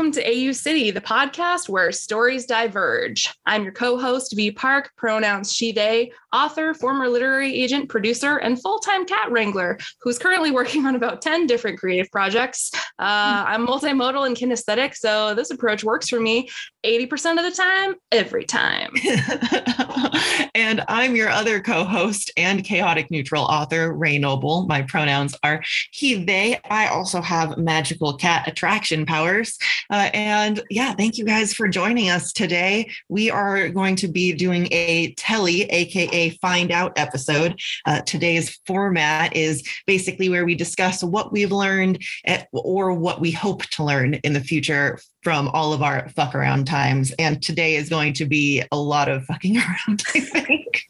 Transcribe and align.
Welcome 0.00 0.12
to 0.12 0.48
AU 0.48 0.52
City, 0.52 0.90
the 0.90 1.02
podcast 1.02 1.68
where 1.68 1.92
stories 1.92 2.46
diverge. 2.46 3.34
I'm 3.44 3.64
your 3.64 3.72
co 3.72 3.98
host, 3.98 4.34
V 4.34 4.50
Park, 4.50 4.92
pronouns 4.96 5.54
she, 5.54 5.72
they, 5.72 6.10
author, 6.32 6.72
former 6.72 7.06
literary 7.06 7.54
agent, 7.54 7.90
producer, 7.90 8.38
and 8.38 8.58
full 8.62 8.78
time 8.78 9.04
cat 9.04 9.30
wrangler 9.30 9.78
who's 10.00 10.18
currently 10.18 10.52
working 10.52 10.86
on 10.86 10.94
about 10.94 11.20
10 11.20 11.46
different 11.46 11.78
creative 11.78 12.10
projects. 12.10 12.70
Uh, 12.98 13.44
I'm 13.46 13.66
multimodal 13.66 14.26
and 14.26 14.34
kinesthetic, 14.34 14.94
so 14.94 15.34
this 15.34 15.50
approach 15.50 15.84
works 15.84 16.08
for 16.08 16.18
me 16.18 16.48
80% 16.82 17.36
of 17.36 17.44
the 17.44 17.50
time, 17.50 17.94
every 18.10 18.44
time. 18.44 18.92
and 20.54 20.82
I'm 20.88 21.14
your 21.14 21.28
other 21.28 21.60
co 21.60 21.84
host 21.84 22.30
and 22.38 22.64
chaotic 22.64 23.10
neutral 23.10 23.44
author, 23.44 23.92
Rey 23.92 24.16
Noble. 24.16 24.66
My 24.66 24.80
pronouns 24.80 25.36
are 25.42 25.62
he, 25.90 26.24
they. 26.24 26.58
I 26.70 26.88
also 26.88 27.20
have 27.20 27.58
magical 27.58 28.14
cat 28.14 28.48
attraction 28.48 29.04
powers. 29.04 29.58
Uh, 29.90 30.10
and 30.14 30.62
yeah, 30.70 30.94
thank 30.94 31.18
you 31.18 31.24
guys 31.24 31.52
for 31.52 31.68
joining 31.68 32.10
us 32.10 32.32
today. 32.32 32.90
We 33.08 33.30
are 33.30 33.68
going 33.68 33.96
to 33.96 34.08
be 34.08 34.32
doing 34.32 34.68
a 34.70 35.12
telly, 35.14 35.62
aka 35.64 36.30
find 36.30 36.70
out 36.70 36.98
episode. 36.98 37.60
Uh, 37.86 38.00
today's 38.02 38.58
format 38.66 39.34
is 39.34 39.62
basically 39.86 40.28
where 40.28 40.44
we 40.44 40.54
discuss 40.54 41.02
what 41.02 41.32
we've 41.32 41.52
learned 41.52 42.02
at, 42.24 42.48
or 42.52 42.92
what 42.92 43.20
we 43.20 43.30
hope 43.30 43.62
to 43.64 43.84
learn 43.84 44.14
in 44.14 44.32
the 44.32 44.40
future 44.40 44.98
from 45.22 45.48
all 45.48 45.72
of 45.72 45.82
our 45.82 46.08
fuck 46.10 46.34
around 46.34 46.66
times. 46.66 47.12
And 47.18 47.42
today 47.42 47.76
is 47.76 47.88
going 47.88 48.14
to 48.14 48.26
be 48.26 48.62
a 48.72 48.76
lot 48.76 49.08
of 49.08 49.24
fucking 49.24 49.56
around, 49.88 50.02
I 50.14 50.20
think. 50.20 50.82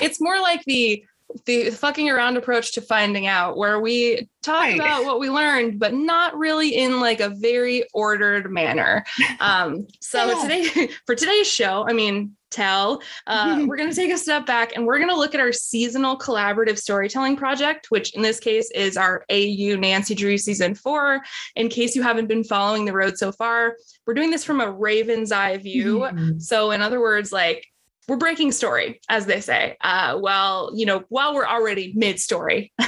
It's 0.00 0.20
more 0.20 0.40
like 0.40 0.64
the 0.64 1.04
the 1.44 1.70
fucking 1.70 2.08
around 2.08 2.36
approach 2.36 2.72
to 2.72 2.80
finding 2.80 3.26
out 3.26 3.56
where 3.56 3.80
we 3.80 4.28
talk 4.42 4.62
right. 4.62 4.76
about 4.76 5.04
what 5.04 5.20
we 5.20 5.28
learned 5.28 5.78
but 5.78 5.92
not 5.92 6.36
really 6.36 6.74
in 6.74 7.00
like 7.00 7.20
a 7.20 7.30
very 7.30 7.84
ordered 7.92 8.50
manner 8.50 9.04
um 9.40 9.86
so 10.00 10.26
yeah. 10.26 10.42
today 10.42 10.88
for 11.06 11.14
today's 11.14 11.46
show 11.46 11.86
i 11.88 11.92
mean 11.92 12.36
tell 12.50 13.02
uh, 13.26 13.64
we're 13.66 13.76
going 13.76 13.90
to 13.90 13.96
take 13.96 14.12
a 14.12 14.16
step 14.16 14.46
back 14.46 14.74
and 14.76 14.86
we're 14.86 14.98
going 14.98 15.10
to 15.10 15.16
look 15.16 15.34
at 15.34 15.40
our 15.40 15.52
seasonal 15.52 16.16
collaborative 16.16 16.78
storytelling 16.78 17.36
project 17.36 17.90
which 17.90 18.14
in 18.14 18.22
this 18.22 18.38
case 18.38 18.70
is 18.70 18.96
our 18.96 19.24
au 19.30 19.76
nancy 19.76 20.14
drew 20.14 20.38
season 20.38 20.74
four 20.74 21.20
in 21.56 21.68
case 21.68 21.96
you 21.96 22.02
haven't 22.02 22.28
been 22.28 22.44
following 22.44 22.84
the 22.84 22.92
road 22.92 23.18
so 23.18 23.32
far 23.32 23.76
we're 24.06 24.14
doing 24.14 24.30
this 24.30 24.44
from 24.44 24.60
a 24.60 24.70
raven's 24.70 25.32
eye 25.32 25.56
view 25.56 25.98
mm-hmm. 25.98 26.38
so 26.38 26.70
in 26.70 26.82
other 26.82 27.00
words 27.00 27.32
like 27.32 27.66
we're 28.08 28.16
breaking 28.16 28.52
story, 28.52 29.00
as 29.08 29.26
they 29.26 29.40
say. 29.40 29.76
Uh, 29.80 30.18
well, 30.20 30.70
you 30.74 30.86
know, 30.86 31.04
while 31.08 31.34
we're 31.34 31.46
already 31.46 31.92
mid 31.96 32.20
story, 32.20 32.72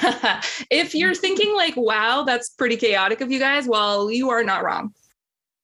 if 0.71 0.95
you're 0.95 1.13
mm-hmm. 1.13 1.21
thinking 1.21 1.55
like, 1.57 1.75
wow, 1.77 2.23
that's 2.23 2.51
pretty 2.51 2.77
chaotic 2.77 3.21
of 3.21 3.31
you 3.31 3.39
guys, 3.39 3.67
well, 3.67 4.11
you 4.11 4.31
are 4.31 4.45
not 4.45 4.65
wrong. 4.65 4.93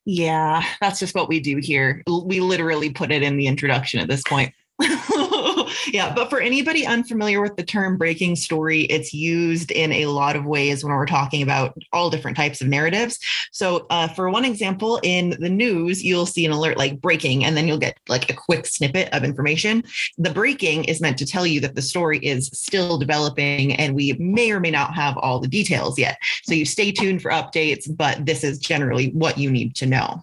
Yeah, 0.06 0.62
that's 0.80 0.98
just 0.98 1.14
what 1.14 1.28
we 1.28 1.40
do 1.40 1.56
here. 1.56 2.02
We 2.06 2.40
literally 2.40 2.90
put 2.90 3.10
it 3.10 3.22
in 3.22 3.36
the 3.36 3.46
introduction 3.46 4.00
at 4.00 4.08
this 4.08 4.22
point. 4.22 4.52
yeah, 5.92 6.12
but 6.14 6.30
for 6.30 6.40
anybody 6.40 6.86
unfamiliar 6.86 7.40
with 7.40 7.56
the 7.56 7.62
term 7.62 7.96
breaking 7.96 8.36
story, 8.36 8.82
it's 8.82 9.14
used 9.14 9.70
in 9.70 9.92
a 9.92 10.06
lot 10.06 10.36
of 10.36 10.44
ways 10.44 10.84
when 10.84 10.92
we're 10.92 11.06
talking 11.06 11.42
about 11.42 11.76
all 11.92 12.10
different 12.10 12.36
types 12.36 12.60
of 12.60 12.68
narratives. 12.68 13.18
So, 13.52 13.86
uh, 13.90 14.08
for 14.08 14.30
one 14.30 14.44
example, 14.44 15.00
in 15.02 15.30
the 15.38 15.48
news, 15.48 16.02
you'll 16.02 16.26
see 16.26 16.44
an 16.44 16.52
alert 16.52 16.76
like 16.76 17.00
breaking, 17.00 17.44
and 17.44 17.56
then 17.56 17.66
you'll 17.66 17.78
get 17.78 17.98
like 18.08 18.30
a 18.30 18.34
quick 18.34 18.66
snippet 18.66 19.12
of 19.12 19.24
information. 19.24 19.84
The 20.18 20.30
breaking 20.30 20.84
is 20.84 21.00
meant 21.00 21.18
to 21.18 21.26
tell 21.26 21.46
you 21.46 21.60
that 21.60 21.74
the 21.74 21.82
story 21.82 22.18
is 22.18 22.48
still 22.48 22.98
developing 22.98 23.74
and 23.74 23.94
we 23.94 24.12
may 24.14 24.50
or 24.50 24.60
may 24.60 24.70
not 24.70 24.94
have 24.94 25.16
all 25.18 25.40
the 25.40 25.48
details 25.48 25.98
yet. 25.98 26.18
So, 26.44 26.54
you 26.54 26.64
stay 26.64 26.92
tuned 26.92 27.22
for 27.22 27.30
updates, 27.30 27.84
but 27.94 28.26
this 28.26 28.44
is 28.44 28.58
generally 28.58 29.10
what 29.10 29.38
you 29.38 29.50
need 29.50 29.74
to 29.76 29.86
know. 29.86 30.22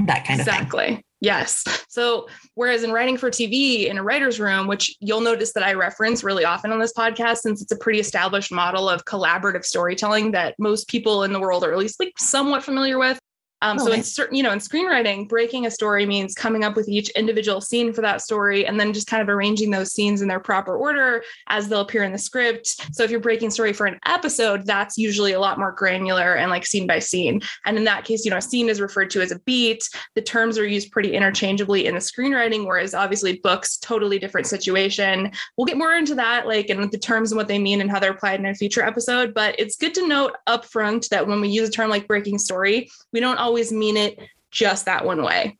That 0.00 0.26
kind 0.26 0.40
of 0.40 0.46
exactly. 0.46 0.86
Thing. 0.86 1.04
Yes. 1.20 1.64
So, 1.88 2.28
whereas 2.54 2.82
in 2.82 2.92
writing 2.92 3.16
for 3.16 3.30
TV 3.30 3.86
in 3.86 3.96
a 3.96 4.02
writer's 4.02 4.38
room, 4.38 4.66
which 4.66 4.94
you'll 5.00 5.22
notice 5.22 5.54
that 5.54 5.62
I 5.62 5.72
reference 5.72 6.22
really 6.22 6.44
often 6.44 6.70
on 6.70 6.78
this 6.78 6.92
podcast, 6.92 7.38
since 7.38 7.62
it's 7.62 7.72
a 7.72 7.76
pretty 7.78 8.00
established 8.00 8.52
model 8.52 8.88
of 8.88 9.06
collaborative 9.06 9.64
storytelling 9.64 10.32
that 10.32 10.54
most 10.58 10.88
people 10.88 11.22
in 11.22 11.32
the 11.32 11.40
world 11.40 11.64
are 11.64 11.72
at 11.72 11.78
least 11.78 11.98
like 11.98 12.12
somewhat 12.18 12.62
familiar 12.62 12.98
with, 12.98 13.18
um, 13.62 13.78
so 13.78 13.90
in 13.90 14.02
certain, 14.02 14.36
you 14.36 14.42
know, 14.42 14.52
in 14.52 14.58
screenwriting, 14.58 15.28
breaking 15.28 15.64
a 15.64 15.70
story 15.70 16.04
means 16.04 16.34
coming 16.34 16.62
up 16.62 16.76
with 16.76 16.88
each 16.88 17.08
individual 17.10 17.60
scene 17.60 17.92
for 17.92 18.02
that 18.02 18.20
story 18.20 18.66
and 18.66 18.78
then 18.78 18.92
just 18.92 19.06
kind 19.06 19.22
of 19.22 19.28
arranging 19.28 19.70
those 19.70 19.92
scenes 19.92 20.20
in 20.20 20.28
their 20.28 20.40
proper 20.40 20.76
order 20.76 21.22
as 21.48 21.68
they'll 21.68 21.80
appear 21.80 22.04
in 22.04 22.12
the 22.12 22.18
script. 22.18 22.94
So 22.94 23.02
if 23.02 23.10
you're 23.10 23.20
breaking 23.20 23.50
story 23.50 23.72
for 23.72 23.86
an 23.86 23.98
episode, 24.04 24.66
that's 24.66 24.98
usually 24.98 25.32
a 25.32 25.40
lot 25.40 25.58
more 25.58 25.72
granular 25.72 26.34
and 26.34 26.50
like 26.50 26.66
scene 26.66 26.86
by 26.86 26.98
scene. 26.98 27.40
And 27.64 27.78
in 27.78 27.84
that 27.84 28.04
case, 28.04 28.24
you 28.24 28.30
know, 28.30 28.36
a 28.36 28.42
scene 28.42 28.68
is 28.68 28.80
referred 28.80 29.10
to 29.10 29.22
as 29.22 29.32
a 29.32 29.38
beat. 29.40 29.88
The 30.14 30.22
terms 30.22 30.58
are 30.58 30.66
used 30.66 30.92
pretty 30.92 31.14
interchangeably 31.14 31.86
in 31.86 31.94
the 31.94 32.00
screenwriting, 32.00 32.66
whereas 32.66 32.94
obviously 32.94 33.38
books, 33.38 33.78
totally 33.78 34.18
different 34.18 34.46
situation. 34.46 35.32
We'll 35.56 35.66
get 35.66 35.78
more 35.78 35.94
into 35.94 36.14
that, 36.16 36.46
like 36.46 36.68
and 36.68 36.90
the 36.90 36.98
terms 36.98 37.32
and 37.32 37.38
what 37.38 37.48
they 37.48 37.58
mean 37.58 37.80
and 37.80 37.90
how 37.90 38.00
they're 38.00 38.12
applied 38.12 38.40
in 38.40 38.46
a 38.46 38.54
future 38.54 38.82
episode. 38.82 39.32
But 39.32 39.58
it's 39.58 39.76
good 39.76 39.94
to 39.94 40.06
note 40.06 40.36
upfront 40.46 41.08
that 41.08 41.26
when 41.26 41.40
we 41.40 41.48
use 41.48 41.68
a 41.68 41.72
term 41.72 41.88
like 41.88 42.06
breaking 42.06 42.38
story, 42.38 42.90
we 43.12 43.20
don't 43.20 43.38
always 43.46 43.72
mean 43.72 43.96
it 43.96 44.18
just 44.50 44.86
that 44.86 45.04
one 45.04 45.22
way. 45.22 45.56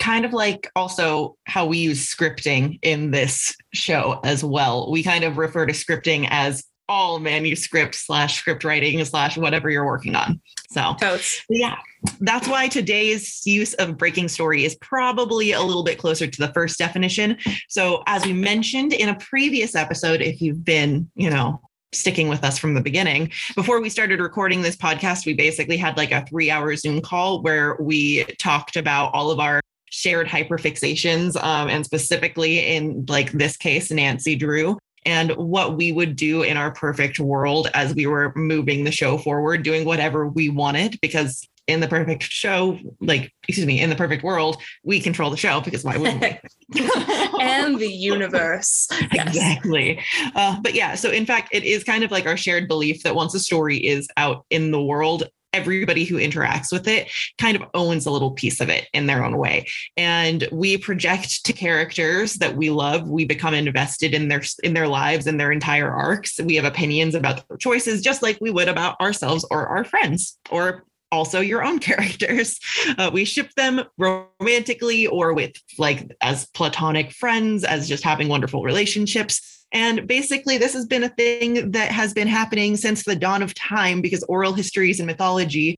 Kind 0.00 0.24
of 0.24 0.32
like 0.32 0.68
also 0.74 1.36
how 1.44 1.66
we 1.66 1.78
use 1.78 2.12
scripting 2.12 2.80
in 2.82 3.12
this 3.12 3.54
show 3.72 4.20
as 4.24 4.42
well. 4.42 4.90
We 4.90 5.04
kind 5.04 5.22
of 5.22 5.38
refer 5.38 5.66
to 5.66 5.72
scripting 5.72 6.26
as 6.30 6.64
all 6.88 7.20
manuscript 7.20 7.94
slash 7.94 8.36
script 8.36 8.64
writing 8.64 9.02
slash 9.04 9.38
whatever 9.38 9.70
you're 9.70 9.86
working 9.86 10.16
on. 10.16 10.40
So, 10.70 10.96
Totes. 11.00 11.42
yeah, 11.48 11.78
that's 12.20 12.48
why 12.48 12.66
today's 12.66 13.46
use 13.46 13.74
of 13.74 13.96
breaking 13.96 14.28
story 14.28 14.64
is 14.64 14.74
probably 14.80 15.52
a 15.52 15.62
little 15.62 15.84
bit 15.84 15.98
closer 15.98 16.26
to 16.26 16.40
the 16.40 16.52
first 16.52 16.76
definition. 16.76 17.38
So, 17.68 18.02
as 18.06 18.26
we 18.26 18.32
mentioned 18.32 18.92
in 18.92 19.08
a 19.08 19.14
previous 19.14 19.76
episode, 19.76 20.20
if 20.20 20.42
you've 20.42 20.64
been, 20.64 21.08
you 21.14 21.30
know, 21.30 21.60
sticking 21.94 22.28
with 22.28 22.44
us 22.44 22.58
from 22.58 22.74
the 22.74 22.80
beginning. 22.80 23.30
Before 23.54 23.80
we 23.80 23.88
started 23.88 24.20
recording 24.20 24.62
this 24.62 24.76
podcast, 24.76 25.26
we 25.26 25.34
basically 25.34 25.76
had 25.76 25.96
like 25.96 26.12
a 26.12 26.24
three 26.26 26.50
hour 26.50 26.74
Zoom 26.76 27.00
call 27.00 27.42
where 27.42 27.76
we 27.80 28.24
talked 28.38 28.76
about 28.76 29.12
all 29.14 29.30
of 29.30 29.40
our 29.40 29.60
shared 29.90 30.26
hyperfixations, 30.26 31.40
um, 31.42 31.68
and 31.68 31.84
specifically 31.84 32.58
in 32.58 33.04
like 33.08 33.32
this 33.32 33.56
case, 33.56 33.90
Nancy 33.90 34.34
Drew. 34.34 34.76
And 35.06 35.32
what 35.32 35.76
we 35.76 35.92
would 35.92 36.16
do 36.16 36.42
in 36.42 36.56
our 36.56 36.72
perfect 36.72 37.20
world 37.20 37.68
as 37.74 37.94
we 37.94 38.06
were 38.06 38.32
moving 38.34 38.84
the 38.84 38.90
show 38.90 39.18
forward, 39.18 39.62
doing 39.62 39.84
whatever 39.84 40.26
we 40.26 40.48
wanted, 40.48 40.98
because 41.00 41.46
in 41.66 41.80
the 41.80 41.88
perfect 41.88 42.24
show, 42.24 42.78
like, 43.00 43.32
excuse 43.48 43.66
me, 43.66 43.80
in 43.80 43.90
the 43.90 43.96
perfect 43.96 44.22
world, 44.22 44.60
we 44.82 45.00
control 45.00 45.30
the 45.30 45.36
show 45.36 45.60
because 45.60 45.84
why 45.84 45.96
wouldn't 45.96 46.20
we? 46.20 46.80
and 47.40 47.78
the 47.78 47.88
universe. 47.88 48.88
Yes. 49.12 49.28
Exactly. 49.28 50.00
Uh, 50.34 50.60
but 50.60 50.74
yeah, 50.74 50.94
so 50.94 51.10
in 51.10 51.26
fact, 51.26 51.48
it 51.52 51.64
is 51.64 51.84
kind 51.84 52.04
of 52.04 52.10
like 52.10 52.26
our 52.26 52.36
shared 52.36 52.68
belief 52.68 53.02
that 53.02 53.14
once 53.14 53.34
a 53.34 53.40
story 53.40 53.78
is 53.78 54.08
out 54.16 54.44
in 54.50 54.70
the 54.70 54.82
world, 54.82 55.24
everybody 55.54 56.04
who 56.04 56.16
interacts 56.16 56.72
with 56.72 56.88
it 56.88 57.08
kind 57.38 57.56
of 57.56 57.62
owns 57.74 58.06
a 58.06 58.10
little 58.10 58.32
piece 58.32 58.60
of 58.60 58.68
it 58.68 58.88
in 58.92 59.06
their 59.06 59.24
own 59.24 59.38
way 59.38 59.64
and 59.96 60.48
we 60.50 60.76
project 60.76 61.44
to 61.44 61.52
characters 61.52 62.34
that 62.34 62.56
we 62.56 62.70
love 62.70 63.08
we 63.08 63.24
become 63.24 63.54
invested 63.54 64.14
in 64.14 64.26
their 64.26 64.42
in 64.64 64.74
their 64.74 64.88
lives 64.88 65.28
and 65.28 65.38
their 65.38 65.52
entire 65.52 65.88
arcs 65.88 66.40
we 66.40 66.56
have 66.56 66.64
opinions 66.64 67.14
about 67.14 67.46
their 67.46 67.56
choices 67.56 68.02
just 68.02 68.20
like 68.20 68.36
we 68.40 68.50
would 68.50 68.66
about 68.66 69.00
ourselves 69.00 69.46
or 69.48 69.68
our 69.68 69.84
friends 69.84 70.36
or 70.50 70.84
also 71.12 71.40
your 71.40 71.64
own 71.64 71.78
characters. 71.90 72.58
Uh, 72.98 73.10
we 73.12 73.24
ship 73.24 73.50
them 73.56 73.82
romantically 73.98 75.06
or 75.06 75.32
with 75.34 75.52
like 75.78 76.10
as 76.20 76.46
platonic 76.46 77.12
friends, 77.12 77.64
as 77.64 77.88
just 77.88 78.04
having 78.04 78.28
wonderful 78.28 78.62
relationships. 78.62 79.66
And 79.72 80.06
basically, 80.06 80.56
this 80.56 80.72
has 80.74 80.86
been 80.86 81.02
a 81.02 81.08
thing 81.08 81.72
that 81.72 81.90
has 81.90 82.14
been 82.14 82.28
happening 82.28 82.76
since 82.76 83.02
the 83.02 83.16
dawn 83.16 83.42
of 83.42 83.54
time 83.54 84.00
because 84.00 84.22
oral 84.24 84.52
histories 84.52 85.00
and 85.00 85.06
mythology 85.06 85.76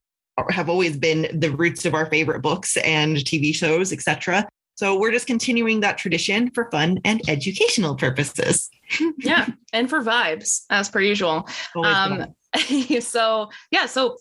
have 0.50 0.69
always 0.69 0.99
been 0.99 1.29
the 1.32 1.50
roots 1.50 1.87
of 1.87 1.94
our 1.94 2.06
favorite 2.06 2.43
books 2.43 2.76
and 2.79 3.17
TV 3.17 3.55
shows, 3.55 3.93
etc. 3.93 4.46
So 4.75 4.99
we're 4.99 5.12
just 5.12 5.26
continuing 5.26 5.81
that 5.81 5.96
tradition 5.96 6.50
for 6.50 6.70
fun 6.70 7.00
and 7.05 7.22
educational 7.29 7.96
purposes. 7.96 8.69
yeah, 9.19 9.46
and 9.72 9.88
for 9.88 10.02
vibes, 10.02 10.64
as 10.69 10.90
per 10.90 11.00
usual. 11.00 11.49
Um, 11.82 12.34
so 13.00 13.49
yeah, 13.70 13.87
so 13.87 14.19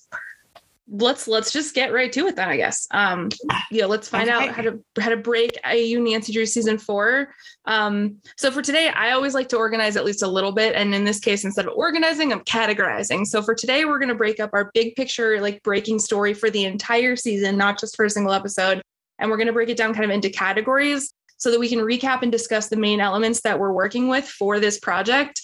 let's 0.88 1.28
let's 1.28 1.52
just 1.52 1.74
get 1.74 1.92
right 1.92 2.12
to 2.14 2.28
it 2.28 2.36
then 2.36 2.48
i 2.48 2.58
guess. 2.58 2.88
Um 2.92 3.30
yeah 3.72 3.86
let's 3.86 4.08
find 4.08 4.30
okay. 4.30 4.50
out 4.50 4.56
how 4.56 4.62
to 4.62 4.80
how 5.00 5.10
to 5.10 5.18
break 5.18 5.58
au 5.66 6.00
nancy 6.00 6.32
drew 6.32 6.46
season 6.46 6.78
four. 6.78 7.34
Um 7.66 8.18
so 8.38 8.52
for 8.52 8.62
today 8.62 8.90
i 8.90 9.12
always 9.12 9.34
like 9.34 9.50
to 9.50 9.58
organize 9.58 9.98
at 9.98 10.06
least 10.06 10.22
a 10.22 10.28
little 10.28 10.52
bit. 10.52 10.76
And 10.76 10.94
in 10.94 11.04
this 11.04 11.20
case 11.20 11.44
instead 11.44 11.66
of 11.66 11.74
organizing 11.76 12.32
i'm 12.32 12.42
categorizing. 12.42 13.26
So 13.26 13.42
for 13.42 13.56
today 13.56 13.86
we're 13.86 14.00
going 14.00 14.10
to 14.10 14.16
break 14.16 14.40
up 14.40 14.52
our 14.54 14.70
big 14.74 14.96
picture 14.96 15.42
like 15.42 15.64
breaking 15.64 16.00
story 16.00 16.34
for 16.34 16.50
the 16.50 16.66
entire 16.66 17.16
season 17.16 17.58
not 17.58 17.80
just 17.80 17.96
for 17.96 18.06
a 18.06 18.10
single 18.10 18.34
episode. 18.34 18.82
And 19.18 19.32
we're 19.32 19.38
going 19.38 19.48
to 19.48 19.54
break 19.54 19.70
it 19.70 19.78
down 19.78 19.94
kind 19.94 20.06
of 20.06 20.12
into 20.12 20.30
categories 20.30 21.14
so 21.38 21.50
that 21.52 21.60
we 21.60 21.70
can 21.70 21.80
recap 21.80 22.22
and 22.22 22.32
discuss 22.32 22.68
the 22.68 22.76
main 22.76 23.00
elements 23.00 23.42
that 23.42 23.60
we're 23.60 23.74
working 23.74 24.08
with 24.08 24.28
for 24.28 24.60
this 24.60 24.80
project 24.80 25.42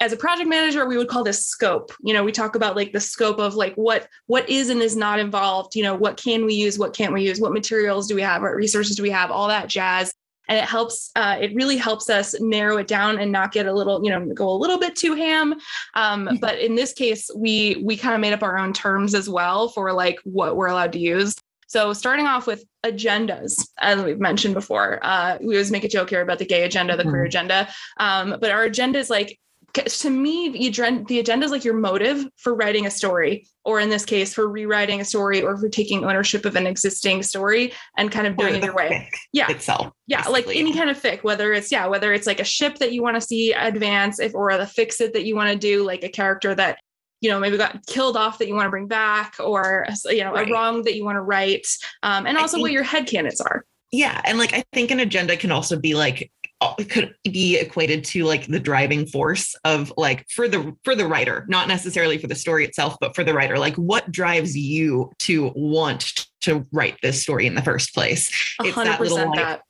as 0.00 0.12
a 0.12 0.16
project 0.16 0.48
manager 0.48 0.86
we 0.86 0.96
would 0.96 1.08
call 1.08 1.24
this 1.24 1.46
scope 1.46 1.92
you 2.02 2.14
know 2.14 2.22
we 2.22 2.32
talk 2.32 2.54
about 2.54 2.76
like 2.76 2.92
the 2.92 3.00
scope 3.00 3.38
of 3.38 3.54
like 3.54 3.74
what 3.74 4.08
what 4.26 4.48
is 4.48 4.68
and 4.70 4.80
is 4.80 4.96
not 4.96 5.18
involved 5.18 5.74
you 5.74 5.82
know 5.82 5.94
what 5.94 6.16
can 6.16 6.44
we 6.44 6.54
use 6.54 6.78
what 6.78 6.94
can't 6.94 7.12
we 7.12 7.22
use 7.22 7.40
what 7.40 7.52
materials 7.52 8.06
do 8.06 8.14
we 8.14 8.22
have 8.22 8.42
what 8.42 8.54
resources 8.54 8.96
do 8.96 9.02
we 9.02 9.10
have 9.10 9.30
all 9.30 9.48
that 9.48 9.68
jazz 9.68 10.12
and 10.48 10.58
it 10.58 10.64
helps 10.64 11.10
uh, 11.14 11.36
it 11.38 11.54
really 11.54 11.76
helps 11.76 12.08
us 12.08 12.34
narrow 12.40 12.78
it 12.78 12.86
down 12.86 13.18
and 13.18 13.30
not 13.30 13.52
get 13.52 13.66
a 13.66 13.72
little 13.72 14.02
you 14.04 14.10
know 14.10 14.24
go 14.34 14.48
a 14.48 14.56
little 14.56 14.78
bit 14.78 14.96
too 14.96 15.14
ham 15.14 15.52
um, 15.94 16.26
mm-hmm. 16.26 16.36
but 16.36 16.58
in 16.58 16.74
this 16.74 16.92
case 16.92 17.30
we 17.36 17.82
we 17.84 17.96
kind 17.96 18.14
of 18.14 18.20
made 18.20 18.32
up 18.32 18.42
our 18.42 18.58
own 18.58 18.72
terms 18.72 19.14
as 19.14 19.28
well 19.28 19.68
for 19.68 19.92
like 19.92 20.18
what 20.24 20.56
we're 20.56 20.68
allowed 20.68 20.92
to 20.92 20.98
use 20.98 21.34
so 21.68 21.92
starting 21.92 22.26
off 22.26 22.46
with 22.46 22.64
agendas, 22.86 23.68
as 23.78 24.02
we've 24.02 24.18
mentioned 24.18 24.54
before, 24.54 25.00
uh, 25.02 25.36
we 25.38 25.48
always 25.48 25.70
make 25.70 25.84
a 25.84 25.88
joke 25.88 26.08
here 26.08 26.22
about 26.22 26.38
the 26.38 26.46
gay 26.46 26.62
agenda, 26.62 26.96
the 26.96 27.02
mm-hmm. 27.02 27.10
queer 27.10 27.24
agenda. 27.24 27.68
Um, 27.98 28.36
but 28.40 28.50
our 28.50 28.62
agenda 28.62 28.98
is 28.98 29.10
like 29.10 29.38
to 29.84 30.10
me, 30.10 30.48
the 30.50 31.18
agenda 31.18 31.44
is 31.44 31.50
like 31.50 31.64
your 31.64 31.74
motive 31.74 32.26
for 32.36 32.54
writing 32.54 32.86
a 32.86 32.90
story, 32.90 33.46
or 33.64 33.80
in 33.80 33.88
this 33.88 34.04
case, 34.04 34.34
for 34.34 34.48
rewriting 34.48 35.00
a 35.00 35.04
story, 35.04 35.42
or 35.42 35.56
for 35.56 35.68
taking 35.68 36.04
ownership 36.04 36.44
of 36.44 36.56
an 36.56 36.66
existing 36.66 37.22
story 37.22 37.72
and 37.96 38.10
kind 38.10 38.26
of 38.26 38.36
doing 38.36 38.56
it 38.56 38.64
your 38.64 38.74
way. 38.74 39.08
Yeah, 39.32 39.50
itself. 39.50 39.92
Yeah, 40.06 40.18
basically. 40.18 40.42
like 40.42 40.56
any 40.56 40.72
kind 40.72 40.90
of 40.90 41.00
fic, 41.00 41.22
whether 41.22 41.52
it's 41.52 41.70
yeah, 41.70 41.86
whether 41.86 42.12
it's 42.12 42.26
like 42.26 42.40
a 42.40 42.44
ship 42.44 42.78
that 42.78 42.92
you 42.92 43.02
want 43.02 43.16
to 43.16 43.20
see 43.20 43.52
advance, 43.52 44.20
if 44.20 44.34
or 44.34 44.56
the 44.56 44.66
fix 44.66 45.00
it 45.00 45.12
that 45.12 45.24
you 45.24 45.36
want 45.36 45.50
to 45.50 45.58
do, 45.58 45.84
like 45.84 46.02
a 46.02 46.08
character 46.08 46.54
that 46.54 46.78
you 47.20 47.30
know 47.30 47.38
maybe 47.38 47.56
got 47.56 47.84
killed 47.86 48.16
off 48.16 48.38
that 48.38 48.48
you 48.48 48.54
want 48.54 48.66
to 48.66 48.70
bring 48.70 48.88
back, 48.88 49.36
or 49.38 49.86
you 50.06 50.24
know 50.24 50.32
right. 50.32 50.48
a 50.48 50.52
wrong 50.52 50.82
that 50.84 50.94
you 50.94 51.04
want 51.04 51.16
to 51.16 51.22
write, 51.22 51.66
um, 52.02 52.26
and 52.26 52.38
also 52.38 52.56
think, 52.56 52.62
what 52.62 52.72
your 52.72 52.82
head 52.82 53.06
candidates 53.06 53.40
are. 53.40 53.64
Yeah, 53.92 54.20
and 54.24 54.38
like 54.38 54.52
I 54.52 54.64
think 54.72 54.90
an 54.90 55.00
agenda 55.00 55.36
can 55.36 55.50
also 55.50 55.78
be 55.78 55.94
like 55.94 56.30
it 56.78 56.90
could 56.90 57.14
be 57.24 57.56
equated 57.56 58.04
to 58.04 58.24
like 58.24 58.46
the 58.46 58.60
driving 58.60 59.06
force 59.06 59.54
of 59.64 59.92
like 59.96 60.26
for 60.28 60.48
the 60.48 60.74
for 60.84 60.94
the 60.94 61.06
writer 61.06 61.44
not 61.48 61.68
necessarily 61.68 62.18
for 62.18 62.26
the 62.26 62.34
story 62.34 62.64
itself 62.64 62.96
but 63.00 63.14
for 63.14 63.24
the 63.24 63.34
writer. 63.34 63.58
Like 63.58 63.76
what 63.76 64.10
drives 64.10 64.56
you 64.56 65.12
to 65.20 65.52
want 65.54 66.26
to 66.42 66.66
write 66.72 66.96
this 67.02 67.22
story 67.22 67.46
in 67.46 67.54
the 67.54 67.62
first 67.62 67.94
place? 67.94 68.28
It's 68.60 68.76
that 68.76 69.00
little 69.00 69.18
like, 69.18 69.34
that. 69.36 69.62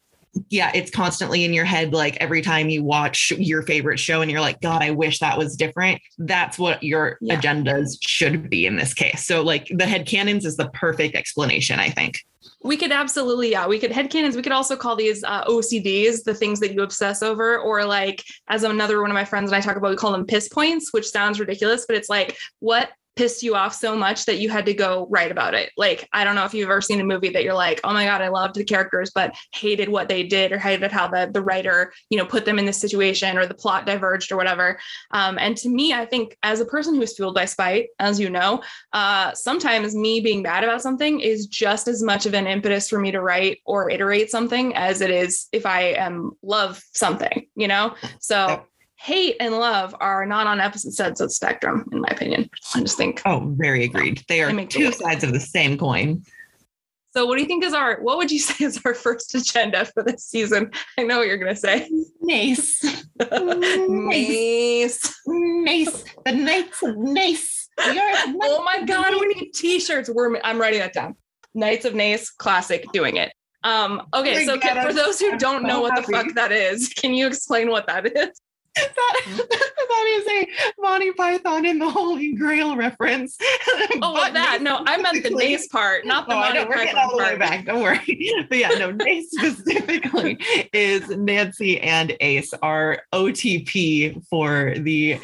yeah 0.49 0.71
it's 0.75 0.91
constantly 0.91 1.45
in 1.45 1.53
your 1.53 1.65
head 1.65 1.93
like 1.93 2.17
every 2.19 2.43
time 2.43 2.69
you 2.69 2.83
watch 2.83 3.33
your 3.33 3.63
favorite 3.63 3.99
show 3.99 4.23
and 4.23 4.31
you're 4.31 4.41
like 4.41 4.61
god 4.61 4.83
i 4.83 4.91
wish 4.91 5.19
that 5.19 5.37
was 5.37 5.57
different. 5.57 6.01
That's 6.19 6.59
what 6.59 6.83
your 6.83 7.19
yeah. 7.21 7.39
agendas 7.39 7.99
should 8.01 8.49
be 8.49 8.67
in 8.67 8.77
this 8.77 8.95
case. 8.95 9.27
So 9.27 9.43
like 9.43 9.71
the 9.75 9.87
head 9.87 10.07
canons 10.07 10.47
is 10.47 10.57
the 10.57 10.71
perfect 10.71 11.15
explanation 11.15 11.79
i 11.81 11.91
think 11.91 12.21
we 12.63 12.77
could 12.77 12.91
absolutely, 12.91 13.53
yeah. 13.53 13.67
We 13.67 13.79
could 13.79 13.93
headcanons. 13.93 14.35
We 14.35 14.43
could 14.43 14.53
also 14.53 14.77
call 14.77 14.97
these 14.97 15.23
uh, 15.23 15.45
OCDs, 15.45 16.25
the 16.25 16.35
things 16.35 16.59
that 16.61 16.73
you 16.73 16.83
obsess 16.83 17.23
over, 17.23 17.59
or 17.59 17.85
like, 17.85 18.25
as 18.49 18.65
another 18.65 19.01
one 19.01 19.11
of 19.11 19.15
my 19.15 19.25
friends 19.25 19.51
and 19.51 19.57
I 19.57 19.61
talk 19.61 19.77
about, 19.77 19.91
we 19.91 19.97
call 19.97 20.13
them 20.13 20.27
piss 20.27 20.49
points, 20.49 20.93
which 20.93 21.09
sounds 21.09 21.39
ridiculous, 21.39 21.87
but 21.87 21.97
it's 21.97 22.09
like, 22.09 22.37
what 22.59 22.91
pissed 23.19 23.43
you 23.43 23.57
off 23.57 23.75
so 23.75 23.97
much 23.97 24.27
that 24.27 24.39
you 24.39 24.49
had 24.49 24.65
to 24.65 24.73
go 24.73 25.09
write 25.11 25.33
about 25.33 25.53
it. 25.53 25.73
Like, 25.77 26.09
I 26.13 26.23
don't 26.23 26.37
know 26.37 26.45
if 26.45 26.55
you've 26.55 26.71
ever 26.71 26.81
seen 26.81 27.01
a 27.01 27.05
movie 27.05 27.31
that 27.31 27.43
you're 27.43 27.53
like, 27.53 27.81
oh 27.83 27.93
my 27.93 28.05
God, 28.05 28.23
I 28.23 28.29
loved 28.29 28.55
the 28.55 28.63
characters, 28.63 29.11
but 29.13 29.35
hated 29.53 29.89
what 29.89 30.09
they 30.09 30.23
did 30.23 30.53
or 30.53 30.59
hated 30.59 30.93
how 30.93 31.09
the, 31.09 31.29
the 31.33 31.43
writer, 31.43 31.93
you 32.11 32.17
know, 32.17 32.25
put 32.25 32.45
them 32.45 32.61
in 32.61 32.65
this 32.65 32.81
situation 32.81 33.37
or 33.37 33.45
the 33.45 33.55
plot 33.55 33.87
diverged 33.87 34.31
or 34.31 34.37
whatever. 34.37 34.79
Um, 35.11 35.37
and 35.37 35.57
to 35.57 35.69
me, 35.69 35.93
I 35.93 36.07
think 36.07 36.39
as 36.45 36.61
a 36.61 36.65
person 36.65 36.95
who 36.95 37.03
is 37.03 37.17
fueled 37.17 37.35
by 37.35 37.45
spite, 37.45 37.89
as 37.99 38.21
you 38.21 38.31
know, 38.31 38.63
uh, 38.93 39.35
sometimes 39.35 39.97
me 39.97 40.21
being 40.21 40.45
bad 40.45 40.63
about 40.63 40.81
something 40.81 41.19
is 41.19 41.47
just 41.47 41.89
as 41.89 42.05
much 42.05 42.25
of 42.25 42.35
an 42.35 42.47
impetus 42.47 42.89
for 42.89 43.01
me 43.01 43.11
to 43.11 43.21
write 43.21 43.59
or 43.65 43.91
iterate 43.91 44.31
something 44.31 44.77
as 44.77 45.01
it 45.01 45.11
is 45.11 45.49
if 45.51 45.67
I 45.67 45.95
am 45.95 46.31
love 46.45 46.81
something, 46.95 47.49
you 47.57 47.67
know? 47.67 47.97
So 48.21 48.65
hate 48.99 49.37
and 49.41 49.55
love 49.55 49.95
are 50.01 50.27
not 50.27 50.47
on 50.47 50.61
opposite 50.61 50.93
sides 50.93 51.21
of 51.21 51.29
the 51.29 51.35
spectrum, 51.35 51.89
in 51.93 52.01
my 52.01 52.09
opinion. 52.11 52.51
I 52.75 52.81
just 52.81 52.97
think. 52.97 53.23
Oh, 53.25 53.55
very 53.57 53.85
agreed. 53.85 54.25
They 54.29 54.43
are 54.43 54.53
make 54.53 54.71
two 54.71 54.93
sides 54.93 55.25
of 55.25 55.33
the 55.33 55.41
same 55.41 55.79
coin. 55.79 56.25
So, 57.15 57.25
what 57.25 57.37
do 57.37 57.43
you 57.43 57.49
think 57.49 57.65
is 57.65 57.73
our? 57.73 58.01
What 58.01 58.19
would 58.19 58.31
you 58.31 58.39
say 58.41 58.65
is 58.65 58.81
our 58.85 58.95
first 58.95 59.35
agenda 59.35 59.85
for 59.87 60.03
this 60.03 60.25
season? 60.25 60.71
I 60.99 61.05
know 61.05 61.19
what 61.19 61.29
you're 61.29 61.39
going 61.39 61.55
to 61.55 61.61
say. 61.61 61.89
Nice, 62.21 62.83
nice, 63.19 65.15
nice. 65.27 66.05
The 66.25 66.33
Knights 66.33 66.83
of 66.83 66.97
Nace. 66.99 67.69
oh 67.79 68.63
my 68.65 68.83
God, 68.85 69.13
we 69.13 69.27
need 69.29 69.53
T-shirts. 69.53 70.11
We're. 70.13 70.39
I'm 70.43 70.61
writing 70.61 70.81
that 70.81 70.93
down. 70.93 71.15
Knights 71.55 71.85
of 71.85 71.95
Nace, 71.95 72.31
classic, 72.31 72.85
doing 72.93 73.17
it. 73.17 73.33
Um, 73.65 74.03
okay, 74.15 74.45
so 74.45 74.57
God, 74.57 74.87
for 74.87 74.93
those 74.93 75.19
who 75.19 75.37
don't 75.37 75.65
know 75.65 75.81
what 75.81 75.97
the 75.97 76.13
fuck 76.13 76.35
that 76.35 76.53
is, 76.53 76.89
can 76.97 77.15
you 77.15 77.27
explain 77.27 77.71
what 77.71 77.87
that 77.87 78.07
is? 78.07 78.41
That, 78.97 79.21
that 79.89 80.07
is 80.09 80.27
a 80.27 80.81
Monty 80.81 81.13
Python 81.13 81.67
in 81.67 81.79
the 81.79 81.89
Holy 81.89 82.35
Grail 82.35 82.77
reference. 82.77 83.39
Oh, 84.01 84.33
that 84.33 84.63
no, 84.63 84.83
I 84.87 84.97
meant 84.99 85.25
the 85.25 85.31
Nace 85.31 85.67
part, 85.69 86.07
not 86.07 86.29
the 86.29 86.35
oh, 86.35 86.41
Monty 86.41 86.65
Python 86.65 86.97
all 86.97 87.11
the 87.11 87.17
way 87.17 87.37
back. 87.37 87.65
Don't 87.65 87.83
worry. 87.83 87.99
But 88.49 88.59
yeah, 88.59 88.69
no, 88.69 88.91
Nace 88.93 89.31
specifically 89.31 90.39
is 90.73 91.09
Nancy 91.09 91.81
and 91.81 92.17
Ace 92.21 92.53
are 92.63 93.03
OTP 93.13 94.25
for 94.27 94.75
the 94.77 95.19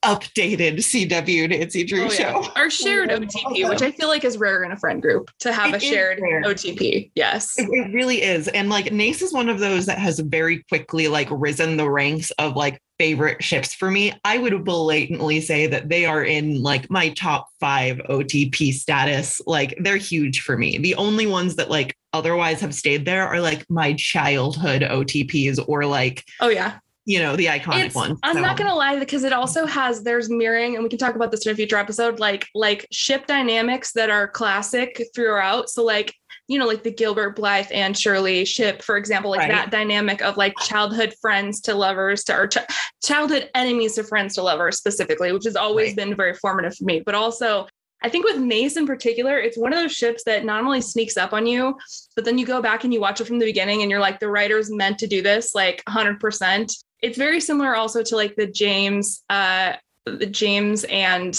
updated 0.00 0.78
CW 0.78 1.48
Nancy 1.48 1.84
Drew 1.84 2.06
oh, 2.06 2.08
show. 2.08 2.44
Our 2.56 2.70
shared 2.70 3.10
OTP, 3.10 3.64
oh, 3.64 3.68
which 3.68 3.82
I 3.82 3.90
feel 3.90 4.08
like 4.08 4.24
is 4.24 4.38
rare 4.38 4.64
in 4.64 4.72
a 4.72 4.76
friend 4.76 5.00
group 5.00 5.30
to 5.40 5.52
have 5.52 5.74
it 5.74 5.76
a 5.76 5.80
shared 5.80 6.20
OTP. 6.20 7.10
Yes. 7.14 7.58
It, 7.58 7.68
it 7.70 7.92
really 7.92 8.22
is. 8.22 8.48
And 8.48 8.68
like 8.68 8.92
Nace 8.92 9.22
is 9.22 9.32
one 9.32 9.48
of 9.48 9.58
those 9.58 9.86
that 9.86 9.98
has 9.98 10.18
very 10.20 10.62
quickly 10.68 11.08
like 11.08 11.28
risen 11.30 11.76
the 11.76 11.88
ranks 11.88 12.30
of 12.32 12.56
like 12.56 12.80
favorite 12.98 13.42
ships 13.42 13.74
for 13.74 13.90
me. 13.90 14.12
I 14.24 14.38
would 14.38 14.64
blatantly 14.64 15.40
say 15.40 15.66
that 15.66 15.88
they 15.88 16.04
are 16.04 16.22
in 16.22 16.62
like 16.62 16.88
my 16.90 17.10
top 17.10 17.48
five 17.58 17.98
OTP 18.08 18.72
status. 18.72 19.40
Like 19.46 19.76
they're 19.80 19.96
huge 19.96 20.42
for 20.42 20.56
me. 20.56 20.78
The 20.78 20.94
only 20.94 21.26
ones 21.26 21.56
that 21.56 21.70
like 21.70 21.96
otherwise 22.12 22.60
have 22.60 22.74
stayed 22.74 23.04
there 23.04 23.26
are 23.26 23.40
like 23.40 23.68
my 23.70 23.94
childhood 23.94 24.82
OTPs 24.82 25.58
or 25.66 25.86
like 25.86 26.24
oh 26.40 26.48
yeah 26.48 26.78
you 27.04 27.18
know 27.18 27.34
the 27.34 27.46
iconic 27.46 27.86
it's, 27.86 27.94
one. 27.94 28.16
I'm 28.22 28.36
so. 28.36 28.40
not 28.40 28.56
gonna 28.56 28.74
lie 28.74 28.98
because 28.98 29.24
it 29.24 29.32
also 29.32 29.66
has 29.66 30.02
there's 30.02 30.30
mirroring, 30.30 30.74
and 30.74 30.84
we 30.84 30.88
can 30.88 30.98
talk 30.98 31.16
about 31.16 31.30
this 31.30 31.46
in 31.46 31.52
a 31.52 31.54
future 31.54 31.76
episode. 31.76 32.20
Like 32.20 32.46
like 32.54 32.86
ship 32.92 33.26
dynamics 33.26 33.92
that 33.92 34.10
are 34.10 34.28
classic 34.28 35.04
throughout. 35.14 35.68
So 35.68 35.84
like 35.84 36.14
you 36.46 36.58
know 36.58 36.66
like 36.66 36.84
the 36.84 36.92
Gilbert 36.92 37.34
Blythe 37.34 37.68
and 37.72 37.98
Shirley 37.98 38.44
ship, 38.44 38.82
for 38.82 38.96
example, 38.96 39.30
like 39.30 39.40
right. 39.40 39.50
that 39.50 39.70
dynamic 39.70 40.22
of 40.22 40.36
like 40.36 40.54
childhood 40.60 41.14
friends 41.20 41.60
to 41.62 41.74
lovers 41.74 42.22
to 42.24 42.36
or 42.36 42.46
ch- 42.46 42.58
childhood 43.04 43.50
enemies 43.54 43.94
to 43.96 44.04
friends 44.04 44.34
to 44.34 44.42
lovers 44.42 44.78
specifically, 44.78 45.32
which 45.32 45.44
has 45.44 45.56
always 45.56 45.88
right. 45.88 45.96
been 45.96 46.16
very 46.16 46.34
formative 46.34 46.76
for 46.76 46.84
me. 46.84 47.02
But 47.04 47.16
also 47.16 47.66
I 48.04 48.08
think 48.08 48.24
with 48.24 48.38
Nace 48.38 48.76
in 48.76 48.86
particular, 48.86 49.38
it's 49.38 49.56
one 49.56 49.72
of 49.72 49.78
those 49.78 49.92
ships 49.92 50.24
that 50.24 50.44
not 50.44 50.64
only 50.64 50.80
sneaks 50.80 51.16
up 51.16 51.32
on 51.32 51.46
you, 51.46 51.76
but 52.16 52.24
then 52.24 52.36
you 52.36 52.44
go 52.44 52.60
back 52.60 52.82
and 52.84 52.92
you 52.92 53.00
watch 53.00 53.20
it 53.20 53.26
from 53.26 53.38
the 53.38 53.46
beginning 53.46 53.82
and 53.82 53.90
you're 53.90 54.00
like, 54.00 54.18
the 54.18 54.28
writers 54.28 54.72
meant 54.72 54.98
to 54.98 55.06
do 55.06 55.22
this 55.22 55.54
like 55.54 55.84
100% 55.88 56.72
it's 57.02 57.18
very 57.18 57.40
similar 57.40 57.74
also 57.74 58.02
to 58.02 58.16
like 58.16 58.36
the 58.36 58.46
James, 58.46 59.22
uh, 59.28 59.74
the 60.06 60.26
James 60.26 60.84
and 60.84 61.36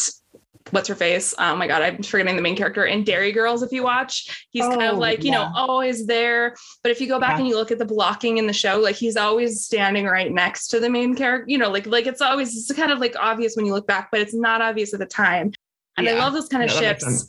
what's 0.72 0.88
her 0.88 0.96
face? 0.96 1.34
Oh 1.38 1.55
my 1.55 1.67
god, 1.67 1.82
I'm 1.82 2.03
forgetting 2.03 2.36
the 2.36 2.41
main 2.41 2.55
character 2.55 2.86
in 2.86 3.03
Derry 3.03 3.32
Girls. 3.32 3.63
If 3.63 3.72
you 3.72 3.84
watch, 3.84 4.48
he's 4.51 4.65
oh, 4.65 4.70
kind 4.70 4.84
of 4.84 4.96
oh, 4.96 5.00
like 5.00 5.24
you 5.24 5.32
yeah. 5.32 5.39
know 5.39 5.51
always 5.55 6.05
there. 6.05 6.55
But 6.84 6.91
if 6.91 7.01
you 7.01 7.08
go 7.08 7.20
back 7.20 7.32
yeah. 7.32 7.39
and 7.39 7.48
you 7.48 7.55
look 7.55 7.72
at 7.72 7.79
the 7.79 7.86
blocking 7.86 8.38
in 8.38 8.48
the 8.48 8.53
show, 8.53 8.79
like 8.79 8.96
he's 8.96 9.17
always 9.17 9.63
standing 9.63 10.05
right 10.05 10.32
next 10.32 10.67
to 10.70 10.79
the 10.79 10.89
main 10.89 11.15
character. 11.15 11.46
You 11.50 11.58
know, 11.58 11.70
like 11.70 11.86
like 11.88 12.08
it's 12.08 12.22
always 12.22 12.55
it's 12.55 12.77
kind 12.77 12.91
of 12.91 13.00
like 13.00 13.15
obvious 13.20 13.55
when 13.55 13.65
you 13.65 13.74
look 13.74 13.88
back, 13.88 14.10
but 14.12 14.22
it's 14.22 14.34
not 14.34 14.62
obvious 14.62 14.93
at 14.93 15.00
the 15.00 15.05
time. 15.05 15.53
And 15.98 16.08
yeah. 16.08 16.13
I 16.13 16.15
love 16.15 16.34
those 16.34 16.50
kind 16.50 16.63
of 16.63 16.72
ships 16.72 17.27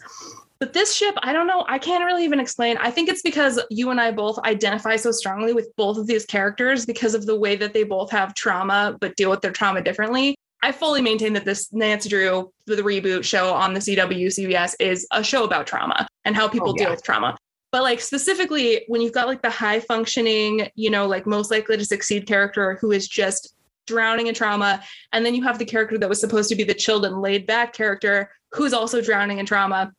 but 0.65 0.73
this 0.73 0.95
ship, 0.95 1.15
I 1.19 1.35
don't 1.35 1.47
know. 1.47 1.67
I 1.69 1.79
can't 1.79 2.07
really 2.07 2.25
even 2.25 2.41
explain. 2.41 2.79
I 2.79 2.91
think 2.91 3.11
it's 3.11 3.21
because 3.21 3.61
you 3.69 3.91
and 3.91 4.01
I 4.01 4.11
both 4.11 4.39
identify 4.39 4.97
so 4.97 5.13
strongly 5.13 5.53
with 5.53 5.69
both 5.77 5.99
of 5.99 6.07
these 6.07 6.25
characters 6.25 6.87
because 6.87 7.15
of 7.15 7.27
the 7.27 7.39
way 7.39 7.55
that 7.57 7.75
they 7.75 7.83
both 7.85 8.11
have 8.13 8.33
trauma, 8.35 8.97
but 8.99 9.15
deal 9.15 9.29
with 9.29 9.43
their 9.43 9.53
trauma 9.53 9.83
differently. 9.83 10.35
I 10.63 10.73
fully 10.73 11.03
maintain 11.03 11.35
that 11.35 11.45
this 11.45 11.71
Nancy 11.75 12.09
Drew, 12.09 12.51
the 12.65 12.77
reboot 12.77 13.25
show 13.25 13.53
on 13.53 13.75
the 13.75 13.81
CW 13.81 14.29
CBS, 14.29 14.75
is 14.81 15.07
a 15.11 15.23
show 15.23 15.45
about 15.45 15.67
trauma 15.67 16.09
and 16.25 16.35
how 16.35 16.49
people 16.49 16.71
oh, 16.71 16.75
yeah. 16.79 16.85
deal 16.85 16.93
with 16.93 17.03
trauma. 17.03 17.37
But 17.71 17.83
like 17.83 18.01
specifically, 18.01 18.87
when 18.89 19.03
you've 19.03 19.13
got 19.13 19.27
like 19.27 19.43
the 19.43 19.51
high 19.51 19.81
functioning, 19.81 20.67
you 20.77 20.89
know, 20.89 21.07
like 21.07 21.27
most 21.27 21.51
likely 21.51 21.77
to 21.77 21.85
succeed 21.85 22.27
character 22.27 22.79
who 22.81 22.91
is 22.91 23.07
just 23.07 23.55
drowning 23.87 24.29
in 24.29 24.35
trauma, 24.35 24.83
and 25.13 25.27
then 25.27 25.35
you 25.35 25.43
have 25.43 25.59
the 25.59 25.67
character 25.67 25.99
that 25.99 26.09
was 26.09 26.21
supposed 26.21 26.49
to 26.49 26.57
be 26.57 26.65
the 26.65 26.73
chilled 26.73 27.05
and 27.05 27.21
laid 27.21 27.47
back 27.47 27.75
character 27.75 28.31
who's 28.53 28.73
also 28.73 29.03
drowning 29.03 29.41
in 29.41 29.45
trauma 29.45 29.93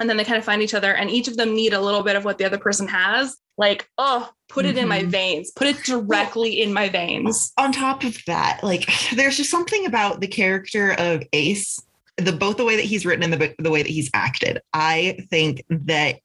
and 0.00 0.08
then 0.08 0.16
they 0.16 0.24
kind 0.24 0.38
of 0.38 0.44
find 0.44 0.62
each 0.62 0.74
other 0.74 0.94
and 0.94 1.10
each 1.10 1.28
of 1.28 1.36
them 1.36 1.54
need 1.54 1.72
a 1.72 1.80
little 1.80 2.02
bit 2.02 2.16
of 2.16 2.24
what 2.24 2.38
the 2.38 2.44
other 2.44 2.58
person 2.58 2.88
has 2.88 3.36
like 3.58 3.88
oh 3.98 4.30
put 4.48 4.64
it 4.64 4.70
mm-hmm. 4.70 4.78
in 4.78 4.88
my 4.88 5.00
mm-hmm. 5.00 5.10
veins 5.10 5.50
put 5.52 5.66
it 5.66 5.82
directly 5.84 6.60
in 6.60 6.72
my 6.72 6.88
veins 6.88 7.52
on 7.58 7.72
top 7.72 8.04
of 8.04 8.16
that 8.26 8.60
like 8.62 8.88
there's 9.14 9.36
just 9.36 9.50
something 9.50 9.86
about 9.86 10.20
the 10.20 10.26
character 10.26 10.92
of 10.92 11.22
ace 11.32 11.80
the 12.16 12.32
both 12.32 12.56
the 12.56 12.64
way 12.64 12.76
that 12.76 12.84
he's 12.84 13.06
written 13.06 13.24
and 13.24 13.32
the, 13.32 13.54
the 13.58 13.70
way 13.70 13.82
that 13.82 13.90
he's 13.90 14.10
acted 14.14 14.60
i 14.72 15.16
think 15.30 15.64
that 15.68 16.16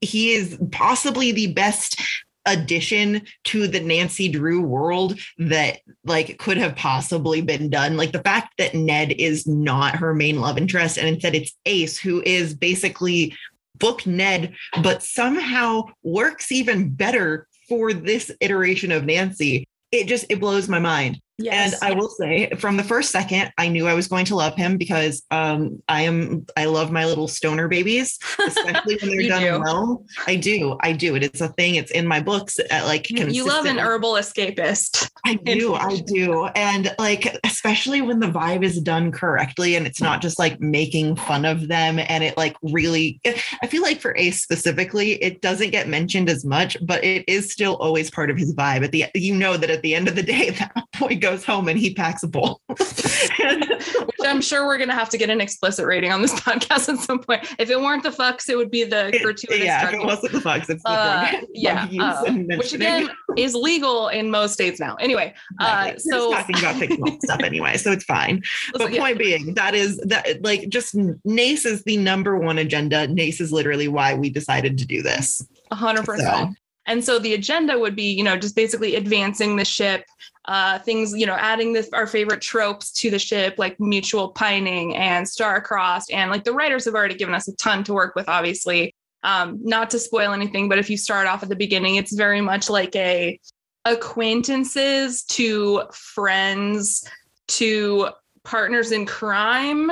he 0.00 0.32
is 0.32 0.58
possibly 0.72 1.30
the 1.30 1.52
best 1.52 2.00
addition 2.46 3.22
to 3.44 3.68
the 3.68 3.80
Nancy 3.80 4.28
Drew 4.28 4.62
world 4.62 5.18
that 5.38 5.78
like 6.04 6.38
could 6.38 6.56
have 6.56 6.76
possibly 6.76 7.40
been 7.40 7.70
done. 7.70 7.96
Like 7.96 8.12
the 8.12 8.22
fact 8.22 8.54
that 8.58 8.74
Ned 8.74 9.12
is 9.12 9.46
not 9.46 9.96
her 9.96 10.14
main 10.14 10.40
love 10.40 10.58
interest 10.58 10.98
and 10.98 11.08
instead 11.08 11.34
it's 11.34 11.54
Ace 11.66 11.98
who 11.98 12.22
is 12.26 12.54
basically 12.54 13.34
book 13.78 14.06
Ned 14.06 14.54
but 14.82 15.02
somehow 15.02 15.84
works 16.02 16.52
even 16.52 16.90
better 16.90 17.48
for 17.68 17.92
this 17.92 18.30
iteration 18.40 18.92
of 18.92 19.04
Nancy. 19.04 19.64
It 19.92 20.08
just 20.08 20.26
it 20.28 20.40
blows 20.40 20.68
my 20.68 20.78
mind. 20.78 21.21
Yes, 21.38 21.80
and 21.80 21.92
I 21.92 21.94
will 21.94 22.08
say 22.08 22.50
from 22.58 22.76
the 22.76 22.84
first 22.84 23.10
second, 23.10 23.52
I 23.56 23.68
knew 23.68 23.86
I 23.86 23.94
was 23.94 24.06
going 24.06 24.26
to 24.26 24.36
love 24.36 24.54
him 24.54 24.76
because 24.76 25.22
um, 25.30 25.82
I 25.88 26.02
am 26.02 26.46
I 26.56 26.66
love 26.66 26.92
my 26.92 27.06
little 27.06 27.26
stoner 27.26 27.68
babies, 27.68 28.18
especially 28.46 28.96
when 28.96 29.10
they're 29.16 29.28
done 29.28 29.42
do. 29.42 29.60
well. 29.60 30.04
I 30.26 30.36
do, 30.36 30.76
I 30.80 30.92
do. 30.92 31.16
It 31.16 31.34
is 31.34 31.40
a 31.40 31.48
thing. 31.48 31.76
It's 31.76 31.90
in 31.90 32.06
my 32.06 32.20
books. 32.20 32.58
At, 32.58 32.82
uh, 32.82 32.86
like 32.86 33.08
you 33.10 33.46
love 33.46 33.64
an 33.64 33.78
herbal 33.78 34.12
escapist. 34.12 35.10
I 35.24 35.34
do, 35.44 35.74
I 35.74 36.00
do, 36.00 36.46
and 36.54 36.94
like 36.98 37.38
especially 37.44 38.02
when 38.02 38.20
the 38.20 38.26
vibe 38.26 38.62
is 38.62 38.80
done 38.80 39.10
correctly 39.10 39.76
and 39.76 39.86
it's 39.86 40.02
not 40.02 40.20
just 40.20 40.38
like 40.38 40.60
making 40.60 41.16
fun 41.16 41.44
of 41.46 41.68
them 41.68 41.98
and 41.98 42.22
it 42.22 42.36
like 42.36 42.56
really. 42.62 43.20
I 43.62 43.66
feel 43.66 43.82
like 43.82 44.00
for 44.00 44.14
Ace 44.16 44.42
specifically, 44.42 45.12
it 45.22 45.40
doesn't 45.40 45.70
get 45.70 45.88
mentioned 45.88 46.28
as 46.28 46.44
much, 46.44 46.76
but 46.82 47.02
it 47.02 47.24
is 47.26 47.50
still 47.50 47.76
always 47.76 48.10
part 48.10 48.30
of 48.30 48.36
his 48.36 48.54
vibe. 48.54 48.84
At 48.84 48.92
the 48.92 49.06
you 49.14 49.34
know 49.34 49.56
that 49.56 49.70
at 49.70 49.80
the 49.82 49.94
end 49.94 50.08
of 50.08 50.16
the 50.16 50.22
day, 50.22 50.50
that 50.58 50.84
boy 50.98 51.21
goes 51.22 51.44
home 51.44 51.68
and 51.68 51.78
he 51.78 51.94
packs 51.94 52.22
a 52.22 52.28
bowl. 52.28 52.60
Which 52.68 54.26
I'm 54.26 54.42
sure 54.42 54.66
we're 54.66 54.76
gonna 54.76 54.94
have 54.94 55.08
to 55.10 55.18
get 55.18 55.30
an 55.30 55.40
explicit 55.40 55.86
rating 55.86 56.12
on 56.12 56.20
this 56.20 56.34
podcast 56.40 56.92
at 56.92 56.98
some 56.98 57.20
point. 57.20 57.46
If 57.58 57.70
it 57.70 57.80
weren't 57.80 58.02
the 58.02 58.10
fucks, 58.10 58.50
it 58.50 58.56
would 58.56 58.70
be 58.70 58.84
the 58.84 59.18
gratuitous. 59.22 59.64
yeah, 59.64 59.88
if 59.88 59.94
it 59.94 60.04
wasn't 60.04 60.32
the 60.32 60.40
fucks, 60.40 60.68
it's 60.68 60.82
the 60.82 60.90
uh, 60.90 61.32
yeah, 61.54 61.88
uh, 61.98 62.32
which 62.56 62.74
again 62.74 63.08
is 63.38 63.54
legal 63.54 64.08
in 64.08 64.30
most 64.30 64.52
states 64.52 64.78
now. 64.78 64.96
Anyway, 64.96 65.32
uh, 65.60 65.92
so 65.96 66.32
talking 66.32 66.58
about 66.58 66.76
fictional 66.76 67.16
stuff 67.22 67.40
anyway, 67.40 67.76
so 67.76 67.92
it's 67.92 68.04
fine. 68.04 68.42
But 68.74 68.92
yeah. 68.92 69.00
point 69.00 69.18
being, 69.18 69.54
that 69.54 69.74
is 69.74 69.96
that 69.98 70.42
like 70.42 70.68
just 70.68 70.94
NACE 71.24 71.64
is 71.64 71.84
the 71.84 71.96
number 71.96 72.36
one 72.36 72.58
agenda. 72.58 73.06
NACE 73.06 73.40
is 73.40 73.52
literally 73.52 73.88
why 73.88 74.14
we 74.14 74.28
decided 74.28 74.76
to 74.78 74.86
do 74.86 75.02
this. 75.02 75.46
A 75.70 75.76
hundred 75.76 76.04
percent. 76.04 76.56
And 76.86 77.04
so 77.04 77.18
the 77.18 77.34
agenda 77.34 77.78
would 77.78 77.94
be, 77.94 78.12
you 78.12 78.24
know, 78.24 78.36
just 78.36 78.56
basically 78.56 78.96
advancing 78.96 79.56
the 79.56 79.64
ship, 79.64 80.04
uh, 80.46 80.78
things, 80.80 81.14
you 81.16 81.26
know, 81.26 81.36
adding 81.38 81.72
this, 81.72 81.88
our 81.92 82.06
favorite 82.06 82.40
tropes 82.40 82.90
to 82.92 83.10
the 83.10 83.18
ship, 83.18 83.54
like 83.58 83.78
mutual 83.78 84.30
pining 84.30 84.96
and 84.96 85.28
star-crossed. 85.28 86.10
And 86.12 86.30
like 86.30 86.44
the 86.44 86.52
writers 86.52 86.84
have 86.86 86.94
already 86.94 87.14
given 87.14 87.34
us 87.34 87.48
a 87.48 87.56
ton 87.56 87.84
to 87.84 87.92
work 87.92 88.14
with, 88.14 88.28
obviously. 88.28 88.94
Um, 89.24 89.60
not 89.62 89.90
to 89.90 90.00
spoil 90.00 90.32
anything, 90.32 90.68
but 90.68 90.78
if 90.78 90.90
you 90.90 90.96
start 90.96 91.28
off 91.28 91.44
at 91.44 91.48
the 91.48 91.54
beginning, 91.54 91.94
it's 91.94 92.12
very 92.12 92.40
much 92.40 92.68
like 92.68 92.96
a 92.96 93.38
acquaintances 93.84 95.22
to 95.24 95.82
friends 95.92 97.08
to 97.48 98.08
partners 98.44 98.92
in 98.92 99.06
crime 99.06 99.90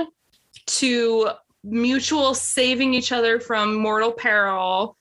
to 0.67 1.31
mutual 1.63 2.35
saving 2.35 2.95
each 2.95 3.13
other 3.13 3.39
from 3.41 3.75
mortal 3.75 4.13
peril 4.13 4.97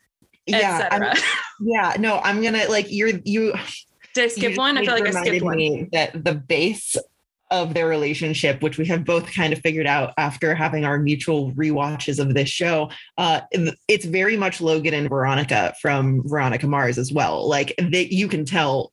yeah 0.46 1.14
yeah 1.62 1.96
no 2.00 2.20
i'm 2.20 2.42
gonna 2.42 2.66
like 2.68 2.88
you're 2.90 3.12
you 3.24 3.54
did 4.20 4.26
i 4.26 4.34
skip 4.34 4.58
one 4.58 4.78
i 4.78 4.84
feel 4.84 4.94
like 4.94 5.08
i 5.08 5.22
skipped 5.22 5.44
one 5.44 5.90
that 5.92 6.24
the 6.24 6.34
base 6.34 6.96
of 7.52 7.74
their 7.74 7.88
relationship, 7.88 8.62
which 8.62 8.78
we 8.78 8.86
have 8.86 9.04
both 9.04 9.32
kind 9.32 9.54
of 9.54 9.60
figured 9.60 9.88
out 9.88 10.14
after 10.18 10.54
having 10.54 10.86
our 10.86 11.00
mutual 11.00 11.52
re-watches 11.54 12.20
of 12.20 12.34
this 12.34 12.50
show. 12.50 12.90
Uh, 13.18 13.42
it's 13.88 14.06
very 14.06 14.38
much 14.38 14.62
Logan 14.62 14.94
and 14.94 15.10
Veronica 15.10 15.74
from 15.82 16.22
Veronica 16.28 16.68
Mars 16.68 16.98
as 16.98 17.12
well. 17.12 17.48
Like 17.48 17.74
that, 17.78 18.14
you 18.14 18.28
can 18.28 18.46
tell 18.46 18.92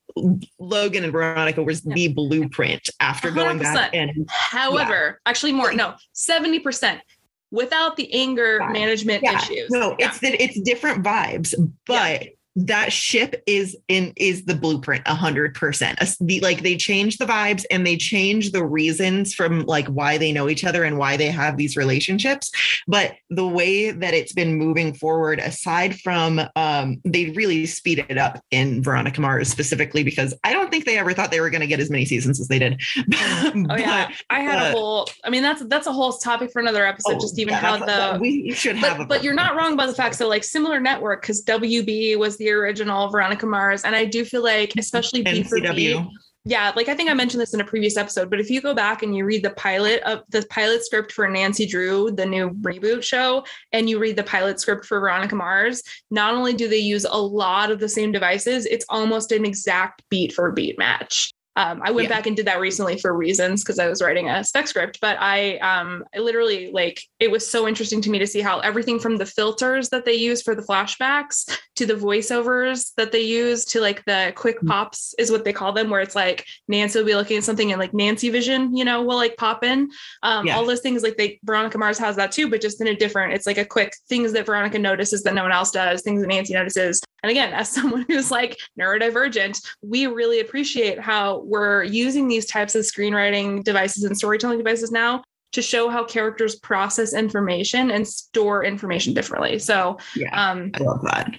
Logan 0.58 1.04
and 1.04 1.12
Veronica 1.12 1.62
was 1.62 1.84
yeah. 1.84 1.94
the 1.94 2.08
blueprint 2.08 2.88
after 3.00 3.30
100%. 3.30 3.34
going 3.34 3.58
back. 3.58 3.94
And 3.94 4.28
however, 4.30 5.20
yeah. 5.26 5.30
actually 5.30 5.52
more 5.52 5.72
no 5.74 5.94
seventy 6.12 6.58
percent 6.58 7.02
without 7.50 7.96
the 7.96 8.12
anger 8.14 8.60
management 8.70 9.22
yeah. 9.22 9.36
issues. 9.36 9.70
No, 9.70 9.94
it's 9.98 10.20
that 10.20 10.40
it's 10.40 10.58
different 10.62 11.04
vibes, 11.04 11.54
but 11.86 12.28
that 12.56 12.90
ship 12.90 13.42
is 13.46 13.76
in 13.88 14.14
is 14.16 14.46
the 14.46 14.54
blueprint 14.54 15.02
a 15.06 15.14
hundred 15.14 15.54
percent. 15.54 15.98
Like 16.40 16.62
they 16.62 16.76
change 16.76 17.18
the 17.18 17.26
vibes 17.26 17.64
and 17.70 17.86
they 17.86 17.96
change 17.96 18.52
the 18.52 18.64
reasons 18.64 19.34
from 19.34 19.66
like 19.66 19.86
why 19.88 20.16
they 20.16 20.32
know 20.32 20.48
each 20.48 20.64
other 20.64 20.82
and 20.82 20.96
why 20.96 21.18
they 21.18 21.26
have 21.26 21.58
these 21.58 21.76
relationships. 21.76 22.50
But 22.88 23.14
the 23.28 23.46
way 23.46 23.90
that 23.90 24.14
it's 24.14 24.32
been 24.32 24.56
moving 24.56 24.94
forward, 24.94 25.38
aside 25.38 26.00
from 26.00 26.40
um, 26.56 27.00
they 27.04 27.30
really 27.30 27.66
speed 27.66 28.06
it 28.08 28.16
up 28.16 28.40
in 28.50 28.82
Veronica 28.82 29.20
Mars 29.20 29.48
specifically 29.48 30.02
because 30.02 30.34
I 30.42 30.54
don't 30.54 30.70
think 30.70 30.86
they 30.86 30.96
ever 30.96 31.12
thought 31.12 31.30
they 31.30 31.40
were 31.40 31.50
going 31.50 31.60
to 31.60 31.66
get 31.66 31.80
as 31.80 31.90
many 31.90 32.06
seasons 32.06 32.40
as 32.40 32.48
they 32.48 32.58
did. 32.58 32.80
oh 32.96 33.76
yeah, 33.76 34.10
I 34.30 34.40
had 34.40 34.58
uh, 34.58 34.68
a 34.68 34.72
whole. 34.72 35.08
I 35.24 35.28
mean, 35.28 35.42
that's 35.42 35.62
that's 35.66 35.86
a 35.86 35.92
whole 35.92 36.12
topic 36.12 36.52
for 36.52 36.60
another 36.60 36.86
episode. 36.86 37.16
Oh, 37.16 37.20
just 37.20 37.38
even 37.38 37.52
yeah, 37.52 37.60
how 37.60 37.76
the 37.76 38.18
we 38.18 38.52
should 38.52 38.80
but, 38.80 38.96
have. 38.96 39.08
but 39.08 39.22
you're 39.22 39.34
not 39.34 39.56
wrong 39.56 39.74
about 39.74 39.88
the 39.88 39.94
fact. 39.94 40.14
So 40.14 40.26
like 40.26 40.42
similar 40.42 40.80
network 40.80 41.20
because 41.20 41.44
WB 41.44 42.16
was 42.18 42.38
the 42.38 42.45
the 42.46 42.52
original 42.52 43.08
Veronica 43.08 43.46
Mars. 43.46 43.82
And 43.82 43.96
I 43.96 44.04
do 44.04 44.24
feel 44.24 44.42
like, 44.42 44.72
especially 44.78 45.24
NCW. 45.24 46.08
yeah, 46.44 46.72
like 46.76 46.88
I 46.88 46.94
think 46.94 47.10
I 47.10 47.14
mentioned 47.14 47.40
this 47.40 47.54
in 47.54 47.60
a 47.60 47.64
previous 47.64 47.96
episode, 47.96 48.30
but 48.30 48.38
if 48.38 48.48
you 48.48 48.60
go 48.60 48.72
back 48.72 49.02
and 49.02 49.16
you 49.16 49.24
read 49.24 49.42
the 49.42 49.50
pilot 49.50 50.00
of 50.04 50.22
the 50.28 50.46
pilot 50.48 50.84
script 50.84 51.12
for 51.12 51.28
Nancy 51.28 51.66
Drew, 51.66 52.12
the 52.12 52.24
new 52.24 52.50
reboot 52.50 53.02
show, 53.02 53.44
and 53.72 53.90
you 53.90 53.98
read 53.98 54.16
the 54.16 54.22
pilot 54.22 54.60
script 54.60 54.86
for 54.86 55.00
Veronica 55.00 55.34
Mars, 55.34 55.82
not 56.10 56.34
only 56.34 56.54
do 56.54 56.68
they 56.68 56.76
use 56.76 57.04
a 57.04 57.20
lot 57.20 57.72
of 57.72 57.80
the 57.80 57.88
same 57.88 58.12
devices, 58.12 58.64
it's 58.66 58.86
almost 58.88 59.32
an 59.32 59.44
exact 59.44 60.02
beat 60.08 60.32
for 60.32 60.52
beat 60.52 60.78
match. 60.78 61.32
Um, 61.56 61.80
I 61.82 61.90
went 61.90 62.08
yeah. 62.08 62.14
back 62.14 62.26
and 62.26 62.36
did 62.36 62.46
that 62.46 62.60
recently 62.60 62.98
for 62.98 63.16
reasons 63.16 63.64
because 63.64 63.78
I 63.78 63.88
was 63.88 64.02
writing 64.02 64.28
a 64.28 64.44
spec 64.44 64.68
script, 64.68 64.98
but 65.00 65.16
I, 65.18 65.56
um, 65.58 66.04
I 66.14 66.18
literally 66.18 66.70
like 66.70 67.00
it 67.18 67.30
was 67.30 67.48
so 67.48 67.66
interesting 67.66 68.00
to 68.02 68.10
me 68.10 68.18
to 68.18 68.26
see 68.26 68.40
how 68.40 68.60
everything 68.60 68.98
from 68.98 69.16
the 69.16 69.26
filters 69.26 69.88
that 69.88 70.04
they 70.04 70.14
use 70.14 70.42
for 70.42 70.54
the 70.54 70.62
flashbacks 70.62 71.50
to 71.76 71.86
the 71.86 71.94
voiceovers 71.94 72.92
that 72.96 73.12
they 73.12 73.22
use 73.22 73.64
to 73.66 73.80
like 73.80 74.04
the 74.04 74.32
quick 74.36 74.60
mm. 74.60 74.68
pops 74.68 75.14
is 75.18 75.30
what 75.30 75.44
they 75.44 75.52
call 75.52 75.72
them, 75.72 75.90
where 75.90 76.00
it's 76.00 76.14
like 76.14 76.44
Nancy 76.68 76.98
will 76.98 77.06
be 77.06 77.14
looking 77.14 77.38
at 77.38 77.44
something 77.44 77.72
and 77.72 77.80
like 77.80 77.94
Nancy 77.94 78.28
vision, 78.28 78.76
you 78.76 78.84
know, 78.84 79.02
will 79.02 79.16
like 79.16 79.36
pop 79.36 79.64
in. 79.64 79.88
Um, 80.22 80.46
yeah. 80.46 80.56
All 80.56 80.66
those 80.66 80.80
things 80.80 81.02
like 81.02 81.16
they 81.16 81.40
Veronica 81.44 81.78
Mars 81.78 81.98
has 81.98 82.16
that 82.16 82.32
too, 82.32 82.50
but 82.50 82.60
just 82.60 82.80
in 82.80 82.88
a 82.88 82.94
different. 82.94 83.32
It's 83.32 83.46
like 83.46 83.58
a 83.58 83.64
quick 83.64 83.94
things 84.08 84.32
that 84.32 84.46
Veronica 84.46 84.78
notices 84.78 85.22
that 85.22 85.34
no 85.34 85.42
one 85.42 85.52
else 85.52 85.70
does, 85.70 86.02
things 86.02 86.20
that 86.20 86.28
Nancy 86.28 86.54
notices. 86.54 87.00
And 87.22 87.30
again, 87.30 87.52
as 87.52 87.68
someone 87.72 88.04
who's 88.08 88.30
like 88.30 88.58
neurodivergent, 88.78 89.64
we 89.82 90.06
really 90.06 90.40
appreciate 90.40 91.00
how 91.00 91.40
we're 91.44 91.84
using 91.84 92.28
these 92.28 92.46
types 92.46 92.74
of 92.74 92.84
screenwriting 92.84 93.64
devices 93.64 94.04
and 94.04 94.16
storytelling 94.16 94.58
devices 94.58 94.90
now 94.90 95.22
to 95.52 95.62
show 95.62 95.88
how 95.88 96.04
characters 96.04 96.56
process 96.56 97.14
information 97.14 97.90
and 97.90 98.06
store 98.06 98.64
information 98.64 99.14
differently. 99.14 99.58
So, 99.58 99.96
yeah, 100.14 100.50
um, 100.50 100.70
I 100.74 100.78
love 100.82 101.02
that. 101.04 101.30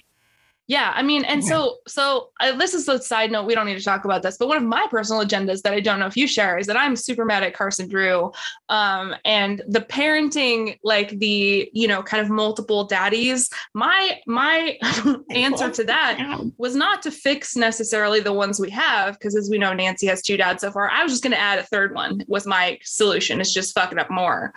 Yeah, 0.68 0.92
I 0.94 1.02
mean, 1.02 1.24
and 1.24 1.42
so 1.42 1.78
so 1.86 2.28
uh, 2.40 2.52
this 2.52 2.74
is 2.74 2.86
a 2.88 3.00
side 3.00 3.32
note. 3.32 3.46
We 3.46 3.54
don't 3.54 3.64
need 3.64 3.78
to 3.78 3.84
talk 3.84 4.04
about 4.04 4.22
this, 4.22 4.36
but 4.36 4.48
one 4.48 4.58
of 4.58 4.62
my 4.62 4.86
personal 4.90 5.24
agendas 5.24 5.62
that 5.62 5.72
I 5.72 5.80
don't 5.80 5.98
know 5.98 6.06
if 6.06 6.14
you 6.14 6.26
share 6.26 6.58
is 6.58 6.66
that 6.66 6.76
I'm 6.76 6.94
super 6.94 7.24
mad 7.24 7.42
at 7.42 7.54
Carson 7.54 7.88
Drew, 7.88 8.30
um, 8.68 9.16
and 9.24 9.62
the 9.66 9.80
parenting, 9.80 10.78
like 10.84 11.18
the 11.20 11.70
you 11.72 11.88
know, 11.88 12.02
kind 12.02 12.22
of 12.22 12.28
multiple 12.28 12.84
daddies. 12.84 13.48
My 13.72 14.20
my 14.26 14.78
answer 15.30 15.70
to 15.70 15.84
that 15.84 16.38
was 16.58 16.76
not 16.76 17.00
to 17.04 17.10
fix 17.10 17.56
necessarily 17.56 18.20
the 18.20 18.34
ones 18.34 18.60
we 18.60 18.68
have, 18.68 19.14
because 19.14 19.34
as 19.36 19.48
we 19.48 19.56
know, 19.56 19.72
Nancy 19.72 20.06
has 20.08 20.20
two 20.20 20.36
dads 20.36 20.60
so 20.60 20.70
far. 20.70 20.90
I 20.90 21.02
was 21.02 21.12
just 21.12 21.22
going 21.22 21.32
to 21.32 21.40
add 21.40 21.58
a 21.58 21.62
third 21.62 21.94
one. 21.94 22.22
Was 22.28 22.46
my 22.46 22.78
solution? 22.82 23.40
It's 23.40 23.54
just 23.54 23.74
fucking 23.74 23.98
up 23.98 24.10
more. 24.10 24.52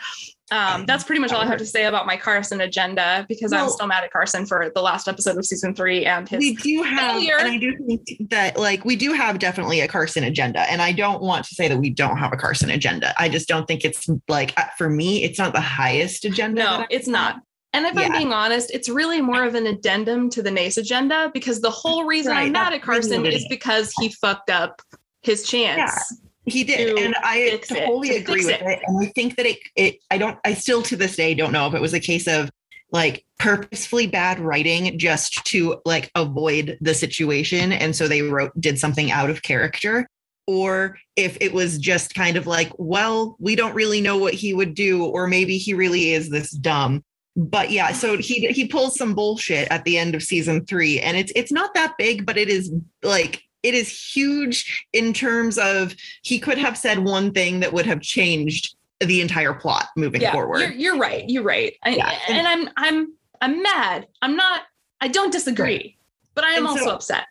Um, 0.52 0.86
that's 0.86 1.06
pretty 1.06 1.22
much 1.22 1.32
all 1.32 1.40
I 1.40 1.46
have 1.46 1.60
to 1.60 1.66
say 1.66 1.86
about 1.86 2.06
my 2.06 2.18
Carson 2.18 2.60
agenda 2.60 3.26
because 3.30 3.52
well, 3.52 3.64
I'm 3.64 3.70
still 3.72 3.88
mad 3.88 4.04
at 4.04 4.12
Carson 4.12 4.46
for 4.46 4.70
the 4.76 4.82
last 4.82 5.08
episode 5.08 5.38
of 5.38 5.46
season 5.46 5.74
three 5.74 6.06
and 6.06 6.28
his. 6.28 6.40
We 6.40 6.56
do 6.56 6.84
have, 6.84 7.14
failure. 7.14 7.38
and 7.40 7.48
I 7.48 7.58
do 7.58 7.78
think 7.88 8.30
that 8.30 8.60
like 8.60 8.84
we 8.84 8.98
do 8.98 9.14
have 9.14 9.40
definitely 9.40 9.80
a 9.80 9.88
Carson 9.88 10.26
agenda, 10.26 10.70
and 10.70 10.82
I 10.82 10.92
don't 10.92 11.22
want 11.22 11.46
to 11.46 11.56
say 11.56 11.70
that 11.70 11.78
we 11.78 11.90
don't 11.90 12.18
have 12.18 12.34
a 12.34 12.38
Carson 12.38 12.70
agenda. 12.70 13.14
I 13.18 13.30
just 13.30 13.48
don't 13.48 13.66
think 13.66 13.86
it's 13.86 14.10
like 14.28 14.54
uh, 14.60 14.66
for 14.78 14.90
me, 14.90 15.24
it's 15.24 15.40
not 15.40 15.54
the 15.54 15.62
highest 15.62 16.26
agenda. 16.26 16.62
No, 16.62 16.86
it's 16.90 17.08
not. 17.08 17.42
And 17.72 17.86
if 17.86 17.96
yeah. 17.96 18.02
I'm 18.02 18.12
being 18.12 18.34
honest, 18.34 18.72
it's 18.72 18.90
really 18.90 19.22
more 19.22 19.46
of 19.46 19.56
an 19.56 19.66
addendum 19.66 20.30
to 20.32 20.42
the 20.42 20.52
NACE 20.52 20.76
agenda 20.76 21.32
because 21.34 21.62
the 21.62 21.72
whole 21.72 22.04
reason 22.04 22.34
right, 22.34 22.48
I'm 22.48 22.52
mad 22.52 22.74
at 22.74 22.82
Carson 22.82 23.26
is 23.26 23.46
because 23.50 23.94
he 23.98 24.10
fucked 24.10 24.50
up 24.50 24.82
his 25.22 25.44
chance. 25.44 25.78
Yeah 25.78 26.18
he 26.46 26.64
did, 26.64 26.98
and 26.98 27.16
I 27.22 27.62
totally 27.68 28.18
agree 28.18 28.46
with 28.46 28.56
it. 28.56 28.62
it. 28.62 28.80
And 28.88 29.04
I 29.04 29.12
think 29.14 29.36
that 29.36 29.46
it, 29.46 29.58
it, 29.76 29.96
I 30.10 30.18
don't, 30.18 30.40
I 30.44 30.54
still 30.56 30.82
to 30.84 30.96
this 30.96 31.16
day 31.16 31.34
don't 31.34 31.52
know 31.52 31.68
if 31.68 31.74
it 31.74 31.82
was 31.82 31.94
a 31.94 32.00
case 32.00 32.28
of 32.28 32.50
like 32.92 33.24
purposefully 33.40 34.08
bad 34.08 34.40
writing 34.40 34.98
just 35.00 35.46
to 35.46 35.80
like 35.86 36.12
avoid 36.16 36.78
the 36.82 36.94
situation, 36.94 37.72
and 37.72 37.96
so 37.96 38.08
they 38.08 38.22
wrote 38.22 38.52
did 38.60 38.80
something 38.80 39.12
out 39.12 39.30
of 39.30 39.44
character, 39.44 40.08
or 40.48 40.98
if 41.16 41.38
it 41.40 41.54
was 41.54 41.78
just 41.78 42.16
kind 42.16 42.38
of 42.38 42.48
like, 42.48 42.72
well, 42.78 43.36
we 43.40 43.56
don't 43.56 43.76
really 43.76 44.02
know 44.02 44.18
what 44.18 44.34
he 44.34 44.54
would 44.54 44.74
do, 44.74 45.06
or 45.06 45.28
maybe 45.28 45.58
he 45.58 45.74
really 45.74 46.12
is 46.14 46.30
this 46.30 46.52
dumb. 46.52 47.04
but 47.36 47.72
yeah, 47.72 47.94
so 47.94 48.18
he 48.18 48.48
he 48.48 48.68
pulls 48.68 48.98
some 48.98 49.14
bullshit 49.14 49.68
at 49.72 49.86
the 49.86 49.98
end 49.98 50.16
of 50.16 50.24
season 50.24 50.66
three, 50.66 51.00
and 51.00 51.18
it's 51.18 51.32
it's 51.36 51.52
not 51.52 51.74
that 51.74 51.98
big, 51.98 52.26
but 52.26 52.38
it 52.38 52.50
is 52.50 52.72
like 53.04 53.42
it 53.64 53.74
is 53.74 53.90
huge 54.16 54.86
in 54.94 55.14
terms 55.14 55.58
of 55.58 55.96
he 56.24 56.40
could 56.40 56.58
have 56.58 56.78
said 56.78 57.00
one 57.00 57.32
thing 57.32 57.60
that 57.60 57.74
would 57.74 57.86
have 57.86 58.02
changed 58.02 58.76
the 59.00 59.22
entire 59.22 59.54
plot 59.54 59.88
moving 59.96 60.22
yeah, 60.22 60.32
forward. 60.32 60.60
You're, 60.60 60.72
you're 60.72 60.98
right. 60.98 61.28
You're 61.28 61.44
right. 61.44 61.76
I, 61.84 61.90
Yeah. 61.92 62.18
And 62.28 62.48
I'm 62.48 62.70
I'm 62.78 63.14
I'm 63.42 63.62
mad. 63.64 64.08
I'm 64.22 64.36
not. 64.36 64.62
I 65.00 65.08
don't 65.08 65.32
disagree, 65.32 65.98
but 66.36 66.44
I 66.44 66.52
am 66.52 66.58
And 66.60 66.68
also 66.68 66.86
so- 66.86 66.92
upset. 66.92 67.26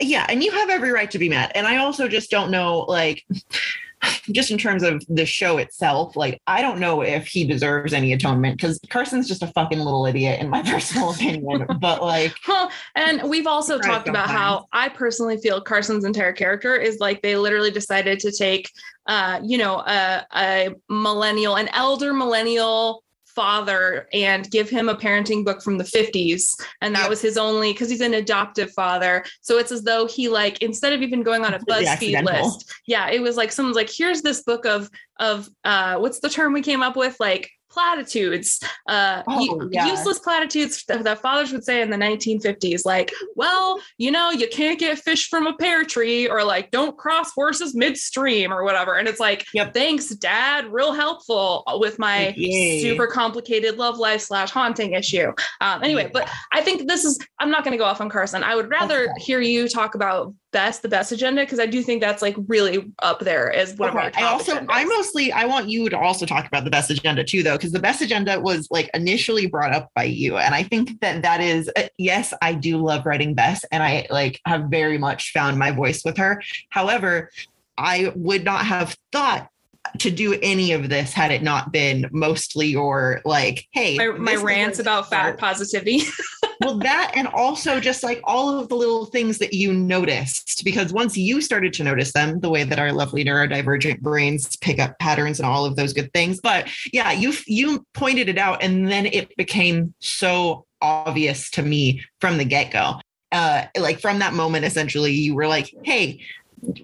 yeah, 0.00 0.26
and 0.28 0.42
you 0.42 0.50
have 0.52 0.68
every 0.68 0.90
right 0.90 1.10
to 1.10 1.18
be 1.18 1.28
mad. 1.30 1.52
And 1.54 1.66
I 1.66 1.78
also 1.78 2.08
just 2.08 2.30
don't 2.30 2.50
know, 2.50 2.80
like, 2.80 3.24
just 4.32 4.50
in 4.50 4.58
terms 4.58 4.82
of 4.82 5.04
the 5.08 5.26
show 5.26 5.58
itself, 5.58 6.16
like, 6.16 6.40
I 6.46 6.62
don't 6.62 6.78
know 6.80 7.02
if 7.02 7.26
he 7.26 7.46
deserves 7.46 7.92
any 7.92 8.12
atonement 8.12 8.56
because 8.56 8.80
Carson's 8.90 9.28
just 9.28 9.42
a 9.42 9.48
fucking 9.48 9.78
little 9.78 10.06
idiot, 10.06 10.40
in 10.40 10.48
my 10.48 10.62
personal 10.70 11.10
opinion. 11.10 11.66
but 11.80 12.02
like, 12.02 12.34
Well, 12.48 12.70
and 12.94 13.22
we've 13.28 13.46
also 13.46 13.78
talked 13.78 14.08
about 14.08 14.28
how 14.28 14.66
I 14.72 14.88
personally 14.88 15.36
feel 15.36 15.60
Carson's 15.60 16.04
entire 16.04 16.32
character 16.32 16.76
is 16.76 16.98
like 17.00 17.22
they 17.22 17.36
literally 17.36 17.70
decided 17.70 18.18
to 18.20 18.32
take, 18.32 18.70
uh, 19.06 19.40
you 19.42 19.58
know, 19.58 19.78
a, 19.80 20.26
a 20.34 20.74
millennial, 20.88 21.56
an 21.56 21.68
elder 21.68 22.12
millennial 22.12 23.03
father 23.34 24.08
and 24.12 24.50
give 24.50 24.68
him 24.70 24.88
a 24.88 24.94
parenting 24.94 25.44
book 25.44 25.62
from 25.62 25.78
the 25.78 25.84
50s 25.84 26.54
and 26.80 26.94
that 26.94 27.02
Yep. 27.02 27.10
was 27.10 27.20
his 27.20 27.36
only 27.36 27.72
because 27.72 27.90
he's 27.90 28.00
an 28.00 28.14
adoptive 28.14 28.70
father. 28.72 29.24
So 29.40 29.58
it's 29.58 29.72
as 29.72 29.82
though 29.82 30.06
he 30.06 30.28
like 30.28 30.62
instead 30.62 30.92
of 30.92 31.02
even 31.02 31.22
going 31.22 31.44
on 31.44 31.54
a 31.54 31.58
buzzfeed 31.58 32.22
list 32.24 32.72
yeah 32.86 33.10
it 33.10 33.20
was 33.20 33.36
like 33.36 33.52
someone's 33.52 33.76
like 33.76 33.90
here's 33.90 34.22
this 34.22 34.42
book 34.42 34.64
of 34.66 34.88
of 35.20 35.48
uh 35.64 35.96
what's 35.96 36.20
the 36.20 36.28
term 36.28 36.52
we 36.52 36.62
came 36.62 36.82
up 36.82 36.96
with? 36.96 37.16
Like 37.20 37.50
platitudes 37.74 38.60
uh 38.88 39.22
Oh, 39.26 39.68
yeah. 39.72 39.86
useless 39.86 40.18
platitudes 40.20 40.84
that, 40.86 41.18
fathers 41.20 41.52
would 41.52 41.64
say 41.64 41.82
in 41.82 41.90
the 41.90 41.96
1950s 41.96 42.82
like 42.84 43.12
well 43.36 43.80
you 43.98 44.10
know 44.10 44.30
you 44.30 44.46
can't 44.48 44.78
get 44.78 44.98
fish 44.98 45.28
from 45.28 45.46
a 45.46 45.54
pear 45.56 45.84
tree 45.84 46.28
or 46.28 46.44
like 46.44 46.70
don't 46.70 46.96
cross 46.96 47.32
horses 47.32 47.74
midstream 47.74 48.52
or 48.52 48.62
whatever 48.64 48.94
and 48.94 49.08
it's 49.08 49.20
like 49.20 49.44
Yep. 49.54 49.74
thanks 49.74 50.08
dad 50.10 50.72
real 50.72 50.92
helpful 50.92 51.64
with 51.80 51.98
my 51.98 52.32
Yay. 52.36 52.80
super 52.80 53.06
complicated 53.06 53.76
love 53.76 53.98
life 53.98 54.20
slash 54.22 54.50
haunting 54.50 54.92
issue 54.92 55.32
um 55.60 55.82
anyway 55.82 56.08
but 56.12 56.28
i 56.52 56.60
think 56.60 56.86
this 56.88 57.04
is 57.04 57.18
i'm 57.40 57.50
not 57.50 57.64
going 57.64 57.72
to 57.72 57.78
go 57.78 57.84
off 57.84 58.00
on 58.00 58.08
carson 58.08 58.42
i 58.44 58.54
would 58.54 58.70
rather 58.70 59.02
Okay. 59.04 59.12
hear 59.26 59.40
you 59.40 59.68
talk 59.68 59.94
about 59.96 60.32
Bess 60.54 60.78
the 60.78 60.88
Bess 60.88 61.10
agenda 61.10 61.42
because 61.42 61.58
i 61.58 61.66
do 61.66 61.82
think 61.82 62.00
that's 62.00 62.22
like 62.22 62.36
really 62.46 62.92
up 63.02 63.18
there 63.18 63.52
as 63.52 63.74
one 63.74 63.88
of 63.88 63.96
our 63.96 64.10
top 64.12 64.22
I 64.22 64.26
also 64.26 64.54
agendas. 64.54 64.66
I 64.70 64.84
mostly 64.84 65.32
I 65.32 65.46
want 65.46 65.68
you 65.68 65.90
to 65.90 65.98
also 65.98 66.24
talk 66.24 66.46
about 66.46 66.62
the 66.62 66.70
Bess 66.70 66.88
agenda 66.90 67.24
too 67.24 67.42
though 67.42 67.56
because 67.56 67.72
the 67.72 67.80
Bess 67.80 68.00
agenda 68.00 68.40
was 68.40 68.68
like 68.70 68.88
initially 68.94 69.46
brought 69.46 69.74
up 69.74 69.90
by 69.96 70.04
you 70.04 70.36
and 70.36 70.54
I 70.54 70.62
think 70.62 71.00
that 71.00 71.22
that 71.22 71.40
is 71.40 71.68
uh, 71.76 71.88
yes 71.98 72.32
I 72.40 72.54
do 72.54 72.78
love 72.78 73.04
writing 73.04 73.34
Bess 73.34 73.64
and 73.72 73.82
I 73.82 74.06
like 74.10 74.40
have 74.46 74.66
very 74.70 74.96
much 74.96 75.32
found 75.32 75.58
my 75.58 75.72
voice 75.72 76.04
with 76.04 76.16
her 76.18 76.40
however 76.70 77.30
I 77.76 78.12
would 78.14 78.44
not 78.44 78.64
have 78.64 78.96
thought 79.10 79.50
to 79.98 80.10
do 80.10 80.38
any 80.42 80.72
of 80.72 80.88
this 80.88 81.12
had 81.12 81.30
it 81.30 81.42
not 81.42 81.72
been 81.72 82.08
mostly 82.10 82.68
your 82.68 83.20
like 83.24 83.68
hey 83.70 83.96
my, 83.96 84.08
my 84.08 84.34
rants 84.36 84.78
about 84.78 85.10
fat 85.10 85.38
positivity. 85.38 86.02
Well 86.60 86.78
that 86.78 87.12
and 87.16 87.26
also 87.28 87.80
just 87.80 88.02
like 88.02 88.20
all 88.24 88.58
of 88.58 88.68
the 88.68 88.76
little 88.76 89.06
things 89.06 89.38
that 89.38 89.52
you 89.52 89.72
noticed 89.72 90.62
because 90.64 90.92
once 90.92 91.16
you 91.16 91.40
started 91.40 91.72
to 91.74 91.84
notice 91.84 92.12
them 92.12 92.40
the 92.40 92.48
way 92.48 92.62
that 92.62 92.78
our 92.78 92.92
lovely 92.92 93.24
neurodivergent 93.24 94.00
brains 94.00 94.56
pick 94.56 94.78
up 94.78 94.98
patterns 94.98 95.40
and 95.40 95.46
all 95.46 95.64
of 95.64 95.76
those 95.76 95.92
good 95.92 96.12
things. 96.12 96.40
But 96.40 96.68
yeah 96.92 97.10
you 97.10 97.34
you 97.46 97.84
pointed 97.92 98.28
it 98.28 98.38
out 98.38 98.62
and 98.62 98.88
then 98.88 99.06
it 99.06 99.36
became 99.36 99.94
so 99.98 100.64
obvious 100.80 101.50
to 101.50 101.62
me 101.62 102.02
from 102.20 102.38
the 102.38 102.44
get-go. 102.44 103.00
Uh 103.32 103.64
like 103.76 104.00
from 104.00 104.20
that 104.20 104.32
moment 104.32 104.64
essentially 104.64 105.12
you 105.12 105.34
were 105.34 105.48
like 105.48 105.74
hey 105.82 106.20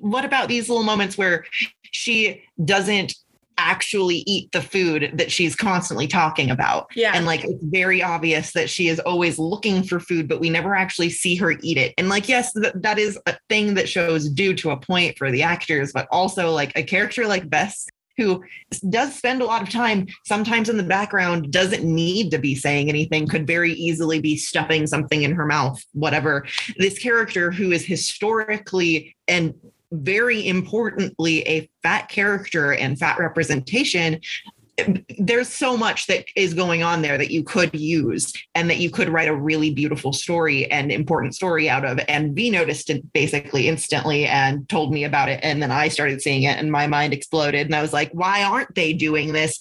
what 0.01 0.25
about 0.25 0.49
these 0.49 0.69
little 0.69 0.85
moments 0.85 1.17
where 1.17 1.45
she 1.91 2.43
doesn't 2.65 3.15
actually 3.61 4.23
eat 4.27 4.51
the 4.53 4.63
food 4.63 5.13
that 5.15 5.31
she's 5.31 5.55
constantly 5.55 6.07
talking 6.07 6.51
about. 6.51 6.87
Yeah. 6.97 7.13
And 7.15 7.27
like 7.27 7.45
it's 7.45 7.63
very 7.65 8.03
obvious 8.03 8.53
that 8.53 8.71
she 8.71 8.89
is 8.89 8.99
always 9.01 9.39
looking 9.39 9.83
for 9.83 10.01
food 10.01 10.29
but 10.29 10.41
we 10.41 10.49
never 10.49 10.75
actually 10.75 11.11
see 11.11 11.37
her 11.37 11.53
eat 11.63 11.77
it. 11.77 11.93
And 11.99 12.09
like 12.09 12.29
yes 12.29 12.53
th- 12.53 12.73
that 12.77 12.99
is 12.99 13.19
a 13.27 13.37
thing 13.49 13.75
that 13.75 13.89
shows 13.89 14.29
due 14.31 14.55
to 14.55 14.71
a 14.71 14.81
point 14.81 15.19
for 15.19 15.31
the 15.31 15.43
actors 15.43 15.93
but 15.93 16.09
also 16.11 16.51
like 16.53 16.73
a 16.75 16.83
character 16.83 17.27
like 17.27 17.51
bess 17.51 17.87
who 18.17 18.43
does 18.91 19.15
spend 19.15 19.41
a 19.41 19.47
lot 19.47 19.63
of 19.63 19.71
time 19.71 20.07
sometimes 20.27 20.69
in 20.69 20.77
the 20.77 20.83
background 20.83 21.51
doesn't 21.53 21.85
need 21.85 22.31
to 22.31 22.39
be 22.39 22.55
saying 22.55 22.89
anything 22.89 23.27
could 23.27 23.47
very 23.47 23.73
easily 23.73 24.21
be 24.21 24.37
stuffing 24.37 24.87
something 24.87 25.23
in 25.23 25.33
her 25.33 25.47
mouth 25.47 25.83
whatever. 25.93 26.47
This 26.79 26.99
character 26.99 27.51
who 27.51 27.73
is 27.73 27.85
historically 27.85 29.17
and 29.29 29.55
very 29.93 30.47
importantly 30.47 31.43
a 31.43 31.69
fat 31.83 32.09
character 32.09 32.73
and 32.73 32.99
fat 32.99 33.19
representation 33.19 34.21
there's 35.19 35.49
so 35.49 35.77
much 35.77 36.07
that 36.07 36.25
is 36.37 36.55
going 36.55 36.83
on 36.83 37.03
there 37.03 37.19
that 37.19 37.31
you 37.31 37.43
could 37.43 37.75
use 37.75 38.33
and 38.55 38.71
that 38.71 38.79
you 38.79 38.91
could 38.91 39.09
write 39.09 39.29
a 39.29 39.37
really 39.37 39.73
beautiful 39.73 40.13
story 40.13 40.71
and 40.71 40.91
important 40.91 41.35
story 41.35 41.69
out 41.69 41.85
of. 41.85 42.01
And 42.09 42.35
V 42.35 42.51
noticed 42.51 42.91
it 42.91 43.13
basically 43.13 43.69
instantly 43.69 44.27
and 44.27 44.69
told 44.69 44.93
me 44.93 45.05
about 45.05 45.29
it. 45.29 45.41
And 45.43 45.63
then 45.63 45.71
I 45.71 45.89
started 45.89 46.23
seeing 46.23 46.45
it 46.45 46.59
and 46.59 46.73
my 46.73 46.87
mind 46.87 47.13
exploded. 47.13 47.67
And 47.67 47.75
I 47.75 47.83
was 47.83 47.93
like 47.93 48.11
why 48.13 48.43
aren't 48.43 48.75
they 48.75 48.93
doing 48.93 49.33
this 49.33 49.59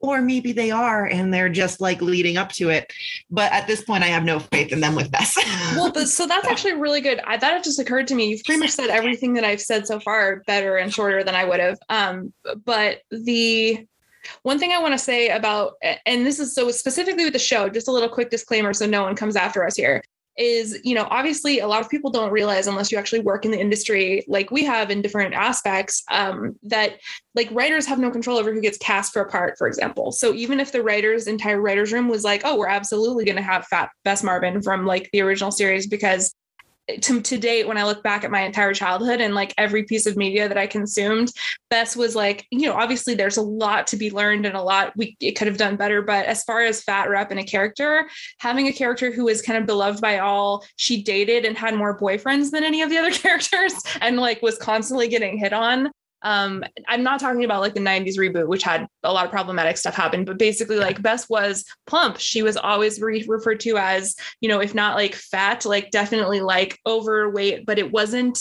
or 0.00 0.20
maybe 0.20 0.52
they 0.52 0.70
are 0.70 1.06
and 1.06 1.32
they're 1.32 1.48
just 1.48 1.80
like 1.80 2.00
leading 2.02 2.36
up 2.36 2.50
to 2.52 2.70
it. 2.70 2.92
But 3.30 3.52
at 3.52 3.66
this 3.66 3.82
point 3.82 4.02
I 4.02 4.08
have 4.08 4.24
no 4.24 4.38
faith 4.38 4.72
in 4.72 4.80
them 4.80 4.94
with 4.94 5.10
Bess 5.10 5.36
well 5.76 5.92
but, 5.92 6.08
so 6.08 6.26
that's 6.26 6.46
actually 6.46 6.74
really 6.74 7.00
good. 7.00 7.20
I, 7.26 7.36
that 7.36 7.62
just 7.64 7.78
occurred 7.78 8.08
to 8.08 8.14
me. 8.14 8.30
You've 8.30 8.44
pretty 8.44 8.60
much 8.60 8.70
said 8.70 8.90
everything 8.90 9.34
that 9.34 9.44
i've 9.44 9.60
said 9.60 9.86
so 9.86 10.00
far 10.00 10.42
better 10.46 10.76
and 10.76 10.92
shorter 10.92 11.22
than 11.22 11.34
i 11.34 11.44
would 11.44 11.60
have. 11.60 11.78
Um 11.88 12.32
but 12.64 13.02
the 13.10 13.86
one 14.42 14.58
thing 14.58 14.72
i 14.72 14.80
want 14.80 14.92
to 14.92 14.98
say 14.98 15.28
about 15.28 15.74
and 16.06 16.26
this 16.26 16.38
is 16.38 16.54
so 16.54 16.70
specifically 16.70 17.24
with 17.24 17.32
the 17.32 17.38
show 17.38 17.68
just 17.68 17.88
a 17.88 17.92
little 17.92 18.08
quick 18.08 18.30
disclaimer 18.30 18.72
so 18.72 18.86
no 18.86 19.02
one 19.02 19.16
comes 19.16 19.36
after 19.36 19.64
us 19.64 19.76
here 19.76 20.02
is 20.36 20.78
you 20.84 20.94
know 20.94 21.06
obviously 21.10 21.58
a 21.58 21.66
lot 21.66 21.80
of 21.80 21.88
people 21.88 22.10
don't 22.10 22.30
realize 22.30 22.66
unless 22.66 22.90
you 22.90 22.96
actually 22.98 23.20
work 23.20 23.44
in 23.44 23.50
the 23.50 23.58
industry 23.58 24.24
like 24.28 24.50
we 24.50 24.64
have 24.64 24.90
in 24.90 25.02
different 25.02 25.34
aspects 25.34 26.02
um, 26.10 26.56
that 26.62 26.98
like 27.34 27.48
writers 27.50 27.86
have 27.86 27.98
no 27.98 28.10
control 28.10 28.38
over 28.38 28.52
who 28.52 28.60
gets 28.60 28.78
cast 28.78 29.12
for 29.12 29.22
a 29.22 29.28
part 29.28 29.56
for 29.58 29.66
example. 29.66 30.12
So 30.12 30.32
even 30.34 30.60
if 30.60 30.72
the 30.72 30.82
writers 30.82 31.26
entire 31.26 31.60
writers 31.60 31.92
room 31.92 32.08
was 32.08 32.24
like 32.24 32.42
oh 32.44 32.56
we're 32.56 32.68
absolutely 32.68 33.24
going 33.24 33.36
to 33.36 33.42
have 33.42 33.66
fat 33.66 33.90
bess 34.04 34.22
marvin 34.22 34.62
from 34.62 34.86
like 34.86 35.08
the 35.12 35.20
original 35.20 35.50
series 35.50 35.86
because 35.86 36.34
to, 36.98 37.20
to 37.20 37.38
date 37.38 37.66
when 37.66 37.76
i 37.76 37.84
look 37.84 38.02
back 38.02 38.24
at 38.24 38.30
my 38.30 38.40
entire 38.40 38.72
childhood 38.74 39.20
and 39.20 39.34
like 39.34 39.54
every 39.58 39.84
piece 39.84 40.06
of 40.06 40.16
media 40.16 40.48
that 40.48 40.58
i 40.58 40.66
consumed 40.66 41.32
bess 41.70 41.96
was 41.96 42.14
like 42.14 42.46
you 42.50 42.66
know 42.66 42.74
obviously 42.74 43.14
there's 43.14 43.36
a 43.36 43.42
lot 43.42 43.86
to 43.86 43.96
be 43.96 44.10
learned 44.10 44.46
and 44.46 44.56
a 44.56 44.62
lot 44.62 44.92
we 44.96 45.16
it 45.20 45.32
could 45.32 45.46
have 45.46 45.56
done 45.56 45.76
better 45.76 46.02
but 46.02 46.26
as 46.26 46.44
far 46.44 46.60
as 46.60 46.82
fat 46.82 47.08
rep 47.08 47.30
and 47.30 47.40
a 47.40 47.44
character 47.44 48.08
having 48.38 48.68
a 48.68 48.72
character 48.72 49.10
who 49.10 49.24
was 49.24 49.42
kind 49.42 49.58
of 49.58 49.66
beloved 49.66 50.00
by 50.00 50.18
all 50.18 50.64
she 50.76 51.02
dated 51.02 51.44
and 51.44 51.56
had 51.56 51.74
more 51.74 51.98
boyfriends 51.98 52.50
than 52.50 52.64
any 52.64 52.82
of 52.82 52.90
the 52.90 52.98
other 52.98 53.10
characters 53.22 53.74
and 54.00 54.16
like 54.16 54.42
was 54.42 54.58
constantly 54.58 55.08
getting 55.08 55.38
hit 55.38 55.52
on 55.52 55.90
um 56.22 56.64
i'm 56.88 57.02
not 57.02 57.20
talking 57.20 57.44
about 57.44 57.60
like 57.60 57.74
the 57.74 57.80
90s 57.80 58.18
reboot 58.18 58.46
which 58.46 58.62
had 58.62 58.86
a 59.04 59.12
lot 59.12 59.24
of 59.24 59.30
problematic 59.30 59.76
stuff 59.76 59.94
happen 59.94 60.24
but 60.24 60.38
basically 60.38 60.76
like 60.76 61.00
bess 61.02 61.28
was 61.28 61.64
plump. 61.86 62.18
She 62.18 62.42
was 62.42 62.56
always 62.56 63.00
re- 63.00 63.24
referred 63.26 63.60
to 63.60 63.76
as 63.76 64.14
you 64.40 64.48
know 64.48 64.60
if 64.60 64.74
not 64.74 64.96
like 64.96 65.14
fat 65.14 65.64
like 65.64 65.90
definitely 65.90 66.40
like 66.40 66.78
overweight 66.86 67.66
but 67.66 67.78
it 67.78 67.90
wasn't 67.90 68.38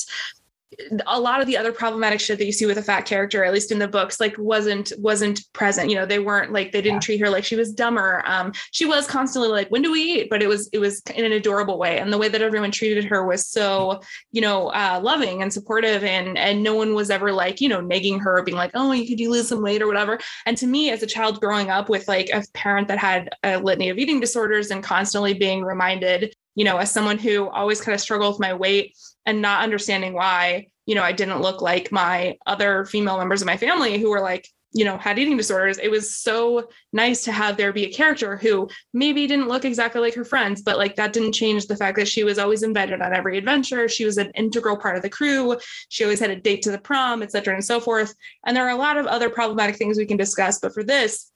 a 1.08 1.19
lot 1.19 1.41
of 1.41 1.47
the 1.47 1.58
other 1.58 1.71
problematic 1.71 2.19
shit 2.19 2.38
that 2.38 2.45
you 2.45 2.51
see 2.51 2.65
with 2.65 2.77
a 2.77 2.84
fat 2.84 3.01
character 3.01 3.43
at 3.43 3.51
least 3.53 3.71
in 3.71 3.79
the 3.79 3.88
books 3.88 4.19
like 4.19 4.38
wasn't 4.38 4.91
wasn't 4.99 5.41
present. 5.53 5.89
You 5.89 5.95
know 5.95 6.05
they 6.05 6.19
weren't 6.19 6.51
like 6.53 6.71
they 6.71 6.82
didn't 6.82 6.97
Yeah. 6.97 6.99
treat 6.99 7.21
her 7.21 7.29
like 7.29 7.43
she 7.43 7.55
was 7.55 7.73
dumber. 7.73 8.21
Um 8.25 8.53
she 8.71 8.86
was 8.86 9.08
constantly 9.08 9.49
like 9.49 9.67
when 9.69 9.82
do 9.82 9.91
we 9.91 10.01
eat? 10.01 10.29
But 10.29 10.43
it 10.43 10.47
was 10.47 10.69
it 10.71 10.77
was 10.79 11.01
in 11.15 11.25
an 11.25 11.32
adorable 11.32 11.77
way. 11.79 11.97
And 11.99 12.13
the 12.13 12.17
way 12.17 12.29
that 12.29 12.41
everyone 12.41 12.71
treated 12.71 13.05
her 13.05 13.25
was 13.25 13.47
so 13.47 14.01
you 14.32 14.41
know 14.41 14.67
uh 14.67 14.99
loving 15.03 15.41
and 15.41 15.51
supportive. 15.51 16.03
And 16.03 16.38
and 16.38 16.62
no 16.62 16.75
one 16.75 16.93
was 16.93 17.10
ever 17.10 17.32
like 17.32 17.62
you 17.62 17.69
know 17.69 17.82
nagging 17.82 18.19
her 18.19 18.43
being 18.43 18.58
like 18.58 18.71
oh 18.75 18.91
you 18.91 19.08
could 19.08 19.19
you 19.19 19.32
lose 19.32 19.47
some 19.49 19.63
weight 19.63 19.82
or 19.82 19.88
whatever. 19.88 20.19
And 20.45 20.55
to 20.58 20.67
me 20.67 20.91
as 20.91 21.01
a 21.01 21.08
child 21.08 21.39
growing 21.41 21.69
up 21.69 21.89
with 21.89 22.08
like 22.08 22.29
a 22.29 22.43
parent 22.53 22.88
that 22.89 22.99
had 22.99 23.29
a 23.43 23.58
litany 23.58 23.89
of 23.89 23.97
eating 23.97 24.19
disorders 24.19 24.69
and 24.71 24.84
constantly 24.84 25.34
being 25.34 25.63
reminded 25.63 26.36
you 26.55 26.65
know 26.65 26.77
as 26.77 26.91
someone 26.91 27.17
who 27.17 27.47
always 27.49 27.79
kind 27.82 27.93
of 27.95 28.01
struggled 28.01 28.34
with 28.34 28.39
my 28.39 28.53
weight 28.53 28.95
and 29.30 29.42
not 29.42 29.63
understanding 29.63 30.13
why 30.13 30.68
you 30.88 30.96
know 30.96 31.04
i 31.04 31.12
didn't 31.12 31.42
look 31.42 31.62
like 31.62 31.92
my 31.92 32.36
other 32.48 32.86
female 32.86 33.18
members 33.18 33.42
of 33.42 33.46
my 33.46 33.58
family 33.58 34.00
who 34.00 34.10
were 34.10 34.22
like 34.22 34.48
you 34.72 34.86
know 34.86 34.98
had 34.98 35.18
eating 35.18 35.38
disorders. 35.38 35.80
It 35.80 35.89
was 35.89 36.15
so 36.15 36.70
nice 36.94 37.24
to 37.24 37.32
have 37.32 37.58
there 37.58 37.74
be 37.74 37.86
a 37.86 37.92
character 37.92 38.38
who 38.38 38.70
maybe 38.94 39.26
didn't 39.26 39.48
look 39.48 39.65
exactly 39.65 40.02
like 40.02 40.13
her 40.13 40.24
friends 40.24 40.62
but 40.62 40.78
like 40.78 40.96
that 40.96 41.13
didn't 41.13 41.34
change 41.34 41.65
the 41.65 41.76
fact 41.76 41.98
that 41.98 42.08
she 42.08 42.24
was 42.24 42.38
always 42.38 42.63
invited 42.63 43.02
on 43.02 43.13
every 43.13 43.38
adventure. 43.38 43.88
She 43.89 44.06
was 44.06 44.18
an 44.18 44.32
integral 44.36 44.78
part 44.78 44.96
of 44.96 45.02
the 45.02 45.10
crew. 45.10 45.58
She 45.89 46.04
always 46.04 46.20
had 46.20 46.30
a 46.30 46.36
date 46.36 46.62
to 46.63 46.72
the 46.72 46.78
prom 46.78 47.24
et 47.24 47.32
cetera 47.32 47.56
and 47.56 47.65
so 47.65 47.80
forth. 47.80 48.13
And 48.46 48.56
there 48.56 48.65
are 48.65 48.76
a 48.76 48.76
lot 48.76 48.98
of 48.98 49.08
other 49.08 49.30
problematic 49.30 49.78
things 49.78 49.98
we 49.98 50.06
can 50.06 50.18
discuss 50.18 50.60
but 50.60 50.74
for 50.74 50.84
this 50.84 51.29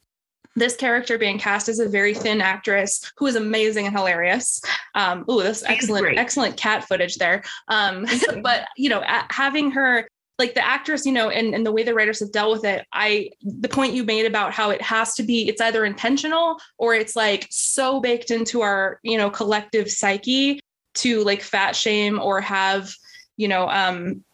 this 0.56 0.76
character 0.76 1.18
being 1.18 1.38
cast 1.38 1.68
as 1.68 1.78
a 1.78 1.88
very 1.88 2.14
thin 2.14 2.40
actress 2.40 3.12
who 3.16 3.26
is 3.26 3.36
amazing 3.36 3.86
and 3.86 3.96
hilarious. 3.96 4.62
Um, 4.94 5.24
oh, 5.28 5.42
this 5.42 5.64
excellent, 5.64 6.18
excellent 6.18 6.56
cat 6.56 6.84
footage 6.84 7.16
there. 7.16 7.42
Um, 7.68 8.06
but 8.42 8.68
you 8.76 8.88
know, 8.88 9.02
having 9.30 9.70
her 9.72 10.06
like 10.38 10.54
the 10.54 10.66
actress, 10.66 11.06
you 11.06 11.12
know, 11.12 11.30
and, 11.30 11.54
and 11.54 11.64
the 11.64 11.72
way 11.72 11.84
the 11.84 11.94
writers 11.94 12.20
have 12.20 12.32
dealt 12.32 12.52
with 12.52 12.64
it, 12.64 12.84
I 12.92 13.30
the 13.42 13.68
point 13.68 13.94
you 13.94 14.04
made 14.04 14.26
about 14.26 14.52
how 14.52 14.70
it 14.70 14.82
has 14.82 15.14
to 15.14 15.22
be, 15.22 15.48
it's 15.48 15.60
either 15.60 15.84
intentional 15.84 16.58
or 16.78 16.94
it's 16.94 17.14
like 17.14 17.46
so 17.50 18.00
baked 18.00 18.30
into 18.30 18.62
our, 18.62 18.98
you 19.02 19.16
know, 19.16 19.30
collective 19.30 19.90
psyche 19.90 20.60
to 20.94 21.22
like 21.24 21.42
fat 21.42 21.76
shame 21.76 22.20
or 22.20 22.40
have, 22.40 22.92
you 23.36 23.48
know, 23.48 23.68
um 23.68 24.24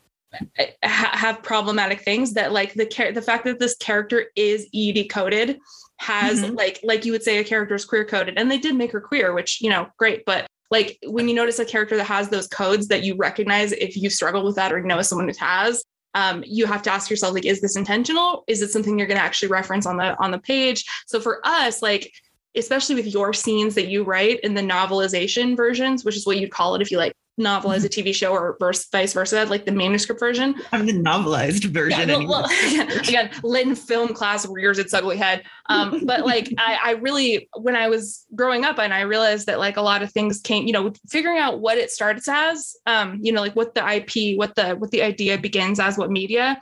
ha- 0.85 1.11
have 1.13 1.43
problematic 1.43 2.01
things 2.01 2.35
that 2.35 2.53
like 2.53 2.75
the 2.75 2.87
char- 2.87 3.13
the 3.13 3.23
fact 3.23 3.45
that 3.45 3.59
this 3.59 3.77
character 3.77 4.27
is 4.37 4.69
ED 4.75 5.09
coded 5.11 5.59
has 6.01 6.41
mm-hmm. 6.41 6.55
like 6.55 6.81
like 6.83 7.05
you 7.05 7.13
would 7.13 7.23
say 7.23 7.39
a 7.39 7.45
character 7.45 7.75
is 7.75 7.85
queer 7.85 8.07
coded 8.07 8.35
and 8.39 8.51
they 8.51 8.57
did 8.57 8.75
make 8.75 8.91
her 8.91 9.03
queer 9.03 9.35
which 9.35 9.61
you 9.61 9.69
know 9.69 9.87
great 9.99 10.25
but 10.25 10.47
like 10.71 10.99
when 11.05 11.29
you 11.29 11.35
notice 11.35 11.59
a 11.59 11.65
character 11.65 11.95
that 11.97 12.05
has 12.05 12.31
those 12.31 12.49
codes 12.49 12.89
that 12.89 13.05
you 13.05 13.15
recognize 13.17 13.73
if 13.73 13.97
you 13.99 14.09
struggle 14.09 14.43
with 14.43 14.57
that 14.57 14.73
or 14.73 14.81
know 14.81 15.03
someone 15.03 15.29
who 15.29 15.35
has 15.39 15.85
um, 16.15 16.43
you 16.45 16.67
have 16.67 16.83
to 16.83 16.91
ask 16.91 17.11
yourself 17.11 17.35
like 17.35 17.45
is 17.45 17.61
this 17.61 17.77
intentional 17.77 18.45
is 18.49 18.63
it 18.63 18.71
something 18.71 18.99
you're 18.99 19.07
going 19.07 19.21
to 19.21 19.25
actually 19.25 19.49
reference 19.49 19.85
on 19.85 19.99
the 19.99 20.19
on 20.23 20.31
the 20.31 20.39
page 20.39 20.85
so 21.07 21.21
for 21.21 21.47
us 21.47 21.83
like 21.83 22.11
especially 22.57 22.95
with 22.95 23.07
your 23.07 23.35
scenes 23.35 23.75
that 23.75 23.89
you 23.89 24.03
write 24.03 24.41
in 24.41 24.55
the 24.55 24.63
novelization 24.63 25.55
versions 25.55 26.03
which 26.03 26.17
is 26.17 26.27
what 26.27 26.39
you'd 26.39 26.51
call 26.51 26.75
it 26.75 26.81
if 26.81 26.91
you 26.91 26.97
like 26.97 27.13
novel 27.41 27.73
as 27.73 27.85
a 27.85 27.89
TV 27.89 28.15
show 28.15 28.33
or 28.33 28.57
verse, 28.61 28.87
vice 28.91 29.13
versa, 29.13 29.45
like 29.47 29.65
the 29.65 29.73
manuscript 29.73 30.21
version. 30.21 30.55
I'm 30.73 30.87
the 30.87 30.93
novelized 30.93 31.65
version. 31.65 32.09
Yeah, 32.09 32.27
well, 32.27 32.45
again, 32.67 32.91
again, 33.01 33.31
in 33.71 33.75
film 33.75 34.15
class 34.15 34.47
rears 34.47 34.79
its 34.79 34.95
ugly 34.95 35.17
head. 35.17 35.43
Um, 35.69 36.05
but 36.05 36.25
like 36.25 36.53
I, 36.59 36.79
I 36.85 36.91
really, 36.93 37.49
when 37.55 37.77
I 37.77 37.89
was 37.89 38.25
growing 38.35 38.65
up 38.65 38.79
and 38.79 38.95
I 38.95 39.03
realized 39.03 39.47
that 39.47 39.59
like 39.59 39.77
a 39.77 39.83
lot 39.83 40.03
of 40.03 40.13
things 40.13 40.41
came, 40.41 40.67
you 40.67 40.73
know, 40.73 40.93
figuring 41.09 41.39
out 41.39 41.61
what 41.61 41.79
it 41.79 41.91
starts 41.91 42.29
as, 42.29 42.77
um, 42.87 43.19
you 43.23 43.33
know, 43.33 43.41
like 43.41 43.57
what 43.57 43.75
the 43.75 43.87
IP, 43.87 44.39
what 44.39 44.55
the 44.55 44.75
what 44.75 44.91
the 44.91 45.03
idea 45.03 45.39
begins 45.39 45.81
as, 45.81 45.99
what 45.99 46.11
media 46.11 46.61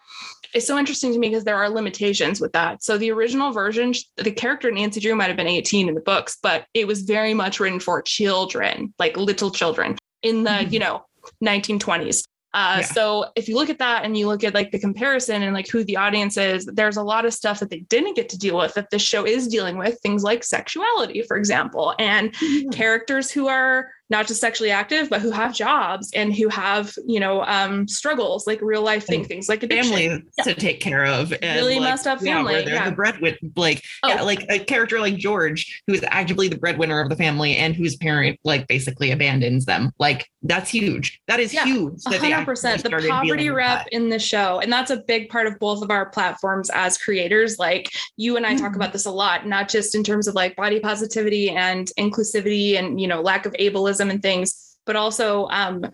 it's 0.54 0.66
so 0.66 0.78
interesting 0.78 1.12
to 1.12 1.18
me 1.18 1.28
because 1.28 1.44
there 1.44 1.56
are 1.56 1.68
limitations 1.68 2.40
with 2.40 2.52
that. 2.52 2.82
So 2.82 2.96
the 2.96 3.10
original 3.10 3.52
version, 3.52 3.92
the 4.16 4.30
character 4.30 4.70
Nancy 4.70 5.00
Drew 5.00 5.14
might 5.14 5.28
have 5.28 5.36
been 5.36 5.46
18 5.46 5.88
in 5.88 5.94
the 5.94 6.00
books, 6.00 6.38
but 6.42 6.66
it 6.74 6.86
was 6.86 7.02
very 7.02 7.34
much 7.34 7.60
written 7.60 7.80
for 7.80 8.00
children, 8.02 8.94
like 8.98 9.16
little 9.16 9.50
children 9.50 9.96
in 10.22 10.44
the 10.44 10.50
mm-hmm. 10.50 10.72
you 10.72 10.78
know 10.78 11.04
1920s 11.44 12.24
uh, 12.54 12.78
yeah. 12.80 12.86
So 12.86 13.26
if 13.36 13.46
you 13.46 13.56
look 13.56 13.68
at 13.68 13.78
that 13.78 14.04
and 14.04 14.16
you 14.16 14.26
look 14.26 14.42
at 14.42 14.54
like 14.54 14.70
the 14.70 14.78
comparison 14.78 15.42
and 15.42 15.54
like 15.54 15.68
who 15.68 15.84
the 15.84 15.98
audience 15.98 16.38
is, 16.38 16.64
there's 16.64 16.96
a 16.96 17.02
lot 17.02 17.26
of 17.26 17.34
stuff 17.34 17.60
that 17.60 17.68
they 17.68 17.80
didn't 17.80 18.16
get 18.16 18.30
to 18.30 18.38
deal 18.38 18.56
with 18.56 18.72
that 18.74 18.88
this 18.90 19.02
show 19.02 19.26
is 19.26 19.48
dealing 19.48 19.76
with. 19.76 20.00
Things 20.00 20.22
like 20.22 20.42
sexuality, 20.42 21.22
for 21.22 21.36
example, 21.36 21.94
and 21.98 22.32
mm-hmm. 22.32 22.70
characters 22.70 23.30
who 23.30 23.48
are 23.48 23.90
not 24.10 24.26
just 24.26 24.40
sexually 24.40 24.70
active, 24.70 25.10
but 25.10 25.20
who 25.20 25.30
have 25.30 25.54
jobs 25.54 26.10
and 26.14 26.34
who 26.34 26.48
have, 26.48 26.94
you 27.06 27.20
know, 27.20 27.44
um, 27.44 27.86
struggles 27.86 28.46
like 28.46 28.60
real 28.62 28.82
life 28.82 29.06
thing, 29.06 29.24
things 29.24 29.48
like 29.48 29.62
addiction. 29.62 29.92
family 29.92 30.24
yeah. 30.38 30.44
to 30.44 30.54
take 30.54 30.80
care 30.80 31.04
of. 31.04 31.32
And 31.42 31.60
really 31.60 31.78
like, 31.78 31.90
messed 31.90 32.06
up 32.06 32.20
family. 32.20 32.30
Yeah, 32.30 32.42
where 32.58 32.62
they're 32.64 32.74
yeah. 32.74 32.90
the 32.90 32.96
breadwinner, 32.96 33.36
like 33.56 33.82
oh. 34.02 34.08
yeah, 34.08 34.22
like 34.22 34.44
a 34.48 34.58
character 34.58 34.98
like 34.98 35.16
George, 35.16 35.82
who 35.86 35.92
is 35.92 36.04
actively 36.08 36.48
the 36.48 36.56
breadwinner 36.56 37.00
of 37.00 37.10
the 37.10 37.16
family 37.16 37.56
and 37.56 37.74
whose 37.74 37.96
parent 37.96 38.38
like 38.44 38.66
basically 38.66 39.10
abandons 39.10 39.66
them. 39.66 39.92
Like 39.98 40.28
that's 40.42 40.70
huge. 40.70 41.20
That 41.28 41.40
is 41.40 41.52
yeah, 41.52 41.64
huge. 41.64 42.02
Hundred 42.04 42.44
percent. 42.46 42.82
The 42.82 43.06
poverty 43.08 43.50
rep 43.50 43.86
in 43.92 44.08
the 44.08 44.18
show, 44.18 44.60
and 44.60 44.72
that's 44.72 44.90
a 44.90 44.98
big 44.98 45.28
part 45.28 45.46
of 45.46 45.58
both 45.58 45.82
of 45.82 45.90
our 45.90 46.06
platforms 46.06 46.70
as 46.70 46.96
creators. 46.96 47.58
Like 47.58 47.92
you 48.16 48.36
and 48.36 48.46
I 48.46 48.54
mm-hmm. 48.54 48.64
talk 48.64 48.76
about 48.76 48.92
this 48.92 49.04
a 49.04 49.10
lot, 49.10 49.46
not 49.46 49.68
just 49.68 49.94
in 49.94 50.02
terms 50.02 50.28
of 50.28 50.34
like 50.34 50.56
body 50.56 50.80
positivity 50.80 51.50
and 51.50 51.90
inclusivity 51.98 52.78
and 52.78 52.98
you 53.00 53.06
know 53.06 53.20
lack 53.20 53.44
of 53.44 53.52
ableism 53.54 53.97
and 54.00 54.22
things, 54.22 54.78
but 54.86 54.96
also 54.96 55.46
um, 55.48 55.84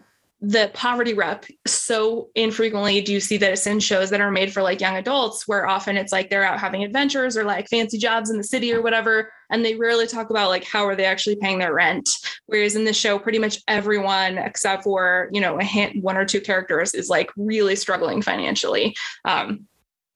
the 0.41 0.71
poverty 0.75 1.15
rep. 1.15 1.47
So 1.67 2.29
infrequently 2.35 3.01
do 3.01 3.13
you 3.13 3.21
see 3.21 3.39
that 3.39 3.53
it's 3.53 3.67
in 3.67 3.81
shows 3.81 4.11
that 4.11 4.21
are 4.21 4.31
made 4.31 4.53
for 4.53 4.63
like 4.63 4.81
young 4.81 4.97
adults, 4.97 5.49
where 5.49 5.67
often 5.67 5.97
it's 5.97 6.13
like 6.13 6.29
they're 6.29 6.45
out 6.45 6.61
having 6.61 6.85
adventures 6.85 7.37
or 7.37 7.45
like 7.45 7.69
fancy 7.69 7.97
jobs 7.97 8.29
in 8.29 8.37
the 8.37 8.45
city 8.45 8.73
or 8.73 8.83
whatever. 8.83 9.33
And 9.51 9.65
they 9.65 9.75
rarely 9.75 10.07
talk 10.07 10.29
about 10.29 10.51
like 10.51 10.65
how 10.65 10.85
are 10.85 10.97
they 10.97 11.07
actually 11.07 11.37
paying 11.37 11.59
their 11.59 11.73
rent. 11.73 12.11
Whereas 12.47 12.77
in 12.77 12.85
this 12.85 12.97
show, 12.97 13.19
pretty 13.19 13.39
much 13.39 13.63
everyone 13.69 14.37
except 14.37 14.85
for, 14.85 15.31
you 15.33 15.41
know, 15.41 15.59
a 15.59 15.65
hint, 15.65 16.03
one 16.03 16.17
or 16.17 16.27
two 16.27 16.41
characters 16.41 16.95
is 16.95 17.09
like 17.09 17.31
really 17.37 17.77
struggling 17.77 18.21
financially. 18.21 18.95
Um, 19.25 19.67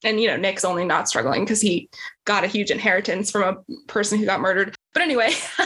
and 0.03 0.19
you 0.19 0.27
know 0.27 0.37
nick's 0.37 0.65
only 0.65 0.85
not 0.85 1.09
struggling 1.09 1.43
because 1.43 1.61
he 1.61 1.89
got 2.25 2.43
a 2.43 2.47
huge 2.47 2.71
inheritance 2.71 3.31
from 3.31 3.43
a 3.43 3.73
person 3.87 4.17
who 4.19 4.25
got 4.25 4.39
murdered. 4.39 4.75
But 4.93 5.03
anyway 5.03 5.33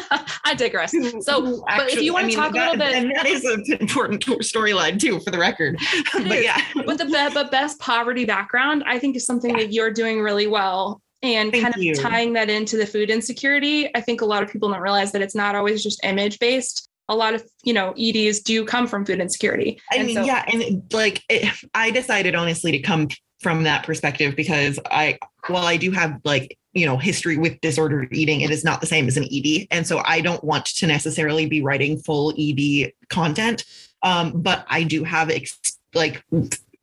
i 0.45 0.53
digress. 0.55 0.91
So 1.21 1.63
Actually, 1.67 1.85
but 1.85 1.93
if 1.93 2.01
you 2.01 2.13
want 2.13 2.25
I 2.25 2.27
mean, 2.27 2.35
to 2.35 2.41
talk 2.41 2.53
that, 2.53 2.67
a 2.67 2.71
little 2.71 2.85
bit 2.85 2.95
and 2.95 3.15
that 3.15 3.25
is 3.25 3.43
an 3.43 3.63
important 3.79 4.23
storyline 4.23 4.99
too 4.99 5.19
for 5.19 5.31
the 5.31 5.39
record. 5.39 5.77
But 6.13 6.43
yeah. 6.43 6.61
But 6.73 6.97
the 6.97 7.31
but 7.33 7.51
best 7.51 7.79
poverty 7.79 8.25
background 8.25 8.83
i 8.85 8.99
think 8.99 9.15
is 9.15 9.25
something 9.25 9.51
yeah. 9.51 9.63
that 9.63 9.73
you're 9.73 9.91
doing 9.91 10.21
really 10.21 10.47
well. 10.47 11.01
And 11.21 11.51
Thank 11.51 11.63
kind 11.63 11.75
of 11.75 11.81
you. 11.81 11.95
tying 11.95 12.33
that 12.33 12.49
into 12.49 12.75
the 12.77 12.85
food 12.85 13.09
insecurity 13.09 13.93
i 13.95 14.01
think 14.01 14.21
a 14.21 14.25
lot 14.25 14.43
of 14.43 14.49
people 14.49 14.69
don't 14.69 14.81
realize 14.81 15.11
that 15.13 15.21
it's 15.21 15.35
not 15.35 15.55
always 15.55 15.83
just 15.83 16.03
image 16.03 16.39
based 16.39 16.89
a 17.09 17.15
lot 17.15 17.33
of 17.33 17.43
you 17.63 17.73
know 17.73 17.93
eds 17.97 18.39
do 18.39 18.65
come 18.65 18.87
from 18.87 19.05
food 19.05 19.19
insecurity. 19.19 19.79
I 19.91 19.97
and 19.97 20.07
mean 20.07 20.15
so, 20.15 20.23
yeah 20.23 20.45
and 20.51 20.83
like 20.93 21.21
it, 21.29 21.53
i 21.73 21.91
decided 21.91 22.35
honestly 22.35 22.71
to 22.71 22.79
come 22.79 23.07
from 23.43 23.63
that 23.63 23.85
perspective 23.85 24.35
because 24.35 24.79
I, 24.89 25.19
while 25.47 25.65
I 25.65 25.77
do 25.77 25.91
have 25.91 26.19
like, 26.23 26.57
you 26.73 26.85
know, 26.85 26.97
history 26.97 27.37
with 27.37 27.61
disordered 27.61 28.11
eating, 28.13 28.41
it 28.41 28.49
is 28.49 28.63
not 28.63 28.81
the 28.81 28.87
same 28.87 29.07
as 29.07 29.17
an 29.17 29.27
ED. 29.31 29.67
And 29.69 29.85
so 29.85 30.01
I 30.05 30.21
don't 30.21 30.43
want 30.43 30.65
to 30.65 30.87
necessarily 30.87 31.45
be 31.45 31.61
writing 31.61 31.99
full 31.99 32.33
ED 32.37 32.93
content. 33.09 33.65
Um, 34.01 34.41
but 34.41 34.65
I 34.67 34.83
do 34.83 35.03
have 35.03 35.29
ex- 35.29 35.77
like 35.93 36.23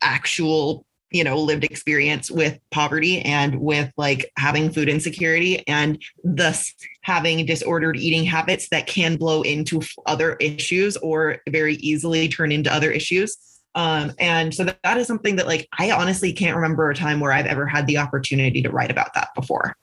actual 0.00 0.86
you 1.10 1.24
know 1.24 1.36
lived 1.38 1.64
experience 1.64 2.30
with 2.30 2.58
poverty 2.70 3.20
and 3.22 3.60
with 3.60 3.92
like 3.96 4.30
having 4.38 4.70
food 4.70 4.88
insecurity 4.88 5.66
and 5.66 6.00
thus 6.22 6.72
having 7.02 7.44
disordered 7.44 7.96
eating 7.96 8.24
habits 8.24 8.68
that 8.70 8.86
can 8.86 9.16
blow 9.16 9.42
into 9.42 9.82
other 10.06 10.34
issues 10.34 10.96
or 10.98 11.38
very 11.48 11.74
easily 11.76 12.28
turn 12.28 12.52
into 12.52 12.72
other 12.72 12.90
issues 12.90 13.36
um, 13.74 14.12
and 14.18 14.54
so 14.54 14.64
that, 14.64 14.78
that 14.82 14.96
is 14.98 15.06
something 15.06 15.36
that 15.36 15.46
like 15.46 15.68
I 15.78 15.90
honestly 15.92 16.32
can't 16.32 16.56
remember 16.56 16.90
a 16.90 16.94
time 16.94 17.20
where 17.20 17.32
I've 17.32 17.46
ever 17.46 17.66
had 17.66 17.86
the 17.86 17.98
opportunity 17.98 18.62
to 18.62 18.70
write 18.70 18.90
about 18.90 19.14
that 19.14 19.28
before. 19.34 19.76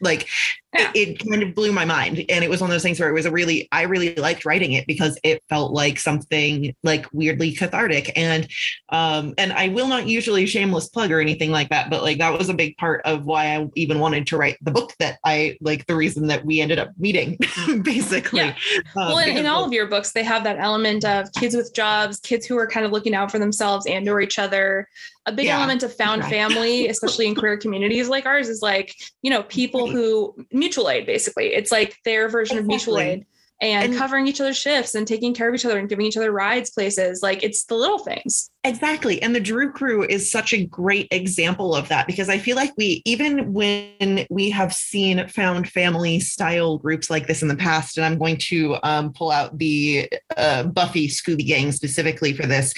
Like 0.00 0.28
yeah. 0.74 0.90
it, 0.94 1.20
it, 1.20 1.30
kind 1.30 1.42
of 1.42 1.54
blew 1.54 1.72
my 1.72 1.84
mind. 1.84 2.24
And 2.28 2.44
it 2.44 2.50
was 2.50 2.60
one 2.60 2.70
of 2.70 2.74
those 2.74 2.82
things 2.82 2.98
where 2.98 3.08
it 3.08 3.12
was 3.12 3.26
a 3.26 3.30
really, 3.30 3.68
I 3.72 3.82
really 3.82 4.14
liked 4.14 4.44
writing 4.44 4.72
it 4.72 4.86
because 4.86 5.18
it 5.22 5.42
felt 5.48 5.72
like 5.72 5.98
something 5.98 6.74
like 6.82 7.06
weirdly 7.12 7.54
cathartic. 7.54 8.12
And, 8.16 8.48
um, 8.88 9.34
and 9.38 9.52
I 9.52 9.68
will 9.68 9.88
not 9.88 10.06
usually 10.06 10.46
shameless 10.46 10.88
plug 10.88 11.10
or 11.10 11.20
anything 11.20 11.50
like 11.50 11.68
that, 11.68 11.90
but 11.90 12.02
like 12.02 12.18
that 12.18 12.36
was 12.36 12.48
a 12.48 12.54
big 12.54 12.76
part 12.78 13.02
of 13.04 13.24
why 13.26 13.56
I 13.56 13.68
even 13.74 13.98
wanted 13.98 14.26
to 14.28 14.36
write 14.36 14.56
the 14.62 14.70
book 14.70 14.92
that 14.98 15.18
I 15.24 15.58
like 15.60 15.86
the 15.86 15.94
reason 15.94 16.26
that 16.28 16.44
we 16.44 16.60
ended 16.60 16.78
up 16.78 16.90
meeting 16.98 17.38
basically. 17.82 18.40
Yeah. 18.40 18.54
Um, 18.96 19.08
well, 19.08 19.18
in, 19.18 19.36
in 19.36 19.46
all 19.46 19.64
of 19.64 19.72
your 19.72 19.86
books, 19.86 20.12
they 20.12 20.24
have 20.24 20.44
that 20.44 20.58
element 20.58 21.04
of 21.04 21.30
kids 21.32 21.54
with 21.54 21.74
jobs, 21.74 22.18
kids 22.20 22.46
who 22.46 22.56
are 22.56 22.66
kind 22.66 22.86
of 22.86 22.92
looking 22.92 23.14
out 23.14 23.30
for 23.30 23.38
themselves 23.38 23.86
and 23.86 24.08
or 24.08 24.20
each 24.20 24.38
other 24.38 24.88
a 25.26 25.32
big 25.32 25.46
yeah, 25.46 25.58
element 25.58 25.82
of 25.82 25.94
found 25.94 26.22
right. 26.22 26.30
family, 26.30 26.88
especially 26.88 27.28
in 27.28 27.34
queer 27.34 27.56
communities 27.56 28.08
like 28.08 28.26
ours, 28.26 28.48
is 28.48 28.60
like, 28.60 28.94
you 29.22 29.30
know, 29.30 29.44
people 29.44 29.88
who 29.88 30.34
mutual 30.62 30.88
aid, 30.88 31.06
basically. 31.06 31.46
It's 31.54 31.72
like 31.72 31.96
their 32.04 32.28
version 32.28 32.58
exactly. 32.58 32.62
of 32.62 32.68
mutual 32.68 32.98
aid 32.98 33.26
and, 33.60 33.84
and, 33.84 33.96
covering 33.96 34.26
each 34.26 34.40
other's 34.40 34.56
shifts 34.56 34.94
and 34.94 35.06
taking 35.06 35.34
care 35.34 35.48
of 35.48 35.54
each 35.54 35.64
other 35.64 35.78
and 35.78 35.88
giving 35.88 36.06
each 36.06 36.16
other 36.16 36.30
rides 36.32 36.70
places. 36.70 37.22
Like 37.22 37.42
it's 37.42 37.64
the 37.64 37.76
little 37.76 37.98
things. 37.98 38.50
Exactly. 38.64 39.22
And 39.22 39.34
the 39.34 39.40
Drew 39.40 39.72
crew 39.72 40.04
is 40.04 40.30
such 40.30 40.52
a 40.52 40.66
great 40.66 41.08
example 41.10 41.74
of 41.74 41.88
that 41.88 42.06
because 42.06 42.28
I 42.28 42.38
feel 42.38 42.56
like 42.56 42.72
we, 42.76 43.02
even 43.04 43.52
when 43.52 44.26
we 44.30 44.50
have 44.50 44.72
seen 44.72 45.26
found 45.28 45.68
family 45.68 46.18
style 46.20 46.78
groups 46.78 47.08
like 47.08 47.26
this 47.26 47.42
in 47.42 47.48
the 47.48 47.56
past, 47.56 47.96
and 47.96 48.04
I'm 48.04 48.18
going 48.18 48.36
to 48.48 48.76
um, 48.82 49.12
pull 49.12 49.30
out 49.30 49.58
the 49.58 50.08
uh, 50.36 50.64
Buffy 50.64 51.08
Scooby 51.08 51.46
Gang 51.46 51.72
specifically 51.72 52.32
for 52.32 52.46
this, 52.46 52.74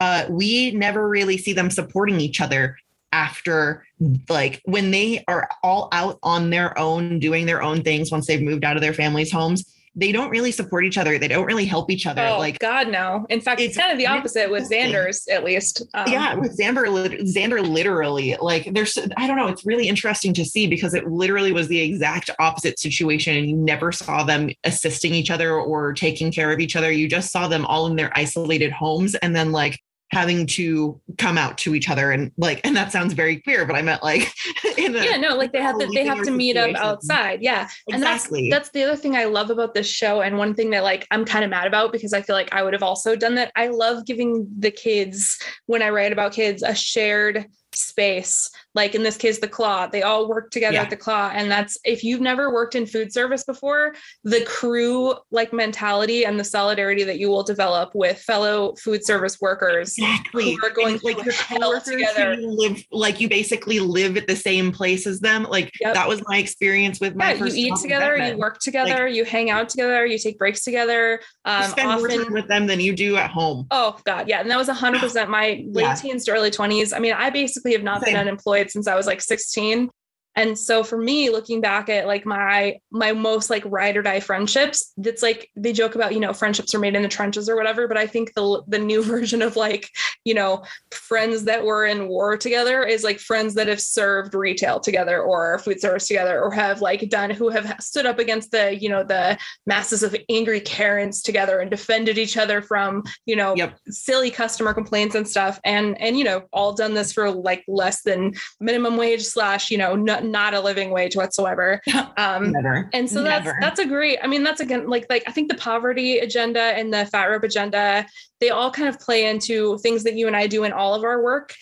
uh, 0.00 0.26
we 0.28 0.72
never 0.72 1.08
really 1.08 1.36
see 1.36 1.52
them 1.52 1.70
supporting 1.70 2.20
each 2.20 2.40
other 2.40 2.76
after 3.14 3.86
like 4.28 4.60
when 4.64 4.90
they 4.90 5.22
are 5.28 5.48
all 5.62 5.88
out 5.92 6.18
on 6.24 6.50
their 6.50 6.76
own 6.76 7.20
doing 7.20 7.46
their 7.46 7.62
own 7.62 7.80
things 7.82 8.10
once 8.10 8.26
they've 8.26 8.42
moved 8.42 8.64
out 8.64 8.76
of 8.76 8.82
their 8.82 8.92
families 8.92 9.30
homes 9.30 9.64
they 9.96 10.10
don't 10.10 10.30
really 10.30 10.50
support 10.50 10.84
each 10.84 10.98
other. 10.98 11.18
They 11.20 11.28
don't 11.28 11.46
really 11.46 11.66
help 11.66 11.88
each 11.88 12.04
other. 12.04 12.26
Oh, 12.26 12.38
like 12.38 12.58
god 12.58 12.88
no. 12.88 13.26
In 13.28 13.40
fact 13.40 13.60
it's, 13.60 13.76
kind 13.76 13.92
of 13.92 13.98
the 13.98 14.08
opposite 14.08 14.50
with 14.50 14.68
xander's 14.68 15.28
at 15.28 15.44
least 15.44 15.82
um, 15.94 16.10
yeah 16.10 16.34
with 16.34 16.58
xander 16.58 16.84
xander 17.20 17.64
literally 17.64 18.36
like 18.40 18.72
there's 18.72 18.98
i 19.16 19.28
don't 19.28 19.36
know 19.36 19.46
it's 19.46 19.64
really 19.64 19.88
interesting 19.88 20.34
to 20.34 20.44
see 20.44 20.66
because 20.66 20.94
it 20.94 21.06
literally 21.08 21.52
was 21.52 21.68
the 21.68 21.80
exact 21.80 22.30
opposite 22.40 22.80
situation 22.80 23.36
and 23.36 23.48
you 23.48 23.56
never 23.56 23.92
saw 23.92 24.24
them 24.24 24.50
assisting 24.64 25.14
each 25.14 25.30
other 25.30 25.54
or 25.54 25.92
taking 25.92 26.32
care 26.32 26.50
of 26.50 26.58
each 26.58 26.74
other. 26.74 26.90
You 26.90 27.08
just 27.08 27.30
saw 27.30 27.46
them 27.46 27.64
all 27.64 27.86
in 27.86 27.94
their 27.94 28.10
isolated 28.18 28.72
homes 28.72 29.14
and 29.16 29.36
then 29.36 29.52
like 29.52 29.80
having 30.14 30.46
to 30.46 31.00
come 31.18 31.36
out 31.36 31.58
to 31.58 31.74
each 31.74 31.90
other 31.90 32.12
and 32.12 32.30
like 32.38 32.60
and 32.64 32.76
that 32.76 32.92
sounds 32.92 33.12
very 33.12 33.40
queer 33.40 33.66
but 33.66 33.74
i 33.74 33.82
meant 33.82 34.02
like 34.02 34.32
in 34.78 34.94
a, 34.94 35.04
yeah 35.04 35.16
no 35.16 35.36
like 35.36 35.52
they 35.52 35.60
have 35.60 35.78
to 35.78 35.86
they 35.92 36.04
have 36.04 36.22
to 36.22 36.30
meet 36.30 36.56
up 36.56 36.74
outside 36.76 37.42
yeah. 37.42 37.68
Exactly. 37.88 38.44
and 38.44 38.52
that's 38.52 38.68
that's 38.68 38.70
the 38.70 38.84
other 38.84 38.96
thing 38.96 39.16
i 39.16 39.24
love 39.24 39.50
about 39.50 39.74
this 39.74 39.86
show 39.86 40.22
and 40.22 40.38
one 40.38 40.54
thing 40.54 40.70
that 40.70 40.84
like 40.84 41.06
i'm 41.10 41.24
kind 41.24 41.44
of 41.44 41.50
mad 41.50 41.66
about 41.66 41.92
because 41.92 42.12
i 42.12 42.22
feel 42.22 42.36
like 42.36 42.52
i 42.54 42.62
would 42.62 42.72
have 42.72 42.82
also 42.82 43.16
done 43.16 43.34
that. 43.34 43.50
I 43.56 43.68
love 43.68 44.06
giving 44.06 44.46
the 44.58 44.70
kids 44.70 45.38
when 45.66 45.82
i 45.82 45.90
write 45.90 46.12
about 46.12 46.32
kids 46.32 46.62
a 46.62 46.74
shared 46.74 47.46
space 47.72 48.50
like 48.74 48.94
in 48.94 49.02
this 49.02 49.16
case 49.16 49.38
the 49.38 49.48
claw 49.48 49.86
they 49.86 50.02
all 50.02 50.28
work 50.28 50.50
together 50.50 50.74
yeah. 50.74 50.82
at 50.82 50.90
the 50.90 50.96
claw 50.96 51.30
and 51.32 51.50
that's 51.50 51.78
if 51.84 52.02
you've 52.02 52.20
never 52.20 52.52
worked 52.52 52.74
in 52.74 52.86
food 52.86 53.12
service 53.12 53.44
before 53.44 53.94
the 54.24 54.44
crew 54.44 55.14
like 55.30 55.52
mentality 55.52 56.24
and 56.24 56.38
the 56.38 56.44
solidarity 56.44 57.04
that 57.04 57.18
you 57.18 57.28
will 57.28 57.42
develop 57.42 57.94
with 57.94 58.18
fellow 58.18 58.74
food 58.76 59.04
service 59.04 59.40
workers 59.40 59.96
exactly 59.96 60.54
who 60.54 60.66
are 60.66 60.70
going 60.70 60.94
and, 60.94 61.04
like 61.04 61.24
your 61.24 61.34
hell 61.34 61.80
together 61.80 62.34
you 62.34 62.50
live 62.50 62.82
like 62.90 63.20
you 63.20 63.28
basically 63.28 63.78
live 63.78 64.16
at 64.16 64.26
the 64.26 64.36
same 64.36 64.72
place 64.72 65.06
as 65.06 65.20
them 65.20 65.44
like 65.44 65.70
yep. 65.80 65.94
that 65.94 66.08
was 66.08 66.22
my 66.26 66.38
experience 66.38 67.00
with 67.00 67.14
my 67.14 67.34
yeah, 67.34 67.44
you 67.44 67.52
eat 67.54 67.76
together 67.80 68.16
you 68.16 68.36
work 68.36 68.58
together 68.58 69.06
like, 69.06 69.14
you 69.14 69.24
hang 69.24 69.50
out 69.50 69.68
together 69.68 70.04
you 70.04 70.18
take 70.18 70.38
breaks 70.38 70.62
together 70.62 71.20
um 71.44 71.62
you 71.62 71.68
spend 71.68 71.88
often, 71.88 72.08
more 72.08 72.24
time 72.24 72.32
with 72.32 72.48
them 72.48 72.66
than 72.66 72.80
you 72.80 72.94
do 72.94 73.16
at 73.16 73.30
home 73.30 73.66
oh 73.70 73.96
god 74.04 74.28
yeah 74.28 74.40
and 74.40 74.50
that 74.50 74.58
was 74.58 74.68
100% 74.68 75.28
my 75.28 75.64
late 75.68 75.82
yeah. 75.82 75.94
teens 75.94 76.24
to 76.24 76.32
early 76.32 76.50
20s 76.50 76.92
i 76.94 76.98
mean 76.98 77.12
i 77.12 77.30
basically 77.30 77.72
have 77.72 77.82
not 77.82 78.02
Same. 78.02 78.14
been 78.14 78.20
unemployed 78.20 78.63
since 78.70 78.86
I 78.86 78.94
was 78.94 79.06
like 79.06 79.20
16 79.20 79.90
and 80.36 80.58
so 80.58 80.82
for 80.82 80.98
me 80.98 81.30
looking 81.30 81.60
back 81.60 81.88
at 81.88 82.06
like 82.06 82.26
my 82.26 82.76
my 82.90 83.12
most 83.12 83.50
like 83.50 83.62
ride 83.66 83.96
or 83.96 84.02
die 84.02 84.20
friendships 84.20 84.92
it's 85.02 85.22
like 85.22 85.50
they 85.56 85.72
joke 85.72 85.94
about 85.94 86.12
you 86.12 86.20
know 86.20 86.32
friendships 86.32 86.74
are 86.74 86.78
made 86.78 86.94
in 86.94 87.02
the 87.02 87.08
trenches 87.08 87.48
or 87.48 87.56
whatever 87.56 87.86
but 87.88 87.96
i 87.96 88.06
think 88.06 88.32
the 88.34 88.62
the 88.66 88.78
new 88.78 89.02
version 89.14 89.42
of 89.42 89.56
like 89.56 89.88
you 90.24 90.34
know 90.34 90.62
friends 90.90 91.44
that 91.44 91.64
were 91.64 91.86
in 91.86 92.08
war 92.08 92.36
together 92.36 92.82
is 92.82 93.04
like 93.04 93.18
friends 93.18 93.54
that 93.54 93.68
have 93.68 93.80
served 93.80 94.34
retail 94.34 94.80
together 94.80 95.22
or 95.22 95.58
food 95.58 95.80
service 95.80 96.06
together 96.06 96.40
or 96.40 96.50
have 96.50 96.80
like 96.80 97.08
done 97.08 97.30
who 97.30 97.48
have 97.48 97.74
stood 97.80 98.06
up 98.06 98.18
against 98.18 98.50
the 98.50 98.76
you 98.80 98.88
know 98.88 99.02
the 99.02 99.36
masses 99.66 100.02
of 100.02 100.16
angry 100.28 100.60
karens 100.60 101.22
together 101.22 101.60
and 101.60 101.70
defended 101.70 102.18
each 102.18 102.36
other 102.36 102.62
from 102.62 103.02
you 103.26 103.36
know 103.36 103.54
yep. 103.56 103.78
silly 103.88 104.30
customer 104.30 104.72
complaints 104.72 105.14
and 105.14 105.26
stuff 105.28 105.60
and 105.64 106.00
and 106.00 106.18
you 106.18 106.24
know 106.24 106.42
all 106.52 106.72
done 106.72 106.94
this 106.94 107.12
for 107.12 107.30
like 107.30 107.64
less 107.68 108.02
than 108.02 108.32
minimum 108.60 108.96
wage 108.96 109.22
slash 109.22 109.70
you 109.70 109.78
know 109.78 109.94
not 109.94 110.24
not 110.24 110.54
a 110.54 110.60
living 110.60 110.90
wage 110.90 111.16
whatsoever. 111.16 111.80
Um, 112.16 112.52
Never. 112.52 112.88
And 112.92 113.10
so 113.10 113.22
that's 113.24 113.44
Never. 113.44 113.58
that's 113.60 113.80
a 113.80 113.86
great. 113.86 114.18
I 114.22 114.28
mean, 114.28 114.44
that's 114.44 114.60
again 114.60 114.86
like 114.88 115.06
like 115.10 115.24
I 115.26 115.32
think 115.32 115.50
the 115.50 115.56
poverty 115.56 116.18
agenda 116.18 116.60
and 116.60 116.92
the 116.94 117.06
fat 117.06 117.26
rope 117.26 117.42
agenda 117.42 118.06
they 118.40 118.50
all 118.50 118.70
kind 118.70 118.88
of 118.88 119.00
play 119.00 119.26
into 119.26 119.78
things 119.78 120.04
that 120.04 120.13
you 120.16 120.26
and 120.26 120.36
I 120.36 120.46
do 120.46 120.64
in 120.64 120.72
all 120.72 120.94
of 120.94 121.04
our 121.04 121.22
work. 121.22 121.54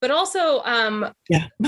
But 0.00 0.10
also, 0.10 0.62
um, 0.64 1.12
yeah, 1.28 1.46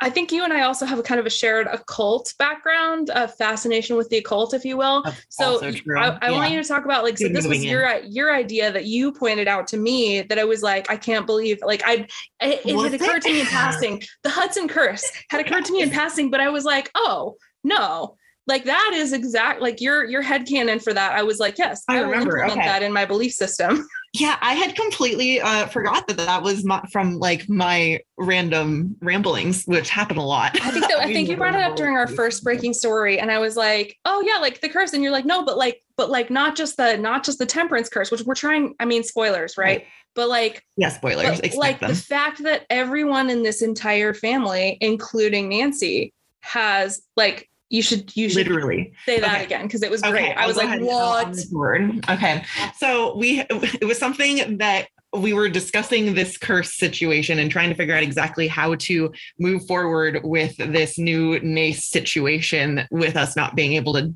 I 0.00 0.08
think 0.08 0.32
you 0.32 0.44
and 0.44 0.52
I 0.52 0.62
also 0.62 0.86
have 0.86 0.98
a 0.98 1.02
kind 1.02 1.20
of 1.20 1.26
a 1.26 1.30
shared 1.30 1.66
occult 1.66 2.32
background, 2.38 3.10
a 3.14 3.28
fascination 3.28 3.96
with 3.96 4.08
the 4.08 4.16
occult, 4.18 4.54
if 4.54 4.64
you 4.64 4.76
will. 4.76 5.02
That's 5.02 5.26
so 5.30 5.62
I, 5.62 5.68
I 5.98 6.30
yeah. 6.30 6.30
want 6.30 6.52
you 6.52 6.62
to 6.62 6.66
talk 6.66 6.84
about 6.84 7.04
like 7.04 7.18
so 7.18 7.28
this 7.28 7.46
was 7.46 7.64
your 7.64 7.86
in. 7.86 8.10
your 8.10 8.34
idea 8.34 8.72
that 8.72 8.86
you 8.86 9.12
pointed 9.12 9.46
out 9.46 9.66
to 9.68 9.76
me 9.76 10.22
that 10.22 10.38
I 10.38 10.44
was 10.44 10.62
like 10.62 10.90
I 10.90 10.96
can't 10.96 11.26
believe 11.26 11.58
like 11.62 11.82
I 11.84 12.06
it, 12.40 12.60
it 12.64 12.76
had 12.76 12.94
occurred 12.94 13.22
to 13.22 13.32
me 13.32 13.40
in 13.40 13.46
passing. 13.46 14.02
The 14.22 14.30
Hudson 14.30 14.68
Curse 14.68 15.10
had 15.30 15.40
occurred 15.40 15.66
to 15.66 15.72
me 15.72 15.82
in 15.82 15.90
passing, 15.90 16.30
but 16.30 16.40
I 16.40 16.48
was 16.48 16.64
like, 16.64 16.90
oh 16.94 17.36
no, 17.62 18.16
like 18.46 18.64
that 18.64 18.92
is 18.94 19.12
exact 19.12 19.60
like 19.60 19.80
your 19.80 20.04
your 20.04 20.22
head 20.22 20.46
canon 20.46 20.78
for 20.78 20.92
that 20.92 21.12
i 21.12 21.22
was 21.22 21.38
like 21.38 21.58
yes 21.58 21.82
i, 21.88 21.98
I 21.98 22.00
remember 22.00 22.38
implement 22.38 22.60
okay. 22.60 22.68
that 22.68 22.82
in 22.82 22.92
my 22.92 23.04
belief 23.04 23.32
system 23.32 23.86
yeah 24.20 24.36
i 24.40 24.54
had 24.54 24.74
completely 24.74 25.40
uh, 25.40 25.66
forgot 25.66 26.06
that 26.06 26.16
that 26.16 26.42
was 26.42 26.64
my, 26.64 26.82
from 26.92 27.18
like 27.18 27.48
my 27.48 28.00
random 28.18 28.96
ramblings 29.00 29.64
which 29.64 29.88
happen 29.88 30.16
a 30.16 30.24
lot 30.24 30.58
i 30.62 30.70
think 30.70 30.86
that 30.88 30.98
i 30.98 31.06
think 31.12 31.28
you 31.28 31.36
brought 31.36 31.54
it 31.54 31.60
up 31.60 31.76
during 31.76 31.96
our 31.96 32.06
first 32.06 32.42
breaking 32.42 32.72
story 32.72 33.18
and 33.18 33.30
i 33.30 33.38
was 33.38 33.56
like 33.56 33.96
oh 34.04 34.22
yeah 34.26 34.38
like 34.40 34.60
the 34.60 34.68
curse 34.68 34.92
and 34.92 35.02
you're 35.02 35.12
like 35.12 35.24
no 35.24 35.44
but 35.44 35.56
like 35.56 35.82
but 35.96 36.10
like 36.10 36.30
not 36.30 36.56
just 36.56 36.76
the 36.76 36.96
not 36.96 37.24
just 37.24 37.38
the 37.38 37.46
temperance 37.46 37.88
curse 37.88 38.10
which 38.10 38.22
we're 38.22 38.34
trying 38.34 38.74
i 38.80 38.84
mean 38.84 39.02
spoilers 39.02 39.56
right, 39.56 39.78
right. 39.78 39.86
but 40.14 40.28
like 40.28 40.62
yeah 40.76 40.88
spoilers 40.88 41.40
but, 41.40 41.54
like 41.54 41.80
them. 41.80 41.90
the 41.90 41.96
fact 41.96 42.42
that 42.42 42.64
everyone 42.70 43.30
in 43.30 43.42
this 43.42 43.62
entire 43.62 44.14
family 44.14 44.78
including 44.80 45.48
nancy 45.48 46.12
has 46.40 47.02
like 47.16 47.48
you 47.68 47.82
should 47.82 48.16
you 48.16 48.28
should 48.28 48.46
literally 48.48 48.92
say 49.04 49.20
that 49.20 49.34
okay. 49.36 49.44
again 49.44 49.62
because 49.62 49.82
it 49.82 49.90
was 49.90 50.00
great. 50.02 50.14
Okay, 50.14 50.34
I 50.34 50.46
was 50.46 50.56
like, 50.56 50.80
what? 50.80 51.36
Word. 51.50 52.04
Okay. 52.08 52.44
So 52.76 53.16
we 53.16 53.40
it 53.50 53.84
was 53.84 53.98
something 53.98 54.58
that 54.58 54.88
we 55.14 55.32
were 55.32 55.48
discussing 55.48 56.14
this 56.14 56.36
curse 56.36 56.74
situation 56.74 57.38
and 57.38 57.50
trying 57.50 57.70
to 57.70 57.74
figure 57.74 57.94
out 57.94 58.02
exactly 58.02 58.48
how 58.48 58.74
to 58.74 59.12
move 59.38 59.66
forward 59.66 60.20
with 60.24 60.56
this 60.56 60.98
new 60.98 61.38
NACE 61.40 61.84
situation 61.84 62.86
with 62.90 63.16
us 63.16 63.36
not 63.36 63.54
being 63.56 63.74
able 63.74 63.94
to 63.94 64.14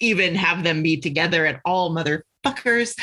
even 0.00 0.34
have 0.34 0.62
them 0.62 0.82
be 0.82 0.96
together 0.96 1.46
at 1.46 1.60
all 1.64 1.94
motherfuckers 1.94 2.98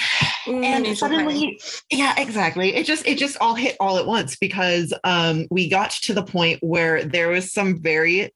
mm, 0.50 0.64
and 0.64 0.98
suddenly 0.98 1.60
yeah 1.92 2.14
exactly 2.18 2.76
it 2.76 2.86
just 2.86 3.06
it 3.08 3.18
just 3.18 3.38
all 3.40 3.56
hit 3.56 3.76
all 3.80 3.98
at 3.98 4.06
once 4.06 4.36
because 4.36 4.94
um 5.04 5.46
we 5.50 5.70
got 5.70 5.92
to 5.92 6.14
the 6.14 6.24
point 6.24 6.60
where 6.62 7.04
there 7.04 7.30
was 7.30 7.52
some 7.52 7.82
very 7.82 8.32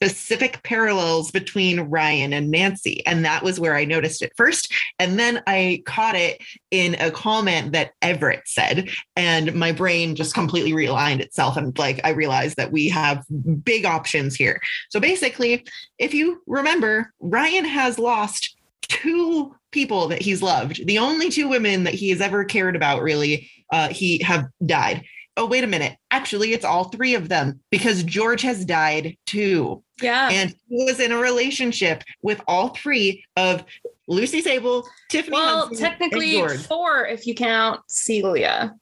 specific 0.00 0.62
parallels 0.62 1.30
between 1.30 1.80
Ryan 1.80 2.32
and 2.32 2.50
Nancy. 2.50 3.04
And 3.06 3.22
that 3.26 3.42
was 3.42 3.60
where 3.60 3.76
I 3.76 3.84
noticed 3.84 4.22
it 4.22 4.32
first. 4.34 4.72
And 4.98 5.18
then 5.18 5.42
I 5.46 5.82
caught 5.84 6.14
it 6.14 6.40
in 6.70 6.94
a 6.94 7.10
comment 7.10 7.72
that 7.72 7.92
Everett 8.00 8.42
said. 8.46 8.88
And 9.14 9.54
my 9.54 9.72
brain 9.72 10.14
just 10.14 10.32
completely 10.32 10.72
realigned 10.72 11.20
itself. 11.20 11.58
And 11.58 11.78
like 11.78 12.00
I 12.02 12.10
realized 12.10 12.56
that 12.56 12.72
we 12.72 12.88
have 12.88 13.26
big 13.62 13.84
options 13.84 14.34
here. 14.34 14.58
So 14.88 15.00
basically, 15.00 15.66
if 15.98 16.14
you 16.14 16.42
remember, 16.46 17.12
Ryan 17.20 17.66
has 17.66 17.98
lost 17.98 18.56
two 18.88 19.54
people 19.72 20.08
that 20.08 20.22
he's 20.22 20.42
loved. 20.42 20.86
The 20.86 20.98
only 20.98 21.30
two 21.30 21.48
women 21.48 21.84
that 21.84 21.94
he 21.94 22.10
has 22.10 22.20
ever 22.20 22.44
cared 22.44 22.76
about 22.76 23.02
really 23.02 23.50
uh, 23.72 23.88
he 23.88 24.22
have 24.22 24.46
died 24.64 25.04
oh, 25.40 25.46
wait 25.46 25.64
a 25.64 25.66
minute. 25.66 25.96
Actually, 26.10 26.52
it's 26.52 26.64
all 26.64 26.84
three 26.84 27.14
of 27.14 27.28
them 27.28 27.60
because 27.70 28.02
George 28.02 28.42
has 28.42 28.64
died 28.64 29.16
too. 29.26 29.82
Yeah. 30.02 30.28
And 30.30 30.54
he 30.68 30.84
was 30.84 31.00
in 31.00 31.12
a 31.12 31.18
relationship 31.18 32.02
with 32.22 32.40
all 32.46 32.68
three 32.70 33.24
of 33.36 33.64
Lucy 34.06 34.42
Sable, 34.42 34.86
Tiffany. 35.08 35.32
Well, 35.32 35.68
Hudson, 35.68 35.76
technically 35.78 36.46
four 36.58 37.06
if 37.06 37.26
you 37.26 37.34
count 37.34 37.80
Celia. 37.88 38.74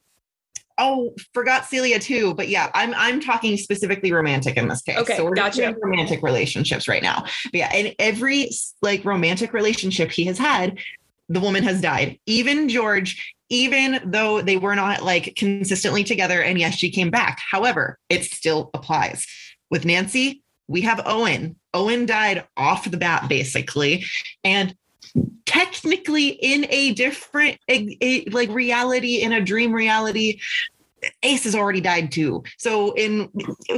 Oh, 0.79 1.13
forgot 1.33 1.65
Celia 1.65 1.99
too. 1.99 2.33
But 2.33 2.47
yeah, 2.49 2.71
I'm 2.73 2.93
I'm 2.95 3.19
talking 3.19 3.57
specifically 3.57 4.11
romantic 4.11 4.57
in 4.57 4.67
this 4.67 4.81
case. 4.81 4.97
Okay, 4.97 5.17
so 5.17 5.25
we're 5.25 5.35
gotcha. 5.35 5.75
romantic 5.81 6.23
relationships 6.23 6.87
right 6.87 7.03
now. 7.03 7.23
But 7.45 7.53
yeah, 7.53 7.73
in 7.75 7.93
every 7.99 8.49
like 8.81 9.05
romantic 9.05 9.53
relationship 9.53 10.09
he 10.11 10.25
has 10.25 10.37
had, 10.37 10.79
the 11.27 11.39
woman 11.39 11.63
has 11.63 11.81
died. 11.81 12.17
Even 12.25 12.69
George, 12.69 13.35
even 13.49 13.99
though 14.05 14.41
they 14.41 14.57
were 14.57 14.75
not 14.75 15.03
like 15.03 15.35
consistently 15.35 16.03
together. 16.03 16.41
And 16.41 16.59
yes, 16.59 16.75
she 16.75 16.91
came 16.91 17.09
back. 17.09 17.39
However, 17.51 17.99
it 18.09 18.23
still 18.23 18.69
applies. 18.73 19.27
With 19.69 19.85
Nancy, 19.85 20.41
we 20.67 20.81
have 20.81 21.01
Owen. 21.05 21.55
Owen 21.73 22.05
died 22.05 22.45
off 22.57 22.89
the 22.89 22.97
bat, 22.97 23.27
basically. 23.27 24.05
And 24.43 24.75
technically 25.45 26.27
in 26.27 26.65
a 26.69 26.93
different 26.93 27.57
a, 27.69 27.97
a, 28.01 28.25
like 28.25 28.49
reality 28.49 29.21
in 29.21 29.33
a 29.33 29.41
dream 29.41 29.73
reality 29.73 30.39
ace 31.23 31.45
has 31.45 31.55
already 31.55 31.81
died 31.81 32.11
too 32.11 32.43
so 32.57 32.91
in 32.93 33.29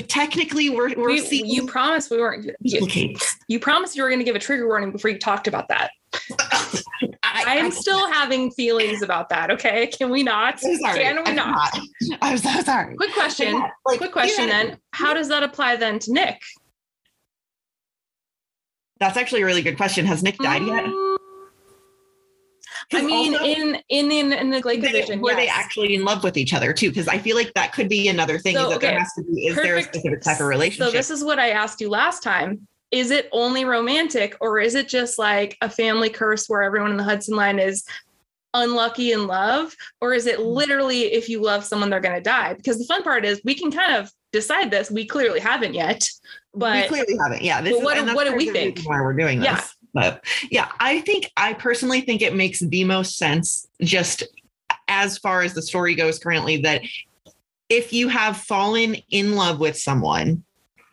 technically 0.07 0.69
we're, 0.69 0.93
we're 0.95 1.07
we, 1.07 1.19
seeing 1.19 1.45
you 1.45 1.67
promised 1.67 2.09
we 2.09 2.17
weren't 2.17 2.49
you, 2.61 3.15
you 3.47 3.59
promised 3.59 3.95
you 3.95 4.03
were 4.03 4.09
going 4.09 4.19
to 4.19 4.25
give 4.25 4.35
a 4.35 4.39
trigger 4.39 4.67
warning 4.67 4.91
before 4.91 5.11
you 5.11 5.19
talked 5.19 5.47
about 5.47 5.67
that 5.67 5.91
I, 7.23 7.55
am 7.55 7.71
still 7.71 8.11
having 8.11 8.51
feelings 8.51 9.01
about 9.01 9.29
that. 9.29 9.49
Okay, 9.51 9.87
can 9.87 10.09
we 10.09 10.23
not? 10.23 10.59
Sorry, 10.59 10.99
can 10.99 11.17
we 11.17 11.23
I'm 11.23 11.35
not? 11.35 11.79
I'm 12.21 12.37
so 12.37 12.61
sorry. 12.61 12.95
Quick 12.95 13.13
question. 13.13 13.55
Yeah, 13.55 13.69
like, 13.85 13.97
quick 13.97 14.11
question. 14.11 14.47
Yeah. 14.47 14.63
Then, 14.63 14.77
how 14.91 15.13
does 15.13 15.29
that 15.29 15.43
apply 15.43 15.77
then 15.77 15.99
to 15.99 16.11
Nick? 16.11 16.41
That's 18.99 19.17
actually 19.17 19.41
a 19.41 19.45
really 19.45 19.61
good 19.61 19.77
question. 19.77 20.05
Has 20.05 20.21
Nick 20.21 20.37
died 20.37 20.63
yet? 20.63 20.85
Um, 20.85 21.17
I 22.93 23.01
mean, 23.01 23.33
also, 23.33 23.45
in 23.45 23.77
in 23.89 24.11
in, 24.11 24.33
in 24.33 24.49
the 24.49 24.59
Lake 24.59 24.81
Division, 24.81 25.21
were 25.21 25.31
yes. 25.31 25.37
they 25.37 25.47
actually 25.47 25.95
in 25.95 26.03
love 26.03 26.23
with 26.23 26.37
each 26.37 26.53
other 26.53 26.73
too? 26.73 26.89
Because 26.89 27.07
I 27.07 27.17
feel 27.17 27.35
like 27.35 27.53
that 27.53 27.73
could 27.73 27.89
be 27.89 28.07
another 28.07 28.37
thing. 28.37 28.55
So, 28.55 28.63
is 28.63 28.69
that 28.69 28.75
okay. 28.77 28.87
there 28.87 28.99
has 28.99 29.13
to 29.13 29.23
be 29.23 29.47
is 29.47 29.55
Perfect. 29.55 29.67
there 29.67 29.77
a 29.77 29.83
specific 29.83 30.21
type 30.21 30.39
of 30.39 30.47
relationship? 30.47 30.87
So 30.87 30.91
this 30.91 31.09
is 31.09 31.23
what 31.23 31.39
I 31.39 31.49
asked 31.49 31.81
you 31.81 31.89
last 31.89 32.23
time 32.23 32.67
is 32.91 33.09
it 33.09 33.29
only 33.31 33.65
romantic 33.65 34.35
or 34.41 34.59
is 34.59 34.75
it 34.75 34.87
just 34.87 35.17
like 35.17 35.57
a 35.61 35.69
family 35.69 36.09
curse 36.09 36.47
where 36.47 36.61
everyone 36.61 36.91
in 36.91 36.97
the 36.97 37.03
Hudson 37.03 37.35
line 37.35 37.57
is 37.57 37.85
unlucky 38.53 39.13
in 39.13 39.27
love 39.27 39.73
or 40.01 40.13
is 40.13 40.25
it 40.25 40.37
mm. 40.37 40.45
literally 40.45 41.03
if 41.13 41.29
you 41.29 41.41
love 41.41 41.63
someone 41.63 41.89
they're 41.89 42.01
going 42.01 42.15
to 42.15 42.21
die 42.21 42.53
because 42.53 42.77
the 42.77 42.85
fun 42.85 43.01
part 43.01 43.23
is 43.23 43.41
we 43.45 43.55
can 43.55 43.71
kind 43.71 43.95
of 43.95 44.11
decide 44.33 44.69
this 44.69 44.91
we 44.91 45.05
clearly 45.05 45.39
haven't 45.39 45.73
yet 45.73 46.03
but 46.53 46.81
we 46.81 46.87
clearly 46.89 47.17
haven't 47.17 47.41
yeah 47.41 47.61
this 47.61 47.81
what, 47.81 47.97
is, 47.97 48.13
what 48.13 48.27
do 48.27 48.35
we 48.35 48.49
think 48.49 48.81
why 48.83 48.99
we're 48.99 49.13
doing 49.13 49.39
this 49.39 49.47
yeah. 49.47 49.80
But 49.93 50.23
yeah 50.49 50.69
i 50.79 50.99
think 51.01 51.31
i 51.37 51.53
personally 51.53 52.01
think 52.01 52.21
it 52.21 52.35
makes 52.35 52.59
the 52.59 52.83
most 52.83 53.17
sense 53.17 53.67
just 53.81 54.23
as 54.87 55.17
far 55.17 55.41
as 55.41 55.53
the 55.53 55.61
story 55.61 55.95
goes 55.95 56.19
currently 56.19 56.57
that 56.57 56.81
if 57.69 57.93
you 57.93 58.09
have 58.09 58.35
fallen 58.37 58.95
in 59.09 59.35
love 59.35 59.59
with 59.59 59.77
someone 59.77 60.43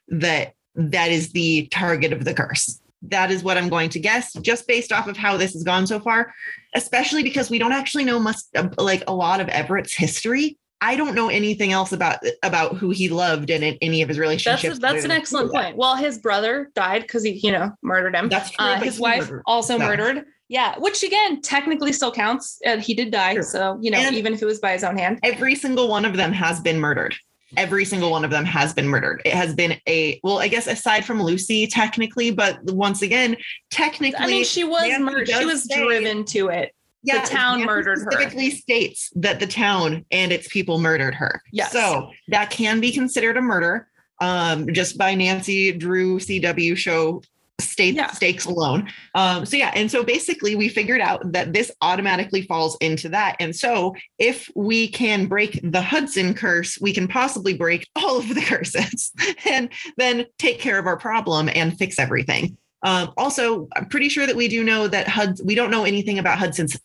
that 0.09 0.55
that 0.75 1.11
is 1.11 1.33
the 1.33 1.67
target 1.73 2.13
of 2.13 2.25
the 2.25 2.33
curse. 2.33 2.81
That 3.03 3.31
is 3.31 3.45
what 3.45 3.57
i'm 3.57 3.69
going 3.69 3.91
to 3.91 4.01
guess 4.01 4.33
just 4.41 4.67
based 4.67 4.91
off 4.91 5.07
of 5.07 5.17
how 5.17 5.37
this 5.37 5.53
has 5.53 5.63
gone 5.63 5.87
so 5.87 6.01
far 6.01 6.35
especially 6.75 7.23
because 7.23 7.49
we 7.49 7.59
don't 7.59 7.73
actually 7.73 8.05
know 8.05 8.19
much 8.19 8.37
like 8.77 9.05
a 9.07 9.15
lot 9.15 9.41
of 9.41 9.49
everett's 9.49 9.95
history 9.95 10.59
I 10.81 10.97
don't 10.97 11.15
know 11.15 11.29
anything 11.29 11.73
else 11.73 11.93
about 11.93 12.21
about 12.43 12.77
who 12.77 12.91
he 12.91 13.09
loved 13.09 13.51
in 13.51 13.63
any 13.83 14.03
of 14.03 14.09
his 14.09 14.19
relationships. 14.19 14.63
That's, 14.63 14.79
that's 14.79 15.05
an 15.05 15.11
excellent 15.11 15.51
point. 15.51 15.77
Well, 15.77 15.97
his 15.97 16.19
brother 16.19 16.71
died 16.75 17.03
because 17.03 17.25
he, 17.25 17.33
you 17.33 17.51
know, 17.51 17.73
murdered 17.83 18.15
him. 18.15 18.29
That's 18.29 18.51
true. 18.51 18.65
Uh, 18.65 18.81
his 18.81 19.01
wife 19.01 19.29
murdered. 19.29 19.43
also 19.47 19.77
no. 19.77 19.87
murdered. 19.87 20.25
Yeah, 20.49 20.79
which 20.79 21.03
again 21.03 21.43
technically 21.43 21.93
still 21.93 22.13
counts. 22.13 22.61
And 22.65 22.81
he 22.81 22.95
did 22.95 23.11
die, 23.11 23.35
sure. 23.35 23.43
so 23.43 23.79
you 23.81 23.91
know, 23.91 23.99
and 23.99 24.17
even 24.17 24.33
if 24.33 24.43
it 24.43 24.47
was 24.47 24.61
by 24.61 24.73
his 24.73 24.85
own 24.85 24.97
hand. 24.97 25.19
Every 25.23 25.55
single 25.55 25.89
one 25.89 26.05
of 26.05 26.17
them 26.17 26.33
has 26.33 26.61
been 26.61 26.79
murdered. 26.79 27.17
Every 27.57 27.87
single 27.87 28.11
one 28.11 28.25
of 28.25 28.31
them 28.31 28.45
has 28.45 28.75
been 28.75 28.89
murdered. 28.89 29.23
It 29.25 29.33
has 29.33 29.55
been 29.55 29.81
a 29.89 30.21
well, 30.23 30.39
I 30.39 30.49
guess 30.49 30.67
aside 30.67 31.05
from 31.05 31.23
Lucy, 31.23 31.67
technically, 31.67 32.31
but 32.31 32.63
once 32.65 33.03
again, 33.03 33.37
technically, 33.71 34.19
I 34.23 34.27
mean, 34.27 34.45
she 34.45 34.65
was 34.65 34.99
murdered. 35.01 35.29
She 35.29 35.45
was 35.45 35.65
say, 35.65 35.83
driven 35.83 36.25
to 36.27 36.49
it. 36.49 36.75
Yeah, 37.03 37.23
the 37.23 37.29
town 37.29 37.65
murdered 37.65 37.99
specifically 37.99 38.25
her. 38.25 38.51
Specifically 38.51 38.51
states 38.51 39.13
that 39.17 39.41
the 39.41 39.47
town 39.47 40.05
and 40.11 40.33
its 40.33 40.49
people 40.49 40.79
murdered 40.79 41.15
her. 41.15 41.43
Yes. 41.53 41.73
So 41.73 42.11
that 42.29 42.51
can 42.51 42.81
be 42.81 42.93
considered 42.93 43.37
a 43.37 43.41
murder 43.41 43.89
um, 44.21 44.73
just 44.73 44.99
by 44.99 45.15
Nancy 45.15 45.73
Drew 45.73 46.19
CW 46.19 46.77
show 46.77 47.23
state 47.61 47.95
yeah. 47.95 48.11
stakes 48.11 48.45
alone. 48.45 48.89
Um, 49.15 49.45
so 49.45 49.57
yeah, 49.57 49.73
and 49.75 49.91
so 49.91 50.05
basically 50.05 50.55
we 50.55 50.69
figured 50.69 51.01
out 51.01 51.33
that 51.33 51.53
this 51.53 51.71
automatically 51.81 52.43
falls 52.43 52.77
into 52.81 53.09
that. 53.11 53.37
And 53.41 53.55
so 53.55 53.95
if 54.19 54.51
we 54.55 54.89
can 54.89 55.27
break 55.27 55.61
the 55.63 55.83
Hudson 55.83 56.35
curse, 56.35 56.79
we 56.81 56.93
can 56.93 57.09
possibly 57.09 57.55
break 57.55 57.89
all 57.97 58.19
of 58.19 58.29
the 58.35 58.41
curses 58.47 59.13
and 59.45 59.71
then 59.97 60.27
take 60.39 60.61
care 60.61 60.79
of 60.79 60.87
our 60.87 60.97
problem 60.97 61.49
and 61.53 61.77
fix 61.77 61.99
everything. 61.99 62.57
Um, 62.83 63.13
also, 63.17 63.69
I'm 63.75 63.87
pretty 63.87 64.09
sure 64.09 64.27
that 64.27 64.37
we 64.37 64.49
do 64.49 64.65
know 64.65 64.89
that 64.89 65.09
Hud. 65.09 65.41
We 65.45 65.55
don't 65.55 65.71
know 65.71 65.85
anything 65.85 66.19
about 66.19 66.39
Hudson's 66.39 66.79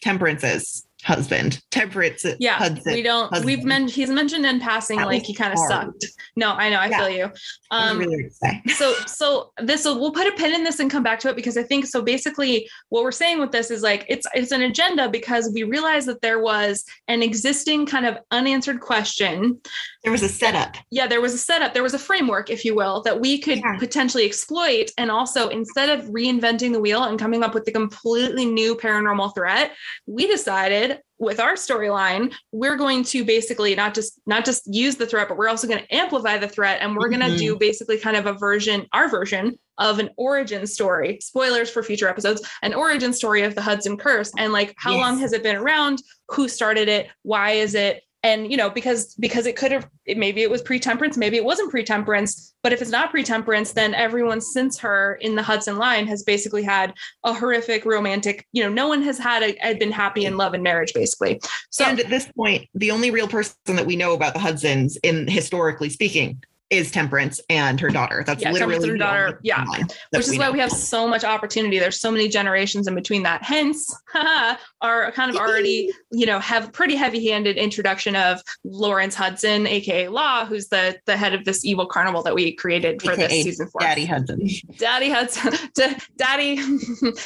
temperances 0.00 0.84
husband, 1.04 1.62
temperate. 1.70 2.20
Yeah, 2.38 2.54
Hudson, 2.54 2.94
we 2.94 3.02
don't. 3.02 3.28
husband. 3.28 3.44
We've 3.44 3.64
mentioned 3.64 3.90
he's 3.90 4.10
mentioned 4.10 4.46
in 4.46 4.58
passing, 4.58 4.96
that 4.98 5.06
like 5.06 5.22
he 5.22 5.34
kind 5.34 5.52
of 5.52 5.58
sucked. 5.58 6.06
No, 6.34 6.52
I 6.52 6.70
know, 6.70 6.78
I 6.78 6.86
yeah. 6.86 6.98
feel 6.98 7.08
you. 7.10 7.30
Um, 7.70 7.98
really 7.98 8.30
so, 8.74 8.94
so 9.06 9.52
this, 9.58 9.82
so 9.82 9.98
we'll 9.98 10.12
put 10.12 10.26
a 10.26 10.32
pin 10.32 10.54
in 10.54 10.64
this 10.64 10.80
and 10.80 10.90
come 10.90 11.02
back 11.02 11.20
to 11.20 11.28
it 11.28 11.36
because 11.36 11.56
I 11.56 11.62
think 11.62 11.86
so. 11.86 12.02
Basically, 12.02 12.68
what 12.88 13.04
we're 13.04 13.12
saying 13.12 13.38
with 13.38 13.52
this 13.52 13.70
is 13.70 13.82
like 13.82 14.04
it's 14.08 14.26
it's 14.34 14.50
an 14.50 14.62
agenda 14.62 15.08
because 15.08 15.50
we 15.54 15.62
realized 15.62 16.08
that 16.08 16.22
there 16.22 16.40
was 16.40 16.84
an 17.06 17.22
existing 17.22 17.86
kind 17.86 18.06
of 18.06 18.18
unanswered 18.30 18.80
question. 18.80 19.60
There 20.04 20.12
was 20.12 20.22
a 20.22 20.28
setup. 20.28 20.76
Yeah, 20.90 21.06
there 21.06 21.22
was 21.22 21.32
a 21.32 21.38
setup. 21.38 21.72
There 21.72 21.82
was 21.82 21.94
a 21.94 21.98
framework, 21.98 22.50
if 22.50 22.62
you 22.62 22.74
will, 22.74 23.00
that 23.02 23.20
we 23.20 23.38
could 23.38 23.58
yeah. 23.58 23.78
potentially 23.78 24.26
exploit. 24.26 24.90
And 24.98 25.10
also, 25.10 25.48
instead 25.48 25.98
of 25.98 26.06
reinventing 26.10 26.72
the 26.72 26.80
wheel 26.80 27.04
and 27.04 27.18
coming 27.18 27.42
up 27.42 27.54
with 27.54 27.66
a 27.68 27.72
completely 27.72 28.44
new 28.44 28.76
paranormal 28.76 29.34
threat, 29.34 29.72
we 30.06 30.26
decided 30.26 31.00
with 31.18 31.38
our 31.38 31.54
storyline 31.54 32.34
we're 32.50 32.76
going 32.76 33.04
to 33.04 33.24
basically 33.24 33.74
not 33.74 33.94
just 33.94 34.20
not 34.26 34.44
just 34.44 34.62
use 34.66 34.96
the 34.96 35.06
threat 35.06 35.28
but 35.28 35.38
we're 35.38 35.48
also 35.48 35.68
going 35.68 35.78
to 35.78 35.94
amplify 35.94 36.36
the 36.36 36.48
threat 36.48 36.78
and 36.80 36.96
we're 36.96 37.08
mm-hmm. 37.08 37.20
going 37.20 37.32
to 37.32 37.38
do 37.38 37.56
basically 37.56 37.96
kind 37.98 38.16
of 38.16 38.26
a 38.26 38.32
version 38.32 38.84
our 38.92 39.08
version 39.08 39.56
of 39.78 40.00
an 40.00 40.10
origin 40.16 40.66
story 40.66 41.18
spoilers 41.20 41.70
for 41.70 41.84
future 41.84 42.08
episodes 42.08 42.46
an 42.62 42.74
origin 42.74 43.12
story 43.12 43.42
of 43.42 43.54
the 43.54 43.62
hudson 43.62 43.96
curse 43.96 44.32
and 44.38 44.52
like 44.52 44.74
how 44.76 44.92
yes. 44.92 45.00
long 45.00 45.18
has 45.18 45.32
it 45.32 45.42
been 45.42 45.56
around 45.56 46.02
who 46.30 46.48
started 46.48 46.88
it 46.88 47.06
why 47.22 47.52
is 47.52 47.76
it 47.76 48.02
and 48.24 48.50
you 48.50 48.56
know 48.56 48.68
because 48.68 49.14
because 49.16 49.46
it 49.46 49.54
could 49.54 49.70
have 49.70 49.88
maybe 50.16 50.42
it 50.42 50.50
was 50.50 50.62
pre-temperance 50.62 51.16
maybe 51.16 51.36
it 51.36 51.44
wasn't 51.44 51.70
pre-temperance 51.70 52.54
but 52.62 52.72
if 52.72 52.82
it's 52.82 52.90
not 52.90 53.10
pre-temperance 53.10 53.72
then 53.72 53.94
everyone 53.94 54.40
since 54.40 54.78
her 54.78 55.16
in 55.20 55.36
the 55.36 55.42
hudson 55.42 55.76
line 55.76 56.06
has 56.06 56.24
basically 56.24 56.62
had 56.62 56.92
a 57.24 57.32
horrific 57.32 57.84
romantic 57.84 58.46
you 58.52 58.62
know 58.62 58.68
no 58.68 58.88
one 58.88 59.02
has 59.02 59.18
had 59.18 59.42
a, 59.42 59.56
had 59.60 59.78
been 59.78 59.92
happy 59.92 60.24
in 60.24 60.36
love 60.36 60.54
and 60.54 60.64
marriage 60.64 60.92
basically. 60.94 61.40
So 61.70 61.84
and 61.84 62.00
at 62.00 62.08
this 62.08 62.26
point 62.36 62.66
the 62.74 62.90
only 62.90 63.10
real 63.10 63.28
person 63.28 63.54
that 63.66 63.86
we 63.86 63.94
know 63.94 64.14
about 64.14 64.32
the 64.32 64.40
hudsons 64.40 64.96
in 65.02 65.28
historically 65.28 65.90
speaking 65.90 66.42
is 66.70 66.90
Temperance 66.90 67.40
and 67.48 67.78
her 67.80 67.90
daughter. 67.90 68.24
That's 68.26 68.42
yeah, 68.42 68.50
literally 68.50 68.88
her 68.88 68.96
daughter. 68.96 69.40
Yeah, 69.42 69.64
which 70.10 70.28
is 70.28 70.38
why 70.38 70.50
we 70.50 70.58
have 70.58 70.72
so 70.72 71.06
much 71.06 71.22
opportunity. 71.22 71.78
There's 71.78 72.00
so 72.00 72.10
many 72.10 72.28
generations 72.28 72.88
in 72.88 72.94
between 72.94 73.22
that. 73.24 73.42
Hence, 73.42 73.94
our 74.80 75.12
kind 75.12 75.30
of 75.30 75.36
already, 75.36 75.90
you 76.10 76.26
know, 76.26 76.38
have 76.40 76.72
pretty 76.72 76.96
heavy-handed 76.96 77.56
introduction 77.56 78.16
of 78.16 78.40
Lawrence 78.64 79.14
Hudson, 79.14 79.66
aka 79.66 80.08
Law, 80.08 80.44
who's 80.46 80.68
the 80.68 80.96
the 81.06 81.16
head 81.16 81.34
of 81.34 81.44
this 81.44 81.64
evil 81.64 81.86
carnival 81.86 82.22
that 82.22 82.34
we 82.34 82.52
created 82.52 83.02
for 83.02 83.12
AKA 83.12 83.28
this 83.28 83.44
season 83.44 83.68
four. 83.68 83.80
Daddy 83.80 84.06
Hudson. 84.06 84.48
Daddy 84.78 85.10
Hudson. 85.10 85.52
Daddy. 86.16 86.58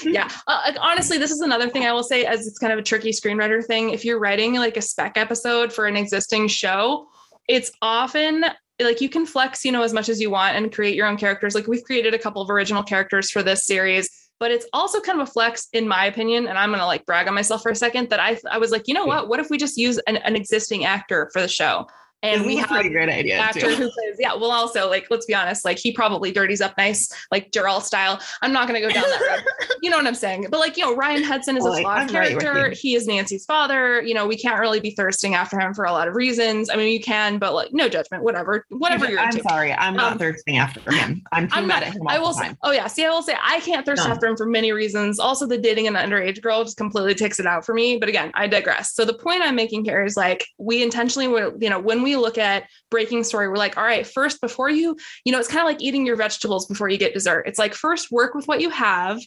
yeah. 0.04 0.28
Uh, 0.46 0.72
honestly, 0.80 1.16
this 1.18 1.30
is 1.30 1.40
another 1.40 1.68
thing 1.68 1.84
I 1.84 1.92
will 1.92 2.02
say, 2.02 2.24
as 2.24 2.46
it's 2.46 2.58
kind 2.58 2.72
of 2.72 2.78
a 2.78 2.82
tricky 2.82 3.10
screenwriter 3.10 3.64
thing. 3.64 3.90
If 3.90 4.04
you're 4.04 4.18
writing 4.18 4.54
like 4.54 4.76
a 4.76 4.82
spec 4.82 5.16
episode 5.16 5.72
for 5.72 5.86
an 5.86 5.96
existing 5.96 6.48
show 6.48 7.08
it's 7.48 7.72
often 7.80 8.44
like 8.80 9.00
you 9.00 9.08
can 9.08 9.26
flex, 9.26 9.64
you 9.64 9.72
know, 9.72 9.82
as 9.82 9.92
much 9.92 10.08
as 10.08 10.20
you 10.20 10.30
want 10.30 10.56
and 10.56 10.72
create 10.72 10.94
your 10.94 11.06
own 11.06 11.16
characters. 11.16 11.54
Like 11.54 11.66
we've 11.66 11.82
created 11.82 12.14
a 12.14 12.18
couple 12.18 12.42
of 12.42 12.50
original 12.50 12.82
characters 12.82 13.30
for 13.30 13.42
this 13.42 13.66
series, 13.66 14.08
but 14.38 14.50
it's 14.50 14.66
also 14.72 15.00
kind 15.00 15.20
of 15.20 15.28
a 15.28 15.30
flex, 15.30 15.68
in 15.72 15.88
my 15.88 16.06
opinion. 16.06 16.46
And 16.46 16.56
I'm 16.56 16.70
going 16.70 16.80
to 16.80 16.86
like 16.86 17.04
brag 17.04 17.26
on 17.26 17.34
myself 17.34 17.62
for 17.62 17.70
a 17.70 17.76
second 17.76 18.10
that 18.10 18.20
I, 18.20 18.38
I 18.50 18.58
was 18.58 18.70
like, 18.70 18.86
you 18.86 18.94
know 18.94 19.06
what? 19.06 19.28
What 19.28 19.40
if 19.40 19.50
we 19.50 19.58
just 19.58 19.76
use 19.76 19.98
an, 20.06 20.16
an 20.18 20.36
existing 20.36 20.84
actor 20.84 21.28
for 21.32 21.40
the 21.40 21.48
show? 21.48 21.86
And 22.22 22.44
we 22.44 22.56
have 22.56 22.70
a 22.70 22.88
great 22.88 23.08
idea 23.08 23.38
actor 23.38 23.60
too. 23.60 23.68
who 23.68 23.90
plays. 23.90 24.16
Yeah 24.18 24.34
well 24.34 24.50
also 24.50 24.88
like 24.88 25.06
let's 25.10 25.26
be 25.26 25.34
honest 25.34 25.64
like 25.64 25.78
he 25.78 25.92
probably 25.92 26.32
dirties 26.32 26.60
up 26.60 26.76
nice 26.76 27.12
like 27.30 27.52
Gerald 27.52 27.84
style. 27.84 28.20
I'm 28.42 28.52
not 28.52 28.68
going 28.68 28.80
to 28.80 28.86
go 28.86 28.92
down 28.92 29.08
that 29.08 29.20
road. 29.20 29.44
You 29.80 29.90
know 29.90 29.96
what 29.96 30.08
I'm 30.08 30.14
saying? 30.16 30.48
But 30.50 30.58
like 30.58 30.76
you 30.76 30.84
know 30.84 30.96
Ryan 30.96 31.22
Hudson 31.22 31.56
is 31.56 31.64
a 31.64 31.72
flawed 31.80 32.08
character. 32.08 32.70
he 32.70 32.96
is 32.96 33.06
Nancy's 33.06 33.44
father. 33.44 34.02
You 34.02 34.12
know 34.12 34.26
we 34.26 34.36
can't 34.36 34.58
really 34.58 34.80
be 34.80 34.90
thirsting 34.90 35.36
after 35.36 35.58
him 35.58 35.72
for 35.72 35.84
a 35.84 35.92
lot 35.92 36.08
of 36.08 36.14
reasons. 36.14 36.68
I 36.68 36.74
mean 36.76 36.92
you 36.92 37.00
can 37.00 37.38
but 37.38 37.54
like 37.54 37.72
no 37.72 37.88
judgment 37.88 38.24
whatever 38.24 38.66
whatever 38.70 39.08
you're 39.08 39.20
I'm 39.20 39.30
into. 39.30 39.42
sorry 39.42 39.72
I'm 39.72 39.94
not 39.94 40.12
um, 40.12 40.18
thirsting 40.18 40.58
after 40.58 40.80
him. 40.90 41.22
I'm 41.30 41.46
too 41.46 41.54
I'm 41.54 41.68
mad 41.68 41.80
not, 41.80 41.82
at 41.84 41.92
him 41.94 42.08
I 42.08 42.18
will 42.18 42.32
say 42.32 42.50
oh 42.62 42.72
yeah 42.72 42.88
see 42.88 43.04
I 43.04 43.10
will 43.10 43.22
say 43.22 43.36
I 43.40 43.60
can't 43.60 43.86
thirst 43.86 44.04
no. 44.04 44.12
after 44.12 44.26
him 44.26 44.36
for 44.36 44.46
many 44.46 44.72
reasons. 44.72 45.20
Also 45.20 45.46
the 45.46 45.58
dating 45.58 45.86
an 45.86 45.94
underage 45.94 46.42
girl 46.42 46.64
just 46.64 46.76
completely 46.76 47.14
takes 47.14 47.38
it 47.38 47.46
out 47.46 47.64
for 47.64 47.72
me 47.72 47.98
but 47.98 48.08
again 48.08 48.32
I 48.34 48.48
digress. 48.48 48.94
So 48.94 49.04
the 49.04 49.14
point 49.14 49.42
I'm 49.42 49.54
making 49.54 49.84
here 49.84 50.04
is 50.04 50.16
like 50.16 50.44
we 50.58 50.82
intentionally 50.82 51.28
were, 51.28 51.54
you 51.60 51.70
know 51.70 51.78
when 51.78 52.02
we 52.02 52.07
look 52.16 52.38
at 52.38 52.64
breaking 52.90 53.24
story 53.24 53.48
we're 53.48 53.56
like 53.56 53.76
all 53.76 53.84
right 53.84 54.06
first 54.06 54.40
before 54.40 54.70
you 54.70 54.96
you 55.24 55.32
know 55.32 55.38
it's 55.38 55.48
kind 55.48 55.60
of 55.60 55.66
like 55.66 55.82
eating 55.82 56.06
your 56.06 56.16
vegetables 56.16 56.66
before 56.66 56.88
you 56.88 56.98
get 56.98 57.14
dessert 57.14 57.44
it's 57.46 57.58
like 57.58 57.74
first 57.74 58.10
work 58.10 58.34
with 58.34 58.46
what 58.46 58.60
you 58.60 58.70
have 58.70 59.20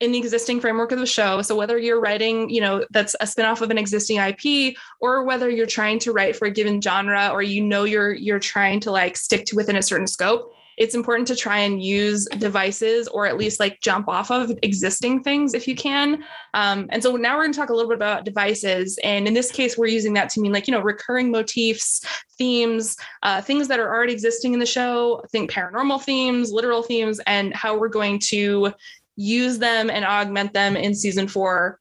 in 0.00 0.12
the 0.12 0.18
existing 0.18 0.60
framework 0.60 0.92
of 0.92 0.98
the 0.98 1.06
show. 1.06 1.42
So 1.42 1.54
whether 1.54 1.78
you're 1.78 2.00
writing, 2.00 2.48
you 2.48 2.62
know, 2.62 2.84
that's 2.90 3.14
a 3.20 3.26
spinoff 3.26 3.60
of 3.60 3.70
an 3.70 3.76
existing 3.76 4.16
IP, 4.16 4.74
or 4.98 5.24
whether 5.24 5.50
you're 5.50 5.66
trying 5.66 5.98
to 6.00 6.12
write 6.12 6.36
for 6.36 6.46
a 6.46 6.50
given 6.50 6.80
genre, 6.80 7.28
or 7.32 7.42
you 7.42 7.62
know 7.62 7.84
you're 7.84 8.12
you're 8.12 8.38
trying 8.38 8.80
to 8.80 8.90
like 8.90 9.16
stick 9.16 9.44
to 9.46 9.56
within 9.56 9.76
a 9.76 9.82
certain 9.82 10.06
scope, 10.06 10.54
it's 10.80 10.94
important 10.94 11.28
to 11.28 11.36
try 11.36 11.58
and 11.58 11.82
use 11.82 12.26
devices 12.38 13.06
or 13.08 13.26
at 13.26 13.36
least 13.36 13.60
like 13.60 13.78
jump 13.82 14.08
off 14.08 14.30
of 14.30 14.50
existing 14.62 15.22
things 15.22 15.52
if 15.52 15.68
you 15.68 15.76
can. 15.76 16.24
Um, 16.54 16.86
and 16.88 17.02
so 17.02 17.16
now 17.16 17.36
we're 17.36 17.42
going 17.42 17.52
to 17.52 17.58
talk 17.58 17.68
a 17.68 17.74
little 17.74 17.90
bit 17.90 17.96
about 17.96 18.24
devices. 18.24 18.98
And 19.04 19.28
in 19.28 19.34
this 19.34 19.52
case, 19.52 19.76
we're 19.76 19.88
using 19.88 20.14
that 20.14 20.30
to 20.30 20.40
mean 20.40 20.52
like, 20.52 20.66
you 20.66 20.72
know, 20.72 20.80
recurring 20.80 21.30
motifs, 21.30 22.02
themes, 22.38 22.96
uh, 23.22 23.42
things 23.42 23.68
that 23.68 23.78
are 23.78 23.94
already 23.94 24.14
existing 24.14 24.54
in 24.54 24.58
the 24.58 24.64
show. 24.64 25.22
think 25.30 25.50
paranormal 25.50 26.02
themes, 26.02 26.50
literal 26.50 26.82
themes, 26.82 27.20
and 27.26 27.54
how 27.54 27.78
we're 27.78 27.88
going 27.88 28.18
to 28.30 28.72
use 29.16 29.58
them 29.58 29.90
and 29.90 30.06
augment 30.06 30.54
them 30.54 30.76
in 30.76 30.94
season 30.94 31.28
four 31.28 31.78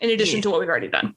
in 0.00 0.10
addition 0.10 0.36
yeah. 0.36 0.42
to 0.42 0.50
what 0.50 0.60
we've 0.60 0.68
already 0.68 0.88
done. 0.88 1.16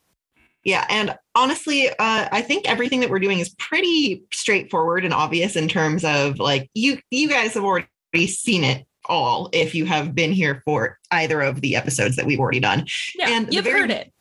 Yeah, 0.66 0.86
and 0.89 1.16
honestly, 1.36 1.89
uh, 1.89 1.93
I 1.99 2.41
think 2.41 2.68
everything 2.68 2.99
that 3.01 3.11
we're 3.11 3.20
doing 3.20 3.39
is 3.39 3.55
pretty 3.59 4.24
straightforward 4.34 5.05
and 5.05 5.13
obvious 5.13 5.55
in 5.55 5.68
terms 5.68 6.03
of 6.03 6.39
like 6.39 6.70
you 6.74 6.99
you 7.11 7.30
guys 7.30 7.53
have 7.53 7.63
already 7.63 7.88
seen 8.28 8.63
it 8.63 8.86
all 9.05 9.49
if 9.53 9.76
you 9.76 9.86
have 9.86 10.16
been 10.16 10.32
here 10.32 10.63
for 10.66 10.97
either 11.11 11.41
of 11.41 11.61
the 11.61 11.76
episodes 11.76 12.16
that 12.16 12.26
we've 12.26 12.39
already 12.39 12.59
done. 12.59 12.88
Yeah, 13.13 13.30
and 13.30 13.53
you've 13.53 13.63
very, 13.63 13.82
heard 13.82 13.91
it. 13.91 14.11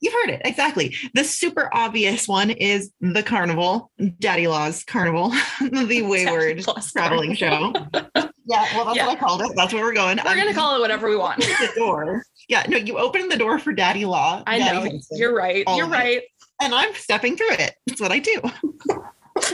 You've 0.00 0.14
heard 0.14 0.30
it 0.30 0.42
exactly. 0.46 0.96
The 1.12 1.22
super 1.22 1.68
obvious 1.72 2.26
one 2.26 2.48
is 2.50 2.90
the 3.00 3.22
carnival, 3.22 3.90
Daddy 4.18 4.48
Law's 4.48 4.84
Carnival, 4.84 5.30
the 5.60 6.02
wayward 6.08 6.64
traveling 6.92 7.34
show. 7.34 7.74
Yeah, 8.46 8.66
well, 8.74 8.84
that's 8.84 8.96
yeah. 8.96 9.06
what 9.06 9.16
I 9.16 9.20
called 9.20 9.42
it. 9.42 9.52
That's 9.56 9.72
where 9.72 9.82
we're 9.82 9.94
going. 9.94 10.18
We're 10.18 10.30
I'm, 10.30 10.36
gonna 10.36 10.54
call 10.54 10.76
it 10.76 10.80
whatever 10.80 11.08
we 11.08 11.16
want. 11.16 11.40
the 11.40 11.72
door. 11.76 12.22
Yeah, 12.48 12.64
no, 12.68 12.76
you 12.76 12.98
open 12.98 13.28
the 13.28 13.36
door 13.36 13.58
for 13.58 13.72
Daddy 13.72 14.04
Law. 14.04 14.42
I 14.46 14.58
Daddy 14.58 14.90
know. 14.92 15.00
You're 15.12 15.34
right. 15.34 15.64
You're 15.74 15.88
right. 15.88 16.22
And 16.60 16.74
I'm 16.74 16.94
stepping 16.94 17.36
through 17.36 17.52
it. 17.52 17.74
That's 17.86 18.00
what 18.00 18.12
I 18.12 18.18
do. 18.18 18.40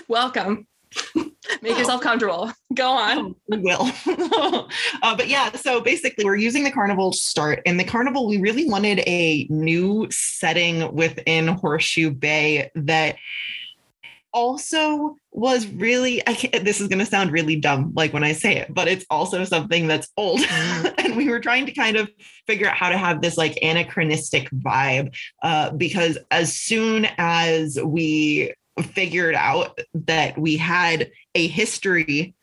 Welcome. 0.09 0.67
Make 1.63 1.79
yourself 1.79 2.01
comfortable. 2.01 2.53
Go 2.75 2.91
on. 2.91 3.35
We 3.49 3.59
will. 3.59 3.91
uh, 5.03 5.17
but 5.17 5.29
yeah, 5.29 5.53
so 5.53 5.81
basically, 5.81 6.25
we're 6.25 6.37
using 6.37 6.65
the 6.65 6.71
carnival 6.71 7.13
to 7.13 7.17
start. 7.17 7.63
In 7.65 7.77
the 7.77 7.85
carnival, 7.85 8.29
we 8.29 8.39
really 8.39 8.69
wanted 8.69 9.01
a 9.07 9.47
new 9.51 10.07
setting 10.11 10.93
within 10.95 11.49
Horseshoe 11.49 12.11
Bay 12.11 12.71
that 12.75 13.17
also 14.33 15.17
was 15.33 15.67
really 15.67 16.27
I 16.27 16.35
can't, 16.35 16.65
this 16.65 16.81
is 16.81 16.89
going 16.89 16.99
to 16.99 17.07
sound 17.07 17.31
really 17.31 17.57
dumb 17.57 17.93
like 17.95 18.13
when 18.13 18.25
I 18.25 18.33
say 18.33 18.57
it 18.57 18.73
but 18.75 18.89
it's 18.89 19.07
also 19.11 19.45
something 19.45 19.87
that's 19.87 20.09
old 20.17 20.41
mm. 20.41 20.95
and 21.05 21.17
we 21.17 21.29
were 21.29 21.41
trying 21.41 21.67
to 21.67 21.73
kind 21.73 21.97
of 21.97 22.11
figure 22.47 22.69
out 22.69 22.77
how 22.77 22.89
to 22.89 22.99
have 22.99 23.23
this 23.23 23.37
like 23.39 23.59
anachronistic 23.63 24.51
vibe 24.51 25.15
uh, 25.43 25.71
because 25.71 26.19
as 26.31 26.55
soon 26.59 27.07
as 27.19 27.79
we 27.83 28.53
figured 28.83 29.35
out 29.35 29.79
that 29.95 30.37
we 30.39 30.57
had 30.57 31.11
a 31.35 31.47
history 31.47 32.35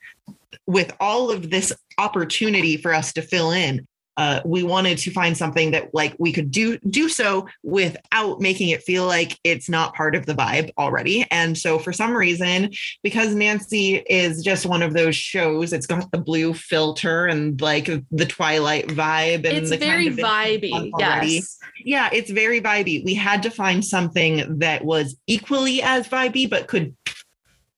with 0.65 0.93
all 0.99 1.31
of 1.31 1.49
this 1.49 1.73
opportunity 1.97 2.77
for 2.77 2.93
us 2.93 3.13
to 3.13 3.21
fill 3.21 3.51
in 3.51 3.87
uh, 4.17 4.41
we 4.43 4.63
wanted 4.63 4.97
to 4.97 5.11
find 5.11 5.37
something 5.37 5.71
that 5.71 5.93
like 5.93 6.15
we 6.19 6.33
could 6.33 6.51
do 6.51 6.77
do 6.89 7.07
so 7.07 7.47
without 7.63 8.41
making 8.41 8.69
it 8.69 8.83
feel 8.83 9.05
like 9.05 9.37
it's 9.43 9.69
not 9.69 9.93
part 9.93 10.15
of 10.15 10.25
the 10.25 10.33
vibe 10.33 10.71
already. 10.77 11.25
And 11.31 11.57
so 11.57 11.77
for 11.77 11.93
some 11.93 12.15
reason, 12.15 12.71
because 13.03 13.35
Nancy 13.35 13.95
is 13.95 14.43
just 14.43 14.65
one 14.65 14.81
of 14.81 14.93
those 14.93 15.15
shows, 15.15 15.71
it's 15.71 15.85
got 15.85 16.11
the 16.11 16.17
blue 16.17 16.53
filter 16.53 17.27
and 17.27 17.59
like 17.61 17.85
the 18.11 18.25
Twilight 18.25 18.87
vibe, 18.87 19.45
and 19.45 19.45
it's 19.45 19.69
very 19.69 20.07
kind 20.07 20.19
of 20.19 20.25
vibey. 20.25 20.91
Yes, 20.97 21.57
yeah, 21.83 22.09
it's 22.11 22.31
very 22.31 22.59
vibey. 22.59 23.05
We 23.05 23.13
had 23.13 23.43
to 23.43 23.51
find 23.51 23.85
something 23.85 24.59
that 24.59 24.83
was 24.83 25.15
equally 25.27 25.81
as 25.81 26.07
vibey, 26.07 26.49
but 26.49 26.67
could 26.67 26.95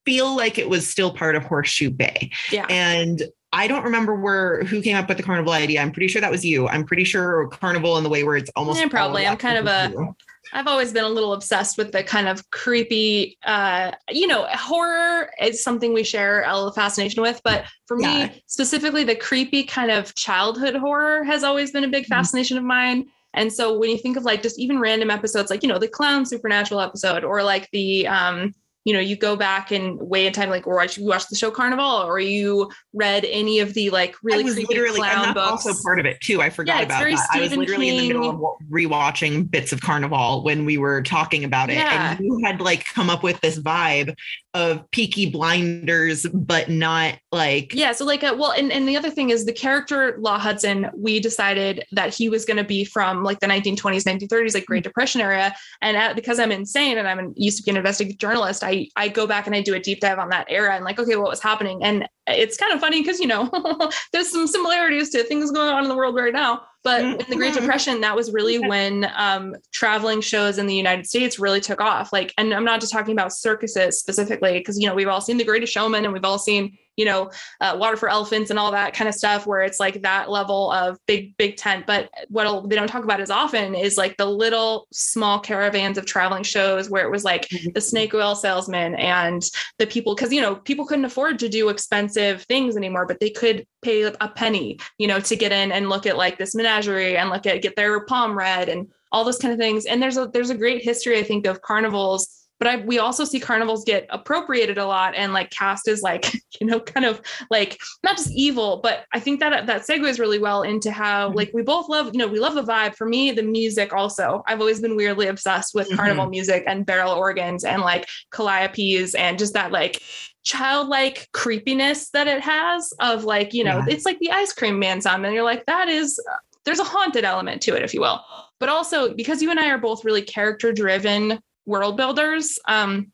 feel 0.05 0.35
like 0.35 0.57
it 0.57 0.69
was 0.69 0.89
still 0.89 1.11
part 1.11 1.35
of 1.35 1.43
Horseshoe 1.43 1.91
Bay. 1.91 2.31
Yeah. 2.51 2.65
And 2.69 3.23
I 3.51 3.67
don't 3.67 3.83
remember 3.83 4.15
where 4.15 4.63
who 4.63 4.81
came 4.81 4.95
up 4.95 5.07
with 5.07 5.17
the 5.17 5.23
carnival 5.23 5.53
idea. 5.53 5.81
I'm 5.81 5.91
pretty 5.91 6.07
sure 6.07 6.21
that 6.21 6.31
was 6.31 6.45
you. 6.45 6.67
I'm 6.67 6.83
pretty 6.85 7.03
sure 7.03 7.47
carnival 7.47 7.97
in 7.97 8.03
the 8.03 8.09
way 8.09 8.23
where 8.23 8.35
it's 8.35 8.51
almost 8.55 8.79
yeah, 8.79 8.87
probably. 8.87 9.25
I'm 9.25 9.37
kind 9.37 9.57
of 9.57 9.65
a 9.65 9.91
you. 9.91 10.15
I've 10.53 10.67
always 10.67 10.91
been 10.91 11.03
a 11.03 11.09
little 11.09 11.33
obsessed 11.33 11.77
with 11.77 11.91
the 11.91 12.03
kind 12.03 12.27
of 12.27 12.49
creepy, 12.49 13.37
uh, 13.43 13.91
you 14.09 14.25
know, 14.25 14.47
horror 14.49 15.29
is 15.41 15.63
something 15.63 15.93
we 15.93 16.03
share 16.03 16.43
a 16.47 16.71
fascination 16.71 17.21
with. 17.21 17.39
But 17.43 17.65
for 17.87 17.99
yeah. 17.99 18.27
me, 18.27 18.43
specifically, 18.47 19.03
the 19.03 19.15
creepy 19.15 19.63
kind 19.63 19.91
of 19.91 20.15
childhood 20.15 20.75
horror 20.75 21.23
has 21.23 21.43
always 21.43 21.71
been 21.71 21.83
a 21.83 21.87
big 21.87 22.05
mm-hmm. 22.05 22.13
fascination 22.13 22.57
mm-hmm. 22.57 22.65
of 22.65 22.67
mine. 22.67 23.05
And 23.35 23.53
so 23.53 23.77
when 23.77 23.91
you 23.91 23.97
think 23.97 24.17
of 24.17 24.23
like 24.23 24.41
just 24.41 24.57
even 24.57 24.79
random 24.79 25.11
episodes, 25.11 25.51
like, 25.51 25.61
you 25.61 25.69
know, 25.69 25.77
the 25.77 25.87
clown 25.87 26.25
supernatural 26.25 26.79
episode 26.81 27.23
or 27.23 27.43
like 27.43 27.69
the, 27.71 28.07
um, 28.07 28.55
you 28.85 28.93
know, 28.93 28.99
you 28.99 29.15
go 29.15 29.35
back 29.35 29.71
and 29.71 29.99
way 29.99 30.25
in 30.25 30.33
time, 30.33 30.49
like, 30.49 30.65
or 30.65 30.83
you 30.83 31.05
watch 31.05 31.27
the 31.27 31.35
show 31.35 31.51
Carnival, 31.51 31.85
or 31.85 32.19
you 32.19 32.69
read 32.93 33.25
any 33.25 33.59
of 33.59 33.73
the 33.73 33.89
like 33.89 34.15
really 34.23 34.43
creepy 34.43 34.65
literally, 34.67 34.99
clown 34.99 35.27
and 35.27 35.35
that's 35.35 35.51
books. 35.51 35.65
also 35.67 35.83
part 35.83 35.99
of 35.99 36.05
it 36.05 36.19
too. 36.21 36.41
I 36.41 36.49
forgot 36.49 36.79
yeah, 36.79 36.85
about 36.85 37.03
that. 37.03 37.19
Stephen 37.29 37.39
I 37.39 37.41
was 37.41 37.57
literally 37.57 37.89
King. 37.89 37.97
in 37.97 38.07
the 38.13 38.19
middle 38.19 38.57
of 38.59 38.67
rewatching 38.71 39.51
bits 39.51 39.73
of 39.73 39.81
Carnival 39.81 40.43
when 40.43 40.65
we 40.65 40.77
were 40.77 41.01
talking 41.01 41.43
about 41.43 41.69
it, 41.69 41.75
yeah. 41.75 42.11
and 42.11 42.25
you 42.25 42.41
had 42.43 42.61
like 42.61 42.85
come 42.85 43.09
up 43.09 43.21
with 43.21 43.39
this 43.41 43.59
vibe 43.59 44.15
of 44.53 44.89
Peaky 44.91 45.29
Blinders, 45.29 46.25
but 46.33 46.69
not 46.69 47.19
like 47.31 47.73
yeah. 47.73 47.91
So 47.91 48.05
like, 48.05 48.23
a, 48.23 48.31
uh, 48.31 48.35
well, 48.35 48.51
and 48.51 48.71
and 48.71 48.87
the 48.87 48.97
other 48.97 49.11
thing 49.11 49.29
is 49.29 49.45
the 49.45 49.53
character 49.53 50.15
Law 50.19 50.39
Hudson. 50.39 50.89
We 50.95 51.19
decided 51.19 51.85
that 51.91 52.13
he 52.13 52.29
was 52.29 52.45
going 52.45 52.57
to 52.57 52.63
be 52.63 52.83
from 52.83 53.23
like 53.23 53.39
the 53.39 53.47
1920s, 53.47 54.03
1930s, 54.03 54.53
like 54.55 54.65
Great 54.65 54.79
mm-hmm. 54.79 54.83
Depression 54.83 55.21
era, 55.21 55.53
and 55.81 55.95
at, 55.95 56.15
because 56.15 56.39
I'm 56.39 56.51
insane 56.51 56.97
and 56.97 57.07
I'm 57.07 57.19
an, 57.19 57.33
used 57.37 57.57
to 57.57 57.63
be 57.63 57.71
an 57.71 57.77
investigative 57.77 58.19
journalist, 58.19 58.63
I 58.63 58.87
I 58.95 59.07
go 59.07 59.27
back 59.27 59.45
and 59.45 59.55
I 59.55 59.61
do 59.61 59.75
a 59.75 59.79
deep 59.79 59.99
dive 59.99 60.19
on 60.19 60.29
that 60.29 60.47
era 60.49 60.75
and 60.75 60.83
like, 60.83 60.99
okay, 60.99 61.15
what 61.15 61.29
was 61.29 61.41
happening? 61.41 61.83
And 61.83 62.07
it's 62.27 62.57
kind 62.57 62.73
of 62.73 62.79
funny 62.79 63.01
because 63.01 63.19
you 63.19 63.27
know 63.27 63.49
there's 64.13 64.29
some 64.31 64.47
similarities 64.47 65.09
to 65.11 65.23
things 65.23 65.51
going 65.51 65.69
on 65.69 65.83
in 65.83 65.89
the 65.89 65.95
world 65.95 66.15
right 66.15 66.33
now. 66.33 66.63
But 66.83 67.01
in 67.01 67.17
the 67.29 67.35
Great. 67.35 67.53
Depression, 67.53 68.01
that 68.01 68.15
was 68.15 68.31
really 68.31 68.57
when 68.57 69.11
um, 69.15 69.55
traveling 69.71 70.21
shows 70.21 70.57
in 70.57 70.65
the 70.65 70.75
United 70.75 71.05
States 71.05 71.37
really 71.37 71.59
took 71.59 71.81
off. 71.81 72.13
Like, 72.13 72.33
and 72.37 72.53
I'm 72.53 72.63
not 72.63 72.79
just 72.79 72.93
talking 72.93 73.11
about 73.11 73.33
circuses 73.33 73.99
specifically, 73.99 74.53
because 74.53 74.79
you 74.79 74.87
know 74.87 74.95
we've 74.95 75.09
all 75.09 75.21
seen 75.21 75.37
The 75.37 75.43
Greatest 75.43 75.73
Showman 75.73 76.05
and 76.05 76.13
we've 76.13 76.23
all 76.23 76.39
seen 76.39 76.77
you 76.99 77.05
know, 77.05 77.31
uh, 77.61 77.77
water 77.79 77.95
for 77.95 78.09
elephants 78.09 78.49
and 78.49 78.59
all 78.59 78.71
that 78.71 78.93
kind 78.93 79.07
of 79.07 79.15
stuff, 79.15 79.47
where 79.47 79.61
it's 79.61 79.79
like 79.79 80.01
that 80.01 80.29
level 80.29 80.71
of 80.71 80.97
big, 81.07 81.35
big 81.37 81.55
tent. 81.55 81.85
But 81.87 82.09
what 82.27 82.69
they 82.69 82.75
don't 82.75 82.89
talk 82.89 83.05
about 83.05 83.21
as 83.21 83.31
often 83.31 83.73
is 83.73 83.97
like 83.97 84.17
the 84.17 84.25
little 84.25 84.87
small 84.91 85.39
caravans 85.39 85.97
of 85.97 86.05
traveling 86.05 86.43
shows 86.43 86.89
where 86.89 87.05
it 87.05 87.11
was 87.11 87.23
like 87.23 87.47
mm-hmm. 87.47 87.71
the 87.73 87.79
snake 87.79 88.13
oil 88.13 88.35
salesman 88.35 88.95
and 88.95 89.41
the 89.77 89.87
people, 89.87 90.13
because, 90.13 90.33
you 90.33 90.41
know, 90.41 90.55
people 90.55 90.85
couldn't 90.85 91.05
afford 91.05 91.39
to 91.39 91.47
do 91.47 91.69
expensive 91.69 92.43
things 92.43 92.75
anymore, 92.75 93.05
but 93.05 93.21
they 93.21 93.29
could 93.29 93.65
pay 93.81 94.03
a 94.03 94.27
penny, 94.35 94.77
you 94.97 95.07
know, 95.07 95.21
to 95.21 95.35
get 95.37 95.53
in 95.53 95.71
and 95.71 95.87
look 95.87 96.05
at 96.05 96.17
like 96.17 96.37
this 96.37 96.53
menagerie 96.53 97.15
and 97.15 97.29
look 97.29 97.45
at 97.45 97.61
get 97.61 97.77
their 97.77 98.05
palm 98.05 98.37
read 98.37 98.67
and 98.67 98.91
all 99.13 99.23
those 99.23 99.39
kind 99.39 99.53
of 99.53 99.59
things. 99.59 99.85
And 99.85 100.03
there's 100.03 100.17
a 100.17 100.27
there's 100.27 100.49
a 100.49 100.57
great 100.57 100.83
history, 100.83 101.17
I 101.17 101.23
think, 101.23 101.47
of 101.47 101.61
carnivals 101.61 102.38
but 102.59 102.67
I, 102.67 102.75
we 102.77 102.99
also 102.99 103.23
see 103.23 103.39
carnivals 103.39 103.83
get 103.85 104.05
appropriated 104.09 104.77
a 104.77 104.85
lot 104.85 105.15
and 105.15 105.33
like 105.33 105.49
cast 105.49 105.87
as 105.87 106.01
like 106.01 106.31
you 106.61 106.67
know 106.67 106.79
kind 106.79 107.05
of 107.05 107.21
like 107.49 107.79
not 108.03 108.17
just 108.17 108.31
evil 108.31 108.79
but 108.83 109.05
i 109.13 109.19
think 109.19 109.39
that 109.39 109.65
that 109.65 109.87
segues 109.87 110.19
really 110.19 110.39
well 110.39 110.61
into 110.61 110.91
how 110.91 111.27
mm-hmm. 111.27 111.37
like 111.37 111.51
we 111.53 111.63
both 111.63 111.89
love 111.89 112.07
you 112.13 112.19
know 112.19 112.27
we 112.27 112.39
love 112.39 112.55
the 112.55 112.63
vibe 112.63 112.95
for 112.95 113.07
me 113.07 113.31
the 113.31 113.43
music 113.43 113.93
also 113.93 114.43
i've 114.47 114.59
always 114.59 114.79
been 114.79 114.95
weirdly 114.95 115.27
obsessed 115.27 115.73
with 115.73 115.87
mm-hmm. 115.87 115.97
carnival 115.97 116.27
music 116.27 116.63
and 116.67 116.85
barrel 116.85 117.13
organs 117.13 117.63
and 117.63 117.81
like 117.81 118.07
calliopes 118.31 119.17
and 119.17 119.39
just 119.39 119.53
that 119.53 119.71
like 119.71 120.01
childlike 120.43 121.27
creepiness 121.33 122.09
that 122.11 122.27
it 122.27 122.41
has 122.41 122.91
of 122.99 123.23
like 123.23 123.53
you 123.53 123.63
know 123.63 123.77
yeah. 123.79 123.85
it's 123.89 124.05
like 124.05 124.19
the 124.19 124.31
ice 124.31 124.53
cream 124.53 124.79
man 124.79 125.01
sound 125.01 125.25
and 125.25 125.33
you're 125.33 125.43
like 125.43 125.65
that 125.65 125.89
is 125.89 126.19
there's 126.65 126.79
a 126.79 126.83
haunted 126.83 127.23
element 127.25 127.61
to 127.61 127.75
it 127.75 127.83
if 127.83 127.93
you 127.93 128.01
will 128.01 128.21
but 128.59 128.69
also 128.69 129.13
because 129.13 129.41
you 129.41 129.51
and 129.51 129.59
i 129.59 129.69
are 129.69 129.77
both 129.77 130.05
really 130.05 130.21
character 130.21 130.71
driven 130.71 131.39
world 131.69 131.95
builders. 131.95 132.59
Um, 132.67 133.11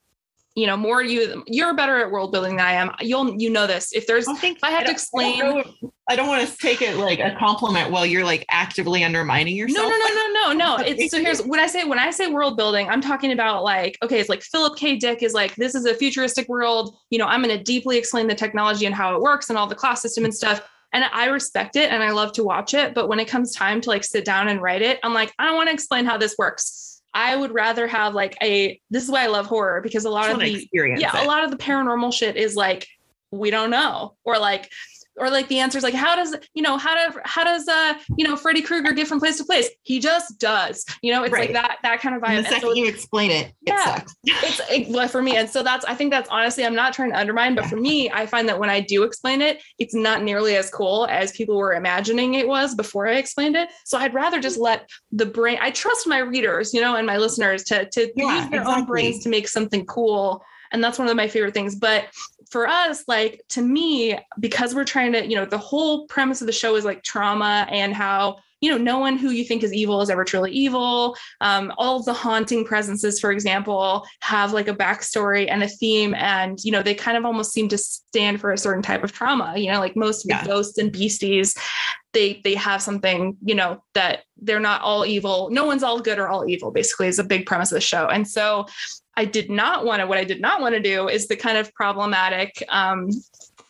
you 0.55 0.65
know, 0.67 0.77
more 0.77 1.03
you 1.03 1.43
you're 1.47 1.73
better 1.75 1.99
at 1.99 2.09
world 2.09 2.31
building 2.31 2.55
than 2.55 2.65
I 2.65 2.71
am. 2.73 2.91
You'll 3.01 3.35
you 3.39 3.49
know 3.49 3.67
this. 3.67 3.91
If 3.91 4.07
there's 4.07 4.25
I 4.25 4.35
think 4.35 4.57
if 4.57 4.63
I 4.63 4.71
have 4.71 4.85
to 4.85 4.91
explain 4.91 5.41
I 5.41 5.51
don't, 5.51 5.67
I 6.09 6.15
don't, 6.15 6.27
want 6.29 6.47
to 6.47 6.57
take 6.57 6.81
it 6.81 6.95
like 6.95 7.19
a 7.19 7.35
compliment 7.37 7.91
while 7.91 8.05
you're 8.05 8.23
like 8.23 8.45
actively 8.49 9.03
undermining 9.03 9.57
yourself. 9.57 9.89
No, 9.89 9.89
no, 9.89 9.97
no, 9.97 10.27
no, 10.33 10.53
no, 10.53 10.77
no. 10.77 10.83
It's 10.85 11.11
so 11.11 11.19
here's 11.19 11.41
when 11.41 11.59
I 11.59 11.67
say 11.67 11.83
when 11.83 11.99
I 11.99 12.09
say 12.09 12.27
world 12.27 12.55
building, 12.55 12.87
I'm 12.87 13.01
talking 13.01 13.33
about 13.33 13.63
like, 13.63 13.97
okay, 14.01 14.17
it's 14.17 14.29
like 14.29 14.43
Philip 14.43 14.77
K. 14.77 14.95
Dick 14.95 15.23
is 15.23 15.33
like, 15.33 15.53
this 15.55 15.75
is 15.75 15.85
a 15.85 15.93
futuristic 15.93 16.47
world. 16.47 16.95
You 17.09 17.19
know, 17.19 17.25
I'm 17.25 17.41
gonna 17.41 17.61
deeply 17.61 17.97
explain 17.97 18.27
the 18.27 18.35
technology 18.35 18.85
and 18.85 18.95
how 18.95 19.13
it 19.13 19.21
works 19.21 19.49
and 19.49 19.59
all 19.59 19.67
the 19.67 19.75
class 19.75 20.01
system 20.01 20.23
and 20.23 20.33
stuff. 20.33 20.61
And 20.93 21.03
I 21.11 21.25
respect 21.25 21.75
it 21.75 21.91
and 21.91 22.01
I 22.01 22.11
love 22.11 22.31
to 22.33 22.45
watch 22.45 22.73
it. 22.73 22.93
But 22.93 23.09
when 23.09 23.19
it 23.19 23.27
comes 23.27 23.53
time 23.53 23.81
to 23.81 23.89
like 23.89 24.05
sit 24.05 24.23
down 24.23 24.47
and 24.47 24.61
write 24.61 24.81
it, 24.81 24.99
I'm 25.03 25.13
like, 25.13 25.33
I 25.37 25.47
don't 25.47 25.57
want 25.57 25.67
to 25.67 25.73
explain 25.73 26.05
how 26.05 26.17
this 26.17 26.35
works 26.37 26.84
I 27.15 27.33
would 27.33 27.53
rather 27.53 27.87
have 27.87 28.13
like 28.13 28.37
a 28.43 28.79
this 28.89 29.03
is 29.03 29.09
why 29.09 29.23
I 29.23 29.27
love 29.27 29.45
horror 29.45 29.79
because 29.81 30.03
a 30.03 30.09
lot 30.09 30.29
of 30.29 30.39
the 30.39 30.67
yeah, 30.73 31.17
it. 31.17 31.23
a 31.23 31.27
lot 31.27 31.45
of 31.45 31.49
the 31.49 31.57
paranormal 31.57 32.13
shit 32.13 32.35
is 32.35 32.55
like 32.57 32.85
we 33.31 33.49
don't 33.49 33.69
know 33.69 34.15
or 34.25 34.37
like 34.37 34.69
or 35.17 35.29
like 35.29 35.47
the 35.47 35.59
answer 35.59 35.77
is 35.77 35.83
like 35.83 35.93
how 35.93 36.15
does 36.15 36.35
you 36.53 36.61
know 36.61 36.77
how 36.77 36.95
do 36.95 37.19
how 37.23 37.43
does 37.43 37.67
uh 37.67 37.93
you 38.17 38.27
know 38.27 38.35
Freddy 38.35 38.61
Krueger 38.61 38.91
get 38.91 39.07
from 39.07 39.19
place 39.19 39.37
to 39.37 39.43
place? 39.43 39.69
He 39.83 39.99
just 39.99 40.39
does. 40.39 40.85
You 41.01 41.13
know, 41.13 41.23
it's 41.23 41.33
right. 41.33 41.51
like 41.51 41.53
that 41.53 41.77
that 41.83 42.01
kind 42.01 42.15
of 42.15 42.21
vibe. 42.21 42.37
And 42.37 42.45
the 42.45 42.49
second 42.49 42.69
so 42.69 42.75
you 42.75 42.87
explain 42.87 43.31
it, 43.31 43.53
yeah, 43.61 44.01
it 44.01 44.11
it's 44.25 44.61
it, 44.69 45.11
for 45.11 45.21
me. 45.21 45.37
And 45.37 45.49
so 45.49 45.63
that's 45.63 45.85
I 45.85 45.95
think 45.95 46.11
that's 46.11 46.29
honestly 46.29 46.65
I'm 46.65 46.75
not 46.75 46.93
trying 46.93 47.11
to 47.11 47.17
undermine, 47.17 47.55
but 47.55 47.65
for 47.65 47.77
me, 47.77 48.09
I 48.11 48.25
find 48.25 48.47
that 48.49 48.59
when 48.59 48.69
I 48.69 48.79
do 48.79 49.03
explain 49.03 49.41
it, 49.41 49.61
it's 49.79 49.93
not 49.93 50.23
nearly 50.23 50.55
as 50.55 50.69
cool 50.69 51.07
as 51.09 51.31
people 51.31 51.57
were 51.57 51.73
imagining 51.73 52.35
it 52.35 52.47
was 52.47 52.75
before 52.75 53.07
I 53.07 53.13
explained 53.13 53.55
it. 53.55 53.69
So 53.85 53.97
I'd 53.97 54.13
rather 54.13 54.39
just 54.39 54.59
let 54.59 54.89
the 55.11 55.25
brain. 55.25 55.57
I 55.61 55.71
trust 55.71 56.07
my 56.07 56.19
readers, 56.19 56.73
you 56.73 56.81
know, 56.81 56.95
and 56.95 57.05
my 57.05 57.17
listeners 57.17 57.63
to 57.65 57.89
to 57.89 58.11
yeah, 58.15 58.41
use 58.41 58.49
their 58.49 58.61
exactly. 58.61 58.81
own 58.81 58.85
brains 58.85 59.23
to 59.23 59.29
make 59.29 59.47
something 59.47 59.85
cool 59.85 60.43
and 60.71 60.83
that's 60.83 60.99
one 60.99 61.07
of 61.07 61.15
my 61.15 61.27
favorite 61.27 61.53
things 61.53 61.75
but 61.75 62.05
for 62.55 62.69
us, 62.69 63.03
like 63.09 63.41
to 63.49 63.61
me, 63.61 64.17
because 64.39 64.73
we're 64.73 64.85
trying 64.85 65.11
to, 65.11 65.27
you 65.27 65.35
know, 65.35 65.43
the 65.43 65.57
whole 65.57 66.07
premise 66.07 66.39
of 66.39 66.47
the 66.47 66.53
show 66.53 66.77
is 66.77 66.85
like 66.85 67.03
trauma 67.03 67.67
and 67.69 67.93
how, 67.93 68.37
you 68.61 68.71
know, 68.71 68.77
no 68.77 68.97
one 68.97 69.17
who 69.17 69.31
you 69.31 69.43
think 69.43 69.61
is 69.61 69.73
evil 69.73 69.99
is 69.99 70.09
ever 70.09 70.23
truly 70.23 70.53
evil. 70.53 71.17
Um, 71.41 71.73
all 71.77 72.01
the 72.01 72.13
haunting 72.13 72.63
presences, 72.63 73.19
for 73.19 73.33
example, 73.33 74.05
have 74.21 74.53
like 74.53 74.69
a 74.69 74.73
backstory 74.73 75.51
and 75.51 75.63
a 75.63 75.67
theme, 75.67 76.13
and 76.13 76.57
you 76.63 76.71
know, 76.71 76.81
they 76.81 76.95
kind 76.95 77.17
of 77.17 77.25
almost 77.25 77.51
seem 77.51 77.67
to 77.67 77.77
stand 77.77 78.39
for 78.39 78.53
a 78.53 78.57
certain 78.57 78.81
type 78.81 79.03
of 79.03 79.11
trauma. 79.11 79.55
You 79.57 79.73
know, 79.73 79.79
like 79.81 79.97
most 79.97 80.25
yeah. 80.25 80.45
ghosts 80.45 80.77
and 80.77 80.93
beasties, 80.93 81.55
they 82.13 82.39
they 82.45 82.55
have 82.55 82.81
something, 82.81 83.35
you 83.43 83.55
know, 83.55 83.83
that 83.95 84.23
they're 84.37 84.61
not 84.61 84.81
all 84.81 85.05
evil. 85.05 85.49
No 85.51 85.65
one's 85.65 85.83
all 85.83 85.99
good 85.99 86.19
or 86.19 86.29
all 86.29 86.47
evil. 86.47 86.71
Basically, 86.71 87.07
is 87.07 87.19
a 87.19 87.23
big 87.25 87.45
premise 87.45 87.73
of 87.73 87.75
the 87.75 87.81
show, 87.81 88.07
and 88.07 88.25
so 88.25 88.65
I 89.17 89.25
did 89.25 89.49
not 89.49 89.85
want 89.85 90.01
to, 90.01 90.07
what 90.07 90.17
I 90.17 90.23
did 90.23 90.41
not 90.41 90.61
want 90.61 90.75
to 90.75 90.81
do 90.81 91.07
is 91.07 91.27
the 91.27 91.35
kind 91.35 91.57
of 91.57 91.73
problematic, 91.73 92.63
um, 92.69 93.09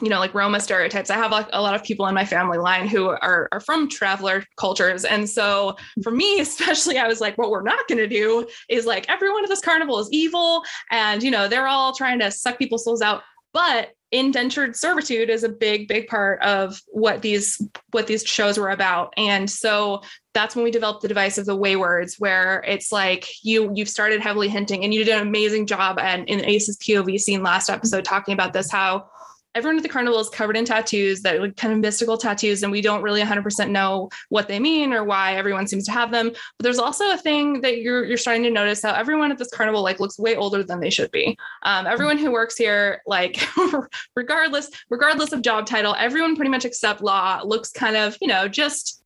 you 0.02 0.10
know, 0.10 0.20
like 0.20 0.34
Roma 0.34 0.60
stereotypes. 0.60 1.10
I 1.10 1.16
have 1.16 1.32
like 1.32 1.48
a 1.54 1.62
lot 1.62 1.74
of 1.74 1.84
people 1.84 2.08
in 2.08 2.16
my 2.16 2.26
family 2.26 2.58
line 2.58 2.88
who 2.88 3.10
are, 3.10 3.48
are 3.52 3.60
from 3.60 3.88
traveler 3.88 4.44
cultures. 4.58 5.06
And 5.06 5.30
so 5.30 5.78
for 6.04 6.12
me, 6.12 6.40
especially, 6.40 6.98
I 6.98 7.08
was 7.08 7.22
like, 7.22 7.38
what 7.38 7.50
we're 7.50 7.64
not 7.64 7.88
going 7.88 8.00
to 8.00 8.08
do 8.08 8.48
is 8.70 8.86
like 8.86 9.08
everyone 9.10 9.44
at 9.44 9.50
this 9.50 9.62
carnival 9.62 10.00
is 10.00 10.10
evil 10.12 10.64
and, 10.92 11.24
you 11.24 11.32
know, 11.32 11.48
they're 11.48 11.68
all 11.68 11.94
trying 11.94 12.20
to 12.20 12.32
suck 12.32 12.58
people's 12.58 12.84
souls 12.84 13.02
out 13.02 13.22
but 13.56 13.94
indentured 14.16 14.76
servitude 14.76 15.30
is 15.30 15.44
a 15.44 15.50
big 15.50 15.88
big 15.88 16.08
part 16.08 16.42
of 16.42 16.82
what 16.88 17.22
these 17.22 17.62
what 17.92 18.08
these 18.08 18.24
shows 18.24 18.58
were 18.58 18.70
about. 18.70 19.14
And 19.18 19.50
so 19.50 20.02
that's 20.34 20.56
when 20.56 20.64
we 20.64 20.72
developed 20.72 21.02
the 21.02 21.08
device 21.08 21.38
of 21.38 21.46
the 21.46 21.56
waywards 21.56 22.20
where 22.20 22.64
it's 22.68 22.92
like 22.92 23.28
you 23.44 23.72
you've 23.74 23.90
started 23.90 24.22
heavily 24.22 24.50
hinting 24.50 24.84
and 24.84 24.94
you 24.94 25.04
did 25.04 25.16
an 25.16 25.28
amazing 25.28 25.66
job 25.66 25.98
and 25.98 26.28
in 26.28 26.44
ace's 26.46 26.78
pov 26.78 27.20
scene 27.20 27.42
last 27.42 27.70
episode 27.70 28.04
talking 28.04 28.34
about 28.34 28.52
this 28.52 28.70
how 28.70 29.08
everyone 29.56 29.78
at 29.78 29.84
the 29.84 29.90
carnival 29.90 30.20
is 30.20 30.30
covered 30.30 30.58
in 30.58 30.66
tattoos 30.66 31.22
that 31.22 31.40
like 31.40 31.56
kind 31.56 31.74
of 31.74 31.80
mystical 31.80 32.18
tattoos 32.18 32.62
and 32.62 32.72
we 32.72 32.82
don't 32.82 33.02
really 33.02 33.22
100% 33.22 33.70
know 33.70 34.10
what 34.30 34.48
they 34.48 34.60
mean 34.60 34.94
or 34.94 35.04
why 35.04 35.36
everyone 35.36 35.66
seems 35.66 35.86
to 35.86 35.92
have 35.92 36.12
them 36.12 36.30
but 36.30 36.64
there's 36.64 36.78
also 36.78 37.10
a 37.12 37.18
thing 37.18 37.62
that 37.62 37.80
you're 37.80 38.04
you're 38.04 38.18
starting 38.18 38.44
to 38.44 38.52
notice 38.52 38.82
how 38.82 38.94
everyone 38.94 39.32
at 39.32 39.38
this 39.38 39.50
carnival 39.50 39.82
like 39.82 40.00
looks 40.00 40.20
way 40.20 40.36
older 40.36 40.62
than 40.62 40.80
they 40.80 40.90
should 40.90 41.10
be 41.12 41.38
um, 41.64 41.88
everyone 41.88 42.18
who 42.18 42.32
works 42.32 42.58
here 42.58 43.02
like 43.08 43.48
regardless 44.16 44.70
regardless 44.90 45.32
of 45.32 45.42
job 45.42 45.66
title 45.66 45.96
everyone 45.98 46.36
pretty 46.36 46.52
much 46.52 46.66
except 46.66 47.02
law 47.02 47.42
looks 47.44 47.72
kind 47.72 47.96
of 47.96 48.18
you 48.22 48.28
know 48.28 48.48
just 48.48 49.02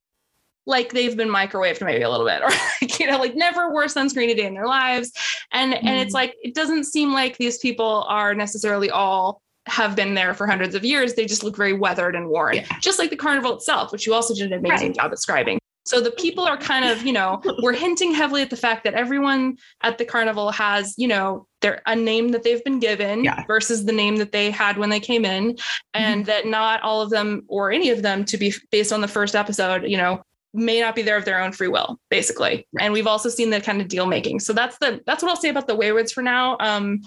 like 0.65 0.93
they've 0.93 1.17
been 1.17 1.29
microwaved 1.29 1.83
maybe 1.83 2.03
a 2.03 2.09
little 2.09 2.25
bit 2.25 2.41
or 2.43 2.49
like, 2.81 2.99
you 2.99 3.07
know 3.09 3.17
like 3.17 3.35
never 3.35 3.71
wore 3.71 3.85
sunscreen 3.85 4.29
a 4.29 4.35
day 4.35 4.45
in 4.45 4.53
their 4.53 4.67
lives 4.67 5.11
and 5.51 5.73
mm. 5.73 5.79
and 5.83 5.99
it's 5.99 6.11
mm. 6.11 6.15
like 6.15 6.35
it 6.41 6.55
doesn't 6.55 6.85
seem 6.85 7.13
like 7.13 7.37
these 7.37 7.59
people 7.59 8.05
are 8.07 8.33
necessarily 8.33 8.89
all 8.89 9.41
have 9.69 9.95
been 9.95 10.13
there 10.13 10.33
for 10.33 10.47
hundreds 10.47 10.75
of 10.75 10.83
years. 10.83 11.13
They 11.13 11.25
just 11.25 11.43
look 11.43 11.55
very 11.55 11.73
weathered 11.73 12.15
and 12.15 12.29
worn, 12.29 12.57
yeah. 12.57 12.65
just 12.81 12.99
like 12.99 13.09
the 13.09 13.15
carnival 13.15 13.55
itself, 13.55 13.91
which 13.91 14.05
you 14.05 14.13
also 14.13 14.33
did 14.33 14.51
an 14.51 14.59
amazing 14.59 14.89
right. 14.89 14.95
job 14.95 15.11
describing. 15.11 15.59
So 15.85 15.99
the 15.99 16.11
people 16.11 16.43
are 16.43 16.57
kind 16.57 16.85
of, 16.85 17.03
you 17.03 17.13
know, 17.13 17.41
we're 17.63 17.73
hinting 17.73 18.13
heavily 18.13 18.43
at 18.43 18.51
the 18.51 18.55
fact 18.55 18.83
that 18.83 18.93
everyone 18.93 19.57
at 19.81 19.97
the 19.97 20.05
carnival 20.05 20.51
has, 20.51 20.93
you 20.97 21.07
know, 21.07 21.47
their 21.61 21.81
a 21.87 21.95
name 21.95 22.29
that 22.29 22.43
they've 22.43 22.63
been 22.63 22.79
given 22.79 23.23
yeah. 23.23 23.43
versus 23.47 23.85
the 23.85 23.91
name 23.91 24.17
that 24.17 24.31
they 24.31 24.51
had 24.51 24.77
when 24.77 24.89
they 24.89 24.99
came 24.99 25.25
in, 25.25 25.57
and 25.93 26.21
mm-hmm. 26.21 26.27
that 26.27 26.45
not 26.45 26.81
all 26.83 27.01
of 27.01 27.09
them 27.09 27.43
or 27.47 27.71
any 27.71 27.89
of 27.89 28.01
them 28.01 28.23
to 28.25 28.37
be 28.37 28.53
based 28.71 28.93
on 28.93 29.01
the 29.01 29.07
first 29.07 29.35
episode, 29.35 29.83
you 29.83 29.97
know, 29.97 30.21
may 30.53 30.79
not 30.79 30.95
be 30.95 31.01
there 31.01 31.17
of 31.17 31.25
their 31.25 31.41
own 31.41 31.51
free 31.51 31.67
will 31.67 31.99
basically 32.09 32.67
right. 32.73 32.85
and 32.85 32.93
we've 32.93 33.07
also 33.07 33.29
seen 33.29 33.49
the 33.49 33.61
kind 33.61 33.81
of 33.81 33.87
deal 33.87 34.05
making 34.05 34.39
so 34.39 34.53
that's 34.53 34.77
the 34.79 35.01
that's 35.05 35.21
what 35.21 35.29
i'll 35.29 35.37
say 35.37 35.49
about 35.49 35.67
the 35.67 35.75
waywards 35.75 36.11
for 36.11 36.21
now 36.21 36.57
um 36.59 37.01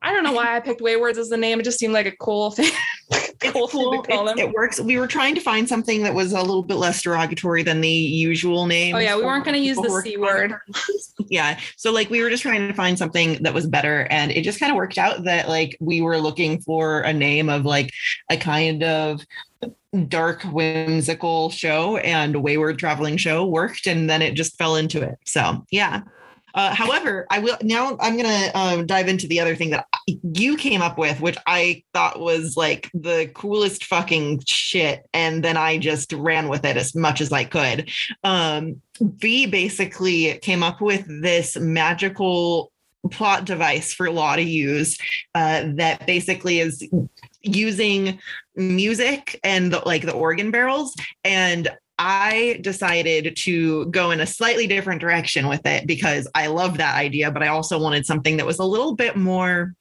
I 0.00 0.12
don't 0.12 0.22
know 0.22 0.32
why 0.32 0.56
I 0.56 0.60
picked 0.60 0.80
Waywards 0.80 1.18
as 1.18 1.28
the 1.28 1.36
name. 1.36 1.58
It 1.58 1.64
just 1.64 1.78
seemed 1.78 1.92
like 1.92 2.06
a 2.06 2.16
cool 2.16 2.50
thing. 2.52 2.70
cool, 3.40 3.68
cool. 3.68 4.04
It, 4.28 4.38
it, 4.38 4.50
works. 4.52 4.80
We 4.80 4.98
were 4.98 5.06
trying 5.06 5.34
to 5.34 5.40
find 5.40 5.68
something 5.68 6.02
that 6.02 6.14
was 6.14 6.32
a 6.32 6.40
little 6.40 6.62
bit 6.62 6.76
less 6.76 7.02
derogatory 7.02 7.62
than 7.62 7.80
the 7.80 7.88
usual 7.88 8.66
name. 8.66 8.94
Oh 8.94 8.98
yeah, 8.98 9.16
we 9.16 9.24
weren't 9.24 9.44
going 9.44 9.56
to 9.56 9.60
use 9.60 9.76
the 9.76 10.00
c 10.02 10.16
word. 10.16 10.54
yeah, 11.28 11.58
so 11.76 11.90
like 11.90 12.10
we 12.10 12.22
were 12.22 12.30
just 12.30 12.42
trying 12.42 12.66
to 12.68 12.74
find 12.74 12.96
something 12.96 13.42
that 13.42 13.54
was 13.54 13.66
better, 13.66 14.06
and 14.10 14.30
it 14.30 14.42
just 14.42 14.60
kind 14.60 14.70
of 14.70 14.76
worked 14.76 14.98
out 14.98 15.24
that 15.24 15.48
like 15.48 15.76
we 15.80 16.00
were 16.00 16.18
looking 16.18 16.60
for 16.60 17.00
a 17.00 17.12
name 17.12 17.48
of 17.48 17.64
like 17.64 17.90
a 18.30 18.36
kind 18.36 18.84
of 18.84 19.20
dark 20.08 20.42
whimsical 20.42 21.50
show 21.50 21.96
and 21.98 22.42
wayward 22.42 22.78
traveling 22.78 23.16
show 23.16 23.46
worked 23.46 23.86
and 23.86 24.08
then 24.08 24.20
it 24.20 24.34
just 24.34 24.56
fell 24.58 24.76
into 24.76 25.00
it 25.00 25.16
so 25.24 25.64
yeah 25.70 26.02
uh, 26.54 26.74
however, 26.74 27.26
I 27.30 27.38
will 27.38 27.56
now. 27.62 27.96
I'm 28.00 28.16
gonna 28.16 28.50
um, 28.54 28.86
dive 28.86 29.06
into 29.06 29.28
the 29.28 29.38
other 29.38 29.54
thing 29.54 29.70
that 29.70 29.86
you 30.06 30.56
came 30.56 30.82
up 30.82 30.98
with, 30.98 31.20
which 31.20 31.36
I 31.46 31.84
thought 31.92 32.20
was 32.20 32.56
like 32.56 32.90
the 32.94 33.30
coolest 33.34 33.84
fucking 33.84 34.42
shit, 34.46 35.06
and 35.12 35.44
then 35.44 35.56
I 35.56 35.78
just 35.78 36.12
ran 36.12 36.48
with 36.48 36.64
it 36.64 36.76
as 36.76 36.94
much 36.94 37.20
as 37.20 37.32
I 37.32 37.44
could. 37.44 37.90
Um, 38.24 38.80
V 39.00 39.46
basically 39.46 40.38
came 40.38 40.62
up 40.62 40.80
with 40.80 41.04
this 41.22 41.56
magical 41.56 42.72
plot 43.10 43.44
device 43.44 43.94
for 43.94 44.10
law 44.10 44.34
to 44.34 44.42
use 44.42 44.98
uh, 45.34 45.64
that 45.74 46.06
basically 46.06 46.58
is 46.58 46.86
using 47.42 48.18
music 48.56 49.38
and 49.44 49.72
the, 49.72 49.82
like 49.86 50.02
the 50.02 50.12
organ 50.12 50.50
barrels 50.50 50.94
and 51.24 51.68
I 52.00 52.60
decided 52.60 53.34
to 53.38 53.86
go 53.86 54.12
in 54.12 54.20
a 54.20 54.26
slightly 54.26 54.68
different 54.68 55.00
direction 55.00 55.48
with 55.48 55.66
it 55.66 55.84
because 55.84 56.28
I 56.32 56.46
love 56.46 56.78
that 56.78 56.94
idea, 56.94 57.32
but 57.32 57.42
I 57.42 57.48
also 57.48 57.76
wanted 57.80 58.06
something 58.06 58.36
that 58.36 58.46
was 58.46 58.60
a 58.60 58.64
little 58.64 58.94
bit 58.94 59.16
more 59.16 59.74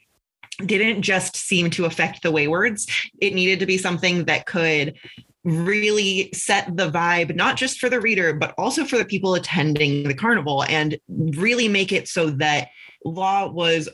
didn't 0.66 1.04
just 1.04 1.38
seem 1.38 1.70
to 1.70 1.86
affect 1.86 2.24
the 2.24 2.32
waywards. 2.32 2.88
It 3.22 3.36
needed 3.36 3.60
to 3.60 3.66
be 3.66 3.78
something 3.78 4.26
that 4.26 4.48
could 4.48 4.96
really 5.44 6.30
set 6.34 6.76
the 6.76 6.90
vibe, 6.90 7.36
not 7.36 7.58
just 7.58 7.80
for 7.80 7.90
the 7.90 8.02
reader, 8.02 8.34
but 8.34 8.54
also 8.58 8.84
for 8.84 8.98
the 8.98 9.06
people 9.06 9.36
attending 9.36 10.04
the 10.04 10.14
carnival 10.14 10.64
and 10.64 10.98
really 11.08 11.68
make 11.68 11.92
it 11.92 12.08
so 12.08 12.32
that 12.32 12.70
law 13.06 13.48
was 13.48 13.88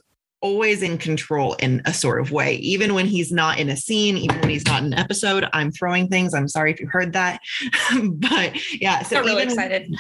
always 0.44 0.84
in 0.84 0.98
control 0.98 1.54
in 1.54 1.82
a 1.86 1.94
sort 1.94 2.20
of 2.20 2.32
way, 2.32 2.56
even 2.56 2.94
when 2.94 3.08
he's 3.08 3.32
not 3.32 3.58
in 3.58 3.70
a 3.70 3.78
scene, 3.78 4.18
even 4.18 4.40
when 4.42 4.50
he's 4.50 4.66
not 4.66 4.82
in 4.82 4.94
an 4.94 5.00
episode. 5.00 5.48
I'm 5.54 5.72
throwing 5.72 6.10
things. 6.10 6.34
I'm 6.34 6.50
sorry 6.50 6.72
if 6.72 6.80
you 6.80 6.86
heard 6.86 7.14
that, 7.14 7.40
but 8.04 8.54
yeah. 8.80 9.02
So 9.04 9.18
I'm 9.18 9.26
really 9.26 9.44
excited. 9.44 9.96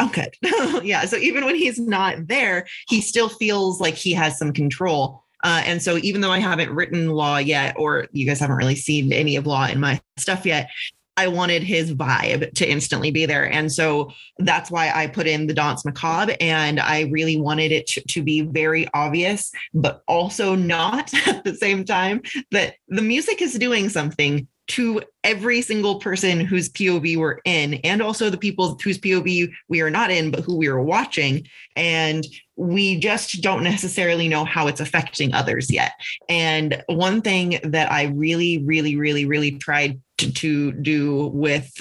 Okay, 0.00 0.30
yeah. 0.84 1.06
So 1.06 1.16
even 1.16 1.46
when 1.46 1.56
he's 1.56 1.80
not 1.80 2.28
there, 2.28 2.66
he 2.88 3.00
still 3.00 3.30
feels 3.30 3.80
like 3.80 3.94
he 3.94 4.12
has 4.12 4.38
some 4.38 4.52
control. 4.52 5.24
Uh, 5.42 5.62
and 5.64 5.82
so 5.82 5.96
even 5.98 6.20
though 6.20 6.32
I 6.32 6.38
haven't 6.38 6.70
written 6.70 7.10
law 7.10 7.38
yet, 7.38 7.74
or 7.78 8.06
you 8.12 8.26
guys 8.26 8.40
haven't 8.40 8.56
really 8.56 8.74
seen 8.74 9.12
any 9.12 9.36
of 9.36 9.46
law 9.46 9.66
in 9.66 9.80
my 9.80 10.00
stuff 10.18 10.44
yet, 10.44 10.68
I 11.16 11.28
wanted 11.28 11.62
his 11.62 11.94
vibe 11.94 12.52
to 12.54 12.68
instantly 12.68 13.10
be 13.10 13.26
there. 13.26 13.50
And 13.50 13.72
so 13.72 14.12
that's 14.38 14.70
why 14.70 14.90
I 14.94 15.06
put 15.06 15.26
in 15.26 15.46
the 15.46 15.54
Danse 15.54 15.84
Macabre. 15.84 16.36
And 16.40 16.78
I 16.78 17.02
really 17.10 17.40
wanted 17.40 17.72
it 17.72 17.86
to, 17.88 18.00
to, 18.02 18.22
be 18.22 18.42
very 18.42 18.88
obvious, 18.92 19.52
but 19.72 20.02
also 20.08 20.54
not 20.54 21.12
at 21.26 21.44
the 21.44 21.54
same 21.54 21.84
time 21.84 22.22
that 22.50 22.74
the 22.88 23.02
music 23.02 23.40
is 23.40 23.54
doing 23.54 23.88
something 23.88 24.48
to 24.68 25.00
every 25.22 25.62
single 25.62 26.00
person 26.00 26.40
whose 26.40 26.68
POV 26.68 27.16
we're 27.16 27.38
in, 27.44 27.74
and 27.84 28.02
also 28.02 28.30
the 28.30 28.36
people 28.36 28.76
whose 28.82 28.98
POV 28.98 29.52
we 29.68 29.80
are 29.80 29.90
not 29.90 30.10
in, 30.10 30.30
but 30.30 30.40
who 30.40 30.56
we 30.56 30.66
are 30.66 30.82
watching. 30.82 31.46
And 31.76 32.26
we 32.56 32.98
just 32.98 33.42
don't 33.42 33.62
necessarily 33.62 34.28
know 34.28 34.44
how 34.44 34.66
it's 34.66 34.80
affecting 34.80 35.34
others 35.34 35.70
yet. 35.70 35.92
And 36.28 36.82
one 36.86 37.22
thing 37.22 37.60
that 37.62 37.92
I 37.92 38.04
really, 38.04 38.64
really, 38.64 38.96
really, 38.96 39.24
really 39.24 39.52
tried 39.52 40.00
to, 40.16 40.72
do 40.72 41.26
with 41.28 41.72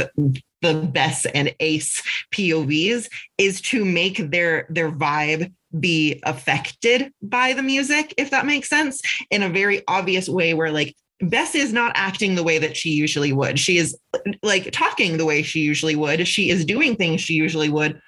the 0.61 0.73
Bess 0.73 1.25
and 1.25 1.53
Ace 1.59 2.01
POVs 2.33 3.09
is 3.38 3.61
to 3.61 3.86
make 3.86 4.31
their 4.31 4.65
their 4.69 4.91
vibe 4.91 5.53
be 5.79 6.21
affected 6.23 7.11
by 7.21 7.53
the 7.53 7.63
music, 7.63 8.13
if 8.17 8.31
that 8.31 8.45
makes 8.45 8.69
sense, 8.69 9.01
in 9.29 9.43
a 9.43 9.49
very 9.49 9.83
obvious 9.88 10.29
way 10.29 10.53
where 10.53 10.71
like 10.71 10.95
Bess 11.21 11.55
is 11.55 11.71
not 11.71 11.93
acting 11.95 12.36
the 12.36 12.43
way 12.43 12.57
that 12.57 12.75
she 12.75 12.91
usually 12.91 13.31
would. 13.31 13.59
She 13.59 13.77
is 13.77 13.97
like 14.43 14.71
talking 14.71 15.17
the 15.17 15.25
way 15.25 15.43
she 15.43 15.61
usually 15.61 15.95
would. 15.95 16.27
She 16.27 16.49
is 16.49 16.65
doing 16.65 16.95
things 16.95 17.21
she 17.21 17.33
usually 17.33 17.69
would, 17.69 18.01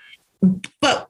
but 0.82 1.10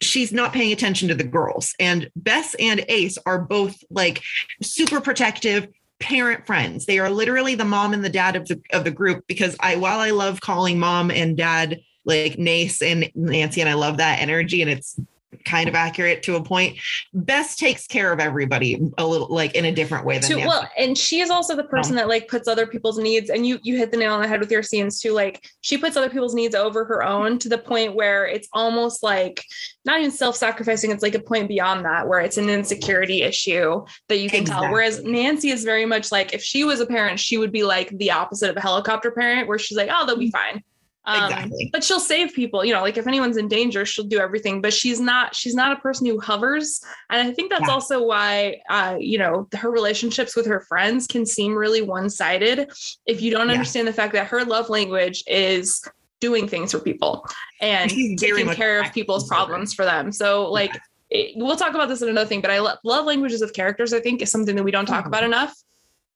she's 0.00 0.32
not 0.32 0.52
paying 0.52 0.72
attention 0.72 1.08
to 1.08 1.14
the 1.14 1.24
girls. 1.24 1.74
And 1.78 2.10
Bess 2.16 2.54
and 2.58 2.84
Ace 2.88 3.18
are 3.26 3.40
both 3.40 3.82
like 3.90 4.22
super 4.62 5.00
protective, 5.00 5.68
parent 6.00 6.46
friends. 6.46 6.86
They 6.86 6.98
are 6.98 7.10
literally 7.10 7.54
the 7.54 7.64
mom 7.64 7.92
and 7.92 8.04
the 8.04 8.08
dad 8.08 8.34
of 8.34 8.48
the 8.48 8.60
of 8.72 8.84
the 8.84 8.90
group 8.90 9.24
because 9.28 9.56
I 9.60 9.76
while 9.76 10.00
I 10.00 10.10
love 10.10 10.40
calling 10.40 10.78
mom 10.78 11.10
and 11.10 11.36
dad 11.36 11.80
like 12.04 12.38
Nace 12.38 12.82
and 12.82 13.10
Nancy 13.14 13.60
and 13.60 13.70
I 13.70 13.74
love 13.74 13.98
that 13.98 14.20
energy 14.20 14.62
and 14.62 14.70
it's 14.70 14.98
kind 15.44 15.68
of 15.68 15.74
accurate 15.74 16.22
to 16.24 16.36
a 16.36 16.42
point. 16.42 16.76
Bess 17.14 17.56
takes 17.56 17.86
care 17.86 18.12
of 18.12 18.20
everybody 18.20 18.80
a 18.98 19.06
little 19.06 19.28
like 19.28 19.54
in 19.54 19.64
a 19.64 19.72
different 19.72 20.04
way 20.04 20.18
than 20.18 20.28
too, 20.30 20.36
well, 20.38 20.68
and 20.76 20.96
she 20.96 21.20
is 21.20 21.30
also 21.30 21.54
the 21.54 21.64
person 21.64 21.92
um, 21.92 21.96
that 21.96 22.08
like 22.08 22.28
puts 22.28 22.48
other 22.48 22.66
people's 22.66 22.98
needs. 22.98 23.30
And 23.30 23.46
you 23.46 23.58
you 23.62 23.76
hit 23.76 23.90
the 23.90 23.96
nail 23.96 24.14
on 24.14 24.22
the 24.22 24.28
head 24.28 24.40
with 24.40 24.50
your 24.50 24.62
scenes 24.62 25.00
too. 25.00 25.12
Like 25.12 25.44
she 25.60 25.78
puts 25.78 25.96
other 25.96 26.10
people's 26.10 26.34
needs 26.34 26.54
over 26.54 26.84
her 26.84 27.02
own 27.02 27.38
to 27.38 27.48
the 27.48 27.58
point 27.58 27.94
where 27.94 28.26
it's 28.26 28.48
almost 28.52 29.02
like 29.02 29.42
not 29.84 29.98
even 29.98 30.10
self-sacrificing. 30.10 30.90
It's 30.90 31.02
like 31.02 31.14
a 31.14 31.20
point 31.20 31.48
beyond 31.48 31.84
that 31.84 32.06
where 32.06 32.20
it's 32.20 32.36
an 32.36 32.50
insecurity 32.50 33.22
issue 33.22 33.84
that 34.08 34.18
you 34.18 34.28
can 34.28 34.42
exactly. 34.42 34.66
tell. 34.66 34.72
Whereas 34.72 35.02
Nancy 35.04 35.50
is 35.50 35.64
very 35.64 35.86
much 35.86 36.12
like 36.12 36.34
if 36.34 36.42
she 36.42 36.64
was 36.64 36.80
a 36.80 36.86
parent, 36.86 37.18
she 37.18 37.38
would 37.38 37.52
be 37.52 37.62
like 37.62 37.96
the 37.98 38.10
opposite 38.10 38.50
of 38.50 38.56
a 38.56 38.60
helicopter 38.60 39.10
parent, 39.10 39.48
where 39.48 39.58
she's 39.58 39.78
like, 39.78 39.90
oh, 39.92 40.06
they'll 40.06 40.18
be 40.18 40.28
mm. 40.28 40.32
fine 40.32 40.62
um, 41.10 41.24
exactly. 41.24 41.70
But 41.72 41.84
she'll 41.84 42.00
save 42.00 42.32
people. 42.34 42.64
You 42.64 42.74
know, 42.74 42.82
like 42.82 42.96
if 42.96 43.06
anyone's 43.06 43.36
in 43.36 43.48
danger, 43.48 43.84
she'll 43.84 44.06
do 44.06 44.18
everything. 44.18 44.60
But 44.60 44.72
she's 44.72 45.00
not. 45.00 45.34
She's 45.34 45.54
not 45.54 45.76
a 45.76 45.80
person 45.80 46.06
who 46.06 46.20
hovers. 46.20 46.80
And 47.10 47.28
I 47.28 47.32
think 47.32 47.50
that's 47.50 47.66
yeah. 47.66 47.72
also 47.72 48.04
why, 48.04 48.60
uh, 48.68 48.96
you 48.98 49.18
know, 49.18 49.48
her 49.54 49.70
relationships 49.70 50.36
with 50.36 50.46
her 50.46 50.60
friends 50.60 51.06
can 51.06 51.26
seem 51.26 51.54
really 51.54 51.82
one-sided 51.82 52.70
if 53.06 53.22
you 53.22 53.30
don't 53.30 53.48
yeah. 53.48 53.54
understand 53.54 53.88
the 53.88 53.92
fact 53.92 54.12
that 54.12 54.26
her 54.28 54.44
love 54.44 54.68
language 54.68 55.22
is 55.26 55.82
doing 56.20 56.46
things 56.46 56.72
for 56.72 56.80
people 56.80 57.26
and 57.60 57.90
taking 57.90 58.48
care 58.48 58.80
of 58.82 58.92
people's 58.92 59.26
problems 59.28 59.74
for 59.74 59.84
them. 59.84 60.12
So, 60.12 60.50
like. 60.50 60.72
Yeah. 60.74 60.80
It, 61.12 61.32
we'll 61.34 61.56
talk 61.56 61.74
about 61.74 61.88
this 61.88 62.02
in 62.02 62.08
another 62.08 62.28
thing, 62.28 62.40
but 62.40 62.52
I 62.52 62.60
love, 62.60 62.78
love 62.84 63.04
languages 63.04 63.42
of 63.42 63.52
characters. 63.52 63.92
I 63.92 63.98
think 63.98 64.22
is 64.22 64.30
something 64.30 64.54
that 64.54 64.62
we 64.62 64.70
don't 64.70 64.86
talk 64.86 65.00
mm-hmm. 65.00 65.08
about 65.08 65.24
enough 65.24 65.52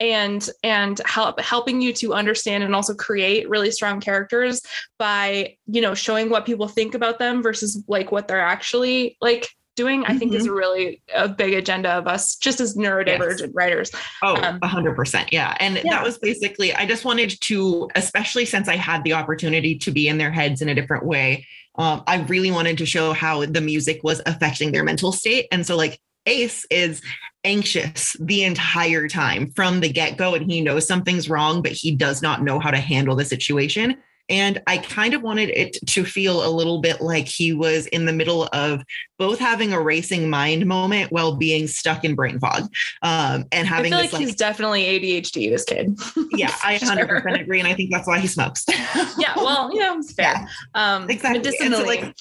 and 0.01 0.49
and 0.63 1.01
help 1.05 1.41
helping 1.41 1.81
you 1.81 1.93
to 1.93 2.15
understand 2.15 2.65
and 2.65 2.75
also 2.75 2.95
create 2.95 3.49
really 3.49 3.71
strong 3.71 4.01
characters 4.01 4.61
by 4.99 5.57
you 5.67 5.81
know 5.81 5.95
showing 5.95 6.31
what 6.31 6.47
people 6.47 6.69
think 6.69 6.95
about 6.95 7.19
them 7.19 7.43
versus 7.43 7.83
like 7.87 8.11
what 8.11 8.27
they're 8.29 8.41
actually 8.41 9.17
like 9.21 9.49
doing, 9.77 10.05
I 10.07 10.17
think 10.17 10.33
is 10.35 10.49
really 10.49 11.03
a 11.15 11.29
big 11.29 11.55
agenda 11.55 11.91
of 11.91 12.07
us 12.07 12.37
just 12.37 12.61
as 12.61 12.77
neurodivergent 12.77 13.41
yes. 13.41 13.51
writers. 13.53 13.91
Oh, 14.23 14.37
um, 14.43 14.61
100%. 14.61 15.29
Yeah. 15.33 15.57
And 15.61 15.77
yeah. 15.77 15.91
that 15.91 16.05
was 16.05 16.19
basically, 16.19 16.73
I 16.73 16.87
just 16.87 17.05
wanted 17.05 17.41
to, 17.43 17.91
especially 17.95 18.45
since 18.45 18.69
I 18.69 18.77
had 18.77 19.05
the 19.05 19.15
opportunity 19.15 19.77
to 19.79 19.91
be 19.91 20.09
in 20.09 20.19
their 20.19 20.31
heads 20.31 20.63
in 20.63 20.69
a 20.69 20.75
different 20.75 21.05
way. 21.05 21.47
Um, 21.77 22.05
I 22.07 22.23
really 22.23 22.51
wanted 22.51 22.79
to 22.79 22.87
show 22.87 23.13
how 23.13 23.45
the 23.47 23.61
music 23.61 24.01
was 24.05 24.23
affecting 24.27 24.71
their 24.71 24.85
mental 24.85 25.11
state. 25.11 25.49
And 25.51 25.67
so, 25.67 25.77
like, 25.77 25.99
Ace 26.27 26.65
is 26.71 27.03
anxious 27.45 28.17
the 28.21 28.45
entire 28.45 29.09
time 29.09 29.51
from 29.53 29.81
the 29.81 29.89
get 29.89 30.17
go, 30.17 30.35
and 30.35 30.51
he 30.51 30.61
knows 30.61 30.87
something's 30.87 31.29
wrong, 31.29 31.63
but 31.63 31.73
he 31.73 31.95
does 31.95 32.23
not 32.23 32.43
know 32.43 32.59
how 32.59 32.71
to 32.71 32.79
handle 32.79 33.17
the 33.17 33.25
situation. 33.25 33.97
And 34.29 34.62
I 34.66 34.79
kind 34.79 35.14
of 35.14 35.22
wanted 35.22 35.51
it 35.51 35.77
to 35.89 36.05
feel 36.05 36.47
a 36.47 36.51
little 36.51 36.81
bit 36.81 37.01
like 37.01 37.29
he 37.29 37.53
was 37.53 37.87
in 37.89 38.07
the 38.07 38.12
middle 38.12 38.49
of 38.53 38.83
both 39.18 39.39
having 39.39 39.72
a 39.72 39.81
racing 39.81 40.31
mind 40.31 40.66
moment 40.66 41.12
while 41.12 41.37
being 41.37 41.66
stuck 41.66 42.05
in 42.05 42.14
brain 42.14 42.39
fog. 42.39 42.62
Um, 43.03 43.45
and 43.53 43.68
having 43.68 43.93
I 43.93 43.97
feel 43.97 44.05
this, 44.05 44.12
like, 44.12 44.22
he's 44.22 44.35
definitely 44.35 44.83
ADHD, 44.85 45.51
this 45.51 45.64
kid. 45.64 45.99
yeah, 46.33 46.55
I 46.64 46.77
100% 46.79 47.41
agree. 47.41 47.59
And 47.59 47.68
I 47.68 47.75
think 47.75 47.91
that's 47.91 48.07
why 48.07 48.18
he 48.18 48.27
smokes. 48.27 48.64
yeah, 49.18 49.35
well, 49.37 49.72
you 49.72 49.81
know, 49.81 49.99
it's 49.99 50.12
fair. 50.12 50.33
Yeah, 50.35 50.47
um, 50.75 51.11
exactly. 51.11 51.57
And 51.61 51.75
so, 51.75 51.85
like, 51.85 52.16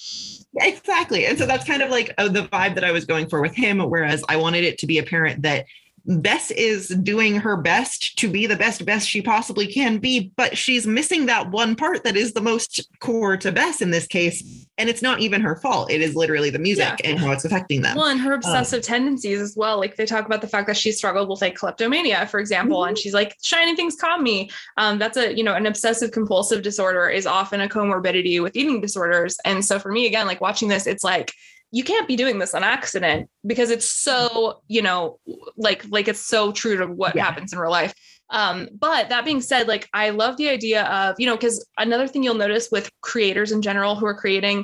exactly. 0.55 1.25
And 1.25 1.37
so 1.37 1.45
that's 1.45 1.65
kind 1.65 1.81
of 1.81 1.89
like 1.89 2.13
uh, 2.17 2.27
the 2.27 2.43
vibe 2.43 2.75
that 2.75 2.83
I 2.83 2.91
was 2.91 3.05
going 3.05 3.29
for 3.29 3.41
with 3.41 3.55
him. 3.55 3.79
Whereas 3.79 4.23
I 4.29 4.35
wanted 4.35 4.63
it 4.63 4.77
to 4.79 4.87
be 4.87 4.99
apparent 4.99 5.41
that 5.43 5.65
Bess 6.05 6.51
is 6.51 6.89
doing 6.89 7.35
her 7.35 7.55
best 7.55 8.17
to 8.19 8.29
be 8.29 8.45
the 8.45 8.57
best 8.57 8.85
Bess 8.85 9.05
she 9.05 9.21
possibly 9.21 9.67
can 9.67 9.99
be, 9.99 10.31
but 10.35 10.57
she's 10.57 10.85
missing 10.85 11.27
that 11.27 11.51
one 11.51 11.75
part 11.75 12.03
that 12.03 12.17
is 12.17 12.33
the 12.33 12.41
most 12.41 12.89
core 12.99 13.37
to 13.37 13.51
Bess 13.51 13.81
in 13.81 13.91
this 13.91 14.05
case. 14.05 14.67
And 14.77 14.89
it's 14.89 15.01
not 15.01 15.21
even 15.21 15.39
her 15.41 15.55
fault. 15.55 15.91
It 15.91 16.01
is 16.01 16.15
literally 16.15 16.49
the 16.49 16.59
music 16.59 16.99
yeah. 16.99 17.11
and 17.11 17.19
how 17.19 17.31
it's 17.31 17.45
affecting 17.45 17.83
them. 17.83 17.95
Well, 17.95 18.07
and 18.07 18.19
her 18.19 18.33
um, 18.33 18.39
obsessive 18.39 18.79
um, 18.79 18.83
tendencies 18.83 19.39
as 19.39 19.55
well. 19.55 19.77
Like 19.77 19.95
they 19.95 20.05
talk 20.05 20.25
about 20.25 20.41
the 20.41 20.47
fact 20.47 20.67
that 20.67 20.75
she 20.75 20.91
struggled 20.91 21.29
with 21.29 21.41
like 21.41 21.55
kleptomania, 21.55 22.25
for 22.25 22.39
example, 22.39 22.79
mm-hmm. 22.79 22.89
and 22.89 22.97
she's 22.97 23.13
like, 23.13 23.37
shiny 23.41 23.75
things 23.75 23.95
calm 23.95 24.23
me. 24.23 24.49
Um, 24.77 24.99
that's 24.99 25.15
a, 25.15 25.33
you 25.33 25.43
know, 25.43 25.53
an 25.53 25.67
obsessive 25.67 26.11
compulsive 26.11 26.63
disorder 26.63 27.07
is 27.07 27.25
often 27.25 27.61
a 27.61 27.69
comorbidity 27.69 28.41
with 28.41 28.55
eating 28.55 28.81
disorders. 28.81 29.37
And 29.45 29.63
so 29.63 29.79
for 29.79 29.91
me, 29.91 30.07
again, 30.07 30.27
like 30.27 30.41
watching 30.41 30.67
this, 30.67 30.85
it's 30.85 31.03
like, 31.03 31.33
you 31.73 31.83
can't 31.83 32.07
be 32.07 32.15
doing 32.15 32.37
this 32.37 32.53
on 32.53 32.63
accident 32.63 33.27
because 33.45 33.71
it's 33.71 33.89
so 33.89 34.61
you 34.67 34.81
know 34.81 35.19
like 35.57 35.83
like 35.89 36.07
it's 36.07 36.21
so 36.21 36.51
true 36.51 36.77
to 36.77 36.85
what 36.85 37.15
yeah. 37.15 37.25
happens 37.25 37.51
in 37.51 37.57
real 37.57 37.71
life 37.71 37.93
um 38.29 38.69
but 38.79 39.09
that 39.09 39.25
being 39.25 39.41
said 39.41 39.67
like 39.67 39.89
i 39.91 40.11
love 40.11 40.37
the 40.37 40.47
idea 40.47 40.83
of 40.83 41.15
you 41.17 41.25
know 41.25 41.35
because 41.35 41.65
another 41.79 42.07
thing 42.07 42.23
you'll 42.23 42.35
notice 42.35 42.69
with 42.71 42.91
creators 43.01 43.51
in 43.51 43.61
general 43.61 43.95
who 43.95 44.05
are 44.05 44.13
creating 44.13 44.63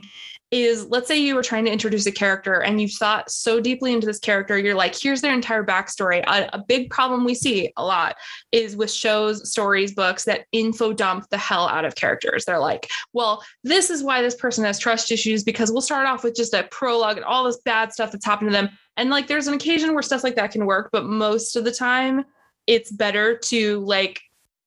is 0.52 0.88
let's 0.88 1.08
say 1.08 1.18
you 1.18 1.36
were 1.36 1.44
trying 1.44 1.66
to 1.66 1.72
introduce 1.72 2.08
a 2.08 2.12
character 2.12 2.62
and 2.62 2.82
you 2.82 2.88
thought 2.88 3.30
so 3.30 3.60
deeply 3.60 3.94
into 3.94 4.08
this 4.08 4.20
character, 4.20 4.58
you're 4.58 4.76
like, 4.76 5.00
here's 5.00 5.22
their 5.22 5.34
entire 5.34 5.64
backstory. 5.64 6.24
A, 6.26 6.50
a, 6.54 6.64
big 6.68 6.90
problem 6.90 7.24
we 7.24 7.36
see 7.36 7.72
a 7.78 7.86
lot 7.86 8.16
is 8.52 8.76
with 8.76 8.92
shows, 8.92 9.52
stories, 9.52 9.94
books 9.94 10.26
that 10.26 10.46
info 10.52 10.92
dump 10.92 11.28
the 11.30 11.38
hell 11.38 11.68
out 11.68 11.86
of 11.86 11.96
characters. 11.96 12.46
They're 12.46 12.60
like, 12.60 12.90
well, 13.14 13.44
this 13.64 13.92
is 13.92 14.04
why 14.04 14.22
this 14.22 14.36
person 14.36 14.64
has 14.66 14.80
trust 14.80 15.12
issues 15.12 15.44
because 15.44 15.72
we'll 15.72 15.82
start 15.82 16.08
off 16.08 16.24
with 16.24 16.36
just 16.36 16.54
a 16.54 16.64
prologue 16.72 17.18
and 17.18 17.26
all 17.26 17.44
this 17.44 17.60
bad 17.64 17.94
stuff 17.94 18.12
that's 18.12 18.26
happened 18.26 18.50
to 18.50 18.54
them. 18.54 18.70
And 18.98 19.12
like, 19.12 19.28
there's 19.28 19.48
an 19.48 19.54
occasion 19.54 19.94
where 19.94 20.02
stuff 20.02 20.24
like 20.24 20.36
that 20.36 20.52
can 20.52 20.66
work, 20.66 20.90
but 20.92 21.06
most 21.06 21.56
of 21.56 21.64
the 21.64 21.72
time, 21.72 22.26
it's 22.66 22.92
better 22.92 23.38
to 23.38 23.80
like 23.80 24.22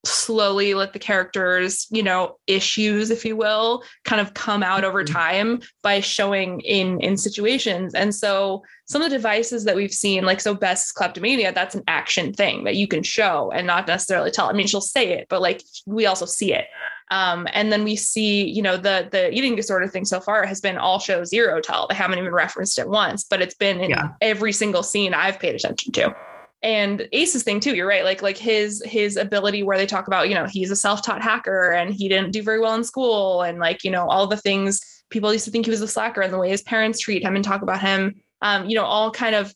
slowly 0.05 0.74
let 0.74 0.92
the 0.92 0.98
characters 0.98 1.86
you 1.90 2.03
know 2.03 2.36
issues 2.46 3.11
if 3.11 3.24
you 3.24 3.36
will 3.36 3.84
kind 4.05 4.20
of 4.20 4.34
come 4.34 4.62
out 4.62 4.84
over 4.84 5.05
mm-hmm. 5.05 5.14
time 5.14 5.61
by 5.82 6.00
showing 6.00 6.61
in 6.61 7.00
in 7.00 7.16
situations. 7.16 7.94
And 7.94 8.14
so 8.14 8.62
some 8.86 9.00
of 9.00 9.11
the 9.11 9.16
devices 9.16 9.64
that 9.64 9.76
we've 9.76 9.92
seen 9.92 10.24
like 10.24 10.40
so 10.40 10.55
Bess 10.55 10.90
kleptomania 10.92 11.53
that's 11.53 11.74
an 11.74 11.84
action 11.86 12.32
thing 12.32 12.64
that 12.64 12.76
you 12.76 12.88
can 12.88 13.03
show 13.03 13.50
and 13.53 13.66
not 13.66 13.86
necessarily 13.86 14.30
tell. 14.30 14.48
I 14.48 14.53
mean 14.53 14.66
she'll 14.66 14.80
say 14.80 15.12
it 15.12 15.26
but 15.28 15.40
like 15.40 15.62
we 15.86 16.07
also 16.07 16.26
see 16.26 16.53
it. 16.53 16.66
Um, 17.11 17.46
and 17.53 17.70
then 17.70 17.84
we 17.84 17.94
see 17.94 18.48
you 18.48 18.62
know 18.62 18.76
the 18.76 19.09
the 19.11 19.32
eating 19.32 19.55
disorder 19.55 19.86
thing 19.86 20.05
so 20.05 20.18
far 20.18 20.46
has 20.46 20.61
been 20.61 20.78
all 20.78 20.98
show 20.98 21.24
zero 21.24 21.61
tell. 21.61 21.86
They 21.86 21.94
haven't 21.94 22.18
even 22.18 22.32
referenced 22.32 22.78
it 22.78 22.88
once 22.88 23.24
but 23.24 23.40
it's 23.40 23.55
been 23.55 23.80
in 23.80 23.90
yeah. 23.90 24.09
every 24.20 24.53
single 24.53 24.82
scene 24.82 25.14
i've 25.14 25.38
paid 25.38 25.55
attention 25.55 25.92
to 25.92 26.14
and 26.62 27.08
ace's 27.12 27.42
thing 27.42 27.60
too 27.60 27.74
you're 27.74 27.88
right 27.88 28.04
like 28.04 28.22
like 28.22 28.38
his 28.38 28.82
his 28.86 29.16
ability 29.16 29.62
where 29.62 29.76
they 29.76 29.86
talk 29.86 30.06
about 30.06 30.28
you 30.28 30.34
know 30.34 30.46
he's 30.46 30.70
a 30.70 30.76
self-taught 30.76 31.22
hacker 31.22 31.70
and 31.70 31.92
he 31.92 32.08
didn't 32.08 32.30
do 32.30 32.42
very 32.42 32.60
well 32.60 32.74
in 32.74 32.84
school 32.84 33.42
and 33.42 33.58
like 33.58 33.82
you 33.84 33.90
know 33.90 34.08
all 34.08 34.26
the 34.26 34.36
things 34.36 34.80
people 35.10 35.32
used 35.32 35.44
to 35.44 35.50
think 35.50 35.66
he 35.66 35.70
was 35.70 35.82
a 35.82 35.88
slacker 35.88 36.20
and 36.20 36.32
the 36.32 36.38
way 36.38 36.48
his 36.48 36.62
parents 36.62 37.00
treat 37.00 37.22
him 37.22 37.34
and 37.34 37.44
talk 37.44 37.62
about 37.62 37.80
him 37.80 38.14
um 38.42 38.68
you 38.68 38.74
know 38.74 38.84
all 38.84 39.10
kind 39.10 39.34
of 39.34 39.52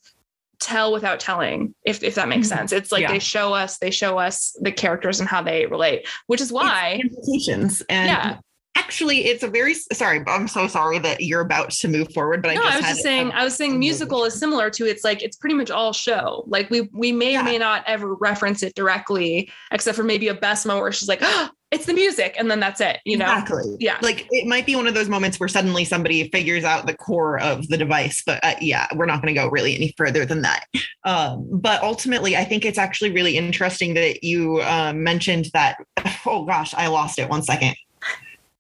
tell 0.59 0.93
without 0.93 1.21
telling 1.21 1.75
if 1.85 2.03
if 2.03 2.15
that 2.15 2.29
makes 2.29 2.49
mm-hmm. 2.49 2.59
sense 2.59 2.73
it's 2.73 2.91
like 2.91 3.03
yeah. 3.03 3.13
they 3.13 3.19
show 3.19 3.53
us 3.53 3.79
they 3.79 3.91
show 3.91 4.19
us 4.19 4.57
the 4.63 4.73
characters 4.73 5.21
and 5.21 5.29
how 5.29 5.43
they 5.43 5.67
relate 5.67 6.07
which 6.27 6.41
is 6.41 6.51
why 6.51 6.99
implications 7.03 7.83
and 7.89 8.09
yeah 8.09 8.39
actually 8.77 9.27
it's 9.27 9.43
a 9.43 9.49
very 9.49 9.75
sorry 9.75 10.23
i'm 10.27 10.49
so 10.49 10.67
sorry 10.69 10.99
that 10.99 11.21
you're 11.21 11.41
about 11.41 11.71
to 11.71 11.89
move 11.89 12.13
forward 12.13 12.43
but 12.43 12.55
no, 12.55 12.61
i 12.61 12.65
just 12.65 12.75
i 12.75 12.77
was 12.77 12.87
just 12.87 13.03
saying 13.03 13.33
i 13.33 13.45
was 13.45 13.55
saying 13.55 13.79
musical 13.79 14.25
is 14.25 14.35
similar 14.35 14.71
to 14.71 14.87
it's 14.87 15.05
like 15.05 15.23
it's 15.23 15.37
pretty 15.37 15.55
much 15.55 15.71
all 15.71 15.93
show. 15.93 16.45
Like 16.47 16.71
we 16.71 16.89
we 16.93 17.13
may 17.13 17.33
yeah. 17.33 17.41
or 17.41 17.45
may 17.45 17.59
not 17.59 17.85
ever 17.87 18.15
reference 18.15 18.63
it 18.63 18.75
directly 18.75 19.51
except 19.71 19.97
for 19.97 20.03
maybe 20.03 20.29
a 20.29 20.35
Bess 20.35 20.65
moment 20.67 20.83
where 20.83 20.93
she's 20.93 21.09
like 21.09 21.21
oh 21.23 21.51
it's 21.73 21.87
the 21.87 21.93
music 21.93 22.37
and 22.39 22.49
then 22.49 22.61
that's 22.61 22.81
it 22.81 23.01
you 23.05 23.17
know? 23.17 23.25
Exactly. 23.25 23.77
Yeah. 23.81 23.99
Like 24.01 24.27
it 24.31 24.47
might 24.47 24.67
be 24.67 24.77
one 24.77 24.87
of 24.87 24.95
those 24.95 25.09
moments 25.09 25.41
where 25.41 25.49
suddenly 25.49 25.85
somebody 25.85 26.29
figures 26.31 26.63
out 26.63 26.87
the 26.87 26.95
core 26.95 27.41
of 27.41 27.67
the 27.69 27.77
device 27.77 28.23
but 28.25 28.39
uh, 28.45 28.55
yeah 28.61 28.87
we're 28.95 29.07
not 29.07 29.21
going 29.21 29.35
to 29.35 29.41
go 29.41 29.49
really 29.49 29.75
any 29.75 29.93
further 29.97 30.25
than 30.25 30.43
that. 30.43 30.65
Um, 31.05 31.49
but 31.53 31.83
ultimately 31.83 32.37
i 32.37 32.45
think 32.45 32.65
it's 32.65 32.79
actually 32.79 33.13
really 33.13 33.37
interesting 33.37 33.95
that 33.95 34.25
you 34.25 34.61
uh, 34.61 34.93
mentioned 34.93 35.47
that 35.53 35.79
oh 36.27 36.45
gosh 36.45 36.75
i 36.75 36.87
lost 36.89 37.19
it 37.19 37.29
one 37.29 37.43
second 37.43 37.77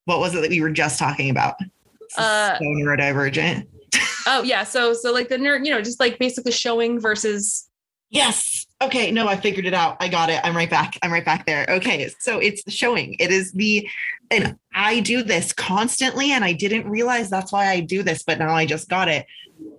what 0.06 0.20
was 0.20 0.34
it 0.34 0.40
that 0.40 0.50
we 0.50 0.62
were 0.62 0.70
just 0.70 0.98
talking 0.98 1.28
about? 1.28 1.56
Uh, 2.16 2.56
so 2.56 2.64
neurodivergent. 2.64 3.66
oh 4.26 4.42
yeah, 4.42 4.64
so 4.64 4.94
so 4.94 5.12
like 5.12 5.28
the 5.28 5.36
nerd, 5.36 5.66
you 5.66 5.70
know, 5.70 5.82
just 5.82 6.00
like 6.00 6.18
basically 6.18 6.52
showing 6.52 6.98
versus. 6.98 7.68
Yes. 8.08 8.66
Okay. 8.80 9.10
No, 9.10 9.26
I 9.26 9.36
figured 9.36 9.66
it 9.66 9.74
out. 9.74 9.96
I 9.98 10.06
got 10.06 10.30
it. 10.30 10.40
I'm 10.44 10.56
right 10.56 10.70
back. 10.70 10.96
I'm 11.02 11.12
right 11.12 11.24
back 11.24 11.44
there. 11.44 11.66
Okay. 11.68 12.08
So 12.20 12.38
it's 12.38 12.62
showing. 12.72 13.16
It 13.18 13.32
is 13.32 13.50
the, 13.50 13.88
and 14.30 14.56
I 14.72 15.00
do 15.00 15.24
this 15.24 15.52
constantly, 15.52 16.30
and 16.30 16.44
I 16.44 16.52
didn't 16.52 16.88
realize 16.88 17.28
that's 17.28 17.50
why 17.50 17.66
I 17.68 17.80
do 17.80 18.04
this, 18.04 18.22
but 18.22 18.38
now 18.38 18.54
I 18.54 18.64
just 18.64 18.88
got 18.88 19.08
it 19.08 19.26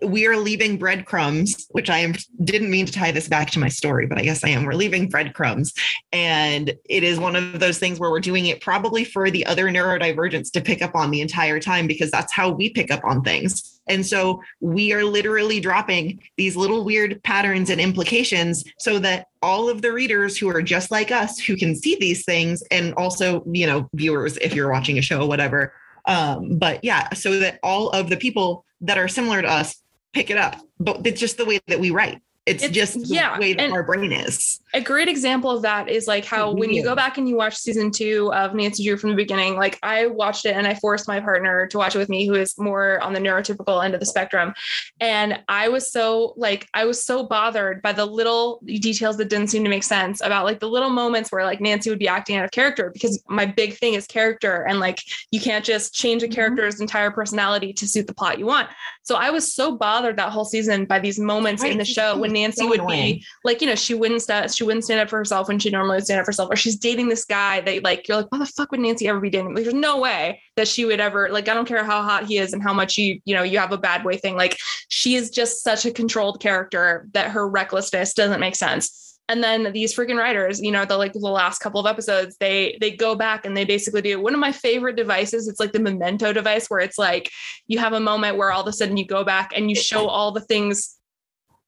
we 0.01 0.27
are 0.27 0.37
leaving 0.37 0.77
breadcrumbs, 0.77 1.67
which 1.71 1.89
I 1.89 1.99
am, 1.99 2.13
didn't 2.43 2.69
mean 2.69 2.85
to 2.85 2.91
tie 2.91 3.11
this 3.11 3.27
back 3.27 3.49
to 3.51 3.59
my 3.59 3.69
story, 3.69 4.05
but 4.07 4.17
I 4.17 4.23
guess 4.23 4.43
I 4.43 4.49
am. 4.49 4.65
We're 4.65 4.73
leaving 4.73 5.09
breadcrumbs. 5.09 5.73
And 6.11 6.73
it 6.85 7.03
is 7.03 7.19
one 7.19 7.35
of 7.35 7.59
those 7.59 7.79
things 7.79 7.99
where 7.99 8.11
we're 8.11 8.19
doing 8.19 8.45
it 8.47 8.61
probably 8.61 9.03
for 9.03 9.31
the 9.31 9.45
other 9.45 9.65
neurodivergents 9.65 10.51
to 10.51 10.61
pick 10.61 10.81
up 10.81 10.95
on 10.95 11.11
the 11.11 11.21
entire 11.21 11.59
time 11.59 11.87
because 11.87 12.11
that's 12.11 12.33
how 12.33 12.49
we 12.49 12.69
pick 12.69 12.91
up 12.91 13.03
on 13.03 13.23
things. 13.23 13.79
And 13.87 14.05
so 14.05 14.41
we 14.59 14.93
are 14.93 15.03
literally 15.03 15.59
dropping 15.59 16.21
these 16.35 16.55
little 16.55 16.83
weird 16.83 17.21
patterns 17.23 17.69
and 17.69 17.79
implications 17.79 18.65
so 18.77 18.99
that 18.99 19.27
all 19.41 19.69
of 19.69 19.81
the 19.81 19.93
readers 19.93 20.37
who 20.37 20.49
are 20.49 20.61
just 20.61 20.91
like 20.91 21.11
us 21.11 21.39
who 21.39 21.55
can 21.55 21.75
see 21.75 21.95
these 21.95 22.25
things 22.25 22.63
and 22.69 22.93
also, 22.95 23.43
you 23.47 23.65
know, 23.65 23.89
viewers, 23.93 24.37
if 24.37 24.53
you're 24.53 24.71
watching 24.71 24.97
a 24.97 25.01
show 25.01 25.21
or 25.21 25.27
whatever. 25.27 25.73
Um, 26.05 26.57
but 26.57 26.83
yeah, 26.83 27.13
so 27.13 27.39
that 27.39 27.59
all 27.63 27.89
of 27.89 28.09
the 28.09 28.17
people 28.17 28.65
that 28.81 28.97
are 28.97 29.07
similar 29.07 29.41
to 29.41 29.47
us 29.47 29.81
pick 30.13 30.29
it 30.29 30.37
up. 30.37 30.55
But 30.79 31.05
it's 31.05 31.19
just 31.19 31.37
the 31.37 31.45
way 31.45 31.59
that 31.67 31.79
we 31.79 31.91
write. 31.91 32.21
It's, 32.45 32.63
it's 32.63 32.73
just 32.73 32.93
the 32.93 33.07
yeah, 33.07 33.37
way 33.37 33.53
that 33.53 33.71
our 33.71 33.83
brain 33.83 34.11
is. 34.11 34.61
A 34.77 34.79
great 34.79 35.07
example 35.07 35.49
of 35.49 35.63
that 35.63 35.89
is 35.89 36.05
like 36.05 36.23
how 36.23 36.51
when 36.51 36.71
you 36.71 36.83
go 36.83 36.93
back 36.93 37.17
and 37.17 37.27
you 37.27 37.35
watch 37.35 37.55
season 37.55 37.89
two 37.89 38.31
of 38.31 38.53
Nancy 38.53 38.85
Drew 38.85 38.95
from 38.95 39.09
the 39.09 39.15
beginning, 39.15 39.55
like 39.55 39.79
I 39.81 40.05
watched 40.05 40.45
it 40.45 40.55
and 40.55 40.67
I 40.67 40.75
forced 40.75 41.07
my 41.07 41.19
partner 41.19 41.65
to 41.65 41.77
watch 41.79 41.95
it 41.95 41.97
with 41.97 42.09
me, 42.09 42.27
who 42.27 42.35
is 42.35 42.55
more 42.59 42.99
on 43.01 43.13
the 43.13 43.19
neurotypical 43.19 43.83
end 43.83 43.95
of 43.95 43.99
the 43.99 44.05
spectrum. 44.05 44.53
And 44.99 45.41
I 45.47 45.67
was 45.67 45.91
so 45.91 46.35
like, 46.37 46.67
I 46.75 46.85
was 46.85 47.03
so 47.03 47.23
bothered 47.23 47.81
by 47.81 47.91
the 47.91 48.05
little 48.05 48.61
details 48.65 49.17
that 49.17 49.29
didn't 49.29 49.47
seem 49.47 49.63
to 49.63 49.69
make 49.69 49.81
sense 49.81 50.21
about 50.21 50.45
like 50.45 50.59
the 50.59 50.69
little 50.69 50.91
moments 50.91 51.31
where 51.31 51.43
like 51.43 51.59
Nancy 51.59 51.89
would 51.89 51.97
be 51.97 52.07
acting 52.07 52.35
out 52.35 52.45
of 52.45 52.51
character 52.51 52.91
because 52.93 53.19
my 53.27 53.47
big 53.47 53.73
thing 53.73 53.95
is 53.95 54.05
character. 54.05 54.63
And 54.69 54.79
like 54.79 54.99
you 55.31 55.41
can't 55.41 55.65
just 55.65 55.95
change 55.95 56.21
a 56.21 56.27
mm-hmm. 56.27 56.35
character's 56.35 56.75
mm-hmm. 56.75 56.83
entire 56.83 57.09
personality 57.09 57.73
to 57.73 57.87
suit 57.87 58.05
the 58.05 58.13
plot 58.13 58.37
you 58.37 58.45
want. 58.45 58.69
So 59.01 59.15
I 59.15 59.31
was 59.31 59.55
so 59.55 59.75
bothered 59.75 60.17
that 60.17 60.31
whole 60.31 60.45
season 60.45 60.85
by 60.85 60.99
these 60.99 61.17
moments 61.17 61.63
right. 61.63 61.71
in 61.71 61.79
the 61.79 61.85
show 61.85 62.15
when 62.15 62.33
Nancy 62.33 62.61
so 62.61 62.67
would 62.67 62.81
annoying. 62.81 63.15
be 63.15 63.25
like, 63.43 63.61
you 63.61 63.67
know, 63.67 63.75
she 63.75 63.95
wouldn't 63.95 64.21
st- 64.21 64.53
she 64.53 64.66
wouldn't 64.67 64.83
stand 64.83 64.99
up 64.99 65.09
for 65.09 65.17
herself 65.17 65.47
when 65.47 65.57
she 65.57 65.71
normally 65.71 65.95
would 65.97 66.03
stand 66.05 66.19
up 66.19 66.25
for 66.25 66.29
herself, 66.29 66.49
or 66.51 66.55
she's 66.55 66.75
dating 66.77 67.09
this 67.09 67.25
guy 67.25 67.61
that 67.61 67.83
like 67.83 68.07
you're 68.07 68.17
like, 68.17 68.31
why 68.31 68.37
the 68.37 68.45
fuck 68.45 68.69
would 68.71 68.79
Nancy 68.81 69.07
ever 69.07 69.19
be 69.19 69.31
dating? 69.31 69.55
Like, 69.55 69.63
there's 69.63 69.73
no 69.73 69.99
way 69.99 70.41
that 70.57 70.67
she 70.67 70.85
would 70.85 70.99
ever 70.99 71.29
like. 71.29 71.49
I 71.49 71.55
don't 71.55 71.67
care 71.67 71.83
how 71.83 72.03
hot 72.03 72.25
he 72.25 72.37
is 72.37 72.53
and 72.53 72.61
how 72.61 72.73
much 72.73 72.97
you 72.97 73.19
you 73.25 73.33
know 73.35 73.43
you 73.43 73.57
have 73.57 73.71
a 73.71 73.77
bad 73.77 74.03
boy 74.03 74.17
thing. 74.17 74.35
Like, 74.37 74.57
she 74.89 75.15
is 75.15 75.31
just 75.31 75.63
such 75.63 75.85
a 75.85 75.91
controlled 75.91 76.39
character 76.41 77.07
that 77.13 77.31
her 77.31 77.47
recklessness 77.49 78.13
doesn't 78.13 78.39
make 78.39 78.55
sense. 78.55 79.17
and 79.29 79.43
then 79.43 79.71
these 79.73 79.93
freaking 79.95 80.17
writers 80.17 80.61
you 80.61 80.71
know 80.71 80.85
the 80.85 80.97
like 80.97 81.13
the 81.13 81.19
last 81.19 81.59
couple 81.59 81.79
of 81.79 81.85
episodes 81.85 82.37
they 82.39 82.77
they 82.79 82.91
go 82.91 83.15
back 83.15 83.45
and 83.45 83.55
they 83.57 83.65
basically 83.65 84.01
do 84.01 84.19
one 84.21 84.33
of 84.33 84.39
my 84.39 84.51
favorite 84.51 84.95
devices 84.95 85.47
it's 85.47 85.59
like 85.59 85.73
the 85.73 85.79
memento 85.79 86.31
device 86.33 86.67
where 86.69 86.79
it's 86.79 86.97
like 86.97 87.29
you 87.67 87.77
have 87.79 87.93
a 87.93 87.99
moment 87.99 88.37
where 88.37 88.51
all 88.51 88.61
of 88.61 88.67
a 88.67 88.71
sudden 88.73 88.97
you 88.97 89.05
go 89.05 89.23
back 89.23 89.51
and 89.55 89.69
you 89.69 89.75
show 89.75 90.07
all 90.07 90.31
the 90.31 90.41
things 90.41 90.96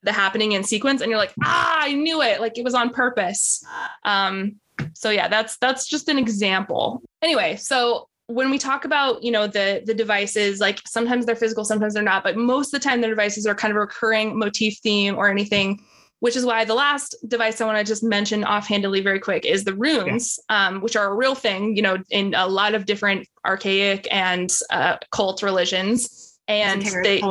the 0.03 0.11
happening 0.11 0.53
in 0.53 0.63
sequence 0.63 1.01
and 1.01 1.09
you're 1.09 1.19
like 1.19 1.33
ah 1.43 1.79
i 1.81 1.93
knew 1.93 2.21
it. 2.21 2.39
Like 2.41 2.57
it 2.57 2.63
was 2.63 2.73
on 2.73 2.89
purpose. 2.91 3.63
Um 4.03 4.55
so 4.93 5.09
yeah 5.09 5.27
that's 5.27 5.57
that's 5.57 5.87
just 5.87 6.09
an 6.09 6.17
example. 6.17 7.01
Anyway 7.21 7.55
so 7.57 8.09
when 8.29 8.51
we 8.51 8.59
talk 8.59 8.85
about 8.85 9.23
you 9.23 9.31
know 9.31 9.47
the 9.47 9.81
the 9.87 9.93
devices 9.93 10.59
like 10.59 10.79
sometimes 10.85 11.25
they're 11.25 11.35
physical 11.35 11.65
sometimes 11.65 11.95
they're 11.95 12.03
not 12.03 12.23
but 12.23 12.37
most 12.37 12.71
of 12.71 12.79
the 12.79 12.87
time 12.87 13.01
the 13.01 13.07
devices 13.07 13.47
are 13.47 13.55
kind 13.55 13.71
of 13.71 13.75
a 13.75 13.79
recurring 13.79 14.37
motif 14.37 14.77
theme 14.83 15.15
or 15.15 15.29
anything 15.29 15.83
which 16.19 16.35
is 16.35 16.45
why 16.45 16.63
the 16.63 16.75
last 16.75 17.15
device 17.27 17.59
i 17.59 17.65
want 17.65 17.75
to 17.75 17.83
just 17.83 18.03
mention 18.03 18.43
offhandedly 18.43 19.01
very 19.01 19.19
quick 19.19 19.45
is 19.45 19.63
the 19.63 19.73
runes 19.73 20.39
yeah. 20.47 20.67
um, 20.67 20.79
which 20.79 20.95
are 20.95 21.11
a 21.11 21.15
real 21.15 21.33
thing 21.33 21.75
you 21.75 21.81
know 21.81 21.97
in 22.11 22.35
a 22.35 22.45
lot 22.45 22.75
of 22.75 22.85
different 22.85 23.27
archaic 23.47 24.07
and 24.11 24.51
uh, 24.69 24.97
cult 25.11 25.41
religions 25.41 26.28
and 26.49 26.81
they 27.03 27.21